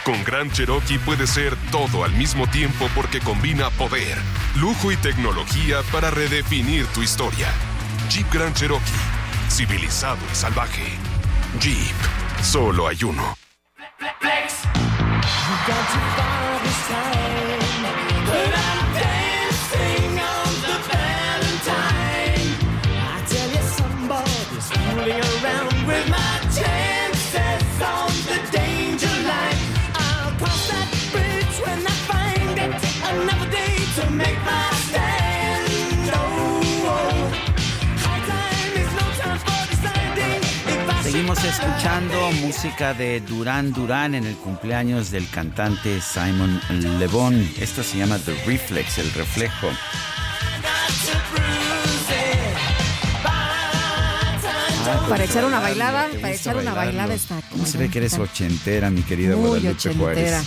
Con 0.04 0.24
Gran 0.24 0.50
Cherokee 0.50 0.98
puede 0.98 1.26
ser 1.26 1.54
todo 1.70 2.04
al 2.04 2.12
mismo 2.12 2.46
tiempo 2.46 2.88
porque 2.94 3.20
combina 3.20 3.68
poder, 3.70 4.16
lujo 4.56 4.90
y 4.90 4.96
tecnología 4.96 5.82
para 5.92 6.10
redefinir 6.10 6.86
tu 6.86 7.02
historia. 7.02 7.48
Jeep 8.08 8.32
Grand 8.32 8.54
Cherokee, 8.54 8.82
civilizado 9.50 10.20
y 10.32 10.34
salvaje. 10.34 10.98
Jeep, 11.60 11.94
solo 12.42 12.88
hay 12.88 13.04
uno. 13.04 13.36
Seguimos 41.40 41.58
escuchando 41.58 42.32
música 42.32 42.92
de 42.92 43.20
Durán 43.20 43.72
Durán 43.72 44.14
en 44.14 44.26
el 44.26 44.34
cumpleaños 44.36 45.10
del 45.10 45.26
cantante 45.30 46.00
Simon 46.02 46.60
Le 46.98 47.06
Bon. 47.06 47.34
Esto 47.58 47.82
se 47.82 47.96
llama 47.98 48.18
The 48.18 48.34
Reflex, 48.44 48.98
el 48.98 49.10
reflejo. 49.12 49.68
Ah, 54.86 55.06
Para 55.08 55.24
echar 55.24 55.44
una 55.46 55.60
bailada, 55.60 56.08
¿te 56.08 56.18
para 56.18 56.34
echar 56.34 56.56
una 56.56 56.74
bailada 56.74 57.14
está. 57.14 57.40
¿Cómo 57.50 57.64
se 57.64 57.78
ve 57.78 57.88
que 57.88 57.98
eres 57.98 58.18
ochentera, 58.18 58.90
mi 58.90 59.02
querida 59.02 59.34
Muy 59.36 59.48
Guadalupe 59.48 59.70
ochentera. 59.70 59.98
Juárez? 59.98 60.46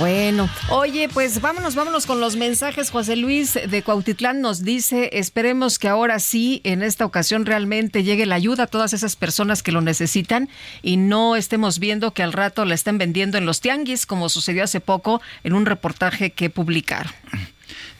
Bueno, 0.00 0.48
oye, 0.70 1.10
pues 1.12 1.42
vámonos, 1.42 1.74
vámonos 1.74 2.06
con 2.06 2.22
los 2.22 2.34
mensajes. 2.34 2.88
José 2.88 3.16
Luis 3.16 3.52
de 3.52 3.82
Cuautitlán 3.82 4.40
nos 4.40 4.64
dice, 4.64 5.10
esperemos 5.12 5.78
que 5.78 5.88
ahora 5.88 6.20
sí, 6.20 6.62
en 6.64 6.82
esta 6.82 7.04
ocasión 7.04 7.44
realmente 7.44 8.02
llegue 8.02 8.24
la 8.24 8.36
ayuda 8.36 8.62
a 8.62 8.66
todas 8.66 8.94
esas 8.94 9.14
personas 9.14 9.62
que 9.62 9.72
lo 9.72 9.82
necesitan 9.82 10.48
y 10.80 10.96
no 10.96 11.36
estemos 11.36 11.78
viendo 11.78 12.14
que 12.14 12.22
al 12.22 12.32
rato 12.32 12.64
la 12.64 12.76
estén 12.76 12.96
vendiendo 12.96 13.36
en 13.36 13.44
los 13.44 13.60
tianguis, 13.60 14.06
como 14.06 14.30
sucedió 14.30 14.64
hace 14.64 14.80
poco 14.80 15.20
en 15.44 15.52
un 15.52 15.66
reportaje 15.66 16.30
que 16.30 16.48
publicaron. 16.48 17.12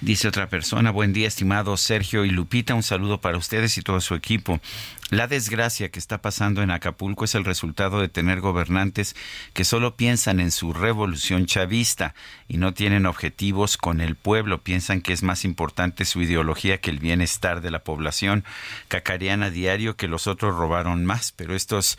Dice 0.00 0.28
otra 0.28 0.48
persona, 0.48 0.90
buen 0.90 1.12
día 1.12 1.28
estimado 1.28 1.76
Sergio 1.76 2.24
y 2.24 2.30
Lupita, 2.30 2.74
un 2.74 2.82
saludo 2.82 3.20
para 3.20 3.36
ustedes 3.36 3.76
y 3.76 3.82
todo 3.82 4.00
su 4.00 4.14
equipo. 4.14 4.58
La 5.10 5.26
desgracia 5.26 5.90
que 5.90 5.98
está 5.98 6.22
pasando 6.22 6.62
en 6.62 6.70
Acapulco 6.70 7.26
es 7.26 7.34
el 7.34 7.44
resultado 7.44 8.00
de 8.00 8.08
tener 8.08 8.40
gobernantes 8.40 9.14
que 9.52 9.64
solo 9.66 9.96
piensan 9.96 10.40
en 10.40 10.52
su 10.52 10.72
revolución 10.72 11.44
chavista 11.44 12.14
y 12.48 12.56
no 12.56 12.72
tienen 12.72 13.04
objetivos 13.04 13.76
con 13.76 14.00
el 14.00 14.16
pueblo, 14.16 14.62
piensan 14.62 15.02
que 15.02 15.12
es 15.12 15.22
más 15.22 15.44
importante 15.44 16.06
su 16.06 16.22
ideología 16.22 16.80
que 16.80 16.88
el 16.88 16.98
bienestar 16.98 17.60
de 17.60 17.70
la 17.70 17.84
población. 17.84 18.44
Cacarean 18.88 19.42
a 19.42 19.50
diario 19.50 19.96
que 19.96 20.08
los 20.08 20.26
otros 20.26 20.56
robaron 20.56 21.04
más, 21.04 21.32
pero 21.32 21.54
estos 21.54 21.98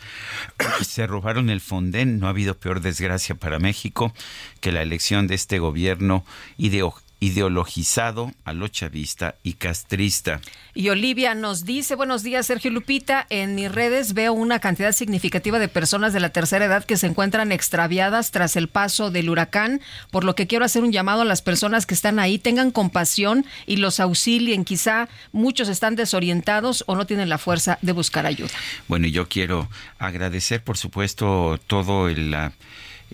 se 0.82 1.06
robaron 1.06 1.50
el 1.50 1.60
fondén. 1.60 2.18
No 2.18 2.26
ha 2.26 2.30
habido 2.30 2.58
peor 2.58 2.80
desgracia 2.80 3.36
para 3.36 3.60
México 3.60 4.12
que 4.60 4.72
la 4.72 4.82
elección 4.82 5.28
de 5.28 5.36
este 5.36 5.60
gobierno 5.60 6.24
ideo- 6.58 7.00
ideologizado 7.22 8.32
a 8.44 8.52
lo 8.52 8.66
chavista 8.66 9.36
y 9.44 9.52
castrista. 9.52 10.40
Y 10.74 10.88
Olivia 10.88 11.36
nos 11.36 11.64
dice, 11.64 11.94
buenos 11.94 12.24
días 12.24 12.46
Sergio 12.46 12.72
Lupita, 12.72 13.28
en 13.30 13.54
mis 13.54 13.70
redes 13.70 14.12
veo 14.12 14.32
una 14.32 14.58
cantidad 14.58 14.90
significativa 14.90 15.60
de 15.60 15.68
personas 15.68 16.12
de 16.12 16.18
la 16.18 16.30
tercera 16.30 16.64
edad 16.64 16.84
que 16.84 16.96
se 16.96 17.06
encuentran 17.06 17.52
extraviadas 17.52 18.32
tras 18.32 18.56
el 18.56 18.66
paso 18.66 19.12
del 19.12 19.30
huracán, 19.30 19.80
por 20.10 20.24
lo 20.24 20.34
que 20.34 20.48
quiero 20.48 20.64
hacer 20.64 20.82
un 20.82 20.90
llamado 20.90 21.22
a 21.22 21.24
las 21.24 21.42
personas 21.42 21.86
que 21.86 21.94
están 21.94 22.18
ahí, 22.18 22.40
tengan 22.40 22.72
compasión 22.72 23.46
y 23.66 23.76
los 23.76 24.00
auxilien. 24.00 24.64
Quizá 24.64 25.08
muchos 25.30 25.68
están 25.68 25.94
desorientados 25.94 26.82
o 26.88 26.96
no 26.96 27.06
tienen 27.06 27.28
la 27.28 27.38
fuerza 27.38 27.78
de 27.82 27.92
buscar 27.92 28.26
ayuda. 28.26 28.50
Bueno, 28.88 29.06
y 29.06 29.12
yo 29.12 29.28
quiero 29.28 29.68
agradecer, 30.00 30.64
por 30.64 30.76
supuesto, 30.76 31.60
todo 31.68 32.08
el... 32.08 32.34
ah, 32.34 32.52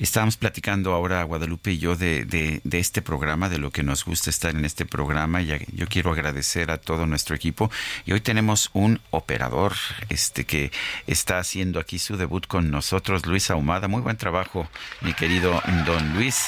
Estábamos 0.00 0.36
platicando 0.36 0.92
ahora, 0.94 1.22
Guadalupe 1.24 1.72
y 1.72 1.78
yo, 1.78 1.96
de, 1.96 2.24
de, 2.24 2.60
de 2.64 2.78
este 2.78 3.02
programa, 3.02 3.48
de 3.48 3.58
lo 3.58 3.70
que 3.70 3.82
nos 3.82 4.04
gusta 4.04 4.30
estar 4.30 4.54
en 4.54 4.64
este 4.64 4.84
programa. 4.86 5.42
Y 5.42 5.48
yo 5.72 5.86
quiero 5.88 6.12
agradecer 6.12 6.70
a 6.70 6.78
todo 6.78 7.06
nuestro 7.06 7.34
equipo. 7.34 7.70
Y 8.06 8.12
hoy 8.12 8.20
tenemos 8.20 8.70
un 8.74 9.00
operador 9.10 9.74
este 10.08 10.44
que 10.44 10.70
está 11.06 11.38
haciendo 11.38 11.80
aquí 11.80 11.98
su 11.98 12.16
debut 12.16 12.46
con 12.46 12.70
nosotros, 12.70 13.26
Luis 13.26 13.50
Ahumada. 13.50 13.88
Muy 13.88 14.00
buen 14.00 14.16
trabajo, 14.16 14.68
mi 15.00 15.12
querido 15.14 15.60
don 15.86 16.14
Luis. 16.14 16.46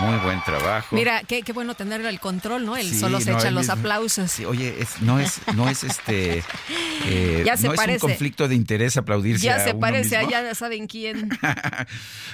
Muy 0.00 0.16
buen 0.20 0.42
trabajo. 0.42 0.96
Mira, 0.96 1.22
qué, 1.26 1.42
qué 1.42 1.52
bueno 1.52 1.74
tener 1.74 2.00
el 2.06 2.18
control, 2.18 2.64
¿no? 2.64 2.76
Él 2.78 2.88
Sí, 2.88 2.98
solo 2.98 3.20
se 3.20 3.30
no, 3.32 3.38
echa 3.38 3.48
él 3.48 3.54
los 3.54 3.68
aplausos. 3.68 4.30
Sí, 4.30 4.44
oye, 4.46 4.76
es- 4.80 5.02
no 5.02 5.18
es, 5.20 5.40
no 5.54 5.68
es 5.68 5.84
este, 5.84 6.42
eh, 7.06 7.42
Ya 7.44 7.56
se 7.58 7.66
no 7.68 7.74
es 7.74 7.80
un 7.80 7.98
conflicto 7.98 8.48
de 8.48 8.54
interés 8.54 8.96
aplaudirse 8.96 9.44
Ya 9.44 9.56
a 9.56 9.64
se 9.64 9.70
uno 9.72 9.80
parece, 9.80 10.16
mismo. 10.18 10.34
a 10.34 10.42
ya 10.42 10.54
saben 10.54 10.86
quién. 10.86 11.28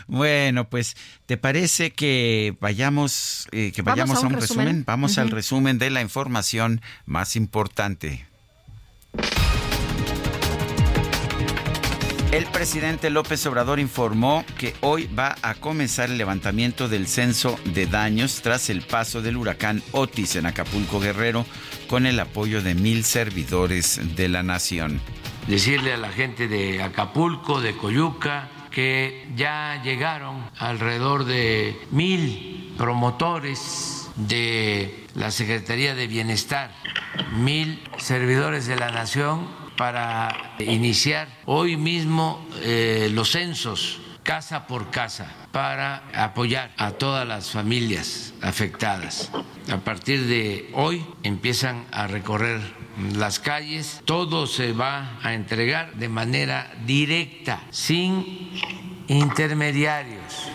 Bueno, 0.07 0.58
pues, 0.65 0.97
¿te 1.27 1.37
parece 1.37 1.91
que 1.93 2.57
vayamos, 2.61 3.49
eh, 3.53 3.73
que 3.73 3.83
vayamos 3.83 4.19
a 4.19 4.21
a 4.21 4.27
un 4.27 4.35
un 4.35 4.41
resumen. 4.41 4.67
resumen? 4.67 4.85
Vamos 4.87 5.19
al 5.19 5.31
resumen 5.31 5.79
de 5.79 5.91
la 5.91 6.01
información 6.01 6.81
más 7.07 7.37
importante. 7.37 8.27
El 12.31 12.45
presidente 12.45 13.09
López 13.09 13.47
Obrador 13.47 13.81
informó 13.81 14.45
que 14.59 14.75
hoy 14.83 15.09
va 15.19 15.35
a 15.41 15.55
comenzar 15.55 16.11
el 16.11 16.19
levantamiento 16.19 16.87
del 16.87 17.07
censo 17.07 17.59
de 17.65 17.87
daños 17.87 18.43
tras 18.43 18.69
el 18.69 18.83
paso 18.83 19.23
del 19.23 19.39
huracán 19.39 19.83
Otis 19.93 20.37
en 20.37 20.45
Acapulco 20.45 21.01
Guerrero 21.01 21.47
con 21.89 22.05
el 22.05 22.21
apoyo 22.21 22.61
de 22.61 22.75
mil 22.75 23.05
servidores 23.05 23.99
de 24.15 24.29
la 24.29 24.43
nación. 24.43 25.01
decirle 25.47 25.95
a 25.95 25.97
la 25.97 26.11
gente 26.11 26.49
de 26.49 26.83
Acapulco, 26.83 27.63
de 27.63 27.75
Coyuca, 27.75 28.51
que 28.71 29.29
ya 29.37 29.81
llegaron 29.83 30.49
alrededor 30.59 31.25
de 31.25 31.81
mil 31.91 32.75
promotores 32.77 34.11
de 34.17 35.07
la 35.15 35.31
Secretaría 35.31 35.95
de 35.95 36.07
Bienestar, 36.07 36.73
mil 37.33 37.83
servidores 37.99 38.67
de 38.67 38.77
la 38.77 38.91
Nación 38.91 39.49
para 39.77 40.55
iniciar 40.59 41.29
hoy 41.45 41.77
mismo 41.77 42.45
eh, 42.63 43.09
los 43.13 43.31
censos 43.31 44.01
casa 44.29 44.67
por 44.67 44.91
casa 44.91 45.27
para 45.53 46.03
apoyar 46.13 46.71
a 46.77 46.91
todas 46.91 47.27
las 47.27 47.51
familias 47.51 48.35
afectadas. 48.43 49.31
A 49.73 49.79
partir 49.79 50.27
de 50.27 50.69
hoy 50.75 51.03
empiezan 51.23 51.87
a 51.93 52.09
recorrer 52.09 52.61
las 53.17 53.39
calles, 53.39 54.03
todo 54.05 54.47
se 54.47 54.75
va 54.75 55.19
a 55.23 55.33
entregar 55.33 55.95
de 55.95 56.11
manera 56.11 56.71
directa, 56.85 57.63
sin 57.71 58.51
intermediarios. 59.07 60.51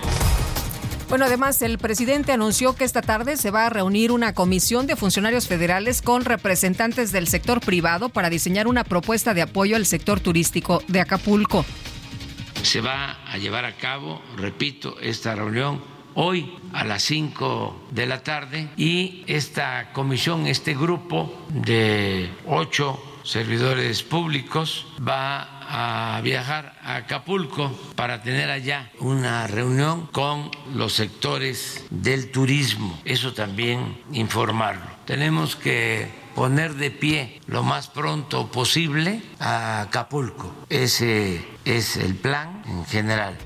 Bueno, 1.09 1.25
además, 1.25 1.59
el 1.63 1.79
presidente 1.79 2.31
anunció 2.31 2.75
que 2.75 2.83
esta 2.83 3.01
tarde 3.01 3.37
se 3.37 3.49
va 3.49 3.65
a 3.65 3.69
reunir 3.71 4.11
una 4.11 4.35
comisión 4.35 4.85
de 4.85 4.95
funcionarios 4.95 5.47
federales 5.47 6.03
con 6.03 6.25
representantes 6.25 7.11
del 7.11 7.27
sector 7.27 7.59
privado 7.59 8.09
para 8.09 8.29
diseñar 8.29 8.67
una 8.67 8.83
propuesta 8.83 9.33
de 9.33 9.41
apoyo 9.41 9.75
al 9.75 9.87
sector 9.87 10.19
turístico 10.19 10.83
de 10.87 11.01
Acapulco. 11.01 11.65
Se 12.63 12.81
va 12.81 13.17
a 13.27 13.37
llevar 13.37 13.65
a 13.65 13.75
cabo, 13.75 14.21
repito, 14.37 14.97
esta 14.99 15.35
reunión 15.35 15.81
hoy 16.15 16.57
a 16.71 16.83
las 16.83 17.03
5 17.03 17.87
de 17.91 18.05
la 18.05 18.23
tarde 18.23 18.69
y 18.77 19.23
esta 19.27 19.91
comisión, 19.93 20.47
este 20.47 20.73
grupo 20.73 21.45
de 21.49 22.29
ocho 22.47 23.01
servidores 23.23 24.03
públicos 24.03 24.85
va 25.05 26.15
a 26.17 26.21
viajar 26.21 26.77
a 26.83 26.97
Acapulco 26.97 27.71
para 27.95 28.21
tener 28.21 28.49
allá 28.49 28.91
una 28.99 29.47
reunión 29.47 30.07
con 30.07 30.51
los 30.73 30.93
sectores 30.93 31.85
del 31.89 32.31
turismo. 32.31 32.99
Eso 33.05 33.33
también 33.33 34.01
informarlo. 34.11 34.85
Tenemos 35.05 35.55
que 35.55 36.22
poner 36.35 36.75
de 36.75 36.91
pie 36.91 37.41
lo 37.47 37.63
más 37.63 37.87
pronto 37.87 38.51
posible 38.51 39.21
a 39.39 39.81
Acapulco. 39.81 40.53
Ese 40.69 41.45
es 41.65 41.97
el 41.97 42.15
plan 42.15 42.63
en 42.67 42.85
general. 42.85 43.37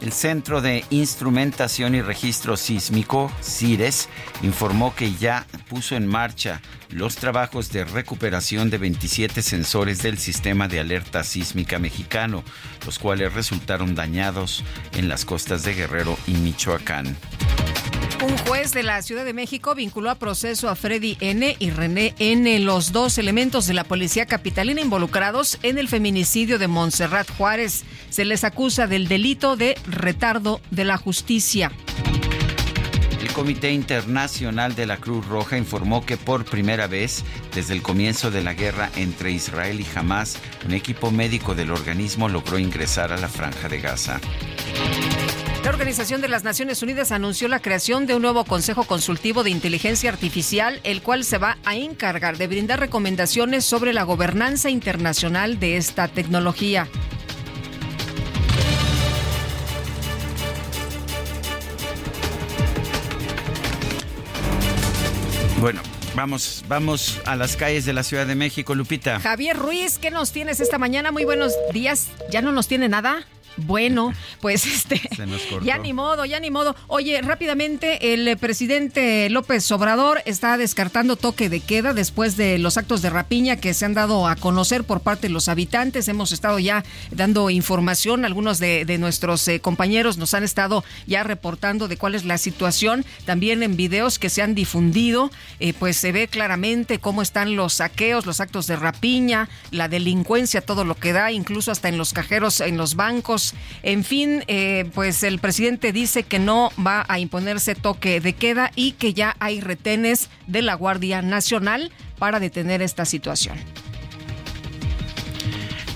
El 0.00 0.12
Centro 0.12 0.60
de 0.60 0.84
Instrumentación 0.90 1.94
y 1.94 2.02
Registro 2.02 2.56
Sísmico, 2.56 3.32
CIRES, 3.42 4.08
informó 4.42 4.94
que 4.94 5.14
ya 5.14 5.44
puso 5.68 5.96
en 5.96 6.06
marcha 6.06 6.62
los 6.90 7.16
trabajos 7.16 7.70
de 7.70 7.84
recuperación 7.84 8.70
de 8.70 8.78
27 8.78 9.42
sensores 9.42 10.02
del 10.02 10.18
sistema 10.18 10.68
de 10.68 10.80
alerta 10.80 11.24
sísmica 11.24 11.78
mexicano, 11.78 12.44
los 12.86 12.98
cuales 12.98 13.34
resultaron 13.34 13.94
dañados 13.94 14.64
en 14.92 15.08
las 15.08 15.24
costas 15.24 15.62
de 15.64 15.74
Guerrero 15.74 16.16
y 16.26 16.32
Michoacán. 16.32 17.16
Un 18.20 18.36
juez 18.38 18.72
de 18.72 18.82
la 18.82 19.00
Ciudad 19.02 19.24
de 19.24 19.32
México 19.32 19.76
vinculó 19.76 20.10
a 20.10 20.16
proceso 20.16 20.68
a 20.68 20.74
Freddy 20.74 21.16
N. 21.20 21.54
y 21.58 21.70
René 21.70 22.14
N., 22.18 22.58
los 22.60 22.90
dos 22.90 23.16
elementos 23.16 23.68
de 23.68 23.74
la 23.74 23.84
policía 23.84 24.26
capitalina 24.26 24.80
involucrados 24.80 25.58
en 25.62 25.78
el 25.78 25.88
feminicidio 25.88 26.58
de 26.58 26.66
Montserrat 26.66 27.30
Juárez. 27.36 27.84
Se 28.10 28.24
les 28.24 28.42
acusa 28.42 28.88
del 28.88 29.06
delito 29.06 29.56
de 29.56 29.78
retardo 29.86 30.60
de 30.72 30.84
la 30.84 30.96
justicia. 30.96 31.70
El 33.38 33.44
Comité 33.44 33.70
Internacional 33.70 34.74
de 34.74 34.84
la 34.84 34.96
Cruz 34.96 35.24
Roja 35.24 35.56
informó 35.56 36.04
que 36.04 36.16
por 36.16 36.44
primera 36.44 36.88
vez 36.88 37.22
desde 37.54 37.72
el 37.72 37.82
comienzo 37.82 38.32
de 38.32 38.42
la 38.42 38.52
guerra 38.52 38.90
entre 38.96 39.30
Israel 39.30 39.80
y 39.80 39.86
Hamas, 39.96 40.40
un 40.66 40.74
equipo 40.74 41.12
médico 41.12 41.54
del 41.54 41.70
organismo 41.70 42.28
logró 42.28 42.58
ingresar 42.58 43.12
a 43.12 43.16
la 43.16 43.28
franja 43.28 43.68
de 43.68 43.78
Gaza. 43.78 44.20
La 45.62 45.70
Organización 45.70 46.20
de 46.20 46.26
las 46.26 46.42
Naciones 46.42 46.82
Unidas 46.82 47.12
anunció 47.12 47.46
la 47.46 47.60
creación 47.60 48.06
de 48.06 48.16
un 48.16 48.22
nuevo 48.22 48.44
Consejo 48.44 48.82
Consultivo 48.82 49.44
de 49.44 49.50
Inteligencia 49.50 50.10
Artificial, 50.10 50.80
el 50.82 51.00
cual 51.00 51.22
se 51.22 51.38
va 51.38 51.58
a 51.64 51.76
encargar 51.76 52.38
de 52.38 52.48
brindar 52.48 52.80
recomendaciones 52.80 53.64
sobre 53.64 53.92
la 53.92 54.02
gobernanza 54.02 54.68
internacional 54.68 55.60
de 55.60 55.76
esta 55.76 56.08
tecnología. 56.08 56.88
Bueno, 65.60 65.80
Vamos, 66.14 66.64
vamos 66.66 67.20
a 67.26 67.36
las 67.36 67.56
calles 67.56 67.84
de 67.84 67.92
la 67.92 68.02
Ciudad 68.02 68.26
de 68.26 68.34
México, 68.34 68.74
Lupita. 68.74 69.20
Javier 69.20 69.56
Ruiz, 69.56 69.98
¿qué 69.98 70.10
nos 70.10 70.32
tienes 70.32 70.58
esta 70.58 70.78
mañana? 70.78 71.12
Muy 71.12 71.24
buenos 71.24 71.52
días. 71.72 72.08
¿Ya 72.30 72.42
no 72.42 72.50
nos 72.50 72.66
tiene 72.66 72.88
nada? 72.88 73.24
Bueno, 73.58 74.12
pues 74.40 74.66
este, 74.74 75.00
Se 75.14 75.26
nos 75.26 75.42
cortó. 75.42 75.64
ya 75.64 75.78
ni 75.78 75.92
modo, 75.92 76.24
ya 76.24 76.40
ni 76.40 76.50
modo. 76.50 76.74
Oye, 76.86 77.20
rápidamente, 77.22 78.14
el 78.14 78.26
eh, 78.28 78.36
presidente 78.36 79.28
López 79.30 79.70
Obrador 79.72 80.22
está 80.24 80.56
descartando 80.56 81.16
toque 81.16 81.48
de 81.48 81.60
queda 81.60 81.92
después 81.92 82.36
de 82.36 82.58
los 82.58 82.76
actos 82.76 83.02
de 83.02 83.10
rapiña 83.10 83.56
que 83.56 83.74
se 83.74 83.84
han 83.84 83.94
dado 83.94 84.26
a 84.26 84.36
conocer 84.36 84.84
por 84.84 85.00
parte 85.00 85.28
de 85.28 85.32
los 85.32 85.48
habitantes. 85.48 86.08
Hemos 86.08 86.32
estado 86.32 86.58
ya 86.58 86.84
dando 87.10 87.50
información, 87.50 88.24
algunos 88.24 88.58
de, 88.58 88.84
de 88.84 88.98
nuestros 88.98 89.46
eh, 89.48 89.60
compañeros 89.60 90.16
nos 90.16 90.34
han 90.34 90.44
estado 90.44 90.84
ya 91.06 91.22
reportando 91.22 91.88
de 91.88 91.96
cuál 91.96 92.14
es 92.14 92.24
la 92.24 92.38
situación. 92.38 93.04
También 93.24 93.62
en 93.62 93.76
videos 93.76 94.18
que 94.18 94.30
se 94.30 94.42
han 94.42 94.54
difundido, 94.54 95.30
eh, 95.60 95.72
pues 95.72 95.96
se 95.96 96.12
ve 96.12 96.28
claramente 96.28 96.98
cómo 96.98 97.22
están 97.22 97.56
los 97.56 97.74
saqueos, 97.74 98.26
los 98.26 98.40
actos 98.40 98.66
de 98.66 98.76
rapiña, 98.76 99.48
la 99.70 99.88
delincuencia, 99.88 100.60
todo 100.60 100.84
lo 100.84 100.94
que 100.94 101.12
da, 101.12 101.32
incluso 101.32 101.70
hasta 101.72 101.88
en 101.88 101.98
los 101.98 102.12
cajeros, 102.12 102.60
en 102.60 102.76
los 102.76 102.94
bancos. 102.94 103.47
En 103.82 104.04
fin, 104.04 104.44
eh, 104.46 104.90
pues 104.94 105.22
el 105.22 105.38
presidente 105.38 105.92
dice 105.92 106.22
que 106.22 106.38
no 106.38 106.70
va 106.84 107.04
a 107.08 107.18
imponerse 107.18 107.74
toque 107.74 108.20
de 108.20 108.32
queda 108.34 108.70
y 108.74 108.92
que 108.92 109.14
ya 109.14 109.36
hay 109.40 109.60
retenes 109.60 110.30
de 110.46 110.62
la 110.62 110.74
Guardia 110.74 111.22
Nacional 111.22 111.92
para 112.18 112.40
detener 112.40 112.82
esta 112.82 113.04
situación. 113.04 113.56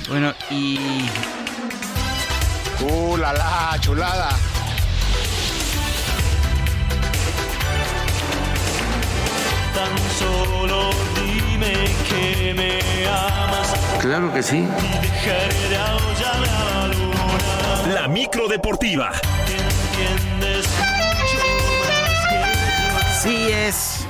Bueno, 0.09 0.35
y 0.51 0.79
¡Uh, 2.83 3.17
la, 3.17 3.33
la, 3.33 3.77
chulada! 3.81 4.31
Tan 9.75 9.99
solo 10.19 10.91
dime 11.15 11.73
que 12.09 12.55
me 12.55 13.07
amas 13.09 13.73
Claro 14.01 14.33
que 14.33 14.43
sí. 14.43 14.57
y 14.57 14.99
dejaré 15.07 15.69
de 15.69 15.77
aullarle 15.79 16.49
a 16.49 16.72
la 17.93 18.09
micro 18.09 18.49
deportiva. 18.49 19.13
Sí 23.23 23.37
es 23.51 24.07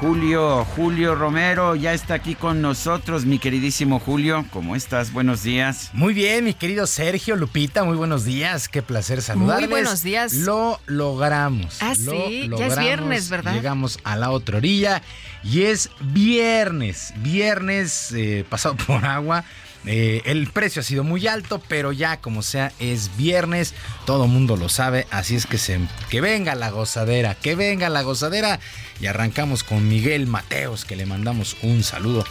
Julio, 0.00 0.66
Julio 0.76 1.14
Romero 1.14 1.74
ya 1.74 1.94
está 1.94 2.14
aquí 2.14 2.34
con 2.34 2.60
nosotros, 2.60 3.24
mi 3.24 3.38
queridísimo 3.38 3.98
Julio. 3.98 4.44
¿Cómo 4.50 4.76
estás? 4.76 5.12
Buenos 5.12 5.42
días. 5.42 5.90
Muy 5.94 6.12
bien, 6.12 6.44
mi 6.44 6.52
querido 6.52 6.86
Sergio, 6.86 7.36
Lupita, 7.36 7.84
muy 7.84 7.96
buenos 7.96 8.26
días. 8.26 8.68
Qué 8.68 8.82
placer 8.82 9.22
saludarles. 9.22 9.70
Muy 9.70 9.80
buenos 9.80 10.02
días. 10.02 10.34
Lo 10.34 10.78
logramos. 10.86 11.78
Ah, 11.80 11.94
lo 11.98 12.12
sí, 12.12 12.50
ya 12.58 12.66
es 12.66 12.78
viernes, 12.78 13.30
¿verdad? 13.30 13.54
Llegamos 13.54 13.98
a 14.04 14.16
la 14.16 14.30
otra 14.30 14.58
orilla 14.58 15.00
y 15.42 15.62
es 15.62 15.88
viernes. 16.00 17.14
Viernes 17.16 18.12
eh, 18.12 18.44
pasado 18.48 18.76
por 18.86 19.06
agua. 19.06 19.44
Eh, 19.86 20.22
el 20.24 20.48
precio 20.50 20.80
ha 20.80 20.84
sido 20.84 21.04
muy 21.04 21.28
alto, 21.28 21.62
pero 21.68 21.92
ya 21.92 22.20
como 22.20 22.42
sea 22.42 22.72
es 22.80 23.16
viernes, 23.16 23.72
todo 24.04 24.26
mundo 24.26 24.56
lo 24.56 24.68
sabe, 24.68 25.06
así 25.10 25.36
es 25.36 25.46
que 25.46 25.58
se, 25.58 25.78
que 26.10 26.20
venga 26.20 26.56
la 26.56 26.70
gozadera, 26.70 27.36
que 27.36 27.54
venga 27.54 27.88
la 27.88 28.02
gozadera. 28.02 28.58
Y 29.00 29.06
arrancamos 29.06 29.62
con 29.62 29.88
Miguel 29.88 30.26
Mateos, 30.26 30.84
que 30.84 30.96
le 30.96 31.06
mandamos 31.06 31.56
un 31.62 31.82
saludo 31.82 32.24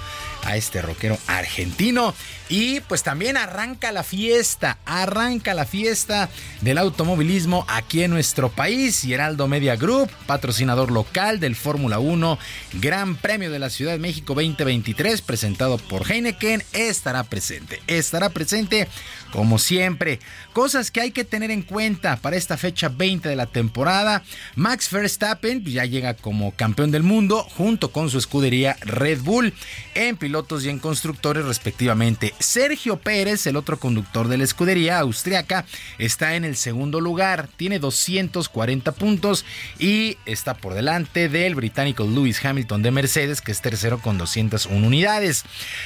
a 0.46 0.56
este 0.56 0.82
rockero 0.82 1.18
argentino. 1.28 2.14
Y 2.48 2.80
pues 2.82 3.02
también 3.02 3.38
arranca 3.38 3.92
la 3.92 4.04
fiesta, 4.04 4.78
arranca 4.86 5.54
la 5.56 5.66
fiesta 5.66 6.30
del 6.62 6.78
automovilismo 6.78 7.66
aquí 7.68 8.04
en 8.04 8.12
nuestro 8.12 8.50
país. 8.50 9.04
Y 9.04 9.14
Heraldo 9.14 9.48
Media 9.48 9.76
Group, 9.76 10.12
patrocinador 10.28 10.92
local 10.92 11.40
del 11.40 11.56
Fórmula 11.56 12.00
1, 12.00 12.38
Gran 12.74 13.16
Premio 13.16 13.50
de 13.50 13.60
la 13.60 13.72
Ciudad 13.72 13.94
de 13.94 14.00
México 14.00 14.36
2023 14.36 15.22
presentado 15.22 15.78
por 15.78 16.10
Heineken, 16.10 16.64
estará 16.74 17.24
presente, 17.24 17.82
estará 17.88 18.30
presente 18.30 18.88
como 19.32 19.60
siempre. 19.60 20.20
Cosas 20.54 20.92
que 20.92 21.02
hay 21.02 21.12
que 21.12 21.24
tener 21.24 21.52
en 21.52 21.62
cuenta 21.62 22.18
para 22.18 22.38
esta 22.38 22.58
fecha 22.58 22.90
20 22.90 23.28
de 23.28 23.36
la 23.36 23.46
temporada. 23.46 24.24
Max 24.56 24.90
Verstappen 24.92 25.64
ya 25.66 25.86
llega 25.86 26.14
como 26.14 26.52
campeón 26.52 26.92
del 26.92 27.04
mundo 27.04 27.44
junto 27.44 27.92
con 27.92 28.10
su 28.10 28.18
escudería 28.18 28.78
Red 28.82 29.22
Bull 29.22 29.54
en 29.94 30.18
pilotos 30.18 30.66
y 30.66 30.70
en 30.70 30.80
constructores 30.80 31.46
respectivamente. 31.46 32.34
Sergio 32.40 32.98
Pérez, 32.98 33.46
el 33.48 33.58
otro 33.58 33.78
conductor 33.80 34.28
de 34.28 34.38
la 34.38 34.44
escudería 34.44 35.00
austriaca, 35.00 35.66
está 35.98 36.36
en 36.36 36.46
el 36.46 36.56
segundo 36.56 37.02
lugar, 37.02 37.50
tiene 37.58 37.80
240 37.80 38.92
puntos 38.94 39.46
y 39.80 40.18
está 40.26 40.54
por 40.54 40.74
delante 40.74 41.30
del 41.30 41.56
británico 41.56 42.06
Lewis 42.06 42.44
Hamilton 42.44 42.82
de 42.82 42.92
Mercedes, 42.92 43.42
que 43.42 43.52
es 43.52 43.62
tercero 43.62 44.00
con 44.00 44.18
201 44.18 44.86
unidades. 44.86 45.44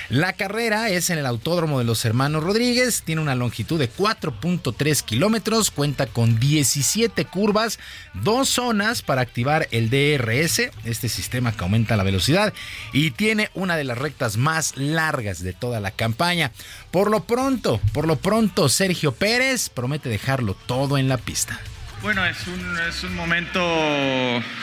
La 0.10 0.34
carrera 0.34 0.90
es 0.90 1.10
en 1.10 1.18
el 1.18 1.26
Autódromo 1.26 1.80
de 1.80 1.86
los 1.86 2.06
Hermanos 2.06 2.44
Rodríguez, 2.44 3.04
tiene 3.04 3.22
una 3.22 3.36
longitud 3.40 3.80
de 3.80 3.92
4.3 3.92 5.04
kilómetros, 5.04 5.72
cuenta 5.72 6.06
con 6.08 6.40
17 6.40 7.26
curvas, 7.26 7.80
dos 8.14 8.50
zonas 8.50 9.02
para 9.02 9.22
activar 9.22 9.68
el 9.72 9.90
DRS, 9.90 10.70
este 10.86 11.10
sistema 11.10 11.52
que 11.52 11.64
aumenta 11.64 11.98
la 11.98 12.04
velocidad, 12.04 12.54
y 12.94 13.12
tiene 13.12 13.50
una 13.54 13.76
de 13.78 13.84
las 13.84 13.98
rectas 13.98 14.38
más 14.38 14.78
largas 14.78 15.42
de 15.42 15.54
toda 15.54 15.80
la 15.80 15.92
campaña. 15.92 16.52
Por 16.92 17.10
lo 17.10 17.24
pronto, 17.24 17.80
por 17.94 18.08
lo 18.08 18.18
pronto, 18.18 18.70
Sergio 18.70 19.14
Pérez 19.14 19.70
promete 19.70 20.10
dejarlo 20.10 20.54
todo 20.54 20.98
en 20.98 21.10
la 21.10 21.18
pista. 21.18 21.60
Bueno, 22.02 22.26
es 22.26 22.48
un, 22.48 22.78
es 22.88 23.04
un 23.04 23.14
momento 23.14 23.60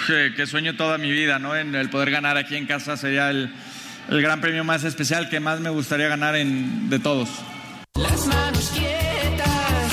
que, 0.06 0.32
que 0.34 0.46
sueño 0.46 0.76
toda 0.76 0.96
mi 0.96 1.10
vida, 1.10 1.38
¿no? 1.38 1.54
En 1.54 1.74
el 1.74 1.90
poder 1.90 2.10
ganar 2.10 2.38
aquí 2.38 2.56
en 2.56 2.66
casa 2.66 2.96
sería 2.96 3.28
el, 3.28 3.52
el 4.08 4.22
gran 4.22 4.40
premio 4.40 4.64
más 4.64 4.84
especial 4.84 5.28
que 5.28 5.40
más 5.40 5.60
me 5.60 5.70
gustaría 5.70 6.08
ganar 6.08 6.34
de 6.34 6.98
todos. 6.98 7.28
Las 7.98 8.26
manos 8.26 8.70
quietas. 8.74 9.92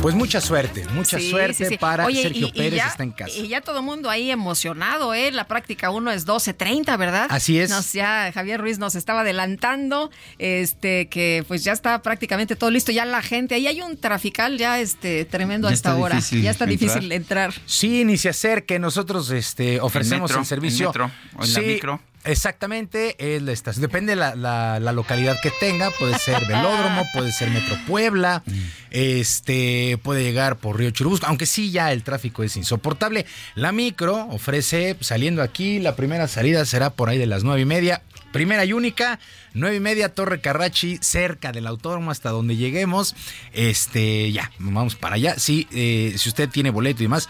Pues 0.00 0.14
mucha 0.14 0.40
suerte, 0.40 0.86
mucha 0.94 1.18
Sí, 1.18 1.28
suerte 1.30 1.54
sí, 1.54 1.64
sí. 1.70 1.76
para 1.76 2.06
Oye, 2.06 2.22
Sergio 2.22 2.46
y- 2.46 2.50
y 2.50 2.52
Pérez, 2.52 2.74
ya- 2.76 2.86
está 2.86 3.02
en 3.02 3.10
casa. 3.10 3.36
Y 3.36 3.48
ya 3.48 3.60
todo 3.60 3.78
el 3.78 3.84
mundo 3.84 4.08
ahí 4.08 4.30
emocionado, 4.30 5.12
¿eh? 5.12 5.32
La 5.32 5.48
práctica 5.48 5.90
1 5.90 6.12
es 6.12 6.24
12.30, 6.24 6.96
¿verdad? 6.96 7.26
Así 7.30 7.58
es. 7.58 7.68
Nos, 7.70 7.92
ya 7.92 8.30
Javier 8.32 8.60
Ruiz 8.60 8.78
nos 8.78 8.94
estaba 8.94 9.22
adelantando, 9.22 10.10
este, 10.38 11.08
que 11.08 11.44
pues 11.48 11.64
ya 11.64 11.72
está 11.72 12.00
prácticamente 12.00 12.54
todo 12.54 12.70
listo. 12.70 12.92
Ya 12.92 13.04
la 13.04 13.22
gente, 13.22 13.56
ahí 13.56 13.66
hay 13.66 13.80
un 13.80 13.96
trafical 13.96 14.56
ya 14.56 14.78
este 14.78 15.24
tremendo 15.24 15.66
Ya 15.68 15.72
a 15.72 15.74
esta 15.74 15.90
está 15.90 16.00
hora. 16.00 16.14
difícil 16.16 16.42
Ya 16.42 16.50
está 16.52 16.64
entrar. 16.64 16.78
difícil 16.80 17.12
entrar. 17.12 17.54
Sí, 17.66 18.04
ni 18.04 18.16
se 18.18 18.28
acerque. 18.28 18.78
Nosotros 18.78 19.30
este, 19.32 19.80
ofrecemos 19.80 20.30
metro, 20.30 20.40
el 20.40 20.46
servicio. 20.46 20.86
el 20.86 20.88
metro, 20.90 21.10
o 21.36 21.44
en 21.44 21.52
la 21.54 21.60
Sí, 21.60 21.66
micro. 21.66 22.00
Exactamente, 22.28 23.16
es 23.18 23.40
la 23.40 23.52
estación. 23.52 23.80
Depende 23.80 24.14
la, 24.14 24.34
la, 24.34 24.78
la 24.80 24.92
localidad 24.92 25.40
que 25.40 25.50
tenga. 25.50 25.90
Puede 25.92 26.18
ser 26.18 26.44
Velódromo, 26.44 27.06
puede 27.14 27.32
ser 27.32 27.50
Metro 27.50 27.76
Puebla, 27.86 28.42
este 28.90 29.98
puede 30.02 30.22
llegar 30.22 30.56
por 30.56 30.76
Río 30.78 30.90
Churubusco, 30.90 31.26
aunque 31.26 31.46
sí 31.46 31.70
ya 31.70 31.90
el 31.90 32.02
tráfico 32.02 32.42
es 32.42 32.56
insoportable. 32.56 33.24
La 33.54 33.72
micro 33.72 34.26
ofrece, 34.30 34.96
saliendo 35.00 35.42
aquí, 35.42 35.78
la 35.78 35.96
primera 35.96 36.28
salida 36.28 36.66
será 36.66 36.90
por 36.90 37.08
ahí 37.08 37.16
de 37.16 37.26
las 37.26 37.44
nueve 37.44 37.62
y 37.62 37.66
media. 37.66 38.02
Primera 38.32 38.66
y 38.66 38.74
única, 38.74 39.18
nueve 39.54 39.76
y 39.76 39.80
media, 39.80 40.14
Torre 40.14 40.42
Carrachi, 40.42 40.98
cerca 41.00 41.50
del 41.50 41.66
autódromo 41.66 42.10
hasta 42.10 42.28
donde 42.28 42.56
lleguemos. 42.56 43.16
Este, 43.54 44.30
ya, 44.32 44.52
vamos 44.58 44.96
para 44.96 45.14
allá. 45.14 45.38
Sí, 45.38 45.66
eh, 45.72 46.14
si 46.18 46.28
usted 46.28 46.50
tiene 46.50 46.68
boleto 46.68 47.02
y 47.02 47.06
demás, 47.06 47.26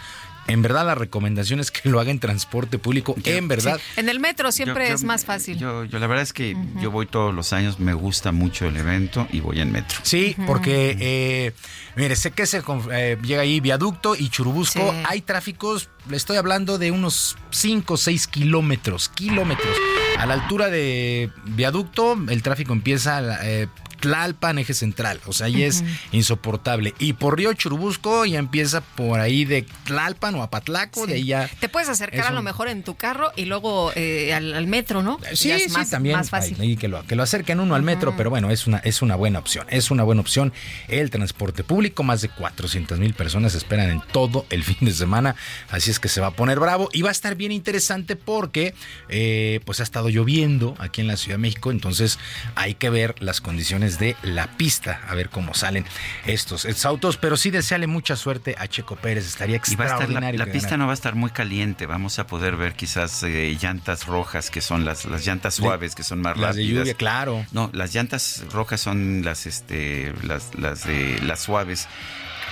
en 0.49 0.61
verdad 0.61 0.85
la 0.85 0.95
recomendación 0.95 1.59
es 1.59 1.71
que 1.71 1.87
lo 1.89 1.99
haga 1.99 2.11
en 2.11 2.19
transporte 2.19 2.77
público. 2.79 3.15
En 3.23 3.47
verdad. 3.47 3.77
Sí, 3.77 3.99
En 3.99 4.09
el 4.09 4.19
metro 4.19 4.51
siempre 4.51 4.85
Yo- 4.85 4.89
yo- 4.89 4.95
es 4.95 5.03
más 5.03 5.25
fácil. 5.25 5.57
Yo, 5.57 5.85
yo 5.85 5.99
la 5.99 6.07
verdad 6.07 6.23
es 6.23 6.33
que 6.33 6.55
yo 6.81 6.91
voy 6.91 7.05
todos 7.05 7.33
los 7.33 7.53
años, 7.53 7.79
me 7.79 7.93
gusta 7.93 8.31
mucho 8.31 8.65
el 8.65 8.75
evento 8.77 9.27
y 9.31 9.39
voy 9.39 9.59
en 9.61 9.71
metro. 9.71 9.99
Sí, 10.03 10.35
porque, 10.47 10.97
eh, 10.99 11.53
mire, 11.95 12.15
sé 12.15 12.31
que 12.31 12.45
se 12.45 12.61
eh, 12.91 13.17
llega 13.23 13.41
ahí 13.41 13.59
viaducto 13.59 14.15
y 14.15 14.29
Churubusco. 14.29 14.79
Sí. 14.91 14.97
Hay 15.07 15.21
tráficos, 15.21 15.89
le 16.09 16.17
estoy 16.17 16.37
hablando 16.37 16.77
de 16.77 16.91
unos 16.91 17.37
5 17.51 17.93
o 17.93 17.97
6 17.97 18.27
kilómetros, 18.27 19.09
kilómetros. 19.09 19.75
A 20.17 20.25
la 20.25 20.33
altura 20.33 20.67
de 20.67 21.31
viaducto, 21.45 22.17
el 22.29 22.41
tráfico 22.41 22.73
empieza 22.73 23.39
eh, 23.47 23.67
Tlalpan, 23.99 24.59
eje 24.59 24.73
central. 24.73 25.19
O 25.25 25.33
sea, 25.33 25.47
ahí 25.47 25.63
es 25.63 25.83
insoportable. 26.11 26.93
Y 26.99 27.13
por 27.13 27.37
Río 27.37 27.53
Churubusco 27.53 28.25
ya 28.25 28.39
empieza 28.39 28.81
por 28.81 29.19
ahí 29.19 29.45
de 29.45 29.65
Tlalpan 29.85 30.35
o 30.35 30.43
Apatlaco, 30.43 31.07
de 31.07 31.15
ahí 31.15 31.25
ya. 31.25 31.49
Te 31.59 31.69
puedes 31.69 31.89
acercar 31.89 32.27
a 32.27 32.31
lo 32.31 32.39
un- 32.39 32.45
mejor 32.45 32.67
en 32.67 32.83
tu 32.83 32.95
carro 32.95 33.31
y 33.35 33.45
luego 33.45 33.91
eh, 33.95 34.33
al, 34.33 34.53
al 34.53 34.67
metro, 34.67 35.01
¿no? 35.01 35.19
Sí, 35.33 35.49
Ya 35.49 35.55
es 35.55 35.63
sí, 35.63 35.69
más, 35.71 35.89
también. 35.89 36.15
Más 36.15 36.29
fácil. 36.29 36.77
que, 36.77 36.87
lo, 36.87 37.05
que 37.05 37.15
lo 37.15 37.23
acerquen 37.23 37.59
uno 37.59 37.75
al 37.75 37.83
metro, 37.83 38.15
pero 38.17 38.29
bueno, 38.29 38.49
es 38.51 38.67
una, 38.67 38.77
es 38.79 39.01
una 39.01 39.15
buena 39.15 39.39
opción. 39.39 39.65
Es 39.69 39.91
una 39.91 40.03
buena 40.03 40.21
opción 40.21 40.53
el 40.87 41.09
transporte 41.09 41.63
público. 41.63 42.03
Más 42.03 42.21
de 42.21 42.29
400 42.29 42.99
mil 42.99 43.13
personas 43.13 43.55
esperan 43.55 43.89
en 43.89 44.01
todo 44.11 44.45
el 44.49 44.63
fin 44.63 44.77
de 44.81 44.91
semana. 44.93 45.35
Así 45.69 45.89
es 45.91 45.99
que 45.99 46.09
se 46.09 46.21
va 46.21 46.27
a 46.27 46.31
poner 46.31 46.59
bravo 46.59 46.89
y 46.93 47.01
va 47.01 47.09
a 47.09 47.11
estar 47.11 47.35
bien 47.35 47.51
interesante 47.51 48.15
porque 48.15 48.73
eh, 49.09 49.59
pues 49.65 49.79
ha 49.79 49.83
estado 49.83 50.09
lloviendo 50.09 50.75
aquí 50.79 51.01
en 51.01 51.07
la 51.07 51.17
Ciudad 51.17 51.35
de 51.35 51.41
México. 51.41 51.71
Entonces 51.71 52.19
hay 52.55 52.75
que 52.75 52.89
ver 52.89 53.15
las 53.19 53.41
condiciones 53.41 53.88
condiciones 53.97 53.99
de 53.99 54.15
la 54.23 54.47
pista, 54.47 55.01
a 55.07 55.15
ver 55.15 55.29
cómo 55.29 55.53
salen 55.53 55.85
estos, 56.25 56.65
estos 56.65 56.85
autos, 56.85 57.17
pero 57.17 57.37
sí 57.37 57.49
deseale 57.49 57.87
mucha 57.87 58.15
suerte 58.15 58.55
a 58.57 58.67
Checo 58.67 58.95
Pérez, 58.95 59.25
estaría 59.25 59.57
Y 59.65 59.75
va 59.75 59.85
a 59.85 59.87
estar 59.87 59.87
la, 59.87 59.93
extraordinario. 59.93 60.45
la 60.45 60.51
pista 60.51 60.77
no 60.77 60.85
va 60.85 60.91
a 60.91 60.93
estar 60.93 61.15
muy 61.15 61.31
caliente, 61.31 61.85
vamos 61.85 62.19
a 62.19 62.27
poder 62.27 62.55
ver 62.55 62.73
quizás 62.73 63.23
eh, 63.23 63.57
llantas 63.59 64.05
rojas 64.05 64.49
que 64.49 64.61
son 64.61 64.85
las, 64.85 65.05
las 65.05 65.25
llantas 65.25 65.55
suaves 65.55 65.95
que 65.95 66.03
son 66.03 66.21
más 66.21 66.37
Las 66.37 66.55
de 66.55 66.67
lluvia, 66.67 66.93
claro. 66.93 67.45
No, 67.51 67.69
las 67.73 67.93
llantas 67.93 68.43
rojas 68.51 68.81
son 68.81 69.23
las 69.23 69.45
este 69.45 70.13
las 70.23 70.55
las 70.55 70.85
de 70.85 71.19
las 71.23 71.41
suaves. 71.41 71.87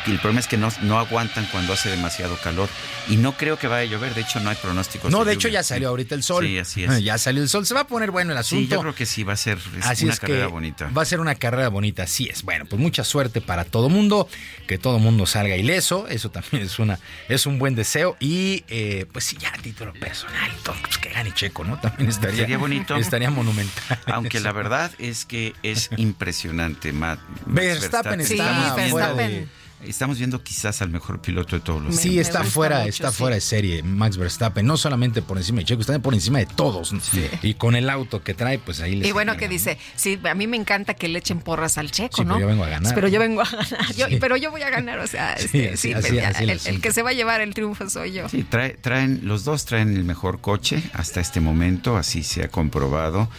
Y 0.07 0.11
el 0.11 0.19
problema 0.19 0.39
es 0.39 0.47
que 0.47 0.57
no, 0.57 0.69
no 0.83 0.97
aguantan 0.99 1.45
cuando 1.51 1.73
hace 1.73 1.89
demasiado 1.89 2.37
calor. 2.37 2.69
Y 3.09 3.17
no 3.17 3.37
creo 3.37 3.57
que 3.59 3.67
vaya 3.67 3.81
a 3.87 3.91
llover, 3.91 4.13
de 4.15 4.21
hecho 4.21 4.39
no 4.39 4.49
hay 4.49 4.55
pronósticos. 4.55 5.11
No, 5.11 5.25
de 5.25 5.33
hecho 5.33 5.47
lluvia. 5.49 5.59
ya 5.59 5.63
salió 5.63 5.89
ahorita 5.89 6.15
el 6.15 6.23
sol. 6.23 6.45
Sí, 6.45 6.57
así 6.57 6.83
es. 6.85 7.03
Ya 7.03 7.17
salió 7.17 7.43
el 7.43 7.49
sol. 7.49 7.65
Se 7.65 7.73
va 7.73 7.81
a 7.81 7.87
poner 7.87 8.11
bueno 8.11 8.31
el 8.31 8.37
asunto. 8.37 8.61
Sí, 8.65 8.67
yo 8.71 8.79
creo 8.81 8.95
que 8.95 9.05
sí, 9.05 9.23
va 9.23 9.33
a 9.33 9.37
ser 9.37 9.57
es 9.77 9.85
Así 9.85 10.05
una 10.05 10.13
es 10.13 10.19
carrera 10.19 10.45
que 10.45 10.51
bonita. 10.51 10.89
Va 10.97 11.01
a 11.01 11.05
ser 11.05 11.19
una 11.19 11.35
carrera 11.35 11.67
bonita, 11.69 12.03
así 12.03 12.27
es. 12.27 12.43
Bueno, 12.43 12.65
pues 12.69 12.81
mucha 12.81 13.03
suerte 13.03 13.41
para 13.41 13.65
todo 13.65 13.89
mundo, 13.89 14.27
que 14.67 14.77
todo 14.77 14.97
mundo 14.99 15.25
salga 15.25 15.55
ileso, 15.57 16.07
eso 16.07 16.31
también 16.31 16.63
es 16.63 16.79
una 16.79 16.99
es 17.29 17.45
un 17.45 17.59
buen 17.59 17.75
deseo 17.75 18.15
y 18.19 18.63
eh, 18.69 19.05
pues 19.11 19.25
sí 19.25 19.37
ya 19.39 19.49
a 19.49 19.57
título 19.61 19.93
personal, 19.93 20.51
y 20.57 20.63
todo, 20.63 20.75
pues 20.81 20.97
que 20.97 21.09
gane 21.09 21.33
Checo, 21.33 21.63
¿no? 21.65 21.79
También 21.79 22.09
estaría 22.09 22.39
Sería 22.41 22.57
bonito. 22.57 22.95
estaría 22.95 23.29
monumental. 23.29 23.99
Aunque 24.07 24.39
la 24.39 24.51
verdad 24.53 24.91
es 24.99 25.25
que 25.25 25.53
es 25.63 25.89
impresionante. 25.97 26.91
Ma- 26.93 27.17
Max 27.45 27.65
Verstappen 27.65 28.21
está 28.21 28.75
viendo- 28.77 29.15
de- 29.15 29.47
Estamos 29.85 30.17
viendo 30.17 30.41
quizás 30.43 30.81
al 30.81 30.89
mejor 30.89 31.21
piloto 31.21 31.55
de 31.55 31.61
todos 31.61 31.81
los 31.83 31.95
Sí, 31.95 32.09
tiempos. 32.09 32.27
está 32.27 32.43
fuera, 32.43 32.85
está 32.87 33.11
fuera 33.11 33.35
de 33.35 33.41
serie 33.41 33.83
Max 33.83 34.17
Verstappen, 34.17 34.65
no 34.65 34.75
solamente 34.75 35.21
por 35.21 35.37
encima 35.37 35.59
de 35.59 35.65
Checo, 35.65 35.81
está 35.81 35.99
por 35.99 36.15
encima 36.15 36.39
de 36.39 36.47
todos. 36.47 36.93
¿no? 36.93 36.99
Y 37.43 37.53
con 37.53 37.75
el 37.75 37.87
auto 37.89 38.23
que 38.23 38.33
trae, 38.33 38.57
pues 38.57 38.81
ahí 38.81 38.95
les 38.95 39.07
Y 39.07 39.11
bueno, 39.11 39.37
que 39.37 39.47
dice, 39.47 39.77
sí, 39.95 40.19
a 40.27 40.33
mí 40.33 40.47
me 40.47 40.57
encanta 40.57 40.95
que 40.95 41.07
le 41.07 41.19
echen 41.19 41.39
porras 41.41 41.77
al 41.77 41.91
checo, 41.91 42.17
Sí, 42.17 42.25
¿no? 42.25 42.33
pero 42.33 42.39
yo 42.41 42.47
vengo 42.47 42.63
a 42.63 42.69
ganar. 42.69 42.95
Pero 42.95 43.07
yo 43.07 43.19
vengo 43.19 43.41
a 43.41 43.45
ganar, 43.45 43.93
yo- 43.95 44.07
Sí. 44.07 44.17
pero 44.19 44.35
yo 44.35 44.49
voy 44.49 44.63
a 44.63 44.69
ganar, 44.71 44.97
o 44.99 45.05
sea, 45.07 45.37
Sí, 45.37 45.43
este, 45.45 45.69
así- 45.69 45.77
sí, 45.89 45.93
así- 45.93 46.15
ya, 46.15 46.29
así 46.29 46.43
el 46.43 46.59
el, 46.65 46.81
que 46.81 46.91
se 46.91 47.03
va 47.03 47.11
a 47.11 47.13
llevar 47.13 47.41
el 47.41 47.53
triunfo 47.53 47.87
soy 47.89 48.13
yo. 48.13 48.27
Sí, 48.29 48.43
trae- 48.49 48.75
traen, 48.81 49.21
los 49.23 49.43
dos 49.43 49.65
traen 49.65 49.95
el 49.95 50.03
mejor 50.03 50.41
coche 50.41 50.81
hasta 50.93 51.21
este 51.21 51.39
momento, 51.39 51.97
así 51.97 52.23
se 52.23 52.43
ha 52.43 52.47
comprobado. 52.47 53.29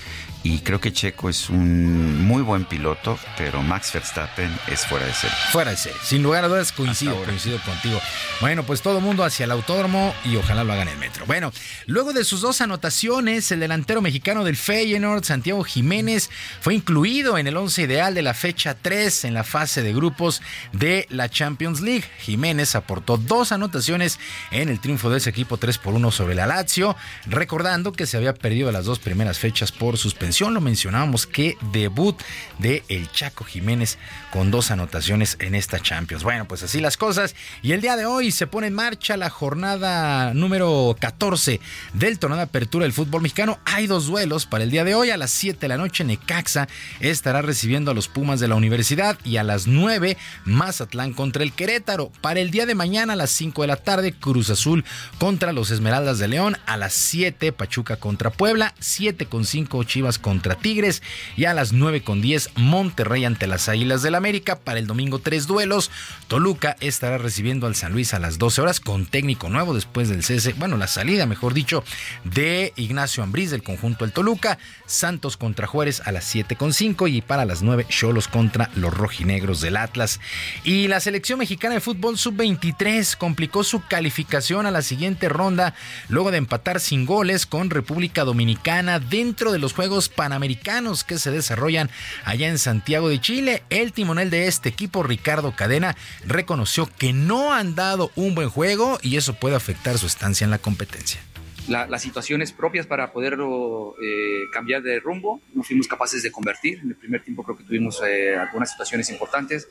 Y 0.51 0.61
creo 0.61 0.81
que 0.81 0.95
Checo 0.95 1.29
es 1.29 1.51
un 1.51 2.25
muy 2.25 2.41
buen 2.41 2.65
piloto, 2.65 3.19
pero 3.37 3.63
Max 3.63 3.93
Verstappen 3.93 4.51
es 4.67 4.87
fuera 4.87 5.05
de 5.05 5.13
serie. 5.13 5.37
Fuera 5.53 5.73
de 5.73 5.77
serie. 5.77 5.99
Sin 6.03 6.23
lugar 6.23 6.43
a 6.43 6.49
dudas, 6.49 6.73
coincido, 6.73 7.23
coincido 7.23 7.59
contigo. 7.61 8.01
Bueno, 8.41 8.63
pues 8.63 8.81
todo 8.81 9.03
mundo 9.03 9.25
hacia 9.25 9.45
el 9.45 9.51
autódromo 9.51 10.15
y 10.25 10.37
ojalá 10.37 10.65
lo 10.65 10.73
hagan 10.73 10.89
en 10.89 10.95
el 10.95 11.01
metro. 11.01 11.27
Bueno, 11.27 11.53
luego 11.85 12.15
de 12.15 12.25
sus 12.25 12.41
dos 12.41 12.63
anotaciones, 12.63 13.53
el 13.53 13.61
delantero 13.61 14.01
mexicano 14.01 14.43
del 14.43 14.57
Feyenoord, 14.57 15.23
Santiago 15.23 15.63
Jiménez, 15.65 16.31
fue 16.63 16.75
incluido 16.75 17.37
en 17.37 17.47
el 17.47 17.55
once 17.55 17.83
ideal 17.83 18.15
de 18.15 18.23
la 18.23 18.33
fecha 18.33 18.75
3 18.81 19.27
en 19.27 19.35
la 19.35 19.45
fase 19.45 19.83
de 19.83 19.93
grupos 19.93 20.41
de 20.73 21.07
la 21.11 21.29
Champions 21.29 21.83
League. 21.83 22.05
Jiménez 22.21 22.75
aportó 22.75 23.19
dos 23.19 23.53
anotaciones 23.53 24.19
en 24.51 24.71
el 24.71 24.81
triunfo 24.81 25.11
de 25.11 25.19
ese 25.19 25.29
equipo 25.29 25.59
3 25.59 25.77
por 25.77 25.93
1 25.93 26.11
sobre 26.11 26.35
la 26.35 26.47
Lazio, 26.47 26.97
recordando 27.27 27.93
que 27.93 28.07
se 28.07 28.17
había 28.17 28.33
perdido 28.33 28.73
las 28.73 28.87
dos 28.87 28.99
primeras 28.99 29.39
fechas 29.39 29.73
por 29.73 29.99
suspensión. 29.99 30.38
Lo 30.41 30.61
mencionábamos 30.61 31.27
que 31.27 31.59
debut 31.73 32.17
de 32.59 32.85
el 32.89 33.11
Chaco 33.11 33.45
Jiménez 33.45 33.99
con 34.33 34.53
dos 34.53 34.71
anotaciones 34.71 35.37
en 35.41 35.57
esta 35.57 35.81
Champions. 35.81 36.23
Bueno, 36.23 36.47
pues 36.47 36.63
así 36.63 36.81
las 36.81 36.97
cosas. 36.97 37.35
Y 37.61 37.73
el 37.73 37.81
día 37.81 37.97
de 37.97 38.07
hoy 38.07 38.31
se 38.31 38.47
pone 38.47 38.69
en 38.69 38.75
marcha 38.75 39.17
la 39.17 39.31
jornada 39.31 40.33
número 40.35 40.97
14 41.01 41.61
del 41.93 42.21
torneo 42.21 42.37
de 42.37 42.45
apertura 42.45 42.85
del 42.85 42.93
fútbol 42.93 43.23
mexicano. 43.23 43.59
Hay 43.65 43.89
dos 43.89 44.07
duelos 44.07 44.47
para 44.47 44.63
el 44.63 44.71
día 44.71 44.85
de 44.85 44.95
hoy. 44.95 45.11
A 45.11 45.17
las 45.17 45.33
7 45.33 45.59
de 45.59 45.69
la 45.69 45.77
noche 45.77 46.05
Necaxa 46.05 46.69
estará 47.01 47.43
recibiendo 47.43 47.91
a 47.91 47.95
los 47.95 48.07
Pumas 48.07 48.39
de 48.39 48.47
la 48.47 48.55
Universidad 48.55 49.19
y 49.25 49.39
a 49.39 49.43
las 49.43 49.67
9 49.67 50.17
Mazatlán 50.45 51.15
contra 51.15 51.43
el 51.43 51.53
Querétaro. 51.53 52.13
Para 52.21 52.39
el 52.39 52.53
día 52.53 52.65
de 52.65 52.77
mañana 52.77 53.15
a 53.15 53.17
las 53.17 53.31
5 53.31 53.63
de 53.63 53.69
la 53.69 53.77
tarde 53.77 54.13
Cruz 54.13 54.51
Azul 54.51 54.85
contra 55.19 55.53
los 55.53 55.73
Esmeraldas 55.73 56.19
de 56.21 56.29
León. 56.29 56.57
A 56.67 56.77
las 56.77 56.95
7 56.95 57.53
Pachuca 57.53 57.97
contra 57.97 58.31
Puebla. 58.31 58.73
7 58.79 59.27
con 59.27 59.45
5 59.45 59.83
Chivas 59.85 60.18
contra 60.19 60.55
Tigres. 60.55 61.03
Y 61.37 61.45
a 61.47 61.55
las 61.55 61.73
9 61.73 62.03
con 62.03 62.21
10 62.21 62.51
Monterrey 62.57 63.25
ante 63.25 63.47
las 63.47 63.69
Águilas 63.69 64.03
del 64.03 64.15
América. 64.15 64.59
Para 64.59 64.79
el 64.79 64.87
domingo 64.87 65.19
tres 65.19 65.47
duelos. 65.47 65.91
Toluca 66.29 66.77
estará 66.81 67.19
recibiendo 67.19 67.67
al 67.67 67.75
San 67.75 67.93
Luis 67.93 68.15
a 68.15 68.19
las 68.19 68.39
12 68.39 68.61
horas 68.61 68.81
con 68.81 69.07
técnico 69.07 69.49
nuevo 69.49 69.75
después 69.75 70.09
del 70.09 70.25
cese, 70.25 70.55
bueno, 70.55 70.77
la 70.77 70.89
salida, 70.89 71.27
mejor 71.27 71.55
dicho, 71.55 71.85
de 72.25 72.73
Ignacio 72.77 73.23
Ambriz 73.23 73.51
del 73.51 73.63
conjunto 73.63 74.05
del 74.05 74.13
Toluca. 74.13 74.59
Santos 74.87 75.37
contra 75.37 75.67
Juárez 75.67 76.03
a 76.05 76.13
las 76.13 76.25
7 76.25 76.57
con 76.57 76.73
5 76.73 77.09
y 77.09 77.21
para 77.21 77.45
las 77.45 77.63
9 77.63 77.87
Cholos 77.89 78.29
contra 78.29 78.71
los 78.75 78.95
rojinegros 78.95 79.61
del 79.61 79.77
Atlas. 79.77 80.21
Y 80.65 80.89
la 80.89 81.01
selección 81.01 81.39
mexicana 81.39 81.75
de 81.75 81.81
fútbol 81.81 82.19
sub-23 82.19 83.17
complicó 83.17 83.65
su 83.65 83.83
calificación 83.87 84.67
a 84.67 84.71
la 84.71 84.83
siguiente 84.83 85.29
ronda 85.29 85.75
luego 86.09 86.31
de 86.31 86.39
empatar 86.39 86.81
sin 86.81 87.07
goles 87.07 87.47
con 87.47 87.71
República 87.71 88.25
Dominicana 88.25 88.99
dentro 88.99 89.53
de 89.53 89.59
los 89.59 89.73
Juegos 89.73 90.08
Panamericanos 90.09 91.05
que 91.05 91.19
se 91.19 91.31
desarrollan 91.31 91.91
allá 92.25 92.49
en 92.49 92.59
Santiago 92.59 93.09
de 93.09 93.21
Chile. 93.21 93.63
El 93.71 93.93
timonel 93.93 94.31
de 94.31 94.47
este 94.47 94.69
equipo, 94.69 95.03
Ricardo 95.03 95.55
Cadena, 95.55 95.97
reconoció 96.27 96.87
que 96.99 97.13
no 97.13 97.53
han 97.53 97.75
dado 97.75 98.11
un 98.17 98.35
buen 98.35 98.49
juego 98.49 98.99
y 99.03 99.17
eso 99.17 99.35
puede 99.35 99.57
afectar 99.57 99.99
su 99.99 100.07
estancia 100.07 100.45
en 100.45 100.51
la 100.51 100.59
competencia. 100.59 101.21
la- 101.69 101.87
las 101.87 102.01
situaciones 102.01 102.51
propias 102.53 102.87
para 102.87 103.13
poderlo 103.13 103.95
eh, 104.03 104.45
cambiar 104.55 104.83
de 104.83 105.01
rumbo. 105.01 105.43
No 105.53 105.63
fuimos 105.63 105.87
capaces 105.87 106.23
de 106.23 106.33
convertir. 106.33 106.79
En 106.83 106.89
el 106.89 106.97
primer 106.97 107.23
tiempo 107.23 107.43
creo 107.43 107.59
que 107.59 107.65
tuvimos 107.65 108.01
eh, 108.09 108.35
algunas 108.37 108.71
situaciones 108.71 109.11
importantes. 109.11 109.69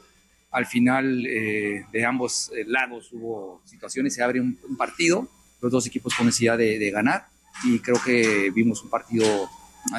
Al 0.51 0.67
final 0.67 1.23
de, 1.23 1.85
de 1.91 2.05
ambos 2.05 2.51
eh, 2.55 2.65
lados 2.67 3.09
hubo 3.13 3.61
situaciones, 3.65 4.13
se 4.13 4.21
abre 4.21 4.39
un, 4.39 4.59
un 4.69 4.77
partido, 4.77 5.27
los 5.59 5.71
dos 5.71 5.87
equipos 5.87 6.13
con 6.13 6.27
necesidad 6.27 6.55
de 6.59 6.91
ganar 6.91 7.29
y 7.63 7.79
creo 7.79 7.99
que 8.05 8.51
vimos 8.53 8.83
un 8.83 8.91
partido 8.91 9.49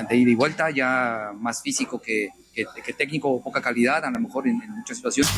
de 0.09 0.17
ida 0.17 0.31
y 0.31 0.35
vuelta, 0.35 0.71
ya 0.71 1.31
más 1.39 1.63
físico 1.63 2.01
que, 2.01 2.29
que, 2.53 2.67
que 2.85 2.93
técnico, 2.93 3.43
poca 3.43 3.61
calidad, 3.61 4.05
a 4.05 4.11
lo 4.11 4.21
mejor 4.21 4.47
en, 4.47 4.61
en 4.63 4.71
muchas 4.71 4.97
situaciones. 4.97 5.33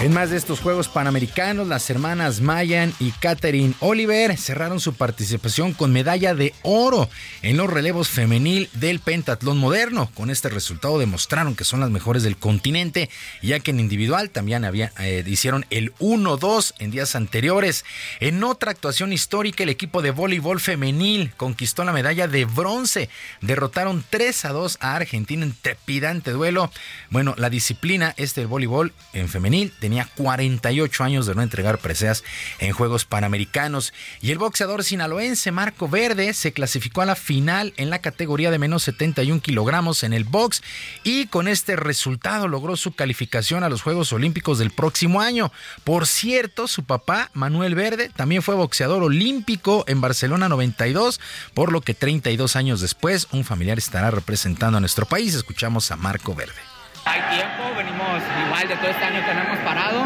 En 0.00 0.12
más 0.12 0.28
de 0.28 0.36
estos 0.36 0.60
Juegos 0.60 0.88
Panamericanos, 0.88 1.66
las 1.66 1.88
hermanas 1.88 2.42
Mayan 2.42 2.92
y 3.00 3.12
Catherine 3.12 3.72
Oliver 3.80 4.36
cerraron 4.36 4.78
su 4.78 4.92
participación 4.92 5.72
con 5.72 5.92
medalla 5.92 6.34
de 6.34 6.52
oro 6.62 7.08
en 7.40 7.56
los 7.56 7.70
relevos 7.70 8.08
femenil 8.08 8.68
del 8.74 9.00
pentatlón 9.00 9.56
moderno. 9.56 10.10
Con 10.12 10.28
este 10.28 10.50
resultado 10.50 10.98
demostraron 10.98 11.56
que 11.56 11.64
son 11.64 11.80
las 11.80 11.88
mejores 11.88 12.22
del 12.22 12.36
continente, 12.36 13.08
ya 13.40 13.60
que 13.60 13.70
en 13.70 13.80
individual 13.80 14.28
también 14.28 14.62
eh, 14.64 15.24
hicieron 15.26 15.64
el 15.70 15.94
1-2 15.94 16.74
en 16.80 16.90
días 16.90 17.16
anteriores. 17.16 17.86
En 18.20 18.44
otra 18.44 18.72
actuación 18.72 19.10
histórica, 19.10 19.62
el 19.62 19.70
equipo 19.70 20.02
de 20.02 20.10
voleibol 20.10 20.60
femenil 20.60 21.32
conquistó 21.38 21.82
la 21.82 21.94
medalla 21.94 22.28
de 22.28 22.44
bronce. 22.44 23.08
Derrotaron 23.40 24.04
3 24.10 24.44
a 24.44 24.48
2 24.50 24.78
a 24.80 24.96
Argentina 24.96 25.44
en 25.44 25.54
trepidante 25.54 26.32
duelo. 26.32 26.70
Bueno, 27.08 27.34
la 27.38 27.48
disciplina 27.48 28.12
este 28.18 28.44
voleibol 28.44 28.92
en 29.14 29.30
femenil 29.30 29.72
tenía 29.80 29.93
48 30.02 31.04
años 31.04 31.26
de 31.26 31.36
no 31.36 31.42
entregar 31.42 31.78
preseas 31.78 32.24
en 32.58 32.72
Juegos 32.72 33.04
Panamericanos. 33.04 33.92
Y 34.20 34.32
el 34.32 34.38
boxeador 34.38 34.82
sinaloense 34.82 35.52
Marco 35.52 35.88
Verde 35.88 36.34
se 36.34 36.52
clasificó 36.52 37.02
a 37.02 37.06
la 37.06 37.14
final 37.14 37.72
en 37.76 37.90
la 37.90 38.00
categoría 38.00 38.50
de 38.50 38.58
menos 38.58 38.82
71 38.82 39.40
kilogramos 39.40 40.02
en 40.02 40.12
el 40.12 40.24
box 40.24 40.62
y 41.04 41.26
con 41.26 41.46
este 41.46 41.76
resultado 41.76 42.48
logró 42.48 42.76
su 42.76 42.92
calificación 42.94 43.62
a 43.62 43.68
los 43.68 43.82
Juegos 43.82 44.12
Olímpicos 44.12 44.58
del 44.58 44.70
próximo 44.70 45.20
año. 45.20 45.52
Por 45.84 46.06
cierto, 46.06 46.66
su 46.66 46.84
papá, 46.84 47.30
Manuel 47.34 47.74
Verde, 47.74 48.10
también 48.14 48.42
fue 48.42 48.54
boxeador 48.54 49.02
olímpico 49.02 49.84
en 49.86 50.00
Barcelona 50.00 50.48
92, 50.48 51.20
por 51.54 51.70
lo 51.70 51.80
que 51.80 51.94
32 51.94 52.56
años 52.56 52.80
después 52.80 53.28
un 53.32 53.44
familiar 53.44 53.78
estará 53.78 54.10
representando 54.10 54.78
a 54.78 54.80
nuestro 54.80 55.06
país. 55.06 55.34
Escuchamos 55.34 55.90
a 55.90 55.96
Marco 55.96 56.34
Verde. 56.34 56.73
Hay 57.06 57.20
tiempo, 57.36 57.62
venimos 57.76 58.22
igual 58.46 58.66
de 58.66 58.76
todo 58.76 58.88
este 58.88 59.04
año 59.04 59.20
que 59.26 59.34
no 59.34 59.42
hemos 59.42 59.58
parado 59.58 60.04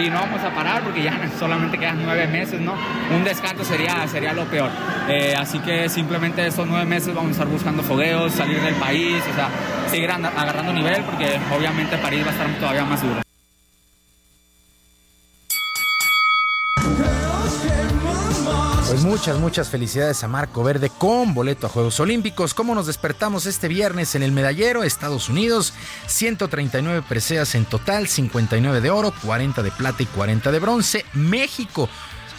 y 0.00 0.10
no 0.10 0.18
vamos 0.18 0.42
a 0.42 0.50
parar 0.50 0.82
porque 0.82 1.02
ya 1.02 1.12
solamente 1.38 1.78
quedan 1.78 2.02
nueve 2.02 2.26
meses, 2.26 2.60
¿no? 2.60 2.74
Un 3.14 3.22
descanso 3.22 3.64
sería, 3.64 4.06
sería 4.08 4.32
lo 4.32 4.44
peor. 4.46 4.70
Eh, 5.08 5.34
así 5.38 5.60
que 5.60 5.88
simplemente 5.88 6.44
estos 6.44 6.66
nueve 6.66 6.84
meses 6.84 7.14
vamos 7.14 7.30
a 7.30 7.32
estar 7.32 7.46
buscando 7.46 7.82
fogueos, 7.84 8.32
salir 8.32 8.60
del 8.60 8.74
país, 8.74 9.22
o 9.30 9.34
sea, 9.34 9.48
seguir 9.88 10.10
agarrando 10.10 10.72
nivel 10.72 11.02
porque 11.04 11.38
obviamente 11.56 11.96
París 11.98 12.24
va 12.24 12.30
a 12.30 12.32
estar 12.32 12.48
todavía 12.58 12.84
más 12.84 13.00
duro. 13.00 13.22
Pues 18.92 19.04
muchas, 19.04 19.38
muchas 19.38 19.70
felicidades 19.70 20.22
a 20.22 20.28
Marco 20.28 20.62
Verde 20.62 20.90
con 20.98 21.32
boleto 21.32 21.66
a 21.66 21.70
Juegos 21.70 21.98
Olímpicos. 21.98 22.52
¿Cómo 22.52 22.74
nos 22.74 22.86
despertamos 22.86 23.46
este 23.46 23.66
viernes 23.66 24.14
en 24.16 24.22
el 24.22 24.32
medallero? 24.32 24.82
Estados 24.82 25.30
Unidos, 25.30 25.72
139 26.08 27.02
preseas 27.08 27.54
en 27.54 27.64
total, 27.64 28.06
59 28.06 28.82
de 28.82 28.90
oro, 28.90 29.14
40 29.24 29.62
de 29.62 29.70
plata 29.70 30.02
y 30.02 30.06
40 30.06 30.52
de 30.52 30.58
bronce. 30.58 31.06
México, 31.14 31.88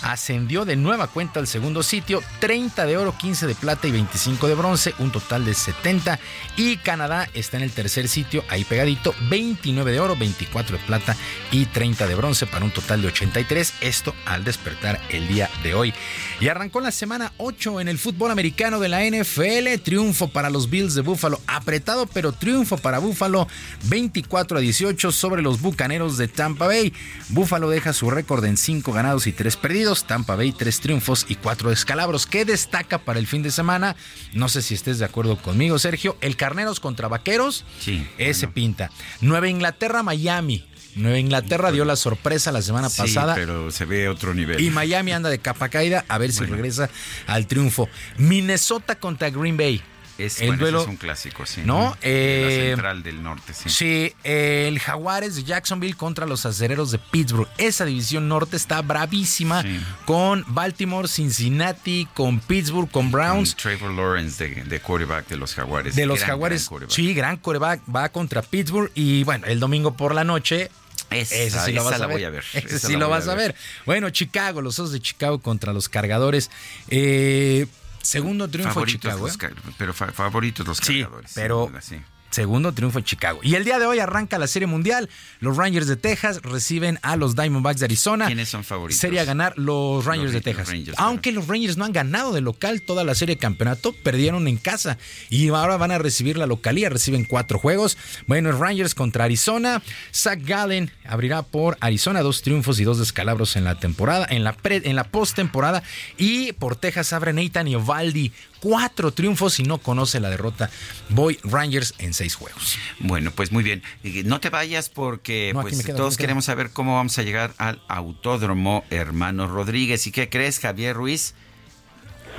ascendió 0.04 0.66
de 0.66 0.76
nueva 0.76 1.08
cuenta 1.08 1.40
al 1.40 1.48
segundo 1.48 1.82
sitio, 1.82 2.22
30 2.40 2.86
de 2.86 2.98
oro, 2.98 3.16
15 3.18 3.48
de 3.48 3.56
plata 3.56 3.88
y 3.88 3.92
25 3.92 4.48
de 4.48 4.56
bronce, 4.56 4.94
un 5.00 5.12
total 5.12 5.46
de 5.46 5.54
70. 5.54 6.20
Y 6.58 6.78
Canadá 6.78 7.30
está 7.34 7.58
en 7.58 7.64
el 7.64 7.72
tercer 7.72 8.08
sitio, 8.08 8.44
ahí 8.50 8.64
pegadito, 8.66 9.16
29 9.30 9.92
de 9.92 10.00
oro, 10.00 10.16
24 10.16 10.78
de 10.78 10.84
plata 10.84 11.16
y 11.52 11.66
30 11.66 12.08
de 12.08 12.16
bronce 12.16 12.46
para 12.46 12.66
un 12.66 12.72
total 12.72 13.02
de 13.02 13.08
83. 13.08 13.74
Esto 13.82 14.14
al 14.26 14.44
despertar 14.44 15.00
el 15.10 15.28
día 15.28 15.50
de 15.64 15.74
hoy. 15.74 15.94
Y 16.40 16.50
arrancó 16.50 16.82
la 16.82 16.92
semana 16.92 17.32
8 17.38 17.82
en 17.82 17.88
el 17.88 17.98
fútbol 17.98 18.32
americano 18.32 18.80
de 18.80 18.90
la 18.90 19.04
NFL. 19.04 19.82
Triunfo 19.84 20.28
para 20.28 20.50
los 20.50 20.70
Bills 20.70 20.96
de 20.96 21.02
Buffalo. 21.02 21.40
Apretado, 21.48 22.06
pero 22.08 22.34
triunfo 22.34 22.78
para 22.78 23.00
Buffalo. 23.00 23.48
24 23.86 24.58
a 24.58 24.62
18 24.62 25.12
sobre 25.12 25.42
los 25.42 25.62
Bucaneros 25.62 26.18
de 26.18 26.28
Tampa 26.28 26.68
Bay. 26.68 26.94
Buffalo 27.30 27.70
deja 27.70 27.94
su 27.94 28.12
récord 28.12 28.44
en 28.46 28.58
5 28.58 28.92
ganados 28.92 29.28
y 29.28 29.32
3 29.32 29.56
perdidos. 29.58 29.93
Tampa 30.02 30.36
Bay 30.36 30.52
3 30.52 30.80
triunfos 30.80 31.26
y 31.30 31.36
4 31.36 31.70
descalabros. 31.70 32.26
¿Qué 32.26 32.44
destaca 32.46 32.98
para 32.98 33.20
el 33.20 33.28
fin 33.28 33.44
de 33.44 33.52
semana? 33.52 33.96
No 34.34 34.50
sé 34.50 34.62
si 34.64 34.74
estés 34.74 34.98
de 34.98 35.06
acuerdo 35.06 35.38
conmigo, 35.38 35.78
Sergio. 35.78 36.18
El 36.22 36.36
Carneros 36.36 36.80
contra 36.80 37.08
Vaqueros. 37.08 37.66
Sí. 37.80 38.08
Ese 38.18 38.48
pinta. 38.48 38.90
Nueva 39.22 39.48
Inglaterra, 39.48 40.02
Miami. 40.02 40.66
Nueva 40.96 41.18
Inglaterra 41.20 41.72
dio 41.72 41.86
la 41.86 41.96
sorpresa 41.96 42.52
la 42.52 42.62
semana 42.62 42.90
Sí, 42.90 43.02
pasada. 43.02 43.34
pero 43.36 43.72
se 43.72 43.86
ve 43.86 44.10
otro 44.10 44.34
nivel. 44.34 44.60
Y 44.62 44.70
Miami 44.70 45.12
anda 45.12 45.30
de 45.30 45.40
capa 45.40 45.70
caída 45.70 46.06
a 46.08 46.18
ver 46.18 46.32
si 46.32 46.46
regresa 46.46 46.90
al 47.28 47.48
triunfo. 47.48 47.90
Minnesota 48.18 48.96
contra 49.00 49.30
Green 49.30 49.58
Bay. 49.58 49.82
Es, 50.18 50.42
el 50.42 50.48
bueno, 50.48 50.54
ese 50.54 50.62
duelo. 50.72 50.82
es 50.84 50.88
un 50.90 50.98
clásico, 50.98 51.46
sí. 51.46 51.62
¿No? 51.66 51.90
La 51.90 51.98
Eh, 52.10 52.68
central 52.76 53.02
del 53.02 53.24
norte, 53.24 53.54
sí. 53.54 53.70
Sí, 53.70 54.14
el 54.24 54.80
Jaguares 54.80 55.36
de 55.36 55.44
Jacksonville 55.44 55.96
contra 55.96 56.26
los 56.28 56.46
acereros 56.46 56.92
de 56.92 57.00
Pittsburgh. 57.00 57.48
Esa 57.58 57.84
división 57.86 58.28
norte 58.28 58.56
está 58.56 58.82
bravísima 58.82 59.64
con 60.06 60.44
Baltimore, 60.48 61.08
Cincinnati, 61.08 62.08
con 62.14 62.40
Pittsburgh, 62.40 62.92
con 62.92 63.12
Browns. 63.12 63.56
Con 63.56 63.64
Trevor 63.64 63.92
Lawrence 63.92 64.48
de, 64.48 64.64
de 64.64 64.80
quarterback 64.80 65.28
de 65.28 65.38
los 65.38 65.56
Jaguares. 65.56 65.96
De 65.96 66.06
los 66.06 66.20
Gran, 66.20 66.30
Jaguares, 66.30 66.62
gran 66.62 66.70
quarterback. 66.70 66.96
sí, 66.96 67.14
gran 67.16 67.38
coreback, 67.38 67.82
va 67.94 68.10
contra 68.10 68.42
Pittsburgh 68.44 68.92
y 68.94 69.24
bueno, 69.24 69.48
el 69.48 69.60
domingo 69.60 69.94
por 69.96 70.14
la 70.14 70.24
noche. 70.24 70.70
Esa- 71.10 71.66
sí 71.66 71.72
lo 71.74 71.82
esa 71.82 71.90
vas 71.92 72.00
la 72.00 72.06
a 72.06 72.08
ver. 72.08 72.18
voy 72.18 72.24
a 72.24 72.30
ver, 72.30 72.44
Ese 72.54 72.76
esa 72.76 72.88
sí 72.88 72.96
lo 72.96 73.10
vas 73.10 73.28
a 73.28 73.36
ver. 73.36 73.54
ver. 73.54 73.56
Bueno, 73.86 74.10
Chicago, 74.10 74.62
los 74.62 74.80
Osos 74.80 74.92
de 74.92 75.00
Chicago 75.02 75.40
contra 75.40 75.74
los 75.74 75.90
Cargadores. 75.90 76.50
Eh, 76.90 77.68
segundo 78.04 78.48
triunfo 78.48 78.70
de 78.70 78.74
Favoritos 78.76 79.02
Chicago. 79.02 79.26
los 79.28 79.36
¿eh? 79.36 79.74
pero 79.78 79.94
fa- 79.94 80.12
favoritos 80.12 80.68
los 80.68 80.80
cargadores. 80.80 81.32
sin 81.32 81.42
pero 81.44 81.72
sí. 81.82 82.02
Segundo 82.34 82.72
triunfo 82.74 82.98
en 82.98 83.06
Chicago. 83.06 83.40
Y 83.44 83.54
el 83.54 83.64
día 83.64 83.78
de 83.78 83.86
hoy 83.86 84.00
arranca 84.00 84.40
la 84.40 84.48
Serie 84.48 84.66
Mundial. 84.68 85.08
Los 85.40 85.56
Rangers 85.56 85.86
de 85.88 85.98
Texas 85.98 86.42
reciben 86.42 86.98
a 87.04 87.16
los 87.16 87.36
Diamondbacks 87.36 87.80
de 87.80 87.86
Arizona. 87.86 88.26
¿Quiénes 88.26 88.50
son 88.50 88.64
favoritos? 88.64 89.00
Serie 89.00 89.20
a 89.20 89.24
ganar 89.24 89.54
los 89.56 90.04
Rangers 90.04 90.34
Los 90.34 90.34
de 90.34 90.42
Texas. 90.42 90.68
Rangers, 90.70 90.98
Aunque 91.00 91.32
los 91.32 91.48
Rangers 91.48 91.78
no 91.78 91.86
han 91.86 91.94
ganado 91.94 92.34
de 92.34 92.42
local 92.42 92.82
toda 92.82 93.04
la 93.04 93.14
serie 93.14 93.36
de 93.36 93.40
campeonato, 93.40 93.94
perdieron 94.04 94.48
en 94.48 94.58
casa. 94.58 94.98
Y 95.30 95.50
ahora 95.50 95.78
van 95.78 95.92
a 95.92 96.00
recibir 96.00 96.38
la 96.38 96.48
localía. 96.48 96.90
Reciben 96.90 97.24
cuatro 97.26 97.60
juegos. 97.60 97.98
Bueno, 98.26 98.52
Rangers 98.52 98.96
contra 98.96 99.26
Arizona. 99.26 99.84
Zach 100.12 100.40
Gallen 100.44 100.90
abrirá 101.06 101.44
por 101.44 101.78
Arizona 101.82 102.22
dos 102.22 102.42
triunfos 102.42 102.80
y 102.80 102.84
dos 102.84 102.98
descalabros 102.98 103.56
en 103.56 103.64
la 103.64 103.80
temporada, 103.80 104.26
en 104.28 104.44
la, 104.44 104.54
pre- 104.54 104.82
en 104.90 104.96
la 104.96 105.04
postemporada. 105.04 105.84
Y 106.18 106.54
por 106.54 106.76
Texas 106.78 107.14
abre 107.14 107.32
Nathan 107.32 107.68
Iovaldi. 107.68 108.32
Cuatro 108.64 109.12
triunfos 109.12 109.60
y 109.60 109.64
no 109.64 109.78
conoce 109.80 110.22
la 110.22 110.30
derrota. 110.30 110.70
Voy 111.10 111.38
Rangers 111.44 111.96
en 111.98 112.14
seis 112.14 112.36
juegos. 112.36 112.78
Bueno, 113.00 113.32
pues 113.32 113.52
muy 113.52 113.62
bien. 113.62 113.84
No 114.24 114.40
te 114.40 114.50
vayas 114.50 114.88
porque 114.88 115.52
No, 115.54 115.64
pues, 115.64 115.84
quedo, 115.84 115.98
todos 115.98 116.16
queremos 116.16 116.46
saber 116.46 116.70
cómo 116.72 116.96
vamos 116.96 117.18
a 117.18 117.24
llegar 117.24 117.54
al 117.58 117.82
Autódromo 117.90 118.86
Hermano 118.90 119.48
Rodríguez. 119.48 120.08
¿Y 120.08 120.14
qué 120.14 120.30
crees, 120.30 120.60
Javier 120.60 120.96
Ruiz? 120.96 121.34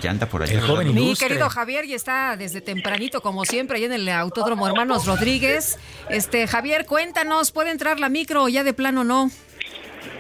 Ya 0.01 0.13
anda 0.13 0.27
por 0.27 0.43
allá. 0.43 0.55
El 0.55 0.63
joven 0.63 0.95
¿verdad? 0.95 1.01
Mi 1.03 1.15
querido 1.15 1.51
Javier 1.51 1.87
ya 1.87 1.97
está 1.97 2.39
desde 2.39 2.63
tempranito, 2.63 3.21
como 3.21 3.45
siempre, 3.45 3.77
allá 3.77 3.87
en 3.87 3.93
el 3.93 4.09
Autódromo 4.09 4.67
Hermanos 4.67 5.05
Rodríguez. 5.05 5.79
Este, 6.09 6.47
Javier, 6.47 6.87
cuéntanos, 6.87 7.53
¿puede 7.53 7.71
entrar 7.71 8.01
la 8.01 8.09
micro 8.09 8.45
o 8.45 8.49
ya 8.49 8.65
de 8.65 8.73
plano 8.73 9.05
no? 9.05 9.31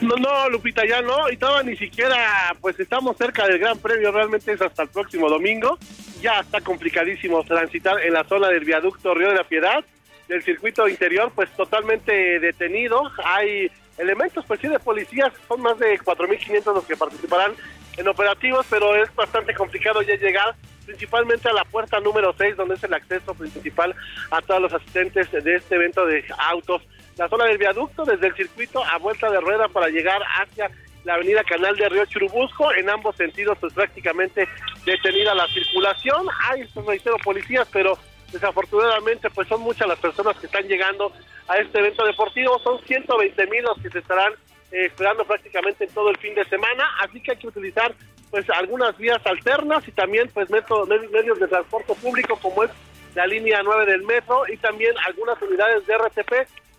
No, 0.01 0.17
no, 0.17 0.49
Lupita, 0.51 0.87
ya 0.87 1.01
no, 1.03 1.31
y 1.31 1.37
todavía 1.37 1.71
ni 1.71 1.77
siquiera, 1.77 2.55
pues 2.61 2.79
estamos 2.79 3.17
cerca 3.17 3.47
del 3.47 3.59
Gran 3.59 3.79
Premio, 3.79 4.13
realmente 4.13 4.53
es 4.53 4.61
hasta 4.61 4.83
el 4.83 4.89
próximo 4.89 5.29
domingo. 5.29 5.79
Ya 6.21 6.41
está 6.41 6.61
complicadísimo 6.61 7.45
transitar 7.45 8.01
en 8.01 8.13
la 8.13 8.25
zona 8.25 8.49
del 8.49 8.65
viaducto 8.65 9.15
Río 9.15 9.29
de 9.29 9.37
la 9.37 9.45
Piedad, 9.45 9.85
del 10.29 10.43
circuito 10.43 10.89
interior, 10.89 11.33
pues 11.35 11.51
totalmente 11.51 12.41
detenido. 12.41 13.11
Hay 13.25 13.71
elementos, 13.99 14.45
pues 14.47 14.61
sí, 14.61 14.69
de 14.69 14.79
policías, 14.79 15.33
son 15.49 15.61
más 15.61 15.79
de 15.79 15.99
4.500 15.99 16.75
los 16.75 16.85
que 16.85 16.97
participarán 16.97 17.53
en 17.97 18.09
operativos, 18.09 18.67
pero 18.69 18.97
es 18.97 19.15
bastante 19.15 19.55
complicado 19.55 20.03
ya 20.03 20.17
llegar 20.17 20.55
principalmente 20.85 21.49
a 21.49 21.53
la 21.53 21.65
puerta 21.65 22.01
número 22.01 22.35
6, 22.37 22.57
donde 22.57 22.75
es 22.75 22.85
el 22.85 22.95
acceso 22.95 23.35
principal 23.35 23.95
a 24.31 24.43
todos 24.43 24.61
los 24.61 24.73
asistentes 24.73 25.31
de 25.31 25.57
este 25.57 25.75
evento 25.77 26.07
de 26.07 26.25
autos. 26.39 26.83
La 27.17 27.29
zona 27.29 27.45
del 27.45 27.59
viaducto, 27.59 28.05
desde 28.05 28.27
el 28.27 28.35
circuito 28.35 28.83
a 28.85 28.99
vuelta 28.99 29.31
de 29.31 29.41
rueda 29.41 29.69
para 29.69 29.89
llegar 29.89 30.21
hacia 30.41 30.71
la 31.05 31.15
avenida 31.15 31.45
Canal 31.45 31.77
de 31.77 31.89
Río 31.89 32.07
Churubusco, 32.07 32.73
en 32.73 32.91
ambos 32.91 33.15
sentidos 33.17 33.57
pues 33.61 33.73
prácticamente 33.73 34.49
detenida 34.85 35.35
la 35.35 35.47
circulación. 35.49 36.27
Hay, 36.51 36.65
pues, 36.73 36.87
reitero, 36.87 37.17
policías, 37.19 37.69
pero 37.73 37.97
desafortunadamente 38.33 39.31
pues 39.31 39.47
son 39.47 39.61
muchas 39.61 39.87
las 39.87 39.99
personas 39.99 40.37
que 40.39 40.47
están 40.47 40.67
llegando 40.67 41.13
a 41.47 41.59
este 41.59 41.79
evento 41.79 42.05
deportivo, 42.05 42.59
son 42.59 42.81
120 42.85 43.47
mil 43.47 43.63
los 43.63 43.79
que 43.81 43.91
se 43.91 43.99
estarán 44.01 44.33
eh, 44.73 44.87
esperando 44.87 45.25
prácticamente 45.25 45.85
en 45.85 45.91
todo 45.91 46.11
el 46.11 46.17
fin 46.17 46.35
de 46.35 46.45
semana, 46.47 46.85
así 47.01 47.21
que 47.21 47.33
hay 47.33 47.37
que 47.37 47.47
utilizar 47.47 47.95
pues 48.31 48.49
algunas 48.51 48.97
vías 48.99 49.25
alternas 49.25 49.87
y 49.87 49.93
también 49.93 50.29
pues 50.35 50.51
métodos, 50.51 50.89
medios 50.89 51.39
de 51.39 51.47
transporte 51.47 51.95
público 51.95 52.37
como 52.43 52.65
es 52.65 52.71
la 53.15 53.27
línea 53.27 53.63
9 53.63 53.87
del 53.87 54.03
metro 54.03 54.43
y 54.53 54.57
también 54.57 54.93
algunas 55.07 55.41
unidades 55.41 55.87
de 55.87 55.97
RTP 55.97 56.33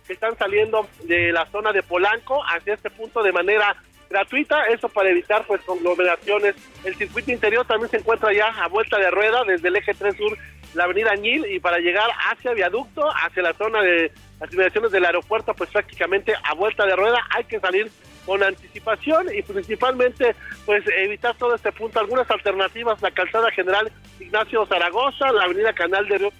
que 0.06 0.12
están 0.12 0.36
saliendo 0.38 0.88
de 1.04 1.32
la 1.32 1.46
zona 1.46 1.72
de 1.72 1.82
Polanco 1.82 2.42
hacia 2.44 2.74
este 2.74 2.90
punto 2.90 3.22
de 3.22 3.32
manera 3.32 3.76
gratuita, 4.08 4.66
eso 4.66 4.88
para 4.88 5.10
evitar 5.10 5.44
pues 5.46 5.60
conglomeraciones. 5.62 6.54
El 6.84 6.94
circuito 6.94 7.32
interior 7.32 7.66
también 7.66 7.90
se 7.90 7.98
encuentra 7.98 8.32
ya 8.32 8.48
a 8.48 8.68
vuelta 8.68 8.98
de 8.98 9.10
rueda 9.10 9.44
desde 9.44 9.68
el 9.68 9.76
eje 9.76 9.94
3 9.94 10.16
sur, 10.16 10.38
la 10.74 10.84
avenida 10.84 11.12
Añil 11.12 11.44
y 11.46 11.58
para 11.58 11.78
llegar 11.78 12.08
hacia 12.30 12.52
viaducto, 12.52 13.08
hacia 13.10 13.42
la 13.42 13.54
zona 13.54 13.82
de 13.82 14.12
las 14.40 14.52
inmediaciones 14.52 14.92
del 14.92 15.04
aeropuerto, 15.06 15.54
pues 15.54 15.70
prácticamente 15.70 16.34
a 16.42 16.54
vuelta 16.54 16.84
de 16.86 16.94
rueda 16.94 17.18
hay 17.30 17.44
que 17.44 17.58
salir 17.58 17.90
con 18.24 18.42
anticipación 18.42 19.26
y 19.34 19.42
principalmente 19.42 20.34
pues 20.66 20.84
evitar 20.98 21.36
todo 21.36 21.54
este 21.54 21.72
punto. 21.72 22.00
Algunas 22.00 22.30
alternativas, 22.30 23.00
la 23.00 23.10
calzada 23.10 23.50
general 23.52 23.90
Ignacio 24.20 24.66
Zaragoza, 24.66 25.32
la 25.32 25.44
avenida 25.44 25.72
Canal 25.72 26.06
de 26.08 26.18
Río 26.18 26.32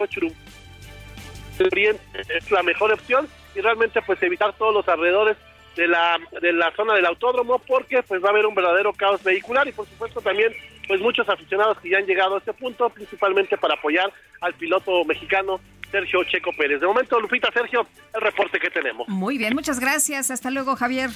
Oriente 1.59 2.03
es 2.29 2.51
la 2.51 2.63
mejor 2.63 2.93
opción 2.93 3.27
y 3.57 3.61
realmente 3.61 4.01
pues 4.03 4.23
evitar 4.23 4.53
todos 4.55 4.75
los 4.75 4.89
alrededores 4.89 5.37
de 5.77 5.89
la, 5.89 6.19
de 6.41 6.53
la 6.53 6.73
zona 6.75 6.95
del 6.95 7.07
autódromo 7.07 7.59
porque 7.67 8.03
pues 8.03 8.23
va 8.23 8.29
a 8.29 8.31
haber 8.31 8.47
un 8.47 8.55
verdadero 8.55 8.93
caos 8.93 9.23
vehicular 9.23 9.67
y 9.69 9.73
por 9.73 9.87
supuesto 9.87 10.21
también 10.21 10.53
pues 10.89 11.01
muchos 11.01 11.29
aficionados 11.29 11.79
que 11.81 11.91
ya 11.91 11.99
han 11.99 12.07
llegado 12.07 12.37
a 12.37 12.39
este 12.39 12.53
punto 12.53 12.89
principalmente 12.91 13.59
para 13.59 13.75
apoyar 13.75 14.13
al 14.41 14.55
piloto 14.55 15.05
mexicano 15.05 15.61
Sergio 15.91 16.25
Checo 16.25 16.51
Pérez. 16.57 16.81
De 16.81 16.87
momento, 16.87 17.19
Lupita, 17.21 17.51
Sergio, 17.53 17.87
el 18.15 18.21
reporte 18.21 18.59
que 18.59 18.71
tenemos. 18.71 19.09
Muy 19.09 19.39
bien, 19.39 19.55
muchas 19.55 19.81
gracias. 19.81 20.31
Hasta 20.31 20.51
luego, 20.51 20.77
Javier. 20.77 21.11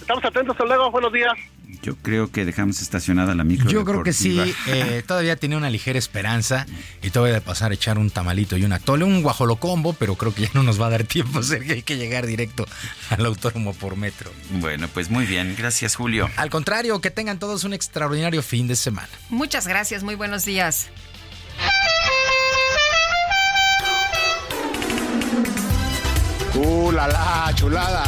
Estamos 0.00 0.24
atentos, 0.24 0.54
hasta 0.54 0.64
luego, 0.64 0.90
buenos 0.90 1.12
días. 1.12 1.32
Yo 1.82 1.96
creo 1.96 2.30
que 2.30 2.44
dejamos 2.44 2.82
estacionada 2.82 3.34
la 3.34 3.44
micro. 3.44 3.70
Yo 3.70 3.84
creo 3.84 4.02
que 4.02 4.12
sí, 4.12 4.38
eh, 4.66 5.02
todavía 5.06 5.36
tenía 5.36 5.56
una 5.56 5.70
ligera 5.70 5.98
esperanza 5.98 6.66
y 7.02 7.10
todavía 7.10 7.34
de 7.34 7.40
pasar 7.40 7.70
a 7.70 7.74
echar 7.74 7.98
un 7.98 8.10
tamalito 8.10 8.56
y 8.56 8.64
un 8.64 8.72
atole, 8.72 9.04
un 9.04 9.22
guajolocombo, 9.22 9.92
pero 9.94 10.16
creo 10.16 10.34
que 10.34 10.42
ya 10.42 10.50
no 10.52 10.62
nos 10.62 10.80
va 10.80 10.86
a 10.86 10.90
dar 10.90 11.04
tiempo, 11.04 11.42
Sergio, 11.44 11.74
hay 11.74 11.82
que 11.82 11.96
llegar 11.96 12.26
directo 12.26 12.66
al 13.08 13.24
autónomo 13.24 13.72
por 13.72 13.96
metro. 13.96 14.30
Bueno, 14.50 14.88
pues 14.92 15.10
muy 15.10 15.26
bien. 15.26 15.54
Gracias, 15.56 15.94
Julio. 15.94 16.28
Al 16.36 16.50
contrario, 16.50 17.00
que 17.00 17.10
tengan 17.10 17.38
todos 17.38 17.64
un 17.64 17.72
extraordinario 17.72 18.42
fin 18.42 18.66
de 18.66 18.76
semana. 18.76 19.08
Muchas 19.28 19.66
gracias, 19.66 20.02
muy 20.02 20.16
buenos 20.16 20.44
días. 20.44 20.88
¡Uh, 26.54 26.92
la, 26.92 27.08
la, 27.08 27.52
chulada! 27.54 28.04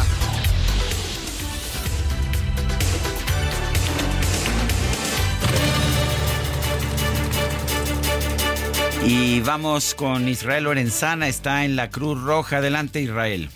Y 9.04 9.40
vamos 9.40 9.94
con 9.94 10.28
Israel 10.28 10.64
Lorenzana, 10.64 11.26
está 11.26 11.64
en 11.64 11.74
la 11.74 11.90
Cruz 11.90 12.22
Roja. 12.22 12.58
Adelante, 12.58 13.00
Israel. 13.00 13.50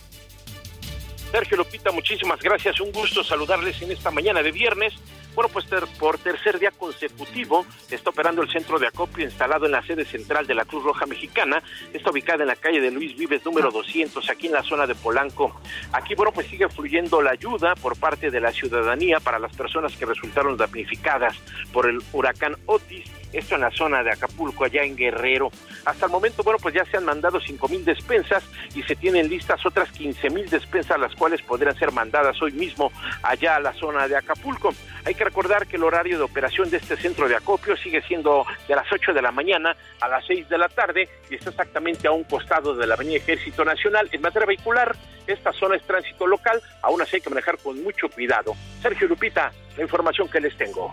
Sergio 1.31 1.59
Lupita, 1.59 1.93
muchísimas 1.93 2.41
gracias. 2.41 2.81
Un 2.81 2.91
gusto 2.91 3.23
saludarles 3.23 3.81
en 3.81 3.93
esta 3.93 4.11
mañana 4.11 4.43
de 4.43 4.51
viernes. 4.51 4.95
Bueno, 5.37 5.51
pues 5.53 5.67
por 5.99 6.17
tercer 6.17 6.59
día 6.59 6.71
consecutivo 6.71 7.67
está 7.91 8.09
operando 8.09 8.43
el 8.43 8.51
centro 8.51 8.79
de 8.79 8.87
acopio 8.87 9.23
instalado 9.23 9.67
en 9.67 9.73
la 9.73 9.83
sede 9.83 10.07
central 10.07 10.47
de 10.47 10.55
la 10.55 10.65
Cruz 10.65 10.83
Roja 10.83 11.05
Mexicana. 11.05 11.63
Está 11.93 12.11
ubicada 12.11 12.43
en 12.43 12.49
la 12.49 12.57
calle 12.57 12.81
de 12.81 12.91
Luis 12.91 13.15
Vives 13.17 13.45
número 13.45 13.71
200, 13.71 14.31
aquí 14.31 14.47
en 14.47 14.55
la 14.55 14.63
zona 14.63 14.87
de 14.87 14.95
Polanco. 14.95 15.61
Aquí, 15.93 16.15
bueno, 16.15 16.33
pues 16.33 16.47
sigue 16.47 16.69
fluyendo 16.71 17.21
la 17.21 17.33
ayuda 17.33 17.75
por 17.75 17.99
parte 17.99 18.31
de 18.31 18.41
la 18.41 18.51
ciudadanía 18.51 19.21
para 19.21 19.39
las 19.39 19.55
personas 19.55 19.95
que 19.95 20.07
resultaron 20.07 20.57
damnificadas 20.57 21.37
por 21.71 21.87
el 21.87 22.03
huracán 22.15 22.57
Otis 22.65 23.05
esto 23.33 23.55
en 23.55 23.63
la 23.63 23.71
zona 23.71 24.03
de 24.03 24.13
Acapulco, 24.13 24.65
allá 24.65 24.83
en 24.83 24.97
Guerrero. 24.97 25.51
Hasta 25.85 26.07
el 26.07 26.13
momento, 26.13 26.43
bueno, 26.43 26.59
pues 26.61 26.75
ya 26.75 26.85
se 26.85 26.97
han 26.97 27.05
mandado 27.05 27.41
cinco 27.41 27.69
mil 27.69 27.85
despensas 27.85 28.45
y 28.75 28.83
se 28.83 28.97
tienen 28.97 29.29
listas 29.29 29.65
otras 29.65 29.91
15 29.93 30.31
mil 30.31 30.49
despensas, 30.49 30.99
las 30.99 31.15
cuales 31.15 31.43
podrían 31.43 31.77
ser 31.77 31.93
mandadas 31.93 32.41
hoy 32.43 32.53
mismo 32.53 32.91
allá 33.23 33.57
a 33.57 33.61
la 33.61 33.73
zona 33.75 34.09
de 34.09 34.17
Acapulco. 34.17 34.75
Hay 35.05 35.15
que 35.15 35.25
recordar 35.25 35.67
que 35.67 35.77
el 35.77 35.85
horario 35.85 36.19
de 36.19 36.25
operación 36.25 36.71
de 36.71 36.79
este 36.79 36.97
centro 36.97 37.29
de 37.29 37.37
acopio 37.37 37.77
sigue 37.77 38.03
siendo 38.03 38.45
de 38.67 38.75
las 38.75 38.91
8 38.91 39.13
de 39.13 39.23
la 39.23 39.33
mañana 39.33 39.77
a 40.01 40.09
las 40.09 40.27
6 40.27 40.49
de 40.49 40.59
la 40.59 40.69
tarde 40.69 41.09
y 41.31 41.37
está 41.37 41.51
exactamente 41.51 42.09
a 42.09 42.13
un 42.13 42.25
costado 42.25 42.75
de 42.75 42.87
la 42.87 42.95
Avenida 42.95 43.17
Ejército 43.17 43.65
Nacional. 43.65 44.09
En 44.13 44.21
materia 44.21 44.47
vehicular, 44.47 44.97
esta 45.27 45.53
zona 45.53 45.77
es 45.77 45.83
tránsito 45.83 46.27
local, 46.27 46.61
aún 46.83 47.03
así 47.03 47.17
hay 47.17 47.23
que 47.23 47.31
manejar 47.31 47.59
con 47.59 47.83
mucho 47.83 48.09
cuidado. 48.09 48.55
Sergio 48.83 49.09
Lupita, 49.09 49.53
la 49.77 49.83
información 49.83 50.29
que 50.29 50.41
les 50.41 50.57
tengo. 50.57 50.93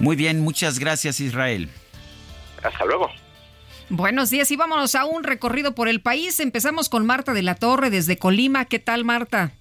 Muy 0.00 0.16
bien, 0.16 0.40
muchas 0.40 0.78
gracias 0.78 1.20
Israel. 1.20 1.68
Hasta 2.62 2.84
luego. 2.84 3.10
Buenos 3.90 4.30
días 4.30 4.50
y 4.50 4.56
vámonos 4.56 4.94
a 4.94 5.06
un 5.06 5.24
recorrido 5.24 5.74
por 5.74 5.88
el 5.88 6.02
país. 6.02 6.40
Empezamos 6.40 6.88
con 6.88 7.06
Marta 7.06 7.32
de 7.32 7.42
la 7.42 7.54
Torre 7.54 7.90
desde 7.90 8.18
Colima. 8.18 8.66
¿Qué 8.66 8.78
tal, 8.78 9.04
Marta? 9.04 9.52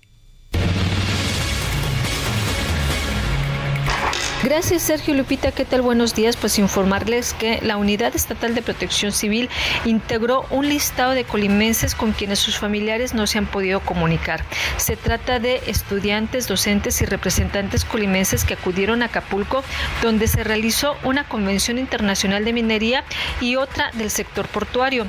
Gracias 4.43 4.83
Sergio 4.83 5.15
Lupita, 5.15 5.51
¿qué 5.51 5.65
tal? 5.65 5.81
Buenos 5.81 6.13
días. 6.13 6.37
Pues 6.37 6.59
informarles 6.59 7.33
que 7.33 7.59
la 7.63 7.75
Unidad 7.75 8.15
Estatal 8.15 8.53
de 8.53 8.61
Protección 8.61 9.11
Civil 9.11 9.49
integró 9.83 10.45
un 10.51 10.69
listado 10.69 11.13
de 11.13 11.23
colimenses 11.23 11.95
con 11.95 12.11
quienes 12.11 12.37
sus 12.37 12.59
familiares 12.59 13.15
no 13.15 13.25
se 13.25 13.39
han 13.39 13.47
podido 13.47 13.79
comunicar. 13.79 14.43
Se 14.77 14.95
trata 14.95 15.39
de 15.39 15.63
estudiantes, 15.65 16.47
docentes 16.47 17.01
y 17.01 17.05
representantes 17.05 17.83
colimenses 17.83 18.43
que 18.43 18.53
acudieron 18.53 19.01
a 19.01 19.05
Acapulco, 19.05 19.63
donde 20.03 20.27
se 20.27 20.43
realizó 20.43 20.97
una 21.03 21.27
convención 21.27 21.79
internacional 21.79 22.45
de 22.45 22.53
minería 22.53 23.03
y 23.41 23.55
otra 23.55 23.89
del 23.93 24.11
sector 24.11 24.47
portuario. 24.47 25.07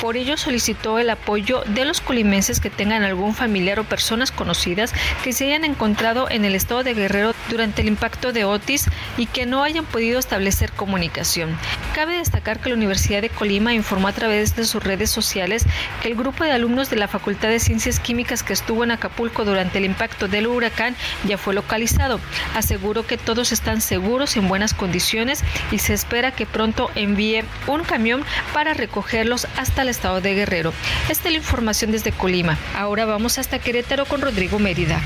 Por 0.00 0.16
ello 0.16 0.36
solicitó 0.36 1.00
el 1.00 1.10
apoyo 1.10 1.64
de 1.66 1.84
los 1.84 2.00
colimenses 2.00 2.60
que 2.60 2.70
tengan 2.70 3.02
algún 3.02 3.34
familiar 3.34 3.80
o 3.80 3.84
personas 3.84 4.30
conocidas 4.30 4.94
que 5.24 5.32
se 5.32 5.46
hayan 5.46 5.64
encontrado 5.64 6.30
en 6.30 6.44
el 6.44 6.54
estado 6.54 6.84
de 6.84 6.94
Guerrero 6.94 7.34
durante 7.50 7.82
el 7.82 7.88
impacto 7.88 8.32
de 8.32 8.44
Y 9.16 9.26
que 9.26 9.46
no 9.46 9.62
hayan 9.62 9.86
podido 9.86 10.18
establecer 10.18 10.72
comunicación. 10.72 11.56
Cabe 11.94 12.18
destacar 12.18 12.60
que 12.60 12.68
la 12.68 12.74
Universidad 12.74 13.22
de 13.22 13.30
Colima 13.30 13.72
informó 13.72 14.08
a 14.08 14.12
través 14.12 14.56
de 14.56 14.64
sus 14.64 14.82
redes 14.82 15.10
sociales 15.10 15.64
que 16.02 16.08
el 16.08 16.16
grupo 16.16 16.44
de 16.44 16.52
alumnos 16.52 16.90
de 16.90 16.96
la 16.96 17.08
Facultad 17.08 17.48
de 17.48 17.60
Ciencias 17.60 17.98
Químicas 17.98 18.42
que 18.42 18.52
estuvo 18.52 18.84
en 18.84 18.90
Acapulco 18.90 19.46
durante 19.46 19.78
el 19.78 19.86
impacto 19.86 20.28
del 20.28 20.46
huracán 20.46 20.94
ya 21.26 21.38
fue 21.38 21.54
localizado. 21.54 22.20
Aseguró 22.54 23.06
que 23.06 23.16
todos 23.16 23.52
están 23.52 23.80
seguros 23.80 24.36
en 24.36 24.48
buenas 24.48 24.74
condiciones 24.74 25.42
y 25.70 25.78
se 25.78 25.94
espera 25.94 26.32
que 26.32 26.44
pronto 26.44 26.90
envíe 26.94 27.44
un 27.66 27.84
camión 27.84 28.22
para 28.52 28.74
recogerlos 28.74 29.46
hasta 29.56 29.82
el 29.82 29.88
estado 29.88 30.20
de 30.20 30.34
Guerrero. 30.34 30.74
Esta 31.08 31.28
es 31.28 31.32
la 31.32 31.38
información 31.38 31.90
desde 31.90 32.12
Colima. 32.12 32.58
Ahora 32.76 33.06
vamos 33.06 33.38
hasta 33.38 33.58
Querétaro 33.58 34.04
con 34.04 34.20
Rodrigo 34.20 34.58
Mérida. 34.58 35.00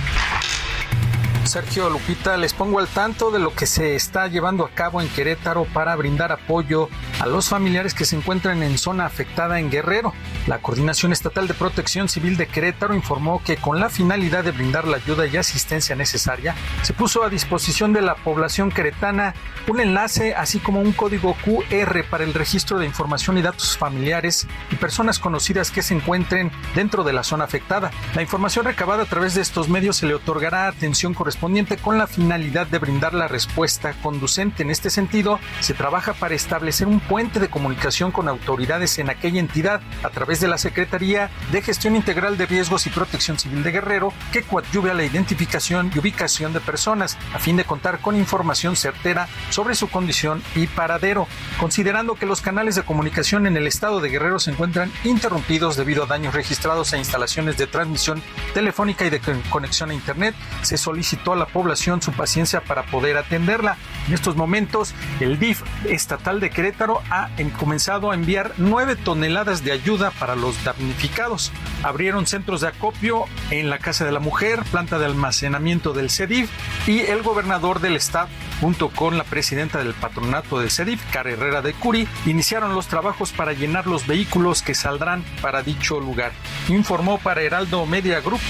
Sergio 1.45 1.91
Lupita, 1.91 2.37
les 2.37 2.55
pongo 2.55 2.79
al 2.79 2.87
tanto 2.87 3.31
de 3.31 3.39
lo 3.39 3.55
que 3.55 3.67
se 3.67 3.97
está 3.97 4.29
llevando 4.29 4.65
a 4.65 4.71
cabo 4.71 5.01
en 5.01 5.09
Querétaro 5.09 5.65
para 5.65 5.95
brindar 5.97 6.31
apoyo 6.31 6.89
a 7.21 7.27
los 7.27 7.49
familiares 7.49 7.95
que 7.95 8.05
se 8.05 8.17
encuentran 8.17 8.63
en 8.63 8.79
zona 8.79 9.07
afectada 9.07 9.59
en 9.59 9.71
Guerrero. 9.71 10.15
La 10.47 10.59
Coordinación 10.59 11.13
Estatal 11.13 11.49
de 11.49 11.55
Protección 11.55 12.09
Civil 12.09 12.37
de 12.37 12.47
Querétaro 12.47 12.95
informó 12.95 13.43
que 13.45 13.57
con 13.57 13.81
la 13.81 13.91
finalidad 13.91 14.45
de 14.45 14.53
brindar 14.53 14.87
la 14.87 14.99
ayuda 14.99 15.27
y 15.27 15.37
asistencia 15.37 15.97
necesaria, 15.97 16.55
se 16.83 16.95
puso 16.95 17.25
a 17.25 17.29
disposición 17.29 17.93
de 17.93 18.03
la 18.03 18.15
población 18.15 18.71
queretana 18.71 19.35
un 19.67 19.81
enlace 19.81 20.35
así 20.35 20.59
como 20.59 20.81
un 20.81 20.93
código 20.93 21.37
QR 21.45 22.05
para 22.09 22.25
el 22.25 22.35
registro 22.35 22.79
de 22.79 22.87
información 22.87 23.37
y 23.37 23.43
datos 23.43 23.77
familiares 23.77 24.47
y 24.71 24.77
personas 24.77 25.19
conocidas 25.19 25.71
que 25.71 25.83
se 25.83 25.95
encuentren 25.95 26.51
dentro 26.75 27.05
de 27.05 27.13
la 27.13 27.25
zona 27.25 27.45
afectada. 27.45 27.91
La 28.15 28.23
información 28.23 28.65
recabada 28.65 29.03
a 29.03 29.07
través 29.07 29.35
de 29.35 29.43
estos 29.43 29.69
medios 29.69 29.97
se 29.97 30.07
le 30.07 30.15
otorgará 30.15 30.67
atención 30.67 31.15
correspondiente 31.15 31.32
con 31.37 31.99
la 31.99 32.07
finalidad 32.07 32.67
de 32.67 32.79
brindar 32.79 33.15
la 33.15 33.29
respuesta 33.29 33.95
conducente. 34.03 34.63
En 34.63 34.71
este 34.71 34.91
sentido, 34.91 35.39
se 35.61 35.75
trabaja 35.75 36.13
para 36.13 36.35
establecer 36.35 36.87
un 36.87 37.01
puente 37.01 37.41
de 37.41 37.49
comunicación 37.49 38.11
con 38.11 38.29
autoridades 38.29 38.99
en 38.99 39.11
aquella 39.11 39.41
entidad 39.41 39.81
a 40.03 40.11
través 40.11 40.41
de 40.41 40.49
la 40.49 40.59
Secretaría 40.59 41.31
de 41.51 41.63
Gestión 41.63 41.97
Integral 41.97 42.37
de 42.37 42.47
Riesgos 42.47 42.87
y 42.87 42.91
Protección 42.91 43.39
Civil 43.39 43.63
de 43.63 43.73
Guerrero, 43.73 44.13
que 44.33 44.43
coadyuve 44.43 44.91
a 44.91 44.95
la 44.95 45.05
identificación 45.05 45.91
y 45.95 45.99
ubicación 45.99 46.53
de 46.53 46.61
personas, 46.61 47.19
a 47.35 47.39
fin 47.39 47.57
de 47.57 47.65
contar 47.65 48.01
con 48.01 48.17
información 48.17 48.77
certera 48.77 49.29
sobre 49.51 49.75
su 49.75 49.89
condición 49.89 50.43
y 50.55 50.67
paradero, 50.67 51.27
considerando 51.59 52.15
que 52.15 52.27
los 52.27 52.41
canales 52.41 52.75
de 52.75 52.83
comunicación 52.83 53.47
en 53.47 53.57
el 53.57 53.67
estado 53.67 54.01
de 54.01 54.11
Guerrero 54.11 54.39
se 54.39 54.51
encuentran 54.51 54.93
interrumpidos 55.05 55.77
debido 55.77 56.05
a 56.05 56.07
daños 56.07 56.35
registrados 56.35 56.93
a 56.93 56.99
instalaciones 56.99 57.57
de 57.57 57.67
transmisión 57.67 58.23
telefónica 58.55 59.05
y 59.05 59.11
de 59.11 59.21
conexión 59.51 59.91
a 59.91 59.95
Internet, 59.95 60.35
se 60.63 60.77
solicitó 61.23 61.33
a 61.33 61.37
la 61.37 61.47
población 61.47 62.03
su 62.03 62.13
paciencia 62.13 62.63
para 62.63 62.83
poder 62.85 63.17
atenderla. 63.17 63.77
En 64.09 64.15
estos 64.15 64.35
momentos, 64.37 64.93
el 65.21 65.39
DIF 65.39 65.63
estatal 65.89 66.41
de 66.41 66.51
Querétaro 66.51 67.01
ha 67.11 67.29
en- 67.39 67.51
comenzado 67.51 68.11
a 68.11 68.15
enviar 68.15 68.53
nueve 68.57 68.97
toneladas 68.97 69.63
de 69.65 69.73
ayuda 69.73 70.11
para 70.11 70.35
los 70.35 70.63
damnificados. 70.65 71.53
Abrieron 71.85 72.27
centros 72.27 72.61
de 72.61 72.69
acopio 72.69 73.25
en 73.51 73.71
la 73.71 73.79
Casa 73.79 74.05
de 74.05 74.13
la 74.13 74.19
Mujer, 74.21 74.63
planta 74.71 74.99
de 74.99 75.07
almacenamiento 75.07 75.93
del 75.93 76.11
CEDIF 76.11 76.51
y 76.89 77.01
el 77.01 77.23
gobernador 77.23 77.81
del 77.81 77.95
estado, 77.97 78.29
junto 78.61 78.89
con 78.89 79.17
la 79.17 79.25
presidenta 79.25 79.79
del 79.79 79.95
patronato 79.95 80.59
del 80.59 80.71
CEDIF, 80.71 81.01
Cara 81.13 81.31
Herrera 81.31 81.63
de 81.63 81.73
Curi, 81.75 82.09
iniciaron 82.27 82.75
los 82.75 82.87
trabajos 82.89 83.31
para 83.33 83.53
llenar 83.53 83.87
los 83.87 84.07
vehículos 84.07 84.63
que 84.63 84.75
saldrán 84.75 85.25
para 85.41 85.63
dicho 85.63 86.01
lugar. 86.01 86.33
Informó 86.69 87.19
para 87.19 87.43
Heraldo 87.43 87.87
Media 87.87 88.21
Group 88.21 88.41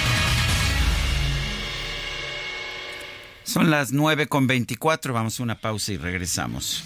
Son 3.44 3.70
las 3.70 3.92
9 3.92 4.28
con 4.28 4.46
24, 4.46 5.12
vamos 5.12 5.38
a 5.38 5.42
una 5.42 5.58
pausa 5.58 5.92
y 5.92 5.96
regresamos. 5.96 6.84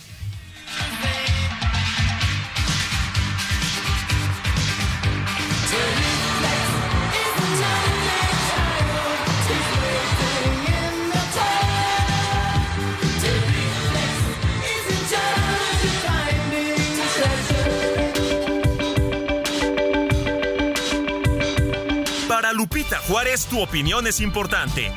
Para 22.28 22.52
Lupita 22.52 22.98
Juárez, 22.98 23.46
tu 23.46 23.60
opinión 23.60 24.06
es 24.06 24.20
importante. 24.20 24.92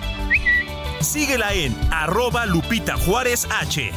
Síguela 1.02 1.54
en 1.54 1.76
arroba 1.92 2.46
Lupita 2.46 2.98
Juárez 2.98 3.48
H. 3.50 3.92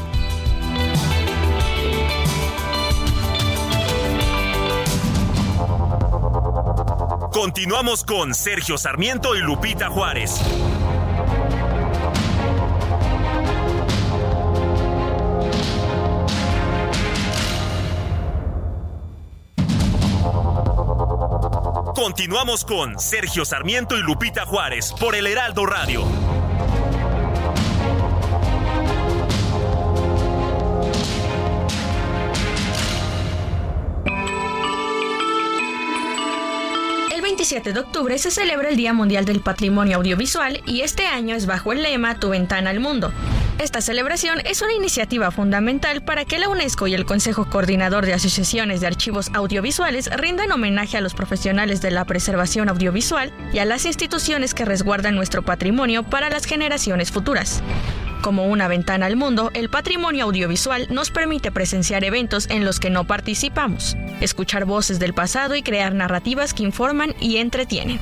Continuamos 7.33 8.05
con 8.05 8.35
Sergio 8.35 8.79
Sarmiento 8.79 9.35
y 9.35 9.41
Lupita 9.41 9.89
Juárez. 9.91 10.41
Continuamos 21.95 22.65
con 22.65 22.99
Sergio 22.99 23.45
Sarmiento 23.45 23.97
y 23.97 24.03
Lupita 24.03 24.45
Juárez 24.45 24.93
por 24.99 25.15
el 25.15 25.27
Heraldo 25.27 25.67
Radio. 25.67 26.05
27 37.43 37.73
de 37.73 37.81
octubre 37.81 38.19
se 38.19 38.31
celebra 38.31 38.69
el 38.69 38.77
Día 38.77 38.93
Mundial 38.93 39.25
del 39.25 39.41
Patrimonio 39.41 39.97
Audiovisual 39.97 40.63
y 40.65 40.83
este 40.83 41.09
año 41.09 41.35
es 41.35 41.47
bajo 41.47 41.73
el 41.73 41.83
lema 41.83 42.21
Tu 42.21 42.29
ventana 42.29 42.71
al 42.71 42.79
mundo. 42.79 43.13
Esta 43.59 43.81
celebración 43.81 44.39
es 44.45 44.63
una 44.63 44.75
iniciativa 44.75 45.29
fundamental 45.33 46.05
para 46.05 46.25
que 46.25 46.39
la 46.39 46.49
UNESCO 46.49 46.87
y 46.87 46.95
el 46.95 47.05
Consejo 47.05 47.51
Coordinador 47.51 48.07
de 48.07 48.15
Asociaciones 48.15 48.81
de 48.81 48.87
Archivos 48.87 49.29
Audiovisuales 49.35 50.09
rindan 50.17 50.53
homenaje 50.53 50.97
a 50.97 51.01
los 51.01 51.15
profesionales 51.15 51.83
de 51.83 51.91
la 51.91 52.05
preservación 52.05 52.69
audiovisual 52.69 53.33
y 53.53 53.59
a 53.59 53.65
las 53.65 53.87
instituciones 53.87 54.55
que 54.55 54.65
resguardan 54.65 55.17
nuestro 55.17 55.43
patrimonio 55.43 56.05
para 56.05 56.31
las 56.31 56.45
generaciones 56.45 57.11
futuras. 57.11 57.61
Como 58.23 58.47
una 58.47 58.69
ventana 58.69 59.07
al 59.07 59.17
mundo, 59.17 59.51
el 59.53 59.69
patrimonio 59.69 60.27
audiovisual 60.27 60.87
nos 60.91 61.11
permite 61.11 61.51
presenciar 61.51 62.05
eventos 62.05 62.49
en 62.51 62.65
los 62.65 62.79
que 62.79 62.89
no 62.89 63.05
participamos, 63.05 63.97
escuchar 64.21 64.65
voces 64.65 65.01
del 65.01 65.13
pasado 65.13 65.57
y 65.57 65.63
crear 65.65 65.93
narrativas 65.93 66.55
que 66.55 66.63
informan 66.63 67.17
y 67.19 67.39
entretienen. 67.39 67.99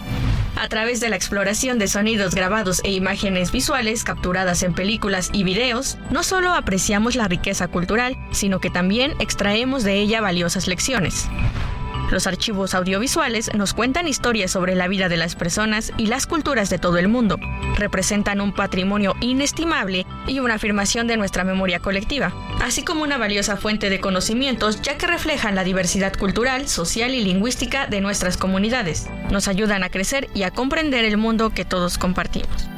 A 0.56 0.68
través 0.68 1.00
de 1.00 1.08
la 1.08 1.16
exploración 1.16 1.78
de 1.78 1.88
sonidos 1.88 2.34
grabados 2.34 2.82
e 2.84 2.92
imágenes 2.92 3.50
visuales 3.50 4.04
capturadas 4.04 4.62
en 4.62 4.74
películas 4.74 5.30
y 5.32 5.42
videos, 5.42 5.96
no 6.10 6.22
solo 6.22 6.52
apreciamos 6.52 7.16
la 7.16 7.26
riqueza 7.26 7.68
cultural, 7.68 8.18
sino 8.30 8.60
que 8.60 8.68
también 8.68 9.14
extraemos 9.20 9.84
de 9.84 10.00
ella 10.00 10.20
valiosas 10.20 10.66
lecciones. 10.68 11.30
Los 12.10 12.26
archivos 12.26 12.74
audiovisuales 12.74 13.54
nos 13.54 13.72
cuentan 13.72 14.08
historias 14.08 14.50
sobre 14.50 14.74
la 14.74 14.88
vida 14.88 15.08
de 15.08 15.16
las 15.16 15.36
personas 15.36 15.92
y 15.96 16.06
las 16.06 16.26
culturas 16.26 16.68
de 16.68 16.78
todo 16.78 16.98
el 16.98 17.08
mundo. 17.08 17.38
Representan 17.76 18.40
un 18.40 18.52
patrimonio 18.52 19.14
inestimable 19.20 20.06
y 20.26 20.40
una 20.40 20.54
afirmación 20.54 21.06
de 21.06 21.16
nuestra 21.16 21.44
memoria 21.44 21.78
colectiva, 21.78 22.32
así 22.60 22.82
como 22.82 23.04
una 23.04 23.16
valiosa 23.16 23.56
fuente 23.56 23.90
de 23.90 24.00
conocimientos 24.00 24.82
ya 24.82 24.98
que 24.98 25.06
reflejan 25.06 25.54
la 25.54 25.64
diversidad 25.64 26.12
cultural, 26.16 26.68
social 26.68 27.14
y 27.14 27.22
lingüística 27.22 27.86
de 27.86 28.00
nuestras 28.00 28.36
comunidades. 28.36 29.06
Nos 29.30 29.46
ayudan 29.46 29.84
a 29.84 29.90
crecer 29.90 30.28
y 30.34 30.42
a 30.42 30.50
comprender 30.50 31.04
el 31.04 31.16
mundo 31.16 31.50
que 31.50 31.64
todos 31.64 31.96
compartimos. 31.96 32.68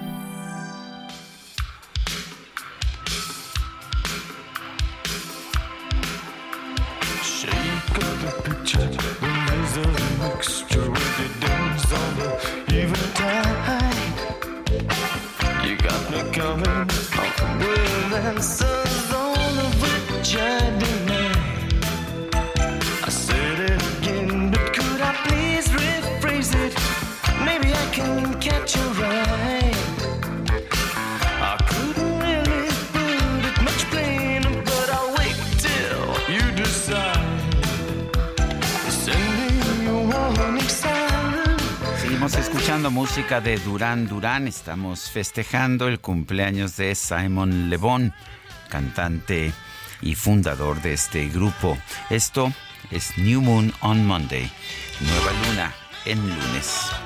With 18.35 18.63
answers 18.63 18.72
escuchando 42.73 42.91
música 42.91 43.41
de 43.43 43.59
Durán 43.59 44.09
Durán. 44.09 44.49
Estamos 44.49 45.11
festejando 45.11 45.89
el 45.89 46.01
cumpleaños 46.01 46.75
de 46.79 46.95
Simon 46.95 47.69
Le 47.69 47.77
Bon, 47.77 48.15
cantante 48.71 49.53
y 50.01 50.15
fundador 50.15 50.81
de 50.81 50.95
este 50.95 51.29
grupo. 51.29 51.77
Esto 52.09 52.51
es 52.91 53.19
New 53.19 53.43
Moon 53.43 53.75
on 53.83 54.07
Monday, 54.07 54.51
Nueva 55.01 55.33
Luna 55.47 55.75
en 56.07 56.19
lunes. 56.19 57.02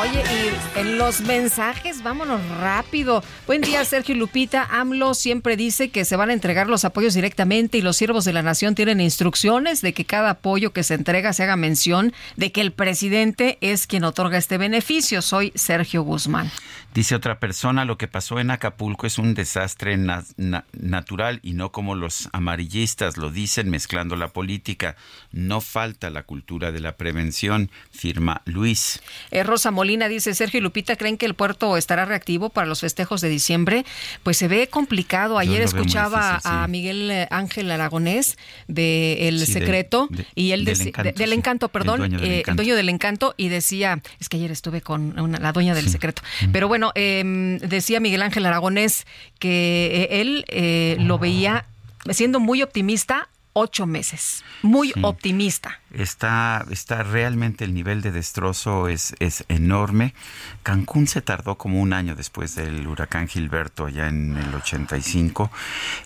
Oye, 0.00 0.22
y 0.22 0.78
en 0.78 0.96
los 0.96 1.20
mensajes, 1.20 2.02
vámonos 2.02 2.40
rápido. 2.58 3.22
Buen 3.46 3.60
día, 3.60 3.84
Sergio 3.84 4.14
Lupita. 4.14 4.66
AMLO 4.70 5.12
siempre 5.12 5.56
dice 5.56 5.90
que 5.90 6.06
se 6.06 6.16
van 6.16 6.30
a 6.30 6.32
entregar 6.32 6.68
los 6.68 6.86
apoyos 6.86 7.12
directamente 7.12 7.76
y 7.76 7.82
los 7.82 7.96
siervos 7.98 8.24
de 8.24 8.32
la 8.32 8.42
nación 8.42 8.74
tienen 8.74 9.00
instrucciones 9.02 9.82
de 9.82 9.92
que 9.92 10.06
cada 10.06 10.30
apoyo 10.30 10.72
que 10.72 10.84
se 10.84 10.94
entrega 10.94 11.34
se 11.34 11.42
haga 11.42 11.56
mención 11.56 12.14
de 12.36 12.50
que 12.50 12.62
el 12.62 12.72
presidente 12.72 13.58
es 13.60 13.86
quien 13.86 14.04
otorga 14.04 14.38
este 14.38 14.56
beneficio. 14.56 15.20
Soy 15.20 15.52
Sergio 15.54 16.02
Guzmán. 16.02 16.50
Dice 16.94 17.14
otra 17.14 17.38
persona, 17.38 17.84
lo 17.84 17.98
que 17.98 18.08
pasó 18.08 18.40
en 18.40 18.50
Acapulco 18.50 19.06
es 19.06 19.18
un 19.18 19.34
desastre 19.34 19.96
na- 19.96 20.24
na- 20.36 20.64
natural 20.72 21.38
y 21.42 21.52
no 21.52 21.70
como 21.72 21.94
los 21.94 22.28
amarillistas 22.32 23.16
lo 23.16 23.30
dicen 23.30 23.70
mezclando 23.70 24.16
la 24.16 24.28
política. 24.28 24.96
No 25.30 25.60
falta 25.60 26.10
la 26.10 26.22
cultura 26.24 26.72
de 26.72 26.80
la 26.80 26.96
prevención, 26.96 27.70
firma 27.92 28.42
Luis. 28.44 29.00
Eh, 29.30 29.44
Rosa 29.44 29.70
Molina 29.70 29.89
dice, 30.08 30.34
Sergio 30.34 30.58
y 30.58 30.62
Lupita, 30.62 30.96
¿creen 30.96 31.16
que 31.16 31.26
el 31.26 31.34
puerto 31.34 31.76
estará 31.76 32.04
reactivo 32.04 32.48
para 32.50 32.66
los 32.66 32.80
festejos 32.80 33.20
de 33.20 33.28
diciembre? 33.28 33.84
Pues 34.22 34.36
se 34.36 34.48
ve 34.48 34.68
complicado. 34.68 35.38
Ayer 35.38 35.62
escuchaba 35.62 36.32
difícil, 36.34 36.50
sí. 36.50 36.56
a 36.56 36.66
Miguel 36.68 37.10
eh, 37.10 37.28
Ángel 37.30 37.70
Aragonés 37.70 38.36
de 38.68 39.28
El 39.28 39.44
Sí, 39.46 39.52
Secreto 39.52 40.08
de- 40.10 40.26
y 40.34 40.52
él 40.52 40.64
del 40.64 40.80
Encanto, 40.80 41.02
de- 41.02 41.12
del 41.12 41.30
sí. 41.30 41.34
encanto, 41.36 41.66
El 41.66 41.70
perdón, 41.72 41.98
dueño 41.98 42.18
del 42.20 42.30
eh, 42.30 42.42
el 42.46 42.56
dueño 42.56 42.76
del 42.76 42.88
encanto 42.88 43.34
y 43.36 43.48
decía, 43.48 44.00
es 44.20 44.28
que 44.28 44.36
ayer 44.36 44.50
estuve 44.50 44.80
con 44.80 45.18
una- 45.18 45.38
la 45.38 45.52
dueña 45.52 45.74
del 45.74 45.88
secreto, 45.88 46.22
pero 46.52 46.68
bueno, 46.68 46.92
em, 46.94 47.58
decía 47.58 48.00
Miguel 48.00 48.22
Ángel 48.22 48.46
Aragonés 48.46 49.06
que 49.38 50.08
eh, 50.10 50.20
él 50.20 50.44
eh, 50.48 50.96
lo 51.00 51.18
veía 51.18 51.64
siendo 52.10 52.40
muy 52.40 52.62
optimista 52.62 53.28
ocho 53.52 53.86
meses, 53.86 54.44
muy 54.62 54.92
Sí. 54.92 55.00
optimista. 55.02 55.80
Está, 55.92 56.64
está 56.70 57.02
realmente 57.02 57.64
el 57.64 57.74
nivel 57.74 58.00
de 58.00 58.12
destrozo 58.12 58.86
es, 58.86 59.14
es 59.18 59.44
enorme. 59.48 60.14
Cancún 60.62 61.08
se 61.08 61.20
tardó 61.20 61.56
como 61.58 61.80
un 61.80 61.92
año 61.92 62.14
después 62.14 62.54
del 62.54 62.86
huracán 62.86 63.26
Gilberto, 63.26 63.86
allá 63.86 64.06
en 64.06 64.36
el 64.36 64.54
85. 64.54 65.50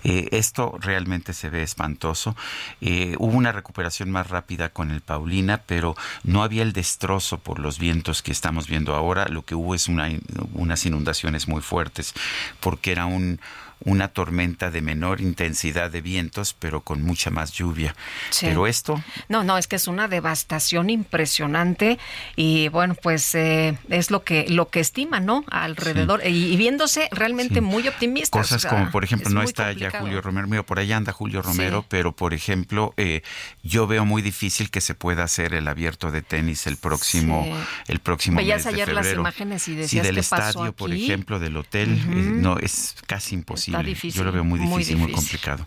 Eh, 0.05 0.29
esto 0.33 0.79
realmente 0.81 1.35
se 1.35 1.51
ve 1.51 1.63
espantoso. 1.63 2.35
Eh, 2.81 3.15
hubo 3.19 3.37
una 3.37 3.53
recuperación 3.53 4.11
más 4.11 4.29
rápida 4.31 4.71
con 4.71 4.91
el 4.91 5.03
Paulina, 5.03 5.59
pero 5.67 5.95
no 6.23 6.43
había 6.43 6.63
el 6.63 6.73
destrozo 6.73 7.39
por 7.39 7.59
los 7.59 7.79
vientos 7.79 8.23
que 8.23 8.33
estamos 8.33 8.67
viendo 8.69 8.95
ahora. 8.95 9.27
Lo 9.29 9.45
que 9.45 9.55
hubo 9.55 9.75
es 9.75 9.89
una, 9.89 10.09
unas 10.55 10.87
inundaciones 10.87 11.47
muy 11.47 11.61
fuertes, 11.61 12.15
porque 12.61 12.91
era 12.93 13.05
un 13.05 13.39
una 13.85 14.09
tormenta 14.09 14.71
de 14.71 14.81
menor 14.81 15.21
intensidad 15.21 15.91
de 15.91 16.01
vientos, 16.01 16.55
pero 16.59 16.81
con 16.83 17.03
mucha 17.03 17.31
más 17.31 17.53
lluvia. 17.53 17.95
Sí. 18.31 18.47
Pero 18.47 18.67
esto 18.67 19.03
No, 19.29 19.45
no, 19.45 19.59
es 19.59 19.67
que 19.67 19.77
es 19.77 19.87
una 19.89 20.09
devastación 20.09 20.91
impresionante 20.91 21.99
y 22.37 22.69
bueno, 22.69 22.95
pues 23.03 23.35
eh, 23.35 23.77
es 23.89 24.11
lo 24.11 24.25
que 24.25 24.47
lo 24.49 24.69
que 24.69 24.81
estima, 24.81 25.21
¿no? 25.21 25.45
Alrededor 25.51 26.21
y, 26.27 26.53
y 26.53 26.57
viéndose 26.57 27.09
realmente 27.11 27.55
Sí. 27.57 27.61
muy 27.61 27.87
optimistas. 27.89 28.31
Cosas 28.31 28.57
o 28.65 28.69
sea, 28.69 28.71
como, 28.71 28.91
por 28.91 29.05
ejemplo, 29.05 29.29
es 29.29 29.35
no 29.35 29.43
está 29.43 29.65
ya 29.73 29.91
complicado. 29.91 30.05
Julio 30.05 30.21
Romero, 30.21 30.49
mira, 30.49 30.63
por 30.65 30.79
ahí 30.79 30.93
anda 30.93 31.13
Julio 31.13 31.43
Romero, 31.43 31.81
Sí. 31.83 31.87
pero 31.89 32.13
por 32.17 32.35
ejemplo, 32.35 32.95
eh, 32.97 33.23
yo 33.63 33.87
veo 33.87 34.05
muy 34.05 34.23
difícil 34.23 34.71
que 34.71 34.81
se 34.81 34.95
pueda 34.95 35.25
hacer 35.25 35.55
el 35.55 35.69
abierto 35.69 36.11
de 36.11 36.23
tenis 36.23 36.67
el 36.67 36.77
próximo, 36.77 37.45
Sí. 37.45 37.93
el 37.93 38.01
próximo 38.01 38.37
Veías 38.39 38.65
mes 38.65 38.65
de 38.65 38.71
ayer 38.83 38.95
las 38.95 39.05
febrero. 39.05 39.21
imágenes 39.23 39.63
y 39.69 39.73
Sí, 39.73 39.77
decías, 39.77 40.07
del 40.07 40.17
¿qué 40.17 40.23
pasó 40.23 40.49
estadio, 40.49 40.73
por 40.73 40.93
ejemplo, 40.93 41.39
del 41.39 41.57
hotel, 41.57 41.91
eh, 41.93 42.15
no, 42.15 42.59
es 42.59 42.95
casi 43.07 43.35
imposible. 43.35 43.74
Difícil, 43.83 44.19
yo 44.19 44.25
lo 44.25 44.33
veo 44.33 44.45
muy 44.45 44.61
muy 44.61 44.79
difícil, 44.79 44.97
muy, 44.97 45.13
complicado. 45.13 45.67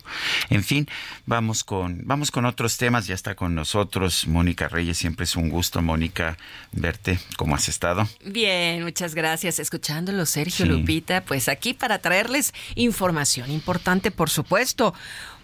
En 0.50 0.64
fin, 0.64 0.86
vamos 1.26 1.64
con, 1.64 2.02
vamos 2.04 2.30
con 2.30 2.44
otros 2.44 2.76
temas, 2.76 3.06
ya 3.06 3.14
está 3.14 3.34
con 3.34 3.54
nosotros 3.54 4.26
Mónica 4.26 4.68
Reyes, 4.68 4.98
siempre 4.98 5.24
es 5.24 5.36
un 5.36 5.48
gusto, 5.48 5.82
Mónica, 5.82 6.36
verte, 6.72 7.18
¿cómo 7.36 7.54
has 7.54 7.68
estado? 7.68 8.08
Bien, 8.24 8.82
muchas 8.82 9.14
gracias. 9.14 9.58
Escuchándolo, 9.58 10.26
Sergio 10.26 10.66
Sí. 10.66 10.70
Lupita, 10.72 11.22
pues 11.24 11.48
aquí 11.48 11.74
para 11.74 11.98
traerles 11.98 12.52
información 12.74 13.50
importante, 13.50 14.10
por 14.10 14.30
supuesto. 14.30 14.94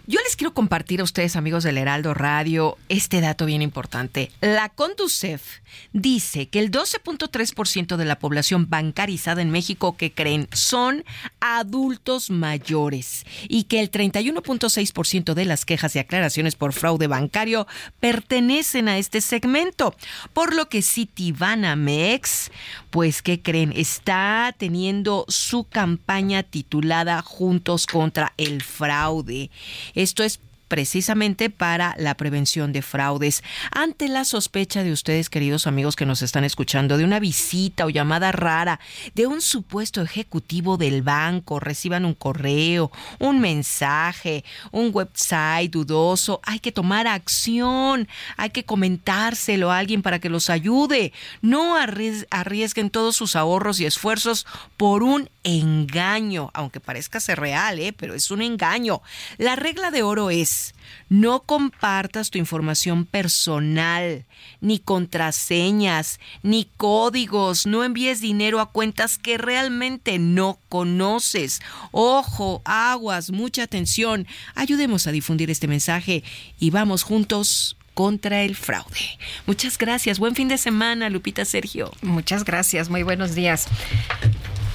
Yo 0.07 0.19
les 0.23 0.35
quiero 0.35 0.53
compartir 0.53 1.01
a 1.01 1.03
ustedes, 1.03 1.35
amigos 1.35 1.63
del 1.63 1.79
Heraldo 1.79 2.13
Radio, 2.13 2.77
este 2.89 3.21
dato 3.21 3.47
bien 3.47 3.63
importante. 3.63 4.31
La 4.39 4.69
Conducef 4.69 5.61
dice 5.93 6.47
que 6.47 6.59
el 6.59 6.69
12.3% 6.69 7.95
de 7.95 8.05
la 8.05 8.19
población 8.19 8.69
bancarizada 8.69 9.41
en 9.41 9.49
México 9.49 9.97
que 9.97 10.11
creen 10.11 10.47
son 10.51 11.03
adultos 11.39 12.29
mayores 12.29 13.25
y 13.49 13.63
que 13.63 13.79
el 13.79 13.89
31.6% 13.89 15.33
de 15.33 15.45
las 15.45 15.65
quejas 15.65 15.95
y 15.95 15.99
aclaraciones 15.99 16.53
por 16.53 16.73
fraude 16.73 17.07
bancario 17.07 17.65
pertenecen 17.99 18.89
a 18.89 18.99
este 18.99 19.21
segmento. 19.21 19.95
Por 20.33 20.53
lo 20.53 20.69
que 20.69 20.83
Citibanamex, 20.83 22.51
pues, 22.95 23.21
¿qué 23.21 23.41
creen? 23.41 23.73
Está 23.75 24.55
teniendo 24.57 25.25
su 25.27 25.65
campaña 25.65 26.43
titulada 26.43 27.21
Juntos 27.21 27.87
contra 27.87 28.31
el 28.37 28.63
Fraude. 28.63 29.51
Esto 29.95 30.23
es 30.23 30.39
precisamente 30.67 31.49
para 31.49 31.95
la 31.97 32.15
prevención 32.15 32.73
de 32.73 32.81
fraudes. 32.81 33.43
Ante 33.71 34.07
la 34.09 34.25
sospecha 34.25 34.83
de 34.83 34.91
ustedes, 34.91 35.29
queridos 35.29 35.67
amigos 35.67 35.95
que 35.95 36.05
nos 36.05 36.21
están 36.21 36.43
escuchando, 36.43 36.97
de 36.97 37.03
una 37.03 37.19
visita 37.19 37.85
o 37.85 37.89
llamada 37.89 38.31
rara 38.31 38.79
de 39.13 39.27
un 39.27 39.41
supuesto 39.41 40.01
ejecutivo 40.01 40.77
del 40.77 41.01
banco, 41.01 41.59
reciban 41.59 42.05
un 42.05 42.13
correo, 42.13 42.91
un 43.19 43.39
mensaje, 43.39 44.43
un 44.71 44.89
website 44.93 45.71
dudoso, 45.71 46.39
hay 46.43 46.59
que 46.59 46.71
tomar 46.71 47.07
acción, 47.07 48.07
hay 48.37 48.49
que 48.49 48.65
comentárselo 48.65 49.71
a 49.71 49.77
alguien 49.77 50.01
para 50.01 50.19
que 50.19 50.29
los 50.29 50.49
ayude. 50.49 51.13
No 51.41 51.77
arries- 51.77 52.27
arriesguen 52.29 52.89
todos 52.89 53.15
sus 53.15 53.35
ahorros 53.35 53.79
y 53.79 53.85
esfuerzos 53.85 54.45
por 54.77 55.03
un 55.03 55.29
engaño, 55.45 56.49
aunque 56.53 56.79
parezca 56.79 57.19
ser 57.19 57.39
real, 57.39 57.79
¿eh? 57.79 57.93
pero 57.93 58.15
es 58.15 58.31
un 58.31 58.41
engaño. 58.41 59.01
La 59.37 59.55
regla 59.55 59.91
de 59.91 60.01
oro 60.01 60.31
es, 60.31 60.73
no 61.07 61.41
compartas 61.41 62.31
tu 62.31 62.39
información 62.39 63.05
personal, 63.05 64.25
ni 64.59 64.79
contraseñas, 64.79 66.19
ni 66.41 66.67
códigos, 66.77 67.67
no 67.67 67.83
envíes 67.83 68.19
dinero 68.19 68.59
a 68.59 68.71
cuentas 68.71 69.19
que 69.19 69.37
realmente 69.37 70.17
no 70.17 70.57
conoces. 70.67 71.61
Ojo, 71.91 72.63
aguas, 72.65 73.29
mucha 73.29 73.63
atención. 73.63 74.25
Ayudemos 74.55 75.05
a 75.05 75.11
difundir 75.11 75.51
este 75.51 75.67
mensaje 75.67 76.23
y 76.59 76.71
vamos 76.71 77.03
juntos 77.03 77.77
contra 77.93 78.41
el 78.41 78.55
fraude. 78.55 79.19
Muchas 79.45 79.77
gracias. 79.77 80.17
Buen 80.17 80.35
fin 80.35 80.47
de 80.47 80.57
semana, 80.57 81.09
Lupita 81.11 81.45
Sergio. 81.45 81.91
Muchas 82.01 82.43
gracias. 82.43 82.89
Muy 82.89 83.03
buenos 83.03 83.35
días. 83.35 83.67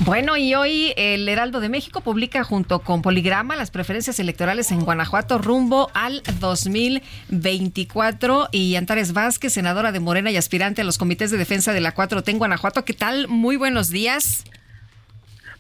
Bueno, 0.03 0.39
y 0.39 0.55
hoy 0.55 0.95
el 0.97 1.29
Heraldo 1.29 1.61
de 1.61 1.69
México 1.69 2.01
publica 2.01 2.43
junto 2.43 2.79
con 2.79 3.03
Poligrama 3.03 3.55
las 3.55 3.71
preferencias 3.71 4.19
electorales 4.19 4.73
en 4.73 4.81
Guanajuato 4.81 5.37
rumbo 5.37 5.91
al 5.93 6.23
2024 6.41 8.49
y 8.51 8.77
Antares 8.77 9.13
Vázquez, 9.13 9.53
senadora 9.53 9.93
de 9.93 10.01
Morena 10.01 10.31
y 10.31 10.39
aspirante 10.39 10.81
a 10.81 10.85
los 10.85 10.97
comités 10.97 11.31
de 11.31 11.37
defensa 11.37 11.75
de 11.75 11.83
la 11.83 11.95
4T 11.95 12.31
en 12.31 12.39
Guanajuato. 12.39 12.83
¿Qué 12.87 12.95
tal? 12.95 13.29
Muy 13.29 13.57
buenos 13.57 13.91
días. 13.91 14.45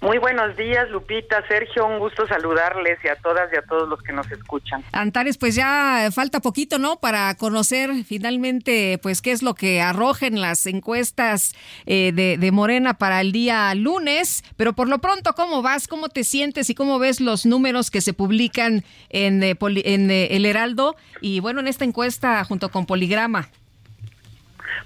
Muy 0.02 0.16
buenos 0.16 0.56
días, 0.56 0.88
Lupita, 0.88 1.46
Sergio, 1.46 1.86
un 1.86 1.98
gusto 1.98 2.26
saludarles 2.26 2.98
y 3.04 3.08
a 3.08 3.16
todas 3.16 3.52
y 3.52 3.56
a 3.56 3.62
todos 3.62 3.86
los 3.86 4.02
que 4.02 4.14
nos 4.14 4.30
escuchan. 4.32 4.82
Antares, 4.92 5.36
pues 5.36 5.54
ya 5.54 6.08
falta 6.10 6.40
poquito, 6.40 6.78
¿no? 6.78 6.96
Para 7.00 7.34
conocer 7.34 7.90
finalmente, 8.06 8.98
pues, 9.02 9.20
qué 9.20 9.30
es 9.30 9.42
lo 9.42 9.54
que 9.54 9.82
arrojen 9.82 10.40
las 10.40 10.64
encuestas 10.64 11.54
eh, 11.84 12.12
de, 12.14 12.38
de 12.38 12.50
Morena 12.50 12.94
para 12.94 13.20
el 13.20 13.30
día 13.30 13.74
lunes. 13.74 14.42
Pero 14.56 14.72
por 14.72 14.88
lo 14.88 15.00
pronto, 15.00 15.34
¿cómo 15.34 15.60
vas? 15.60 15.86
¿Cómo 15.86 16.08
te 16.08 16.24
sientes 16.24 16.70
y 16.70 16.74
cómo 16.74 16.98
ves 16.98 17.20
los 17.20 17.44
números 17.44 17.90
que 17.90 18.00
se 18.00 18.14
publican 18.14 18.84
en, 19.10 19.42
eh, 19.42 19.54
Poli- 19.54 19.82
en 19.84 20.10
eh, 20.10 20.28
El 20.34 20.46
Heraldo? 20.46 20.96
Y 21.20 21.40
bueno, 21.40 21.60
en 21.60 21.66
esta 21.68 21.84
encuesta 21.84 22.42
junto 22.44 22.70
con 22.70 22.86
Poligrama. 22.86 23.50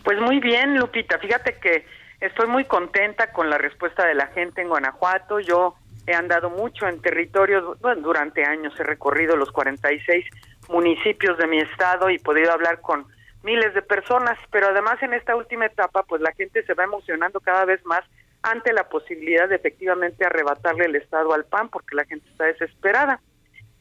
Pues 0.03 0.19
muy 0.19 0.41
bien, 0.41 0.77
Lupita. 0.77 1.21
Fíjate 1.21 1.55
que 1.63 1.87
estoy 2.27 2.47
muy 2.49 2.65
contenta 2.65 3.33
con 3.33 3.51
la 3.51 3.59
respuesta 3.59 4.07
de 4.07 4.15
la 4.15 4.27
gente 4.29 4.63
en 4.63 4.69
Guanajuato. 4.69 5.41
Yo 5.41 5.75
he 6.07 6.15
andado 6.15 6.51
mucho 6.51 6.87
en 6.87 7.01
territorios, 7.01 7.79
bueno, 7.81 8.03
durante 8.03 8.45
años 8.45 8.73
he 8.79 8.83
recorrido 8.83 9.37
los 9.37 9.51
46 9.53 10.25
municipios 10.69 11.37
de 11.39 11.47
mi 11.47 11.59
estado 11.61 12.11
y 12.11 12.19
podido 12.19 12.53
hablar 12.53 12.81
con 12.81 13.07
miles 13.43 13.75
de 13.75 13.83
personas, 13.83 14.39
pero 14.51 14.69
además 14.69 15.03
en 15.03 15.13
esta 15.15 15.37
última 15.37 15.67
etapa, 15.67 16.03
pues 16.05 16.23
la 16.23 16.33
gente 16.33 16.63
se 16.65 16.75
va 16.75 16.85
emocionando 16.85 17.41
cada 17.41 17.65
vez 17.67 17.85
más 17.85 18.01
ante 18.43 18.73
la 18.73 18.89
posibilidad 18.89 19.49
de 19.49 19.57
efectivamente 19.57 20.25
arrebatarle 20.25 20.87
el 20.87 20.97
estado 20.97 21.33
al 21.35 21.45
PAN, 21.45 21.69
porque 21.69 21.95
la 21.95 22.05
gente 22.05 22.27
está 22.31 22.45
desesperada. 22.45 23.21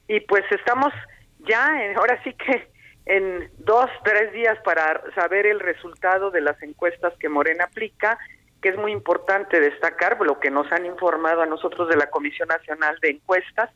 Y 0.07 0.20
pues 0.22 0.44
estamos 0.52 0.94
ya, 1.40 1.82
en- 1.84 1.98
ahora 1.98 2.22
sí 2.24 2.34
que 2.34 2.68
en 3.06 3.52
dos, 3.58 3.90
tres 4.04 4.32
días 4.32 4.58
para 4.64 5.02
saber 5.14 5.46
el 5.46 5.60
resultado 5.60 6.32
de 6.32 6.42
las 6.42 6.62
encuestas 6.64 7.14
que 7.20 7.30
Morena 7.30 7.66
aplica, 7.66 8.18
que 8.62 8.70
es 8.70 8.78
muy 8.78 8.92
importante 8.92 9.60
destacar, 9.60 10.18
lo 10.22 10.40
que 10.40 10.50
nos 10.50 10.72
han 10.72 10.86
informado 10.86 11.42
a 11.42 11.46
nosotros 11.46 11.90
de 11.90 11.98
la 11.98 12.10
Comisión 12.10 12.48
Nacional 12.48 12.98
de 13.02 13.10
Encuestas, 13.10 13.70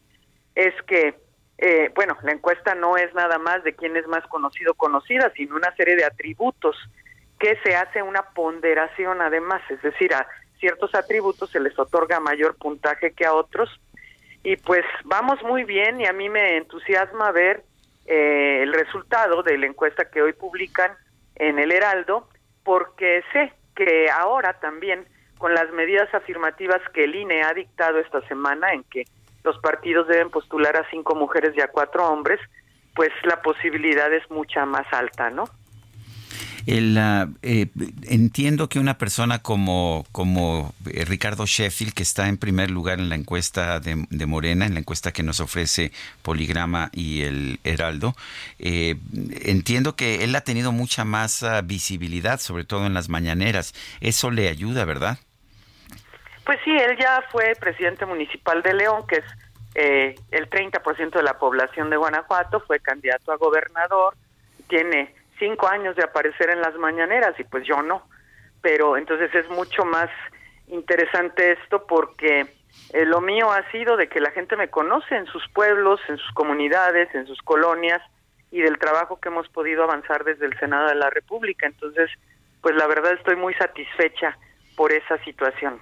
es 0.55 0.73
que, 0.83 1.15
eh, 1.57 1.91
bueno, 1.93 2.17
la 2.23 2.31
encuesta 2.31 2.73
no 2.73 2.95
es 2.95 3.13
nada 3.13 3.37
más 3.37 3.63
de 3.63 3.75
quién 3.75 3.97
es 3.97 4.07
más 4.07 4.25
conocido 4.27 4.71
o 4.71 4.75
conocida, 4.75 5.31
sino 5.35 5.55
una 5.55 5.75
serie 5.75 5.97
de 5.97 6.05
atributos 6.05 6.77
que 7.37 7.57
se 7.63 7.75
hace 7.75 8.01
una 8.01 8.23
ponderación 8.33 9.21
además, 9.21 9.61
es 9.69 9.81
decir, 9.81 10.13
a 10.13 10.27
ciertos 10.59 10.95
atributos 10.95 11.51
se 11.51 11.59
les 11.59 11.77
otorga 11.77 12.19
mayor 12.19 12.55
puntaje 12.55 13.11
que 13.11 13.25
a 13.25 13.33
otros. 13.33 13.69
Y 14.43 14.55
pues 14.57 14.85
vamos 15.03 15.41
muy 15.43 15.63
bien 15.63 16.01
y 16.01 16.05
a 16.05 16.13
mí 16.13 16.29
me 16.29 16.57
entusiasma 16.57 17.31
ver 17.31 17.63
eh, 18.07 18.63
el 18.63 18.73
resultado 18.73 19.43
de 19.43 19.57
la 19.57 19.67
encuesta 19.67 20.09
que 20.09 20.21
hoy 20.21 20.33
publican 20.33 20.91
en 21.35 21.59
el 21.59 21.71
Heraldo, 21.71 22.29
porque 22.63 23.23
sé 23.33 23.53
que 23.75 24.09
ahora 24.09 24.53
también 24.59 25.05
con 25.37 25.53
las 25.53 25.71
medidas 25.71 26.11
afirmativas 26.13 26.81
que 26.93 27.03
el 27.03 27.15
INE 27.15 27.43
ha 27.43 27.53
dictado 27.53 27.99
esta 27.99 28.21
semana 28.27 28.73
en 28.73 28.83
que 28.85 29.03
los 29.43 29.57
partidos 29.59 30.07
deben 30.07 30.29
postular 30.29 30.75
a 30.75 30.89
cinco 30.89 31.15
mujeres 31.15 31.53
y 31.55 31.61
a 31.61 31.67
cuatro 31.67 32.07
hombres, 32.07 32.39
pues 32.95 33.11
la 33.23 33.41
posibilidad 33.41 34.11
es 34.11 34.29
mucha 34.31 34.65
más 34.65 34.85
alta, 34.91 35.29
¿no? 35.29 35.43
El, 36.67 36.97
eh, 37.43 37.67
entiendo 38.03 38.67
que 38.67 38.77
una 38.77 38.97
persona 38.97 39.39
como, 39.39 40.05
como 40.11 40.73
eh, 40.91 41.05
Ricardo 41.05 41.45
Sheffield, 41.45 41.93
que 41.93 42.03
está 42.03 42.27
en 42.27 42.37
primer 42.37 42.69
lugar 42.69 42.99
en 42.99 43.07
la 43.07 43.15
encuesta 43.15 43.79
de, 43.79 44.05
de 44.09 44.25
Morena, 44.25 44.65
en 44.65 44.73
la 44.73 44.81
encuesta 44.81 45.13
que 45.13 45.23
nos 45.23 45.39
ofrece 45.39 45.93
Poligrama 46.23 46.89
y 46.91 47.21
el 47.21 47.61
Heraldo, 47.63 48.15
eh, 48.59 48.97
entiendo 49.45 49.95
que 49.95 50.25
él 50.25 50.35
ha 50.35 50.41
tenido 50.41 50.73
mucha 50.73 51.05
más 51.05 51.41
ah, 51.41 51.61
visibilidad, 51.61 52.37
sobre 52.37 52.65
todo 52.65 52.85
en 52.85 52.93
las 52.93 53.07
mañaneras. 53.07 53.73
Eso 54.01 54.29
le 54.29 54.49
ayuda, 54.49 54.83
¿verdad? 54.83 55.19
Pues 56.45 56.59
sí, 56.65 56.71
él 56.71 56.97
ya 56.99 57.23
fue 57.31 57.55
presidente 57.57 58.05
municipal 58.05 58.61
de 58.61 58.73
León, 58.73 59.07
que 59.07 59.15
es 59.15 59.25
eh, 59.75 60.15
el 60.31 60.49
30% 60.49 61.11
de 61.11 61.23
la 61.23 61.39
población 61.39 61.89
de 61.89 61.95
Guanajuato, 61.95 62.59
fue 62.59 62.81
candidato 62.81 63.31
a 63.31 63.37
gobernador, 63.37 64.17
tiene 64.67 65.15
cinco 65.39 65.67
años 65.67 65.95
de 65.95 66.03
aparecer 66.03 66.49
en 66.49 66.61
las 66.61 66.75
mañaneras 66.75 67.39
y 67.39 67.43
pues 67.43 67.65
yo 67.65 67.81
no. 67.81 68.07
Pero 68.61 68.97
entonces 68.97 69.33
es 69.35 69.49
mucho 69.49 69.85
más 69.85 70.09
interesante 70.67 71.53
esto 71.53 71.85
porque 71.87 72.47
eh, 72.93 73.05
lo 73.05 73.21
mío 73.21 73.51
ha 73.51 73.69
sido 73.71 73.97
de 73.97 74.07
que 74.07 74.19
la 74.19 74.31
gente 74.31 74.55
me 74.55 74.69
conoce 74.69 75.15
en 75.15 75.25
sus 75.27 75.47
pueblos, 75.49 75.99
en 76.09 76.17
sus 76.17 76.31
comunidades, 76.33 77.13
en 77.13 77.27
sus 77.27 77.41
colonias 77.41 78.01
y 78.51 78.61
del 78.61 78.77
trabajo 78.77 79.19
que 79.19 79.29
hemos 79.29 79.47
podido 79.49 79.83
avanzar 79.83 80.23
desde 80.23 80.45
el 80.45 80.57
Senado 80.59 80.87
de 80.87 80.95
la 80.95 81.09
República. 81.09 81.67
Entonces, 81.67 82.09
pues 82.61 82.75
la 82.75 82.87
verdad 82.87 83.13
estoy 83.13 83.35
muy 83.35 83.53
satisfecha 83.55 84.37
por 84.75 84.91
esa 84.91 85.17
situación. 85.23 85.81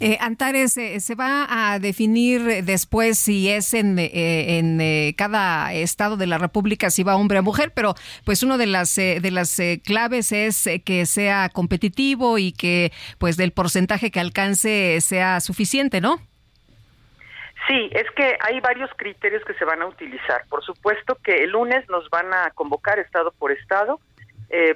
Eh, 0.00 0.16
Antares, 0.20 0.76
eh, 0.76 1.00
se 1.00 1.14
va 1.14 1.46
a 1.48 1.78
definir 1.78 2.64
después 2.64 3.18
si 3.18 3.50
es 3.50 3.74
en, 3.74 3.98
eh, 3.98 4.58
en 4.58 4.80
eh, 4.80 5.14
cada 5.16 5.72
estado 5.72 6.16
de 6.16 6.26
la 6.26 6.38
República 6.38 6.90
si 6.90 7.02
va 7.02 7.16
hombre 7.16 7.38
o 7.38 7.42
mujer, 7.42 7.72
pero 7.74 7.94
pues 8.24 8.42
una 8.42 8.56
de 8.56 8.66
las 8.66 8.96
eh, 8.98 9.18
de 9.20 9.30
las 9.30 9.58
eh, 9.58 9.80
claves 9.84 10.32
es 10.32 10.68
que 10.84 11.06
sea 11.06 11.48
competitivo 11.48 12.38
y 12.38 12.52
que 12.52 12.92
pues 13.18 13.36
del 13.36 13.52
porcentaje 13.52 14.10
que 14.10 14.20
alcance 14.20 15.00
sea 15.00 15.40
suficiente, 15.40 16.00
¿no? 16.00 16.20
Sí, 17.66 17.90
es 17.92 18.10
que 18.16 18.38
hay 18.40 18.60
varios 18.60 18.90
criterios 18.96 19.44
que 19.44 19.52
se 19.54 19.64
van 19.64 19.82
a 19.82 19.86
utilizar. 19.86 20.42
Por 20.48 20.64
supuesto 20.64 21.18
que 21.22 21.44
el 21.44 21.50
lunes 21.50 21.86
nos 21.90 22.08
van 22.08 22.32
a 22.32 22.50
convocar 22.52 22.98
estado 22.98 23.32
por 23.32 23.52
estado 23.52 24.00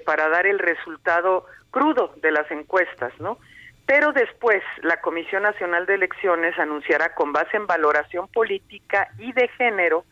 para 0.05 0.29
dar 0.29 0.47
el 0.47 0.59
resultado 0.59 1.47
crudo 1.71 2.15
de 2.21 2.31
las 2.31 2.51
encuestas, 2.51 3.13
¿no? 3.19 3.39
Pero 3.87 4.13
después 4.13 4.63
la 4.83 5.01
Comisión 5.01 5.43
Nacional 5.43 5.87
de 5.87 5.95
Elecciones 5.95 6.59
anunciará 6.59 7.15
con 7.15 7.33
base 7.33 7.57
en 7.57 7.67
valoración 7.67 8.29
política 8.29 9.09
y 9.19 9.33
de 9.33 9.49
género 9.49 10.05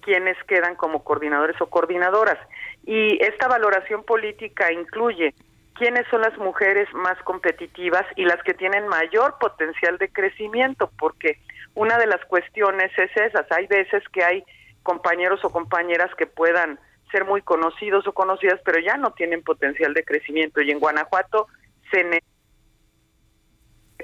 quienes 0.00 0.36
quedan 0.44 0.76
como 0.76 1.02
coordinadores 1.02 1.60
o 1.60 1.66
coordinadoras. 1.66 2.38
Y 2.84 3.22
esta 3.22 3.48
valoración 3.48 4.04
política 4.04 4.72
incluye 4.72 5.34
quiénes 5.74 6.06
son 6.08 6.22
las 6.22 6.38
mujeres 6.38 6.88
más 6.94 7.20
competitivas 7.24 8.04
y 8.14 8.24
las 8.24 8.40
que 8.44 8.54
tienen 8.54 8.86
mayor 8.86 9.36
potencial 9.38 9.98
de 9.98 10.08
crecimiento, 10.08 10.90
porque 10.98 11.38
una 11.74 11.98
de 11.98 12.06
las 12.06 12.24
cuestiones 12.26 12.90
es 12.96 13.10
esas. 13.16 13.50
Hay 13.50 13.66
veces 13.66 14.02
que 14.12 14.24
hay 14.24 14.44
compañeros 14.82 15.44
o 15.44 15.50
compañeras 15.50 16.14
que 16.16 16.26
puedan 16.26 16.78
ser 17.10 17.24
muy 17.24 17.42
conocidos 17.42 18.06
o 18.06 18.12
conocidas, 18.12 18.60
pero 18.64 18.78
ya 18.78 18.96
no 18.96 19.10
tienen 19.12 19.42
potencial 19.42 19.92
de 19.92 20.04
crecimiento. 20.04 20.60
Y 20.60 20.70
en 20.70 20.78
Guanajuato 20.78 21.48
se 21.90 22.04
necesita 22.04 22.35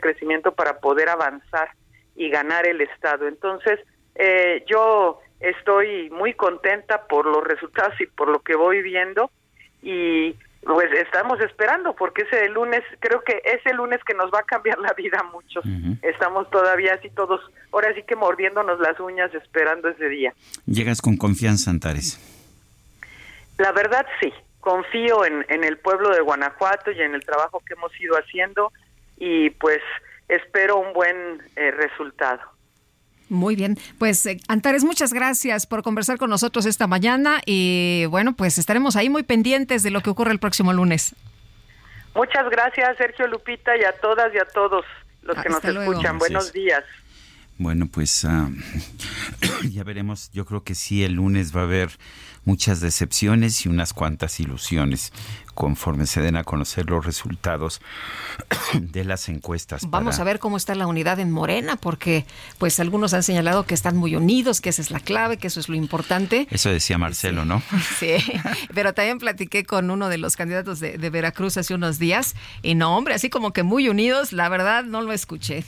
crecimiento 0.03 0.53
para 0.53 0.81
poder 0.81 1.09
avanzar 1.09 1.71
y 2.15 2.29
ganar 2.29 2.67
el 2.67 2.83
Estado. 2.83 3.27
Entonces, 3.27 3.81
eh, 4.15 4.65
yo 4.69 5.21
estoy 5.41 6.11
muy 6.11 6.35
contenta 6.35 7.07
por 7.07 7.25
los 7.27 7.43
resultados 7.43 7.99
y 8.01 8.07
por 8.07 8.29
lo 8.29 8.41
que 8.41 8.55
voy 8.55 8.83
viendo 8.83 9.31
y 9.83 10.37
pues 10.65 10.93
estamos 10.93 11.41
esperando 11.41 11.95
porque 11.95 12.23
ese 12.23 12.49
lunes, 12.49 12.83
creo 13.01 13.23
que 13.23 13.43
es 13.45 13.65
el 13.67 13.77
lunes 13.77 13.99
que 14.05 14.15
nos 14.15 14.31
va 14.31 14.41
a 14.41 14.45
cambiar 14.45 14.79
la 14.79 14.93
vida 14.93 15.19
a 15.19 15.25
muchos. 15.25 15.65
Estamos 16.03 16.49
todavía 16.51 16.95
así 16.95 17.11
todos, 17.11 17.41
ahora 17.73 17.93
sí 17.95 18.03
que 18.07 18.15
mordiéndonos 18.15 18.79
las 18.79 18.99
uñas 19.01 19.35
esperando 19.35 19.89
ese 19.89 20.09
día. 20.09 20.33
Llegas 20.67 21.01
con 21.01 21.17
confianza, 21.17 21.71
Antares. 21.71 22.21
La 23.59 23.73
verdad 23.73 24.07
sí, 24.21 24.33
confío 24.61 25.25
en, 25.25 25.45
en 25.49 25.65
el 25.65 25.79
pueblo 25.79 26.11
de 26.11 26.21
Guanajuato 26.21 26.93
y 26.93 27.03
en 27.03 27.15
el 27.15 27.25
trabajo 27.25 27.61
que 27.67 27.75
hemos 27.75 27.93
ido 28.01 28.15
haciendo 28.17 28.73
y 29.25 29.51
pues 29.51 29.81
espero 30.29 30.79
un 30.79 30.93
buen 30.93 31.41
eh, 31.55 31.71
resultado. 31.71 32.41
Muy 33.29 33.55
bien, 33.55 33.79
pues 34.01 34.27
eh, 34.27 34.41
Antares, 34.49 34.83
muchas 34.83 35.13
gracias 35.13 35.65
por 35.65 35.85
conversar 35.85 36.19
con 36.19 36.29
nosotros 36.29 36.67
esta 36.67 36.89
mañana 36.89 37.41
y 37.47 38.05
bueno, 38.11 38.35
pues 38.35 38.59
estaremos 38.59 38.97
ahí 38.97 39.09
muy 39.09 39.23
pendientes 39.23 39.85
de 39.85 39.91
lo 39.91 40.01
que 40.01 40.11
ocurre 40.11 40.33
el 40.33 40.41
próximo 40.41 40.73
lunes. 40.73 41.15
Muchas 42.17 42.51
gracias 42.51 42.97
Sergio 42.99 43.29
Lupita 43.29 43.77
y 43.77 43.85
a 43.85 43.93
todas 43.93 44.35
y 44.35 44.39
a 44.39 44.45
todos 44.45 44.85
los 45.23 45.37
que 45.37 45.49
Hasta 45.49 45.69
nos 45.69 45.75
luego. 45.77 45.93
escuchan. 45.93 46.19
Gracias. 46.19 46.19
Buenos 46.19 46.53
días. 46.53 46.85
Bueno, 47.63 47.87
pues 47.87 48.25
ah, 48.25 48.51
ya 49.71 49.85
veremos. 49.85 50.31
Yo 50.33 50.45
creo 50.45 50.65
que 50.65 50.75
sí, 50.75 51.05
el 51.05 51.13
lunes 51.15 51.55
va 51.57 51.61
a 51.61 51.65
haber 51.65 51.91
muchas 52.45 52.81
decepciones 52.81 53.65
y 53.65 53.69
unas 53.69 53.93
cuantas 53.93 54.41
ilusiones 54.41 55.13
conforme 55.55 56.07
se 56.07 56.21
den 56.21 56.35
a 56.37 56.43
conocer 56.43 56.91
los 56.91 57.07
resultados 57.07 57.81
de 58.75 59.05
las 59.05 59.29
encuestas. 59.29 59.89
Vamos 59.89 60.15
para- 60.17 60.23
a 60.23 60.25
ver 60.25 60.39
cómo 60.41 60.57
está 60.57 60.75
la 60.75 60.89
unidad 60.89 61.21
en 61.21 61.31
Morena, 61.31 61.77
porque 61.77 62.25
pues 62.59 62.81
algunos 62.81 63.15
han 63.15 63.23
señalado 63.23 63.65
que 63.65 63.75
están 63.75 63.97
muy 63.97 64.17
unidos, 64.17 64.61
que 64.61 64.71
esa 64.71 64.83
es 64.83 64.91
la 64.91 64.99
clave, 64.99 65.37
que 65.37 65.47
eso 65.47 65.61
es 65.61 65.69
lo 65.69 65.77
importante. 65.77 66.49
Eso 66.51 66.69
decía 66.71 66.99
Marcelo, 66.99 67.45
¿no? 67.45 67.63
Sí, 68.01 68.17
pero 68.75 68.93
también 68.93 69.19
platiqué 69.19 69.65
con 69.65 69.91
uno 69.91 70.09
de 70.09 70.19
los 70.19 70.35
candidatos 70.37 70.81
de, 70.81 70.99
de 70.99 71.11
Veracruz 71.11 71.57
hace 71.59 71.75
unos 71.75 72.01
días 72.01 72.35
y 72.63 72.75
no, 72.75 72.97
hombre, 72.97 73.15
así 73.15 73.31
como 73.31 73.53
que 73.53 73.63
muy 73.63 73.89
unidos, 73.89 74.33
la 74.33 74.49
verdad 74.49 74.83
no 74.85 75.01
lo 75.03 75.13
escuché. 75.13 75.65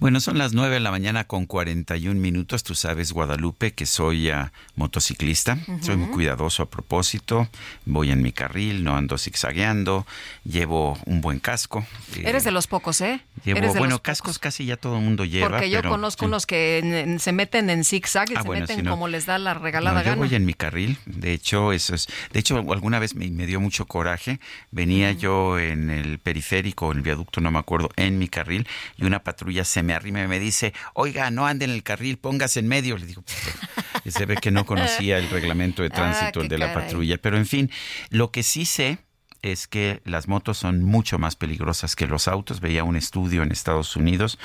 Bueno, 0.00 0.20
son 0.20 0.36
las 0.36 0.52
9 0.52 0.74
de 0.74 0.80
la 0.80 0.90
mañana 0.90 1.24
con 1.24 1.46
41 1.46 2.20
minutos. 2.20 2.62
Tú 2.62 2.74
sabes, 2.74 3.12
Guadalupe, 3.12 3.72
que 3.72 3.86
soy 3.86 4.28
ah, 4.28 4.52
motociclista. 4.76 5.56
Soy 5.80 5.96
muy 5.96 6.08
cuidadoso 6.10 6.62
a 6.64 6.68
propósito. 6.68 7.48
Voy 7.86 8.10
en 8.10 8.20
mi 8.20 8.32
carril, 8.32 8.84
no 8.84 8.96
ando 8.96 9.16
zigzagueando. 9.16 10.04
Llevo 10.44 10.98
un 11.06 11.20
buen 11.22 11.38
casco. 11.38 11.86
Eh, 12.16 12.24
Eres 12.26 12.44
de 12.44 12.50
los 12.50 12.66
pocos, 12.66 13.00
¿eh? 13.00 13.20
Llevo, 13.44 13.58
Eres 13.58 13.72
de 13.72 13.78
bueno, 13.78 13.94
los 13.94 14.00
cascos 14.02 14.38
casi 14.38 14.66
ya 14.66 14.76
todo 14.76 14.98
el 14.98 15.04
mundo 15.04 15.24
lleva. 15.24 15.48
Porque 15.48 15.70
yo 15.70 15.78
pero- 15.78 15.90
conozco 15.90 16.24
sí. 16.24 16.26
unos 16.26 16.44
que 16.44 16.78
en- 16.78 16.92
en- 16.92 17.18
se 17.20 17.32
meten 17.32 17.70
en 17.70 17.84
zigzag 17.84 18.30
y 18.30 18.34
Ah, 18.34 18.42
se 18.42 18.46
bueno, 18.46 18.60
meten 18.62 18.76
si 18.76 18.82
no- 18.82 18.90
como 18.90 19.08
les 19.08 19.24
da 19.24 19.38
la 19.38 19.54
regalada 19.54 20.00
No, 20.00 20.04
yo 20.04 20.10
gana. 20.10 20.16
voy 20.26 20.34
en 20.34 20.44
mi 20.44 20.54
carril. 20.54 20.98
De 21.06 21.32
hecho, 21.32 21.72
eso 21.72 21.94
es. 21.94 22.08
De 22.32 22.40
hecho, 22.40 22.56
alguna 22.58 22.98
vez 22.98 23.14
me, 23.14 23.30
me 23.30 23.46
dio 23.46 23.58
mucho 23.60 23.86
coraje. 23.86 24.38
Venía 24.70 25.12
yo 25.12 25.58
en 25.58 25.88
el 25.88 26.18
periférico, 26.18 26.90
en 26.90 26.98
el 26.98 27.02
viaducto, 27.04 27.40
no 27.40 27.50
me 27.50 27.58
acuerdo, 27.60 27.90
en 27.96 28.18
mi 28.18 28.28
carril, 28.28 28.66
y 28.98 29.04
una 29.04 29.20
patrulla 29.20 29.64
se 29.64 29.83
me 29.84 29.94
arrima 29.94 30.22
y 30.22 30.26
me 30.28 30.38
dice: 30.40 30.72
Oiga, 30.94 31.30
no 31.30 31.46
ande 31.46 31.64
en 31.66 31.70
el 31.70 31.82
carril, 31.82 32.18
póngase 32.18 32.60
en 32.60 32.68
medio. 32.68 32.96
Le 32.98 33.06
digo, 33.06 33.22
"Pues, 33.22 34.04
y 34.06 34.10
se 34.10 34.26
ve 34.26 34.36
que 34.36 34.50
no 34.50 34.66
conocía 34.66 35.18
el 35.18 35.30
reglamento 35.30 35.82
de 35.82 35.88
Ah, 35.92 35.94
tránsito, 35.94 36.40
el 36.40 36.48
de 36.48 36.58
la 36.58 36.68
caray. 36.72 36.84
patrulla. 36.84 37.16
Pero 37.18 37.36
en 37.36 37.46
fin, 37.46 37.70
lo 38.10 38.30
que 38.32 38.42
sí 38.42 38.64
sé 38.64 38.98
es 39.44 39.68
que 39.68 40.00
las 40.06 40.26
motos 40.26 40.56
son 40.56 40.82
mucho 40.82 41.18
más 41.18 41.36
peligrosas 41.36 41.96
que 41.96 42.06
los 42.06 42.28
autos. 42.28 42.60
Veía 42.60 42.82
un 42.82 42.96
estudio 42.96 43.42
en 43.42 43.52
Estados 43.52 43.94
Unidos. 43.94 44.38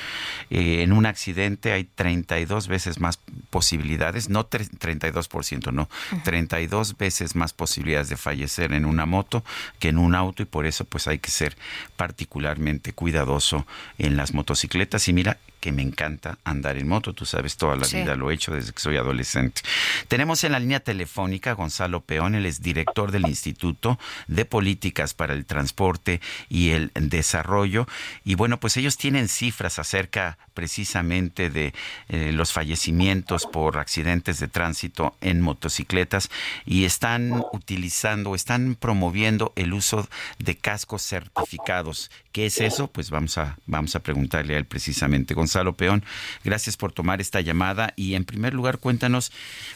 eh, 0.50 0.84
en 0.84 0.92
un 0.92 1.06
accidente 1.06 1.72
hay 1.72 1.86
32 1.86 2.68
veces 2.68 3.00
más 3.00 3.18
posibilidades, 3.50 4.30
no 4.30 4.50
tre- 4.50 4.70
32%, 4.78 5.72
no, 5.72 5.90
32 6.26 6.98
veces 6.98 7.36
más 7.36 7.54
posibilidades 7.54 8.10
de 8.10 8.18
fallecer 8.18 8.74
en 8.74 8.86
una 8.86 9.06
moto 9.06 9.44
que 9.80 9.88
en 9.90 9.98
un 9.98 10.16
auto 10.16 10.44
y 10.44 10.46
por 10.46 10.66
eso 10.66 10.84
pues 10.84 11.08
hay 11.08 11.20
que 11.20 11.32
ser 11.32 11.56
particularmente 11.96 12.92
cuidadoso 12.94 13.66
en 13.98 14.18
las 14.18 14.34
motocicletas. 14.34 15.08
Y 15.08 15.14
mira 15.14 15.38
que 15.60 15.72
me 15.72 15.82
encanta 15.82 16.38
andar 16.44 16.78
en 16.78 16.88
moto, 16.88 17.14
tú 17.14 17.26
sabes, 17.26 17.58
toda 17.58 17.76
la 17.76 17.86
Sí. 17.86 17.98
vida 17.98 18.16
lo 18.16 18.32
he 18.32 18.34
hecho 18.36 18.54
desde 18.54 18.72
que 18.74 18.80
soy 18.80 18.98
adolescente. 18.98 19.62
Tenemos 20.08 20.44
en 20.44 20.52
la 20.54 20.60
línea 20.60 20.80
telefónica 20.80 21.52
a 21.52 21.54
Gonzalo 21.54 22.02
Peón, 22.02 22.36
él 22.36 22.46
es 22.46 22.62
director 22.62 23.12
del 23.12 23.28
Instituto 23.28 24.00
de 24.28 24.46
Políticas 24.46 25.14
para 25.14 25.34
el 25.34 25.46
Transporte 25.46 26.22
y 26.50 26.70
el 26.70 26.92
Desarrollo. 26.96 27.88
Y 28.24 28.36
bueno, 28.36 28.60
pues 28.60 28.78
ellos 28.78 28.98
tienen 28.98 29.28
cifras 29.28 29.80
acerca 29.80 30.38
precisamente 30.54 31.50
de 31.50 31.74
eh, 32.10 32.32
los 32.34 32.52
fallecimientos 32.54 33.46
por 33.46 33.78
accidentes 33.78 34.40
de 34.40 34.48
tránsito 34.48 35.16
en 35.22 35.42
motocicletas 35.42 36.30
y 36.66 36.86
están 36.86 37.44
utilizando, 37.54 38.36
están 38.36 38.76
promoviendo 38.76 39.52
el 39.56 39.74
uso 39.74 40.08
de 40.38 40.56
cascos 40.56 41.02
certificados. 41.04 42.12
¿Qué 42.32 42.46
es 42.46 42.62
eso? 42.62 42.88
Pues 42.88 43.10
vamos 43.10 43.38
a, 43.38 43.58
vamos 43.66 43.96
a 43.96 44.00
preguntarle 44.02 44.56
a 44.56 44.58
él 44.60 44.66
precisamente. 44.66 45.34
Gonzalo 45.34 45.49
Peón, 45.78 46.04
gracias 46.44 46.78
por 46.78 46.92
tomar 46.92 47.22
esta 47.22 47.42
llamada 47.42 47.94
y 47.96 48.16
en 48.16 48.26
primer 48.26 48.54
lugar 48.54 48.80
cuéntanos, 48.80 49.32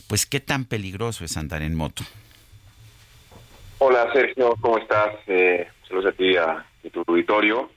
pues 0.08 0.26
qué 0.26 0.40
tan 0.40 0.66
peligroso 0.66 1.26
es 1.26 1.38
andar 1.38 1.62
en 1.62 1.76
moto. 1.76 2.04
Hola 3.80 4.12
Sergio, 4.14 4.56
¿cómo 4.62 4.78
estás? 4.78 5.16
Eh, 5.28 5.68
saludos 5.88 6.14
a 6.14 6.16
ti 6.16 6.38
a, 6.38 6.66
tu 6.92 7.04
auditorio. 7.08 7.70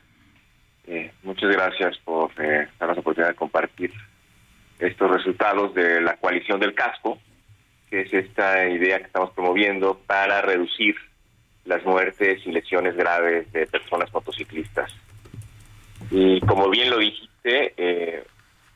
Eh, 0.86 1.10
muchas 1.22 1.50
gracias 1.50 1.98
por 2.04 2.30
eh, 2.38 2.68
darnos 2.78 2.96
la 2.96 3.00
oportunidad 3.00 3.30
de 3.30 3.36
compartir 3.36 3.92
estos 4.78 5.10
resultados 5.10 5.74
de 5.74 6.00
la 6.00 6.16
coalición 6.16 6.60
del 6.60 6.74
casco, 6.74 7.18
que 7.90 8.02
es 8.02 8.12
esta 8.12 8.68
idea 8.68 8.98
que 8.98 9.06
estamos 9.06 9.30
promoviendo 9.32 9.98
para 10.06 10.42
reducir 10.42 10.94
las 11.64 11.84
muertes 11.84 12.46
y 12.46 12.52
lesiones 12.52 12.94
graves 12.94 13.50
de 13.52 13.66
personas 13.66 14.12
motociclistas. 14.12 14.92
Y 16.10 16.40
como 16.40 16.70
bien 16.70 16.90
lo 16.90 16.98
dijiste, 16.98 17.26
eh, 17.48 18.24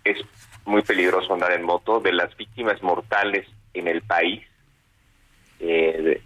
es 0.04 0.18
muy 0.64 0.82
peligroso 0.82 1.34
andar 1.34 1.52
en 1.52 1.62
moto. 1.62 2.00
De 2.00 2.12
las 2.12 2.36
víctimas 2.36 2.82
mortales 2.82 3.46
en 3.74 3.88
el 3.88 4.02
país, 4.02 4.42
eh, 5.58 6.20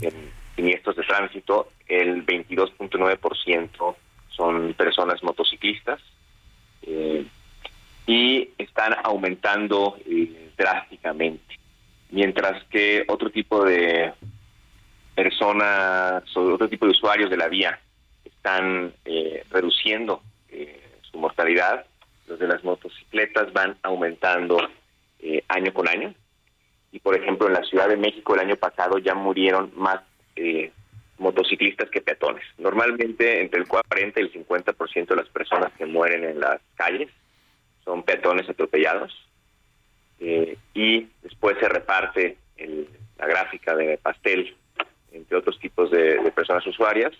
en 0.00 0.12
siniestros 0.54 0.96
de 0.96 1.02
tránsito, 1.02 1.68
el 1.86 2.24
22.9% 2.24 3.96
son 4.28 4.74
personas 4.74 5.22
motociclistas 5.22 6.00
eh, 6.82 7.26
y 8.06 8.50
están 8.58 8.94
aumentando 9.02 9.96
drásticamente. 10.56 11.58
Mientras 12.10 12.64
que 12.64 13.04
otro 13.08 13.30
tipo 13.30 13.64
de 13.64 14.12
personas 15.14 16.24
otro 16.36 16.68
tipo 16.68 16.86
de 16.86 16.92
usuarios 16.92 17.28
de 17.28 17.36
la 17.36 17.48
vía 17.48 17.78
están 18.24 18.94
reduciendo 19.50 20.22
su 21.10 21.18
mortalidad, 21.18 21.84
los 22.28 22.38
de 22.38 22.46
las 22.46 22.62
motocicletas 22.64 23.52
van 23.52 23.76
aumentando 23.82 24.58
eh, 25.20 25.42
año 25.48 25.72
con 25.72 25.88
año. 25.88 26.14
Y 26.92 27.00
por 27.00 27.14
ejemplo, 27.16 27.46
en 27.46 27.54
la 27.54 27.62
Ciudad 27.64 27.88
de 27.88 27.96
México 27.96 28.34
el 28.34 28.40
año 28.40 28.56
pasado 28.56 28.98
ya 28.98 29.14
murieron 29.14 29.72
más 29.76 30.00
eh, 30.36 30.70
motociclistas 31.18 31.90
que 31.90 32.00
peatones. 32.00 32.44
Normalmente 32.58 33.40
entre 33.40 33.60
el 33.60 33.66
40 33.66 34.20
y 34.20 34.22
el 34.24 34.32
50% 34.32 35.06
de 35.06 35.16
las 35.16 35.28
personas 35.28 35.72
que 35.76 35.84
mueren 35.86 36.24
en 36.24 36.40
las 36.40 36.60
calles 36.76 37.10
son 37.84 38.02
peatones 38.04 38.48
atropellados. 38.48 39.12
Eh, 40.20 40.56
y 40.74 41.08
después 41.22 41.56
se 41.60 41.68
reparte 41.68 42.36
el- 42.56 42.88
la 43.18 43.26
gráfica 43.26 43.74
de 43.74 43.98
pastel 43.98 44.54
entre 45.12 45.36
otros 45.38 45.58
tipos 45.58 45.90
de, 45.90 46.18
de 46.18 46.30
personas 46.32 46.66
usuarias. 46.66 47.12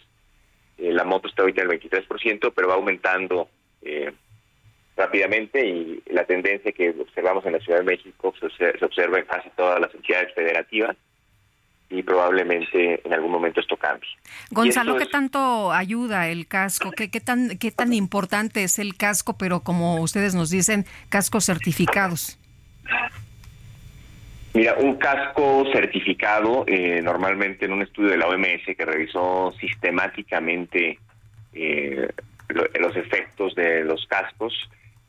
Eh, 0.78 0.92
la 0.92 1.04
moto 1.04 1.26
está 1.28 1.42
ahorita 1.42 1.62
en 1.62 1.70
el 1.72 1.80
23%, 1.80 2.52
pero 2.54 2.68
va 2.68 2.74
aumentando 2.74 3.48
eh, 3.82 4.12
rápidamente 4.98 5.64
y 5.64 6.02
la 6.10 6.24
tendencia 6.24 6.72
que 6.72 6.90
observamos 6.90 7.46
en 7.46 7.52
la 7.52 7.60
Ciudad 7.60 7.78
de 7.78 7.84
México 7.84 8.34
se, 8.38 8.46
obse- 8.46 8.78
se 8.78 8.84
observa 8.84 9.18
en 9.20 9.24
casi 9.26 9.48
todas 9.56 9.80
las 9.80 9.94
entidades 9.94 10.34
federativas 10.34 10.96
y 11.88 12.02
probablemente 12.02 13.00
en 13.06 13.14
algún 13.14 13.30
momento 13.30 13.60
esto 13.60 13.76
cambie. 13.76 14.08
Gonzalo, 14.50 14.96
¿qué 14.96 15.04
es- 15.04 15.10
tanto 15.10 15.72
ayuda 15.72 16.28
el 16.28 16.46
casco? 16.48 16.90
¿Qué, 16.90 17.10
qué, 17.10 17.20
tan, 17.20 17.56
¿Qué 17.58 17.70
tan 17.70 17.92
importante 17.94 18.62
es 18.64 18.78
el 18.80 18.96
casco, 18.96 19.38
pero 19.38 19.60
como 19.60 20.00
ustedes 20.02 20.34
nos 20.34 20.50
dicen, 20.50 20.84
cascos 21.08 21.46
certificados? 21.46 22.36
Mira, 24.54 24.74
un 24.78 24.96
casco 24.96 25.64
certificado, 25.72 26.64
eh, 26.66 27.00
normalmente 27.02 27.66
en 27.66 27.72
un 27.72 27.82
estudio 27.82 28.10
de 28.10 28.16
la 28.16 28.26
OMS 28.26 28.74
que 28.76 28.84
revisó 28.84 29.54
sistemáticamente 29.60 30.98
eh, 31.52 32.08
lo- 32.48 32.66
los 32.80 32.96
efectos 32.96 33.54
de 33.54 33.84
los 33.84 34.04
cascos, 34.06 34.52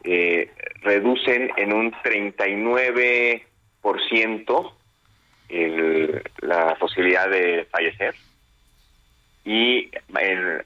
eh, 0.03 0.51
reducen 0.81 1.51
en 1.57 1.73
un 1.73 1.91
39% 2.03 4.75
el- 5.49 6.21
la 6.41 6.75
posibilidad 6.75 7.27
de 7.29 7.65
fallecer 7.71 8.13
y 9.45 9.89
en, 10.17 10.63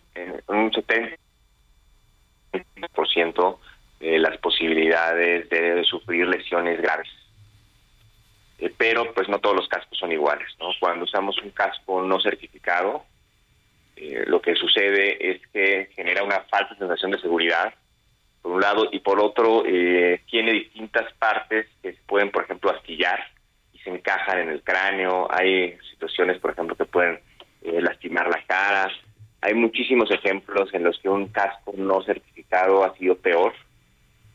un 0.48 0.72
70% 0.72 1.18
eh, 4.00 4.20
las 4.20 4.38
posibilidades 4.40 5.50
de 5.50 5.84
sufrir 5.86 6.28
lesiones 6.28 6.82
graves. 6.82 7.08
Eh, 8.60 8.72
pero 8.78 9.14
pues 9.14 9.28
no 9.30 9.40
todos 9.40 9.56
los 9.56 9.68
cascos 9.68 9.98
son 9.98 10.12
iguales, 10.12 10.48
¿no? 10.60 10.70
Cuando 10.80 11.06
usamos 11.06 11.38
un 11.42 11.52
casco 11.52 12.02
no 12.02 12.20
certificado, 12.20 13.06
eh, 13.96 14.24
lo 14.28 14.42
que 14.42 14.56
sucede 14.56 15.32
es 15.32 15.42
que 15.54 15.90
genera 15.96 16.24
una 16.24 16.42
falsa 16.42 16.76
sensación 16.76 17.12
de 17.12 17.20
seguridad, 17.20 17.74
por 18.44 18.52
un 18.52 18.62
lado, 18.62 18.90
y 18.92 19.00
por 19.00 19.22
otro, 19.22 19.64
eh, 19.66 20.22
tiene 20.30 20.52
distintas 20.52 21.12
partes 21.14 21.66
que 21.82 21.94
se 21.94 22.00
pueden, 22.06 22.30
por 22.30 22.44
ejemplo, 22.44 22.72
astillar 22.72 23.20
y 23.72 23.80
se 23.80 23.90
encajan 23.90 24.40
en 24.40 24.50
el 24.50 24.62
cráneo. 24.62 25.28
Hay 25.32 25.78
situaciones, 25.90 26.40
por 26.40 26.52
ejemplo, 26.52 26.76
que 26.76 26.84
pueden 26.84 27.20
eh, 27.62 27.82
lastimar 27.82 28.28
las 28.28 28.46
caras. 28.46 28.92
Hay 29.42 29.54
muchísimos 29.54 30.12
ejemplos 30.12 30.74
en 30.74 30.84
los 30.84 31.00
que 31.00 31.08
un 31.08 31.30
casco 31.30 31.74
no 31.78 32.04
certificado 32.04 32.84
ha 32.84 32.94
sido 32.98 33.16
peor 33.16 33.54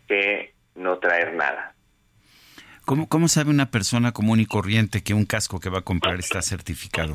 que 0.08 0.54
no 0.74 0.98
traer 0.98 1.34
nada. 1.34 1.74
¿Cómo, 2.86 3.10
¿Cómo 3.10 3.28
sabe 3.28 3.50
una 3.50 3.70
persona 3.70 4.12
común 4.12 4.40
y 4.40 4.46
corriente 4.46 5.02
que 5.02 5.12
un 5.12 5.26
casco 5.26 5.60
que 5.60 5.68
va 5.68 5.80
a 5.80 5.82
comprar 5.82 6.18
está 6.18 6.40
certificado? 6.40 7.14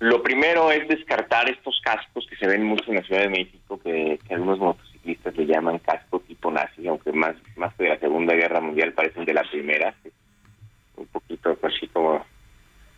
Lo 0.00 0.22
primero 0.22 0.70
es 0.70 0.86
descartar 0.88 1.48
estos 1.48 1.80
cascos 1.84 2.26
que 2.28 2.36
se 2.36 2.46
ven 2.46 2.64
mucho 2.64 2.84
en 2.88 2.96
la 2.96 3.02
Ciudad 3.02 3.22
de 3.22 3.30
México, 3.30 3.80
que, 3.82 4.18
que 4.26 4.34
algunos 4.34 4.58
motociclistas 4.98 5.36
le 5.36 5.46
llaman 5.46 5.78
casco 5.78 6.20
tipo 6.20 6.50
nazi, 6.50 6.86
aunque 6.86 7.12
más, 7.12 7.36
más 7.56 7.74
que 7.74 7.84
de 7.84 7.90
la 7.90 7.98
Segunda 7.98 8.34
Guerra 8.34 8.60
Mundial 8.60 8.92
parecen 8.92 9.24
de 9.24 9.34
la 9.34 9.42
Primera. 9.42 9.94
Un 10.96 11.06
poquito 11.06 11.56
así 11.62 11.86
como 11.88 12.24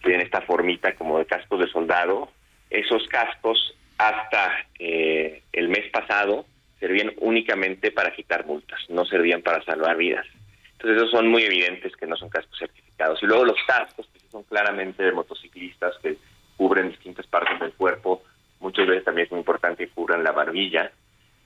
tienen 0.03 0.23
esta 0.23 0.41
formita 0.43 0.95
como 0.95 1.19
de 1.19 1.27
cascos 1.27 1.61
de 1.61 1.69
soldado. 1.69 2.31
Esos 2.71 3.07
cascos 3.09 3.77
hasta 3.99 4.67
eh, 4.79 5.43
el 5.53 5.69
mes 5.69 5.91
pasado 5.91 6.47
servían 6.79 7.13
únicamente 7.19 7.91
para 7.91 8.13
quitar 8.13 8.47
multas, 8.47 8.81
no 8.89 9.05
servían 9.05 9.43
para 9.43 9.63
salvar 9.65 9.97
vidas. 9.97 10.27
Entonces 10.73 10.97
esos 10.97 11.11
son 11.11 11.29
muy 11.29 11.43
evidentes 11.43 11.95
que 11.97 12.07
no 12.07 12.17
son 12.17 12.31
cascos 12.31 12.59
certificados. 12.59 13.23
Y 13.23 13.27
luego 13.27 13.45
los 13.45 13.59
cascos, 13.67 14.09
que 14.13 14.21
son 14.31 14.45
claramente 14.45 15.03
de 15.03 15.13
motociclistas, 15.13 15.95
que 16.03 16.17
cubren 16.57 16.89
distintas 16.89 17.27
partes 17.27 17.61
del 17.61 17.73
cuerpo, 17.73 18.23
muchas 18.61 18.87
veces 18.87 19.05
también 19.05 19.27
es 19.27 19.31
muy 19.31 19.41
importante 19.41 19.87
que 19.87 19.93
cubran 19.93 20.25
la 20.25 20.33
barbilla, 20.33 20.91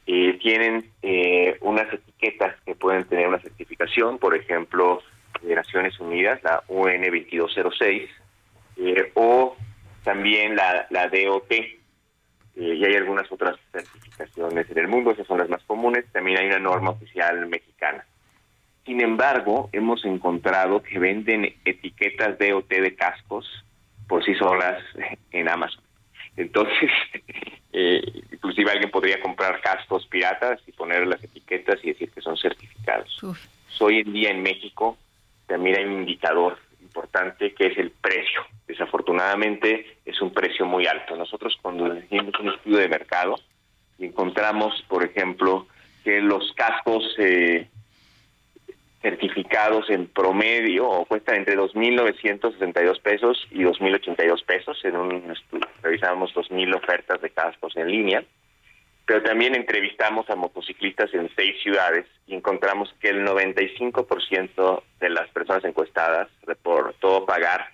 eh, 0.07 0.39
tienen 0.43 0.91
eh, 1.03 1.57
unas 1.61 1.93
etiquetas 1.93 2.55
que 2.65 2.75
pueden 2.75 3.05
tener 3.05 3.29
una 3.29 3.41
certificación, 3.41 4.19
por 4.19 4.35
ejemplo, 4.37 5.03
de 5.43 5.55
Naciones 5.55 5.99
Unidas, 6.01 6.43
la 6.43 6.63
UN 6.69 7.03
2206, 7.03 8.11
eh, 8.77 9.13
o 9.15 9.57
también 10.03 10.57
la, 10.57 10.87
la 10.91 11.09
DOT, 11.09 11.51
eh, 11.51 11.79
y 12.57 12.85
hay 12.85 12.95
algunas 12.95 13.31
otras 13.33 13.57
certificaciones 13.73 14.71
en 14.71 14.79
el 14.79 14.89
mundo, 14.89 15.11
esas 15.11 15.27
son 15.27 15.39
las 15.39 15.49
más 15.49 15.63
comunes, 15.65 16.05
también 16.13 16.39
hay 16.39 16.47
una 16.47 16.59
norma 16.59 16.91
oficial 16.91 17.47
mexicana. 17.47 18.05
Sin 18.85 19.01
embargo, 19.01 19.71
hemos 19.73 20.05
encontrado 20.05 20.83
que 20.83 20.99
venden 20.99 21.55
etiquetas 21.65 22.39
DOT 22.39 22.69
de 22.69 22.95
cascos 22.95 23.49
por 24.07 24.23
sí 24.25 24.35
solas 24.35 24.83
en 25.33 25.49
Amazon. 25.49 25.84
Entonces, 26.37 26.91
eh, 27.73 28.03
inclusive 28.33 28.71
alguien 28.71 28.91
podría 28.91 29.21
comprar 29.21 29.61
cascos 29.61 30.07
piratas 30.07 30.61
y 30.67 30.73
poner 30.73 31.07
las 31.07 31.23
etiquetas 31.23 31.79
y 31.83 31.89
decir 31.89 32.11
que 32.11 32.21
son 32.21 32.37
certificados. 32.37 33.21
Hoy 33.81 33.99
en 34.01 34.13
día 34.13 34.31
en 34.31 34.43
México 34.43 34.97
también 35.47 35.77
hay 35.77 35.85
un 35.85 36.01
indicador 36.01 36.59
importante 36.81 37.53
que 37.55 37.67
es 37.67 37.79
el 37.79 37.91
precio. 37.91 38.43
Desafortunadamente 38.67 39.99
es 40.05 40.21
un 40.23 40.33
precio 40.33 40.65
muy 40.65 40.87
alto. 40.87 41.17
Nosotros 41.17 41.57
cuando 41.61 41.97
hicimos 41.97 42.39
un 42.41 42.51
estudio 42.51 42.79
de 42.79 42.89
mercado 42.89 43.35
y 43.99 44.07
encontramos, 44.07 44.83
por 44.89 45.05
ejemplo, 45.05 45.67
que 46.05 46.21
los 46.21 46.53
cascos 46.55 47.05
eh, 47.19 47.69
certificados 49.05 49.91
en 49.91 50.07
promedio 50.07 50.89
o 50.89 51.05
cuestan 51.05 51.37
entre 51.37 51.59
2.962 51.59 53.03
pesos 53.03 53.47
y 53.51 53.59
2.082 53.63 54.45
pesos. 54.47 54.83
En 54.83 54.97
un 54.97 55.31
estudio 55.31 55.69
revisamos 55.83 56.35
2.000 56.35 56.75
ofertas 56.75 57.21
de 57.21 57.29
cascos 57.29 57.77
en 57.77 57.89
línea, 57.89 58.25
pero 59.05 59.23
también 59.23 59.55
entrevistamos 59.55 60.31
a 60.31 60.37
motociclistas 60.37 61.13
en 61.13 61.29
seis 61.37 61.55
ciudades 61.63 62.07
y 62.27 62.35
encontramos 62.35 62.95
que 62.99 63.11
el 63.11 63.27
95% 63.27 64.83
de 65.01 65.11
las 65.11 65.29
personas 65.29 65.63
encuestadas 65.67 66.29
reportó 66.47 67.27
pagar 67.27 67.69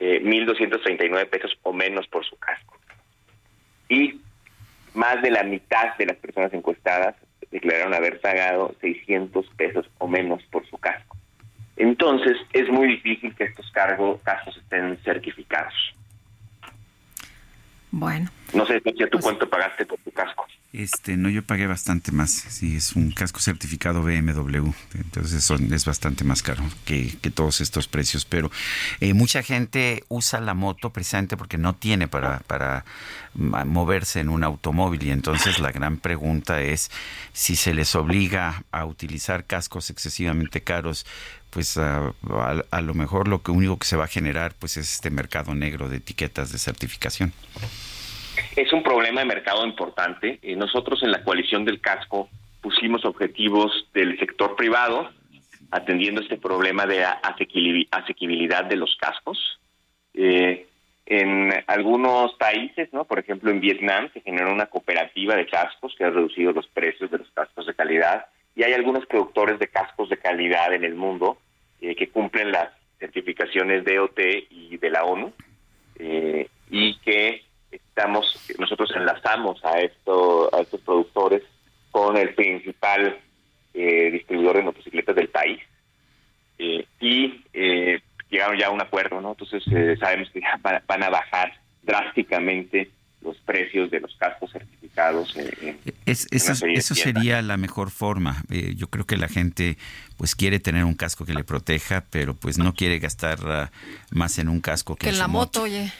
eh, 0.00 0.20
1.239 0.22 1.30
pesos 1.30 1.52
o 1.62 1.72
menos 1.72 2.06
por 2.08 2.26
su 2.26 2.36
casco. 2.36 2.78
Y 3.88 4.20
más 4.92 5.22
de 5.22 5.30
la 5.30 5.44
mitad 5.44 5.96
de 5.96 6.04
las 6.04 6.16
personas 6.18 6.52
encuestadas 6.52 7.16
declararon 7.52 7.94
haber 7.94 8.20
pagado 8.20 8.74
600 8.80 9.46
pesos 9.56 9.88
o 9.98 10.08
menos 10.08 10.42
por 10.50 10.66
su 10.68 10.76
casco. 10.78 11.16
Entonces, 11.76 12.36
es 12.52 12.68
muy 12.68 12.88
difícil 12.88 13.34
que 13.34 13.44
estos 13.44 13.70
cargos, 13.70 14.20
cascos 14.22 14.56
estén 14.56 14.98
certificados. 15.04 15.74
Bueno. 17.90 18.30
No 18.54 18.66
sé, 18.66 18.80
Sergio, 18.80 19.08
¿tú 19.08 19.18
cuánto 19.20 19.48
pagaste 19.48 19.86
por 19.86 19.98
tu 20.00 20.10
casco? 20.10 20.46
Este, 20.74 21.18
no, 21.18 21.28
yo 21.28 21.42
pagué 21.44 21.66
bastante 21.66 22.12
más. 22.12 22.30
Sí, 22.30 22.76
es 22.76 22.96
un 22.96 23.10
casco 23.10 23.40
certificado 23.40 24.02
BMW. 24.02 24.70
Entonces 24.94 25.44
son, 25.44 25.70
es 25.74 25.84
bastante 25.84 26.24
más 26.24 26.42
caro 26.42 26.64
que, 26.86 27.14
que 27.20 27.30
todos 27.30 27.60
estos 27.60 27.88
precios. 27.88 28.24
Pero 28.24 28.50
eh, 29.00 29.12
mucha 29.12 29.42
gente 29.42 30.02
usa 30.08 30.40
la 30.40 30.54
moto 30.54 30.90
precisamente 30.90 31.36
porque 31.36 31.58
no 31.58 31.74
tiene 31.74 32.08
para, 32.08 32.38
para 32.40 32.86
ma- 33.34 33.66
moverse 33.66 34.20
en 34.20 34.30
un 34.30 34.44
automóvil. 34.44 35.02
Y 35.02 35.10
entonces 35.10 35.58
la 35.58 35.72
gran 35.72 35.98
pregunta 35.98 36.62
es 36.62 36.90
si 37.34 37.54
se 37.54 37.74
les 37.74 37.94
obliga 37.94 38.64
a 38.72 38.86
utilizar 38.86 39.44
cascos 39.44 39.90
excesivamente 39.90 40.62
caros. 40.62 41.04
Pues 41.50 41.76
a, 41.76 41.98
a- 42.30 42.64
a 42.70 42.80
lo 42.80 42.94
mejor 42.94 43.28
lo 43.28 43.42
que 43.42 43.50
único 43.50 43.78
que 43.78 43.86
se 43.86 43.96
va 43.96 44.04
a 44.04 44.08
generar 44.08 44.54
pues 44.58 44.78
es 44.78 44.90
este 44.90 45.10
mercado 45.10 45.54
negro 45.54 45.90
de 45.90 45.98
etiquetas 45.98 46.50
de 46.50 46.56
certificación. 46.58 47.34
Es 48.56 48.72
un 48.72 48.82
problema 48.82 49.20
de 49.20 49.26
mercado 49.26 49.64
importante. 49.66 50.38
Eh, 50.42 50.56
nosotros 50.56 51.02
en 51.02 51.10
la 51.10 51.22
coalición 51.22 51.64
del 51.64 51.80
casco 51.80 52.28
pusimos 52.60 53.04
objetivos 53.04 53.88
del 53.92 54.18
sector 54.18 54.56
privado 54.56 55.10
atendiendo 55.72 56.20
este 56.20 56.36
problema 56.36 56.86
de 56.86 57.02
asequibilidad 57.02 58.64
de 58.64 58.76
los 58.76 58.94
cascos. 58.96 59.58
Eh, 60.14 60.66
en 61.06 61.50
algunos 61.66 62.34
países, 62.34 62.92
¿no? 62.92 63.04
por 63.04 63.18
ejemplo 63.18 63.50
en 63.50 63.60
Vietnam, 63.60 64.10
se 64.12 64.20
generó 64.20 64.52
una 64.52 64.66
cooperativa 64.66 65.34
de 65.34 65.46
cascos 65.46 65.94
que 65.96 66.04
ha 66.04 66.10
reducido 66.10 66.52
los 66.52 66.68
precios 66.68 67.10
de 67.10 67.18
los 67.18 67.30
cascos 67.30 67.66
de 67.66 67.74
calidad 67.74 68.26
y 68.54 68.62
hay 68.62 68.74
algunos 68.74 69.06
productores 69.06 69.58
de 69.58 69.68
cascos 69.68 70.10
de 70.10 70.18
calidad 70.18 70.72
en 70.74 70.84
el 70.84 70.94
mundo 70.94 71.38
eh, 71.80 71.96
que 71.96 72.10
cumplen 72.10 72.52
las 72.52 72.68
certificaciones 72.98 73.84
DOT 73.84 74.18
y 74.50 74.76
de 74.76 74.90
la 74.90 75.04
ONU 75.04 75.32
eh, 75.98 76.48
y 76.70 76.96
que 76.98 77.42
estamos 77.72 78.26
nosotros 78.58 78.90
enlazamos 78.94 79.64
a 79.64 79.80
esto 79.80 80.54
a 80.54 80.60
estos 80.60 80.80
productores 80.82 81.42
con 81.90 82.16
el 82.16 82.34
principal 82.34 83.18
eh, 83.74 84.10
distribuidor 84.12 84.56
de 84.56 84.62
motocicletas 84.62 85.16
del 85.16 85.28
país 85.28 85.60
eh, 86.58 86.86
y 87.00 87.42
eh, 87.52 88.00
llegaron 88.30 88.58
ya 88.58 88.66
a 88.68 88.70
un 88.70 88.80
acuerdo 88.82 89.20
no 89.20 89.30
entonces 89.30 89.62
eh, 89.72 89.96
sabemos 89.98 90.28
que 90.30 90.40
ya 90.40 90.58
van, 90.62 90.82
van 90.86 91.02
a 91.02 91.10
bajar 91.10 91.52
drásticamente 91.82 92.90
los 93.22 93.36
precios 93.38 93.88
de 93.90 94.00
los 94.00 94.14
cascos 94.16 94.50
certificados 94.50 95.36
eh, 95.36 95.50
en- 95.62 95.94
Es, 96.06 96.26
eso, 96.32 96.66
eso 96.66 96.94
sería 96.96 97.40
la 97.40 97.56
mejor 97.56 97.92
forma. 97.92 98.42
Eh, 98.50 98.74
yo 98.76 98.88
creo 98.88 99.06
que 99.06 99.16
la 99.16 99.28
gente 99.28 99.78
pues 100.16 100.34
quiere 100.34 100.58
tener 100.58 100.84
un 100.84 100.94
casco 100.96 101.24
que 101.24 101.32
le 101.32 101.44
proteja, 101.44 102.04
pero 102.10 102.34
pues 102.34 102.58
no 102.58 102.74
quiere 102.74 102.98
gastar 102.98 103.38
ah, 103.46 103.70
más 104.10 104.38
en 104.40 104.48
un 104.48 104.60
casco 104.60 104.96
que, 104.96 105.02
Que 105.04 105.08
en 105.10 105.14
su 105.14 105.20
la 105.20 105.28
moto, 105.28 105.62
oye. 105.62 105.92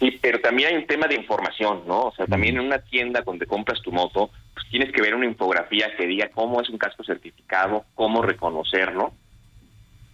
Sí, 0.00 0.18
pero 0.22 0.40
también 0.40 0.70
hay 0.70 0.76
un 0.76 0.86
tema 0.86 1.06
de 1.06 1.14
información, 1.14 1.82
¿no? 1.86 2.04
O 2.04 2.14
sea, 2.14 2.26
también 2.26 2.56
en 2.56 2.64
una 2.64 2.78
tienda 2.78 3.20
donde 3.20 3.44
compras 3.46 3.82
tu 3.82 3.92
moto, 3.92 4.30
pues 4.54 4.66
tienes 4.70 4.90
que 4.92 5.02
ver 5.02 5.14
una 5.14 5.26
infografía 5.26 5.94
que 5.94 6.06
diga 6.06 6.30
cómo 6.30 6.58
es 6.62 6.70
un 6.70 6.78
casco 6.78 7.04
certificado, 7.04 7.84
cómo 7.94 8.22
reconocerlo 8.22 9.12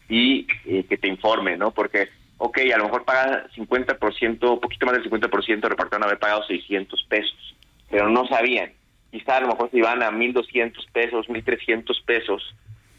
y 0.08 0.48
eh, 0.64 0.84
que 0.88 0.98
te 0.98 1.06
informe, 1.06 1.56
¿no? 1.56 1.70
Porque, 1.70 2.08
ok, 2.38 2.58
a 2.74 2.78
lo 2.78 2.86
mejor 2.86 3.04
paga 3.04 3.46
50%, 3.54 4.54
un 4.54 4.60
poquito 4.60 4.86
más 4.86 4.96
del 4.96 5.08
50%, 5.08 5.68
repartieron 5.68 6.02
haber 6.02 6.18
pagado 6.18 6.42
600 6.42 7.06
pesos, 7.08 7.54
pero 7.88 8.08
no 8.08 8.26
sabían. 8.26 8.72
Quizá 9.12 9.36
a 9.36 9.40
lo 9.42 9.48
mejor 9.48 9.70
se 9.70 9.78
iban 9.78 10.02
a 10.02 10.10
1.200 10.10 10.84
pesos, 10.92 11.28
1.300 11.28 12.04
pesos, 12.04 12.56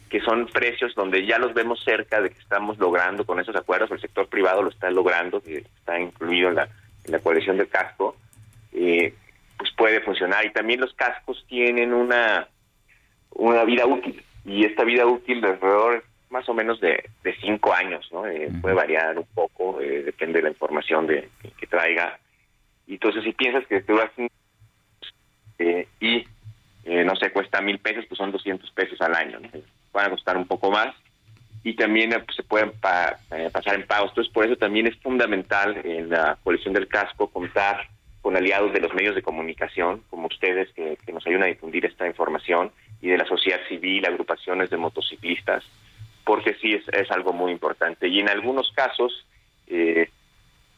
que 0.09 0.21
son 0.21 0.47
precios 0.47 0.93
donde 0.95 1.25
ya 1.25 1.37
los 1.37 1.53
vemos 1.53 1.83
cerca 1.83 2.21
de 2.21 2.29
que 2.29 2.39
estamos 2.39 2.77
logrando 2.77 3.25
con 3.25 3.39
esos 3.39 3.55
acuerdos, 3.55 3.91
el 3.91 4.01
sector 4.01 4.27
privado 4.27 4.63
lo 4.63 4.69
está 4.69 4.89
logrando, 4.89 5.41
que 5.41 5.57
está 5.57 5.99
incluido 5.99 6.49
en 6.49 6.55
la, 6.55 6.69
en 7.05 7.11
la 7.11 7.19
coalición 7.19 7.57
del 7.57 7.67
casco, 7.67 8.15
eh, 8.73 9.13
pues 9.57 9.71
puede 9.75 10.01
funcionar. 10.01 10.45
Y 10.45 10.51
también 10.51 10.79
los 10.79 10.93
cascos 10.93 11.43
tienen 11.47 11.93
una, 11.93 12.47
una 13.31 13.63
vida 13.63 13.85
útil, 13.85 14.23
y 14.45 14.65
esta 14.65 14.83
vida 14.83 15.05
útil 15.05 15.41
de 15.41 15.49
alrededor 15.49 16.03
más 16.29 16.47
o 16.49 16.53
menos 16.53 16.79
de, 16.81 17.09
de 17.23 17.35
cinco 17.41 17.73
años, 17.73 18.07
¿no? 18.11 18.27
Eh, 18.27 18.49
Puede 18.61 18.75
variar 18.75 19.17
un 19.17 19.27
poco, 19.33 19.79
eh, 19.79 20.03
depende 20.03 20.39
de 20.39 20.43
la 20.43 20.49
información 20.49 21.07
de, 21.07 21.29
que, 21.41 21.51
que 21.51 21.67
traiga. 21.67 22.19
Y 22.85 22.93
entonces 22.93 23.23
si 23.23 23.31
piensas 23.33 23.65
que 23.67 23.81
te 23.81 23.93
vas 23.93 24.11
eh, 25.59 25.87
y 25.99 26.25
eh, 26.87 27.03
no 27.03 27.15
sé, 27.17 27.31
cuesta 27.31 27.61
mil 27.61 27.79
pesos, 27.79 28.05
pues 28.07 28.17
son 28.17 28.31
200 28.31 28.71
pesos 28.71 28.99
al 29.01 29.13
año. 29.13 29.39
¿no? 29.39 29.49
A 29.97 30.09
costar 30.09 30.37
un 30.37 30.47
poco 30.47 30.69
más 30.69 30.95
y 31.63 31.73
también 31.73 32.13
eh, 32.13 32.19
pues, 32.19 32.37
se 32.37 32.43
pueden 32.43 32.71
eh, 33.31 33.49
pasar 33.51 33.75
en 33.75 33.85
pagos. 33.85 34.09
Entonces, 34.11 34.33
por 34.33 34.45
eso 34.45 34.55
también 34.55 34.87
es 34.87 34.95
fundamental 34.99 35.81
en 35.83 36.09
la 36.09 36.37
coalición 36.43 36.73
del 36.73 36.87
casco 36.87 37.27
contar 37.27 37.89
con 38.21 38.37
aliados 38.37 38.73
de 38.73 38.79
los 38.79 38.93
medios 38.93 39.15
de 39.15 39.21
comunicación, 39.21 40.01
como 40.09 40.27
ustedes, 40.27 40.71
que, 40.73 40.97
nos 41.11 41.25
ayudan 41.27 41.43
a 41.43 41.47
difundir 41.47 41.85
esta 41.85 42.07
información, 42.07 42.71
y 43.01 43.09
de 43.09 43.17
la 43.17 43.25
sociedad 43.25 43.59
civil, 43.67 44.05
agrupaciones 44.05 44.69
de 44.69 44.77
motociclistas, 44.77 45.63
porque 46.23 46.55
sí 46.61 46.73
es, 46.73 46.87
es 46.89 47.11
algo 47.11 47.33
muy 47.33 47.51
importante. 47.51 48.07
Y 48.07 48.19
en 48.19 48.29
algunos 48.29 48.71
casos, 48.73 49.25
eh, 49.67 50.09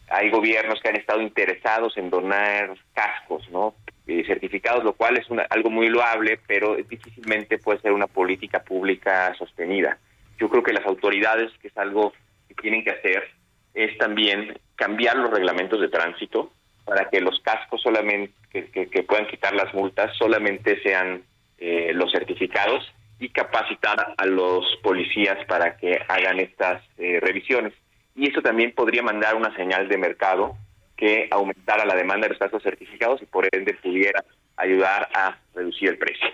hay 0.10 0.30
gobiernos 0.32 0.80
que 0.80 0.90
han 0.90 0.96
estado 0.96 1.22
interesados 1.22 1.98
en 1.98 2.10
donar 2.10 2.76
cascos, 2.94 3.48
¿no? 3.50 3.76
Eh, 4.12 4.24
certificados, 4.26 4.84
lo 4.84 4.94
cual 4.94 5.18
es 5.18 5.30
una- 5.30 5.46
algo 5.52 5.70
muy 5.70 5.88
loable, 5.88 6.40
pero 6.48 6.76
difícilmente 6.78 7.60
puede 7.60 7.80
ser 7.80 7.92
una 7.92 8.08
política 8.08 8.64
pública 8.64 9.32
sostenida. 9.38 10.00
Yo 10.40 10.50
creo 10.50 10.64
que 10.64 10.74
las 10.74 10.84
autoridades, 10.88 11.52
que 11.62 11.68
es 11.68 11.78
algo 11.78 12.12
que 12.48 12.56
tienen 12.56 12.84
que 12.84 12.90
hacer, 12.90 13.30
es 13.76 13.96
también 14.00 14.58
cambiar 14.76 15.16
los 15.16 15.30
reglamentos 15.30 15.80
de 15.80 15.90
tránsito 15.90 16.52
para 16.86 17.08
que 17.12 17.22
los 17.22 17.40
cascos 17.42 17.84
solamente 17.84 18.34
que, 18.52 19.04
puedan 19.04 19.28
quitar 19.28 19.54
las 19.54 19.72
multas 19.76 20.18
solamente 20.18 20.82
sean 20.82 21.22
eh, 21.60 21.92
los 21.94 22.12
certificados 22.12 22.92
y 23.20 23.30
capacitar 23.30 24.16
a 24.18 24.26
los 24.26 24.66
policías 24.82 25.38
para 25.46 25.78
que 25.78 26.02
hagan 26.08 26.40
estas 26.40 26.82
eh, 26.98 27.20
revisiones. 27.22 27.74
Y 28.16 28.28
eso 28.32 28.42
también 28.42 28.72
podría 28.72 29.04
mandar 29.04 29.36
una 29.36 29.56
señal 29.56 29.88
de 29.88 30.00
mercado 30.00 30.58
que 31.00 31.30
aumentara 31.32 31.86
la 31.86 31.96
demanda 31.96 32.28
de 32.28 32.36
los 32.52 32.62
certificados 32.62 33.22
y 33.22 33.26
por 33.26 33.48
ende 33.54 33.74
pudiera 33.76 34.24
ayudar 34.58 35.10
a 35.16 35.38
reducir 35.56 35.90
el 35.90 35.98
precio. 35.98 36.28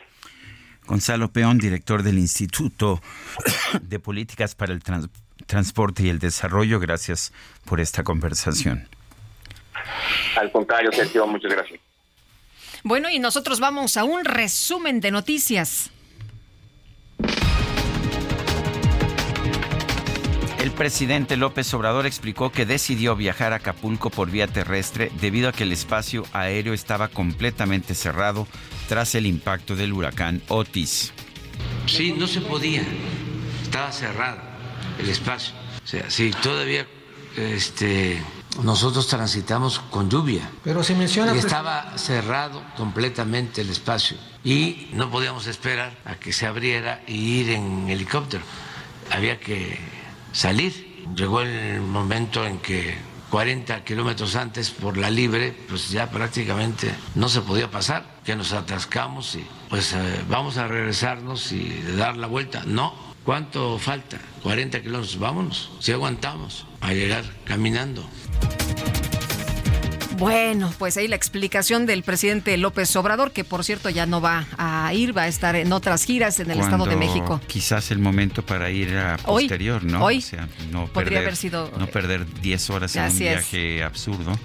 Gonzalo 0.88 1.32
Peón, 1.32 1.60
director 1.60 2.02
del 2.02 2.18
Instituto 2.18 3.00
de 3.82 4.00
Políticas 4.00 4.56
para 4.56 4.74
el 4.74 4.82
Trans- 4.82 5.10
Transporte 5.46 6.04
y 6.04 6.10
el 6.10 6.18
Desarrollo, 6.18 6.80
gracias 6.80 7.32
por 7.66 7.80
esta 7.80 8.04
conversación. 8.04 8.88
Al 10.38 10.52
contrario, 10.52 10.92
Sergio, 10.92 11.28
muchas 11.28 11.52
gracias. 11.52 11.80
Bueno, 12.84 13.10
y 13.10 13.20
nosotros 13.20 13.60
vamos 13.60 13.98
a 13.98 14.04
un 14.04 14.26
resumen 14.26 15.00
de 15.00 15.12
noticias. 15.12 15.92
El 20.66 20.72
presidente 20.72 21.38
López 21.38 21.72
Obrador 21.76 22.08
explicó 22.08 22.52
que 22.52 22.66
decidió 22.66 23.16
viajar 23.16 23.54
a 23.54 23.58
Acapulco 23.58 24.10
por 24.10 24.32
vía 24.32 24.48
terrestre 24.48 25.12
debido 25.22 25.48
a 25.48 25.52
que 25.52 25.62
el 25.62 25.72
espacio 25.72 26.24
aéreo 26.34 26.74
estaba 26.74 27.08
completamente 27.08 27.94
cerrado 27.94 28.48
tras 28.90 29.14
el 29.14 29.28
impacto 29.28 29.76
del 29.76 29.94
huracán 29.94 30.42
Otis. 30.48 31.14
Sí, 31.86 32.16
no 32.18 32.26
se 32.26 32.42
podía. 32.42 32.82
Estaba 33.62 33.92
cerrado 33.92 34.40
el 34.98 35.08
espacio. 35.08 35.54
O 35.84 35.88
sea, 35.88 36.10
sí, 36.10 36.32
todavía 36.42 36.88
este, 37.38 38.20
nosotros 38.64 39.08
transitamos 39.08 39.78
con 39.92 40.10
lluvia. 40.10 40.50
Pero 40.64 40.84
se 40.84 40.96
menciona... 40.96 41.36
Y 41.36 41.38
estaba 41.38 41.96
cerrado 41.96 42.64
completamente 42.76 43.62
el 43.62 43.70
espacio. 43.70 44.18
Y 44.44 44.88
no 44.94 45.12
podíamos 45.12 45.46
esperar 45.46 45.96
a 46.06 46.16
que 46.16 46.34
se 46.34 46.48
abriera 46.48 47.04
y 47.06 47.42
ir 47.42 47.52
en 47.52 47.88
helicóptero. 47.88 48.44
Había 49.12 49.40
que 49.40 49.95
salir. 50.36 51.06
Llegó 51.16 51.42
el 51.42 51.82
momento 51.82 52.46
en 52.46 52.60
que 52.60 52.96
40 53.32 53.84
kilómetros 53.84 54.36
antes 54.36 54.70
por 54.70 54.98
la 54.98 55.10
libre, 55.10 55.56
pues 55.68 55.90
ya 55.90 56.10
prácticamente 56.10 56.94
no 57.16 57.30
se 57.30 57.42
podía 57.42 57.72
pasar, 57.72 58.06
que 58.24 58.36
nos 58.36 58.54
atascamos 58.54 59.36
y 59.36 59.46
pues 59.70 59.94
eh, 59.94 60.22
vamos 60.30 60.58
a 60.58 60.68
regresarnos 60.68 61.52
y 61.52 61.82
dar 61.98 62.18
la 62.18 62.28
vuelta. 62.28 62.64
No, 62.66 62.94
¿cuánto 63.24 63.80
falta? 63.80 64.20
40 64.44 64.82
kilómetros, 64.82 65.18
vámonos, 65.18 65.72
si 65.80 65.92
aguantamos 65.92 66.66
a 66.82 66.94
llegar 66.94 67.24
caminando. 67.46 68.08
Bueno, 70.18 70.74
pues 70.78 70.96
ahí 70.98 71.08
la 71.08 71.16
explicación 71.16 71.86
del 71.86 72.04
presidente 72.04 72.56
López 72.58 72.96
Obrador, 72.96 73.32
que 73.32 73.44
por 73.44 73.64
cierto 73.64 73.90
ya 73.90 74.06
no 74.06 74.22
va 74.22 74.46
a 74.58 74.94
ir, 74.94 75.16
va 75.16 75.24
a 75.24 75.28
estar 75.28 75.56
en 75.56 75.72
otras 75.74 76.04
giras 76.06 76.40
en 76.40 76.50
el 76.52 76.60
Estado 76.60 76.86
de 76.86 76.96
México. 76.96 77.42
Quizás 77.48 77.92
el 77.92 78.00
momento 78.00 78.46
para 78.46 78.70
ir 78.70 78.96
a 78.98 79.18
Hoy, 79.26 79.44
posterior, 79.44 79.84
¿no? 79.84 80.04
hoy 80.04 80.20
o 80.20 80.22
sea, 80.22 80.48
no 80.72 80.88
podría 80.88 80.94
perder, 81.10 81.18
haber 81.20 81.36
sido- 81.36 81.72
no 81.78 81.88
perder 81.88 82.26
10 82.42 82.70
horas 82.70 82.96
en 82.96 83.04
un 83.04 83.08
es. 83.10 83.20
viaje 83.20 83.84
absurdo 83.84 84.38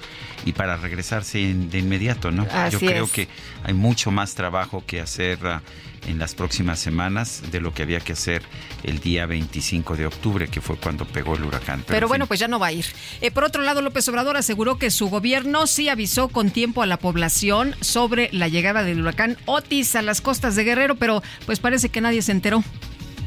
y 0.44 0.52
para 0.52 0.76
regresarse 0.76 1.38
de 1.54 1.78
inmediato, 1.78 2.30
¿no? 2.30 2.46
Así 2.52 2.72
Yo 2.72 2.78
creo 2.80 3.04
es. 3.04 3.10
que 3.12 3.28
hay 3.62 3.74
mucho 3.74 4.10
más 4.10 4.34
trabajo 4.34 4.82
que 4.86 5.00
hacer 5.00 5.38
ah, 5.44 5.62
en 6.06 6.18
las 6.18 6.34
próximas 6.34 6.78
semanas 6.78 7.42
de 7.50 7.60
lo 7.60 7.72
que 7.74 7.82
había 7.82 8.00
que 8.00 8.12
hacer 8.12 8.42
el 8.82 9.00
día 9.00 9.26
25 9.26 9.96
de 9.96 10.06
octubre, 10.06 10.48
que 10.48 10.60
fue 10.60 10.76
cuando 10.76 11.04
pegó 11.06 11.36
el 11.36 11.44
huracán. 11.44 11.84
Pero, 11.86 12.06
en 12.06 12.08
bueno, 12.08 12.24
fin. 12.24 12.28
pues 12.28 12.40
ya 12.40 12.48
no 12.48 12.58
va 12.58 12.68
a 12.68 12.72
ir. 12.72 12.86
Eh, 13.20 13.30
por 13.30 13.44
otro 13.44 13.62
lado, 13.62 13.82
López 13.82 14.08
Obrador 14.08 14.36
aseguró 14.36 14.78
que 14.78 14.90
su 14.90 15.08
gobierno 15.08 15.66
sí 15.66 15.88
avisó 15.88 16.28
con 16.28 16.50
tiempo 16.50 16.82
a 16.82 16.86
la 16.86 16.98
población 16.98 17.74
sobre 17.80 18.28
la 18.32 18.48
llegada 18.48 18.82
del 18.82 19.00
huracán 19.00 19.36
Otis 19.46 19.96
a 19.96 20.02
las 20.02 20.20
costas 20.20 20.56
de 20.56 20.64
Guerrero, 20.64 20.96
pero 20.96 21.22
pues 21.46 21.60
parece 21.60 21.88
que 21.88 22.00
nadie 22.00 22.22
se 22.22 22.32
enteró. 22.32 22.62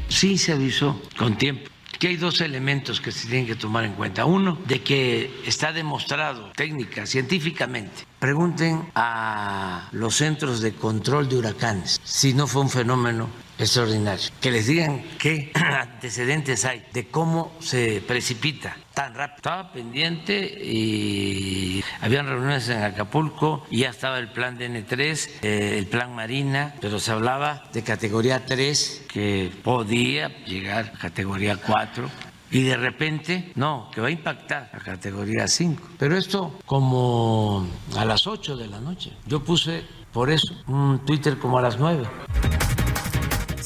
Sí 0.08 0.38
se 0.38 0.52
avisó 0.52 1.00
con 1.16 1.36
tiempo. 1.36 1.73
Que 2.04 2.08
hay 2.08 2.16
dos 2.18 2.42
elementos 2.42 3.00
que 3.00 3.10
se 3.10 3.28
tienen 3.28 3.46
que 3.46 3.54
tomar 3.54 3.82
en 3.84 3.94
cuenta. 3.94 4.26
Uno, 4.26 4.58
de 4.66 4.82
que 4.82 5.40
está 5.46 5.72
demostrado 5.72 6.52
técnica, 6.54 7.06
científicamente. 7.06 8.04
Pregunten 8.18 8.90
a 8.94 9.88
los 9.92 10.16
centros 10.16 10.60
de 10.60 10.74
control 10.74 11.30
de 11.30 11.38
huracanes 11.38 12.02
si 12.04 12.34
no 12.34 12.46
fue 12.46 12.60
un 12.60 12.68
fenómeno 12.68 13.30
extraordinario. 13.58 14.28
Que 14.42 14.50
les 14.50 14.66
digan 14.66 15.02
qué 15.18 15.50
antecedentes 15.54 16.66
hay 16.66 16.84
de 16.92 17.06
cómo 17.06 17.56
se 17.60 18.02
precipita 18.06 18.76
tan 18.94 19.14
rápido. 19.14 19.36
Estaba 19.36 19.72
pendiente 19.72 20.36
y 20.62 21.82
habían 22.00 22.26
reuniones 22.26 22.68
en 22.68 22.82
Acapulco 22.82 23.66
y 23.70 23.80
ya 23.80 23.90
estaba 23.90 24.18
el 24.18 24.28
plan 24.28 24.58
DN3, 24.58 25.30
eh, 25.42 25.78
el 25.78 25.86
plan 25.86 26.14
Marina, 26.14 26.74
pero 26.80 26.98
se 26.98 27.10
hablaba 27.12 27.64
de 27.72 27.82
categoría 27.82 28.46
3 28.46 29.06
que 29.08 29.52
podía 29.62 30.28
llegar 30.44 30.92
a 30.94 30.98
categoría 30.98 31.56
4 31.56 32.08
y 32.50 32.62
de 32.62 32.76
repente, 32.76 33.52
no, 33.56 33.90
que 33.92 34.00
va 34.00 34.08
a 34.08 34.10
impactar 34.12 34.70
a 34.72 34.78
categoría 34.78 35.48
5. 35.48 35.82
Pero 35.98 36.16
esto 36.16 36.60
como 36.66 37.66
a 37.96 38.04
las 38.04 38.28
8 38.28 38.56
de 38.56 38.68
la 38.68 38.78
noche. 38.78 39.12
Yo 39.26 39.42
puse 39.42 39.82
por 40.12 40.30
eso 40.30 40.54
un 40.68 41.00
Twitter 41.04 41.36
como 41.38 41.58
a 41.58 41.62
las 41.62 41.78
9. 41.78 42.04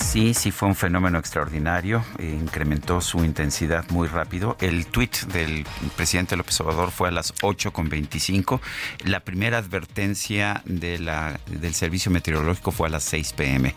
Sí, 0.08 0.32
sí 0.32 0.52
fue 0.52 0.68
un 0.68 0.74
fenómeno 0.74 1.18
extraordinario, 1.18 2.02
eh, 2.18 2.24
incrementó 2.24 3.02
su 3.02 3.22
intensidad 3.26 3.84
muy 3.90 4.08
rápido. 4.08 4.56
El 4.58 4.86
tuit 4.86 5.14
del 5.26 5.66
presidente 5.96 6.34
López 6.34 6.58
Obrador 6.62 6.92
fue 6.92 7.08
a 7.08 7.10
las 7.10 7.34
8.25. 7.34 8.58
La 9.04 9.20
primera 9.20 9.58
advertencia 9.58 10.62
de 10.64 10.98
la, 10.98 11.38
del 11.46 11.74
servicio 11.74 12.10
meteorológico 12.10 12.70
fue 12.70 12.88
a 12.88 12.90
las 12.90 13.04
6 13.04 13.34
pm. 13.34 13.74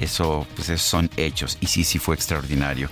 Eso, 0.00 0.46
pues 0.56 0.70
esos 0.70 0.88
son 0.88 1.10
hechos 1.18 1.58
y 1.60 1.66
sí, 1.66 1.84
sí 1.84 1.98
fue 1.98 2.14
extraordinario. 2.14 2.88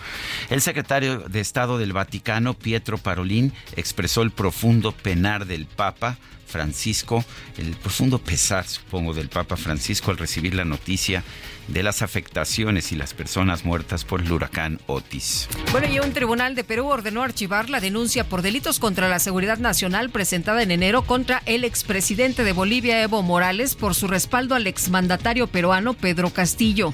El 0.50 0.60
secretario 0.60 1.20
de 1.20 1.40
Estado 1.40 1.78
del 1.78 1.94
Vaticano, 1.94 2.52
Pietro 2.52 2.98
Parolín, 2.98 3.54
expresó 3.74 4.20
el 4.20 4.32
profundo 4.32 4.92
penar 4.92 5.46
del 5.46 5.64
Papa 5.64 6.18
Francisco, 6.52 7.24
el 7.56 7.70
profundo 7.76 8.18
pesar, 8.18 8.68
supongo, 8.68 9.14
del 9.14 9.30
Papa 9.30 9.56
Francisco 9.56 10.10
al 10.10 10.18
recibir 10.18 10.54
la 10.54 10.66
noticia 10.66 11.24
de 11.68 11.82
las 11.82 12.02
afectaciones 12.02 12.92
y 12.92 12.96
las 12.96 13.14
personas 13.14 13.64
muertas 13.64 14.04
por 14.04 14.20
el 14.20 14.30
huracán 14.30 14.78
Otis. 14.86 15.48
Bueno, 15.70 15.88
y 15.88 15.98
un 15.98 16.12
tribunal 16.12 16.54
de 16.54 16.64
Perú 16.64 16.88
ordenó 16.88 17.22
archivar 17.22 17.70
la 17.70 17.80
denuncia 17.80 18.24
por 18.24 18.42
delitos 18.42 18.78
contra 18.78 19.08
la 19.08 19.18
seguridad 19.18 19.58
nacional 19.58 20.10
presentada 20.10 20.62
en 20.62 20.70
enero 20.70 21.02
contra 21.02 21.42
el 21.46 21.64
expresidente 21.64 22.44
de 22.44 22.52
Bolivia, 22.52 23.02
Evo 23.02 23.22
Morales, 23.22 23.74
por 23.74 23.94
su 23.94 24.06
respaldo 24.06 24.54
al 24.54 24.66
exmandatario 24.66 25.46
peruano 25.46 25.94
Pedro 25.94 26.30
Castillo. 26.30 26.92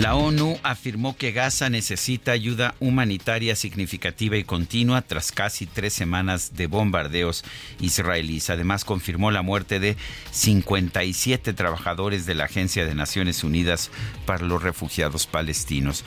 La 0.00 0.16
ONU 0.16 0.58
afirmó 0.64 1.16
que 1.16 1.30
Gaza 1.32 1.68
necesita 1.70 2.32
ayuda 2.32 2.74
humanitaria 2.80 3.54
significativa 3.54 4.36
y 4.36 4.42
continua 4.42 5.02
tras 5.02 5.30
casi 5.30 5.66
tres 5.66 5.92
semanas 5.92 6.56
de 6.56 6.66
bombardeos 6.66 7.44
israelíes. 7.78 8.50
Además, 8.50 8.84
confirmó 8.84 9.30
la 9.30 9.42
muerte 9.42 9.78
de 9.78 9.96
57 10.32 11.52
trabajadores 11.52 12.26
de 12.26 12.34
la 12.34 12.44
Agencia 12.44 12.84
de 12.84 12.94
Naciones 12.96 13.44
Unidas 13.44 13.90
para 14.26 14.44
los 14.44 14.62
Refugiados 14.62 15.26
Palestinos. 15.26 16.04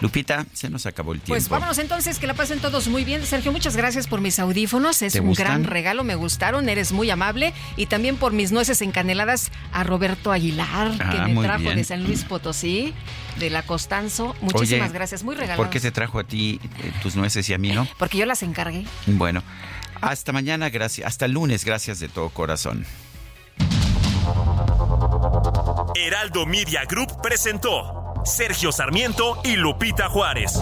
Lupita, 0.00 0.44
se 0.52 0.68
nos 0.68 0.84
acabó 0.84 1.12
el 1.14 1.20
tiempo. 1.20 1.32
Pues 1.32 1.48
vámonos 1.48 1.78
entonces, 1.78 2.18
que 2.18 2.26
la 2.26 2.34
pasen 2.34 2.58
todos 2.58 2.88
muy 2.88 3.04
bien. 3.04 3.24
Sergio, 3.24 3.50
muchas 3.52 3.76
gracias 3.76 4.08
por 4.08 4.20
mis 4.20 4.38
audífonos. 4.40 5.00
Es 5.00 5.14
¿Te 5.14 5.20
un 5.20 5.28
gustan? 5.28 5.46
gran 5.46 5.64
regalo, 5.64 6.04
me 6.04 6.16
gustaron, 6.16 6.68
eres 6.68 6.92
muy 6.92 7.08
amable. 7.08 7.54
Y 7.76 7.86
también 7.86 8.16
por 8.16 8.32
mis 8.32 8.52
nueces 8.52 8.82
encaneladas 8.82 9.50
a 9.72 9.84
Roberto 9.84 10.32
Aguilar, 10.32 10.90
que 10.98 11.02
Ah, 11.18 11.28
me 11.28 11.40
trajo 11.40 11.60
bien. 11.62 11.76
de 11.76 11.84
San 11.84 12.04
Luis 12.04 12.24
Potosí, 12.24 12.92
de 13.38 13.50
la 13.50 13.62
Costanzo. 13.62 14.34
Muchísimas 14.40 14.88
Oye, 14.90 14.98
gracias, 14.98 15.22
muy 15.22 15.34
regaladas. 15.34 15.58
¿Por 15.58 15.70
qué 15.70 15.80
te 15.80 15.90
trajo 15.90 16.18
a 16.18 16.24
ti 16.24 16.60
eh, 16.82 16.92
tus 17.02 17.16
nueces 17.16 17.48
y 17.48 17.54
a 17.54 17.58
mí 17.58 17.72
no? 17.72 17.86
Porque 17.98 18.18
yo 18.18 18.26
las 18.26 18.42
encargué. 18.42 18.84
Bueno, 19.06 19.42
hasta 20.00 20.32
mañana, 20.32 20.70
gracias. 20.70 21.06
Hasta 21.06 21.24
el 21.26 21.32
lunes, 21.32 21.64
gracias 21.64 22.00
de 22.00 22.08
todo 22.08 22.28
corazón. 22.30 22.84
Heraldo 25.94 26.46
Media 26.46 26.84
Group 26.84 27.20
presentó 27.22 28.14
Sergio 28.24 28.72
Sarmiento 28.72 29.40
y 29.44 29.56
Lupita 29.56 30.08
Juárez. 30.08 30.52